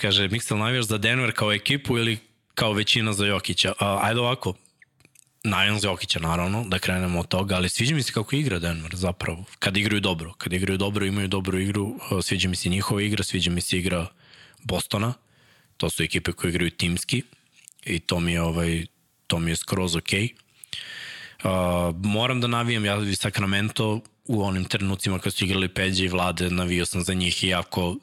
[0.00, 2.18] kaže, Miksel navijaš za Denver kao ekipu ili
[2.54, 3.72] kao većina za Jokića?
[3.80, 4.54] Uh, ajde ovako,
[5.44, 8.96] navijam za Jokića naravno, da krenemo od toga, ali sviđa mi se kako igra Denver
[8.96, 13.02] zapravo, kad igraju dobro, kad igraju dobro, imaju dobru igru, uh, sviđa mi se njihova
[13.02, 14.06] igra, sviđa mi se igra
[14.62, 15.14] Bostona,
[15.76, 17.22] to su ekipe koje igraju timski
[17.84, 18.86] i to mi je, ovaj,
[19.26, 20.22] to mi je skroz okej.
[20.22, 20.49] Okay
[21.44, 21.50] Uh,
[22.02, 26.50] moram da navijam, ja i Sacramento u onim trenucima kad su igrali Peđe i Vlade,
[26.50, 27.96] navio sam za njih, iako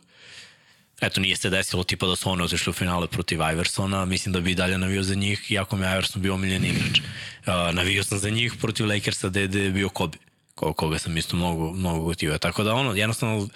[1.01, 4.39] eto, nije se desilo tipa da su oni otišli u finale protiv Iversona, mislim da
[4.39, 6.99] bi i dalje navio za njih, iako mi Iverson bio omiljen igrač.
[6.99, 10.17] Uh, navio sam za njih protiv Lakersa gde, je bio Kobe,
[10.55, 12.37] ko, koga sam isto mnogo, mnogo gotivio.
[12.37, 13.47] Tako da ono, jednostavno,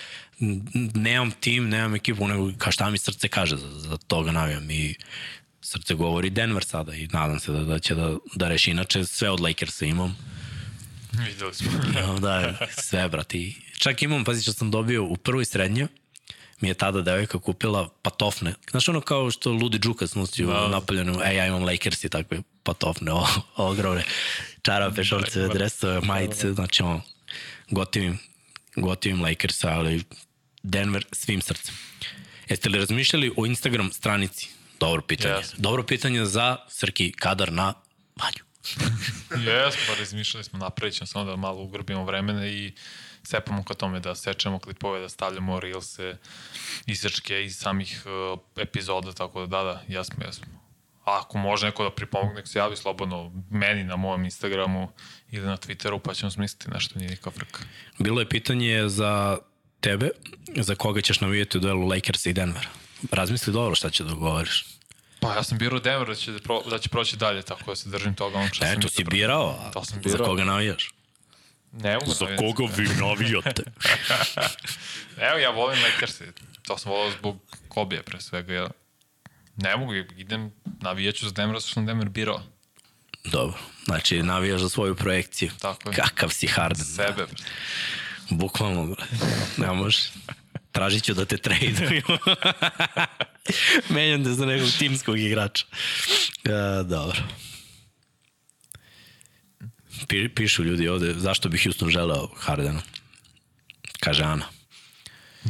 [0.95, 4.95] nemam tim, nemam ekipu, nego ka šta mi srce kaže, za, za toga navijam i
[5.61, 8.71] srce govori Denver sada i nadam se da, da će da, da reši.
[8.71, 10.17] Inače, sve od Lakersa imam.
[11.11, 11.71] Videli smo.
[12.21, 13.61] da, sve, brati.
[13.77, 15.87] Čak imam, pazi što sam dobio u prvoj srednjoj,
[16.61, 18.53] mi je tada devojka kupila patofne.
[18.71, 20.67] Znaš ono kao što Ludi Džukas nosio da.
[20.67, 24.03] napaljenu, ej, ja imam Lakers i takve patofne, o, ogromne
[24.61, 27.01] čarape, šorce, dresove, majice, znači ono,
[27.69, 28.19] gotivim,
[28.75, 30.03] gotivim Lakersa, ali
[30.63, 31.75] Denver svim srcem.
[32.49, 34.49] Jeste li razmišljali o Instagram stranici
[34.81, 35.33] Dobro pitanje.
[35.33, 35.53] Yes.
[35.57, 37.73] Dobro pitanje za Srki Kadar na
[38.15, 38.43] banju.
[39.47, 42.73] Jes, pa razmišljali smo, napravit ćemo samo da malo ugrbimo vremena i
[43.23, 46.17] sepamo ka tome da sečemo klipove, da stavljamo reelse,
[46.85, 50.45] isečke iz samih uh, epizoda, tako da da, da, jesmo, jesmo.
[51.05, 54.91] A ako može neko da pripomogne, nek se javi slobodno meni na mojom Instagramu
[55.31, 57.59] ili na Twitteru, pa ćemo smisliti nešto, nije nikakva frka.
[57.99, 59.37] Bilo je pitanje za
[59.79, 60.09] tebe,
[60.55, 62.67] za koga ćeš navijati u duelu Lakers i Denver.
[63.11, 64.65] Razmisli dobro šta će da govoriš.
[65.19, 67.89] Pa ja sam birao Denver da će, pro, da će proći dalje, tako da se
[67.89, 70.17] držim toga ono što e, to si birao, a to sam birao.
[70.17, 70.91] za koga navijaš?
[71.71, 73.63] Ne mogu Za koga vi navijate?
[75.29, 76.21] Evo, ja volim Lakers,
[76.67, 78.53] to sam volao zbog Kobija pre svega.
[78.53, 78.69] Ja
[79.55, 82.41] ne mogu, idem, navijaću za Denver, zato što sam Denver birao.
[83.23, 85.51] Dobro, znači navijaš za svoju projekciju.
[85.59, 85.95] Tako je.
[85.95, 86.85] Kakav si Harden.
[86.85, 87.25] Sebe.
[88.29, 88.95] Bukvalno,
[89.57, 90.11] ne možeš.
[90.71, 92.01] Tražit ću da te traduju.
[93.89, 95.65] Menjam te za nekog timskog igrača.
[96.45, 97.17] Uh, dobro.
[100.07, 102.81] Pi, pišu ljudi ovde, zašto bi Houston želeo Hardena?
[103.99, 104.45] Kaže Ana.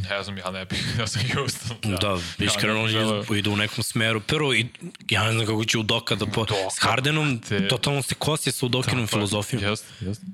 [0.09, 1.77] Ne znam, ja ne bih, ja sam Houston.
[1.83, 4.19] Ja, Da, iskreno ja želeo- ide u nekom smeru.
[4.22, 4.67] Prvo, i,
[5.09, 6.41] ja ne znam kako će Udoka da po...
[6.41, 9.64] Udoka, S Hardenom, te- totalno se kosi sa Udokinom filozofijom.
[9.64, 10.25] Jeste, jeste.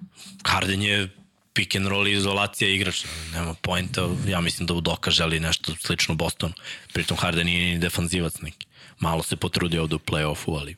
[0.43, 1.09] Harden je
[1.57, 3.05] pick and roll i izolacija igrač.
[3.33, 4.09] Nema poenta.
[4.27, 6.53] Ja mislim da Udoka želi nešto slično Bostonu.
[6.93, 8.67] Pritom Harden nije ni defanzivac neki.
[8.99, 10.75] Malo se potrudio ovde u play-offu, ali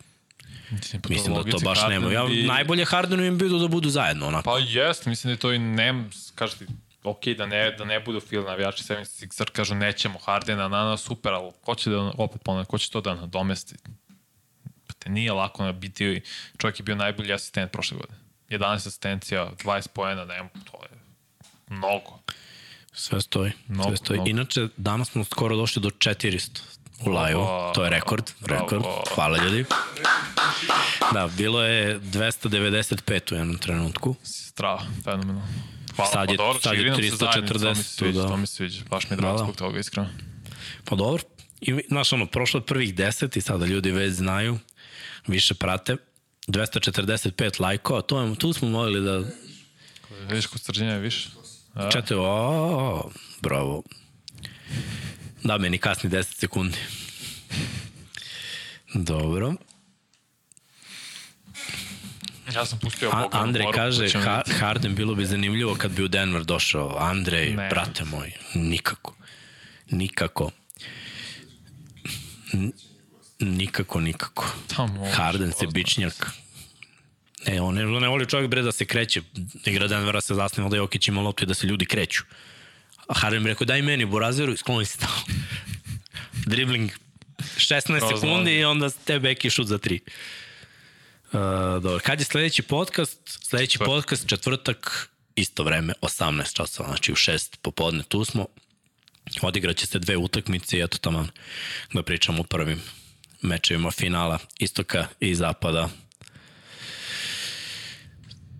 [0.72, 2.14] Mislim, mislim da to baš Harden nema.
[2.14, 4.44] Ja, bi- Najbolje Hardenu im bilo da budu zajedno, onako.
[4.44, 6.04] Pa jest, mislim da je to i ne,
[6.36, 6.66] kaže ti,
[7.04, 11.34] ok, da ne, da ne budu fil navijači 76er, kažu nećemo Hardena, na nas super,
[11.34, 13.76] ali ko će da, opet ponavljam, ko će to da nadomesti?
[14.88, 16.22] Pa te nije lako na biti,
[16.58, 18.29] čovjek je bio najbolji asistent prošle godine.
[18.50, 20.90] 11 asistencija, 20 poena, ne, to je
[21.70, 22.20] mnogo.
[22.94, 23.52] Sve stoji.
[23.68, 24.18] Mnogo, sve stoji.
[24.18, 24.30] mnogo.
[24.30, 26.60] Inače, danas smo skoro došli do 400
[27.00, 27.40] u live
[27.76, 28.32] To je rekord.
[28.40, 28.62] Bravo.
[28.62, 28.84] rekord.
[29.16, 29.66] Hvala ljudi.
[31.14, 34.16] Da, bilo je 295 u jednom trenutku.
[34.24, 35.48] Strava, fenomenalno.
[35.96, 37.90] Hvala, Sad je- pa dobro, sad je čiri nam se 340, zajedno, to mi se
[37.92, 38.28] sviđa, da.
[38.28, 39.44] to mi se sviđa, baš mi je drago Da, da.
[39.44, 40.10] zbog toga, iskreno.
[40.86, 41.24] Pa dobro.
[41.62, 44.60] I, znaš, ono, prošlo je prvih 10 i sada ljudi već znaju,
[45.28, 45.98] više prate.
[46.50, 49.24] 245 lajkova, to je, tu smo mogli da...
[50.30, 51.30] Vidiš kod srđenja je više?
[51.74, 51.90] A?
[51.92, 53.10] Čete, o,
[53.42, 53.84] bravo.
[55.44, 56.78] Da, meni kasni 10 sekundi.
[58.94, 59.54] Dobro.
[62.56, 64.42] Ja sam pustio A, Andrej poruku, kaže, ha.
[64.60, 66.96] Harden bilo bi zanimljivo kad bi u Denver došao.
[67.00, 67.70] Andrej, Ne.
[67.70, 69.16] brate moj, nikako.
[69.90, 70.52] Nikako.
[72.54, 72.72] N-
[73.40, 74.46] nikako, nikako.
[74.76, 76.32] Tamo, Harden se bičnjak.
[77.48, 79.22] Ne, on ne, ne voli čovjek bre da se kreće.
[79.66, 82.24] Igra Denvera se zasniva da Jokić ima loptu i da se ljudi kreću.
[83.08, 85.22] A Harden bi rekao, daj meni Burazeru i skloni se tamo.
[86.46, 86.92] Dribling
[87.40, 90.00] 16 Kroz sekundi i onda ste back i šut za 3.
[90.00, 93.20] Uh, dobro, kad je sledeći podcast?
[93.26, 93.88] Sledeći Četvrtak.
[93.88, 98.48] podcast, četvrtak, isto vreme, 18 časova, znači u 6 popodne tu smo.
[99.42, 101.28] Odigraće se dve utakmice i eto tamo
[101.94, 102.82] da pričamo o prvim
[103.42, 105.90] mečevima finala istoka i zapada.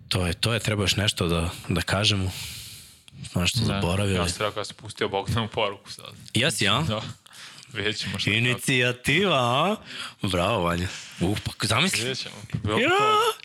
[0.08, 2.30] To je, to je, treba još nešto da, da kažemo.
[3.30, 4.18] Smo nešto zaboravili.
[4.18, 6.10] Ja sam rekao da sam pustio Bogdanu poruku sad.
[6.34, 6.84] Jesi, ja?
[6.88, 7.02] Da.
[7.72, 8.50] Vidjet ćemo šta Inici...
[8.50, 9.76] Inicijativa, a?
[10.22, 10.88] Bravo, Vanja.
[11.20, 11.98] Uh, pa zamisli.
[11.98, 12.34] Vidjet ćemo.
[12.78, 12.88] Ja,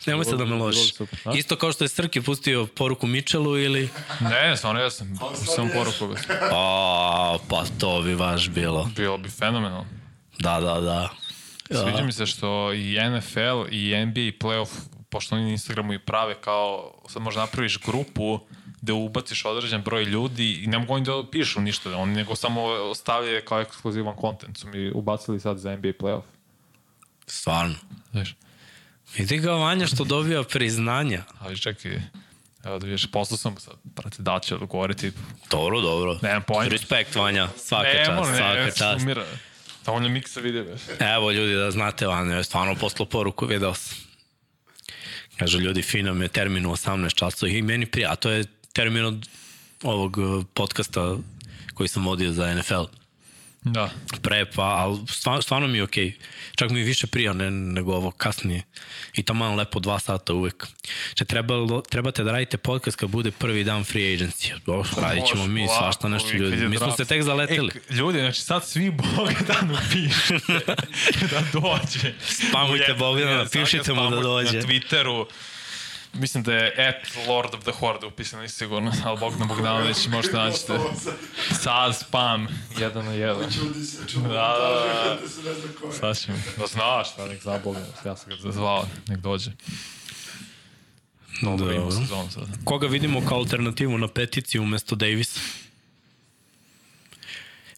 [0.06, 0.92] nemoj se da me ložiš.
[1.24, 1.32] A?
[1.34, 3.88] Isto kao što je Srki pustio poruku Mičelu ili...
[4.20, 5.18] Ne, stvarno ja sam,
[5.54, 6.16] sam poruku.
[6.52, 8.90] A, pa to bi baš bilo.
[8.96, 9.86] Bilo bi fenomenalno.
[10.38, 11.08] Da, da, da.
[11.70, 14.68] Sviđa mi se što i NFL i NBA i playoff,
[15.10, 18.40] pošto oni na Instagramu i prave kao, sad možda napraviš grupu
[18.82, 22.94] gde ubaciš određen broj ljudi i ne mogu oni da pišu ništa, oni nego samo
[22.94, 26.22] stavljaju kao ekskluzivan kontent, su mi ubacili sad za NBA playoff.
[27.26, 27.74] Stvarno.
[28.10, 28.34] Znaš,
[29.16, 31.22] Vidi ga Vanja što dobija priznanja.
[31.38, 32.00] ali čekaj,
[32.64, 35.12] evo da vidiš, poslao sam sad, brate, da će odgovoriti.
[35.50, 36.18] Dobro, dobro.
[36.22, 36.68] Nemam pojma.
[36.68, 37.48] Respekt, Vanja.
[37.56, 39.00] Svaka ne, čast, ne, svaka ne, čast.
[39.00, 39.24] sumira.
[39.86, 40.80] Dovoljno miksa vidi, već.
[40.98, 43.98] Evo ljudi da znate, Vanja je stvarno poslao poruku, video sam.
[45.38, 48.44] Kaže ljudi, fino mi je termin u 18 časova i meni prija, a to je
[48.72, 49.28] termin od
[49.82, 51.16] ovog uh, podcasta
[51.74, 52.84] koji sam vodio za NFL.
[53.68, 53.90] Da.
[54.22, 56.12] pre, pa, ali stvarno, stvarno mi je okej.
[56.54, 58.62] Čak mi je više prija ne, nego ovo kasnije.
[59.14, 60.66] I to malo lepo dva sata uvek.
[61.14, 64.52] Če trebalo, trebate da radite podcast kad bude prvi dan free agency.
[64.66, 66.68] O, radit ćemo mi svašta nešto ljudi.
[66.68, 67.70] Mi smo se tek zaleteli.
[67.90, 70.74] E, ljudi, znači sad svi Bogdanu pišete
[71.30, 72.14] da dođe.
[72.20, 74.58] Spamujte Bogdana, pišite mu da dođe.
[74.58, 75.26] Na Twitteru,
[76.18, 80.36] mislim da je at Lord of the Horde upisano, nisi sigurno, ali Bogdan Bogdanović možete
[80.44, 80.78] naćete.
[81.62, 82.46] Sad spam,
[82.78, 83.52] jedan na jedan.
[83.52, 84.28] Čudi se, čudi.
[84.28, 84.68] Da, da,
[85.08, 85.18] da.
[85.22, 85.92] Da se ne znam ko je.
[85.92, 86.38] Sad ćemo.
[86.58, 89.50] Da znaš, da nek zaboga, ja sam ga zazvao, nek dođe.
[91.42, 92.00] Dobro, ima Dobro.
[92.00, 92.44] sezonu sad.
[92.64, 95.40] Koga vidimo kao alternativu na peticiju umesto Davisa?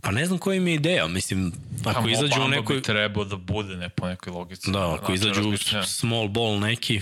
[0.01, 1.53] Pa ne znam koja im je ideja, mislim,
[1.85, 2.77] ako Pa, izađu u nekoj...
[2.77, 4.71] bi trebao da bude ne po nekoj logici.
[4.71, 7.01] Da, ako Znači, izađu small ball neki,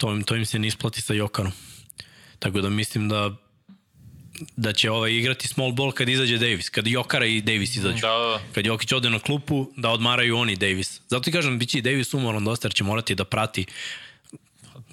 [0.00, 1.52] to im, to im se ne isplati sa Jokarom.
[2.38, 3.36] Tako da mislim da
[4.56, 8.00] da će ovaj igrati small ball kad izađe Davis, kad Jokara i Davis izađu.
[8.00, 8.40] Da, da.
[8.54, 11.00] Kad Jokić ode na klupu, da odmaraju oni Davis.
[11.08, 13.66] Zato ti kažem, bit će i Davis umoran dosta, jer će morati da prati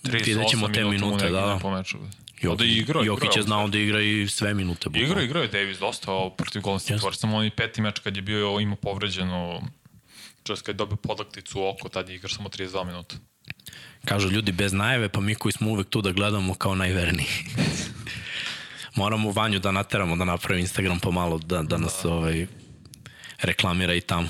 [0.03, 1.59] 38 vidjet ćemo te minuta minute, negdje da.
[1.61, 1.97] Po meču.
[2.41, 4.89] Jokić, Da igra, Jokić je znao da igra i sve minute.
[4.89, 5.07] bukvalno.
[5.07, 7.07] Igra, igra je Davis dosta ovo protiv Golden State Jeste.
[7.07, 7.19] Warriors.
[7.19, 9.61] Samo onaj peti meč kad je bio imao povređeno
[10.43, 13.15] čas kad je dobio podlakticu u oko, tad je igra samo 32 minuta.
[14.07, 17.27] Kažu ljudi bez najave, pa mi koji smo uvek tu da gledamo kao najverniji.
[18.95, 22.47] Moramo Vanju da nateramo da napravi Instagram pomalo, da, da nas ovaj,
[23.41, 24.27] reklamira i tamo.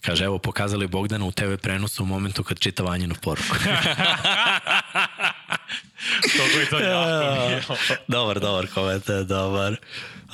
[0.00, 3.56] Kaže, evo, pokazali Bogdana u TV prenosu u momentu kad čita Vanjinu poruku.
[6.36, 7.62] Kako je to jako nije.
[8.08, 9.76] dobar, dobar komentar, dobar.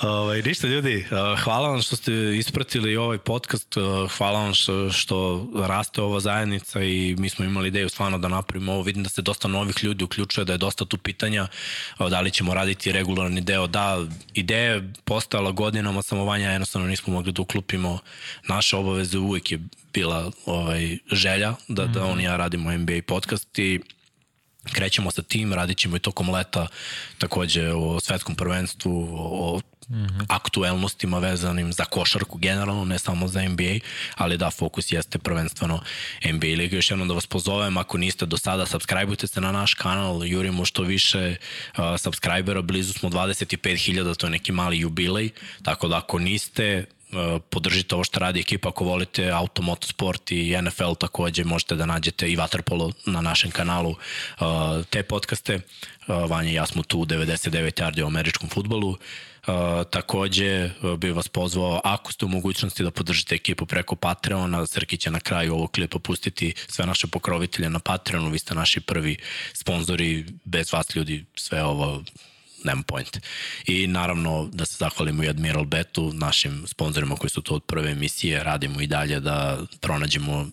[0.03, 1.07] Ovaj, ništa ljudi,
[1.45, 3.75] hvala vam što ste ispratili ovaj podcast,
[4.17, 8.73] hvala vam što, što raste ova zajednica i mi smo imali ideju stvarno da napravimo
[8.73, 8.83] ovo.
[8.83, 11.47] Vidim da se dosta novih ljudi uključuje, da je dosta tu pitanja
[11.99, 13.67] da li ćemo raditi regularni deo.
[13.67, 14.05] Da,
[14.35, 17.99] ideja je postala godinama samovanja, jednostavno nismo mogli da uklupimo
[18.49, 19.61] naše obaveze, uvijek je
[19.93, 23.81] bila ovaj, želja da, da on i ja radimo NBA podcast i
[24.73, 26.67] krećemo sa tim, radit ćemo i tokom leta
[27.19, 30.25] takođe o svetskom prvenstvu, o mm -hmm.
[30.29, 33.79] aktuelnostima vezanim za košarku generalno, ne samo za NBA,
[34.17, 35.81] ali da, fokus jeste prvenstveno
[36.33, 36.77] NBA liga.
[36.77, 40.65] Još jednom da vas pozovem, ako niste do sada, subscribeujte se na naš kanal, jurimo
[40.65, 41.37] što više
[41.79, 45.31] uh, subscribera, blizu smo 25.000, to je neki mali jubilej,
[45.63, 46.85] tako da ako niste,
[47.51, 52.29] podržite ovo što radi ekipa ako volite auto, motosport i NFL takođe možete da nađete
[52.29, 53.97] i Waterpolo na našem kanalu uh,
[54.91, 55.55] te podcaste.
[55.55, 58.89] Uh, Vanja i ja smo tu 99 yardi u američkom futbolu.
[58.89, 58.97] Uh,
[59.91, 65.11] takođe bih vas pozvao ako ste u mogućnosti da podržite ekipu preko Patreona, Srki će
[65.11, 69.17] na kraju ovog klipa pustiti sve naše pokrovitelje na Patreonu, vi ste naši prvi
[69.53, 72.03] sponzori, bez vas ljudi sve ovo
[72.65, 73.21] nema point.
[73.67, 77.91] I naravno da se zahvalimo i Admiral Betu, našim sponsorima koji su to od prve
[77.91, 80.47] emisije, radimo i dalje da pronađemo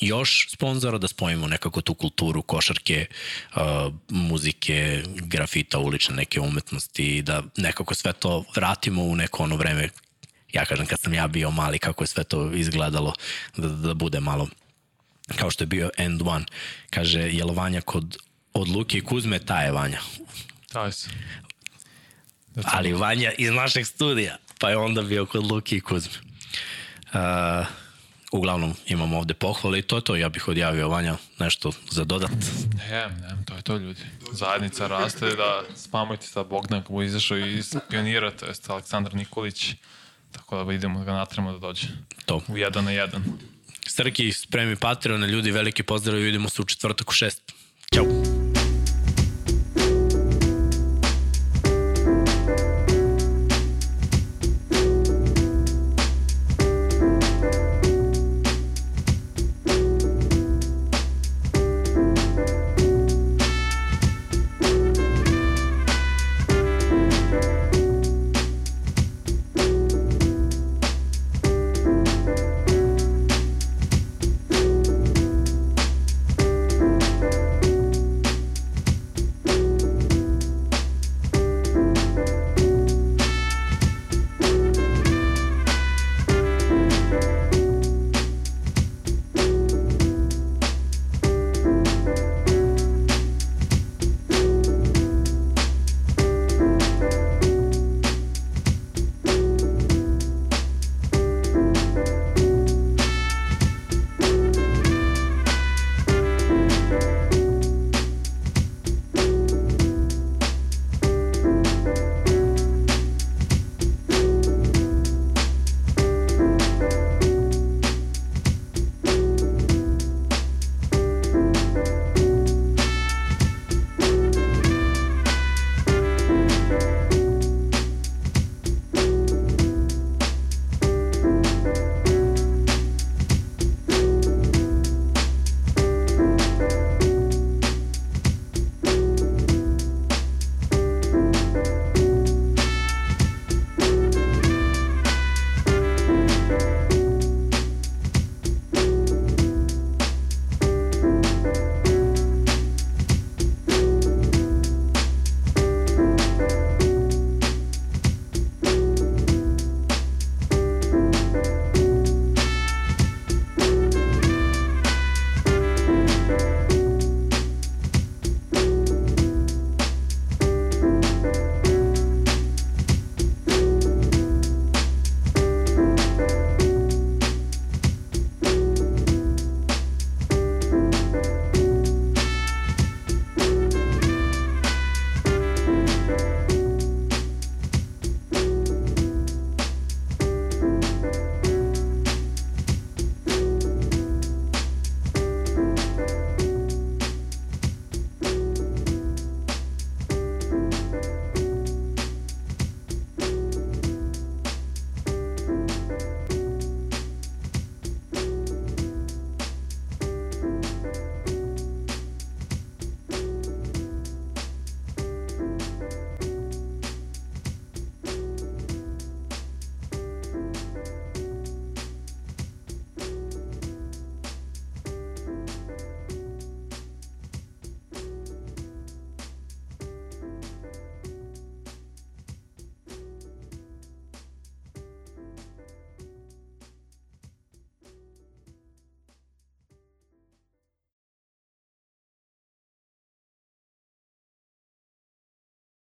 [0.00, 3.06] još sponzora, da spojimo nekako tu kulturu košarke,
[3.54, 3.60] uh,
[4.08, 9.88] muzike, grafita, ulične neke umetnosti i da nekako sve to vratimo u neko ono vreme
[10.52, 13.14] ja kažem kad sam ja bio mali kako je sve to izgledalo
[13.56, 14.48] da, da bude malo
[15.36, 16.44] kao što je bio End One
[16.90, 18.16] kaže jelovanja kod
[18.52, 20.00] od Luke i Kuzme ta je Vanja
[20.72, 21.08] Taj se.
[22.64, 26.12] Ali Vanja iz našeg studija, pa je onda bio kod Luki i Kuzme.
[27.12, 27.66] Uh,
[28.32, 32.30] uglavnom imam ovde pohvale i to je to, ja bih odjavio Vanja nešto za dodat.
[32.90, 34.00] Ne, ne, to je to ljudi.
[34.32, 39.74] Zajednica raste da spamujte sad Bogdan kako izašao iz pionira, to je Aleksandar Nikolić,
[40.32, 41.86] tako da idemo da ga natremo da dođe.
[42.26, 42.42] To.
[42.48, 43.24] U jedan na jedan.
[43.86, 47.52] Srki, spremi Patreon, ljudi, veliki pozdrav i vidimo se u četvrtak u šest.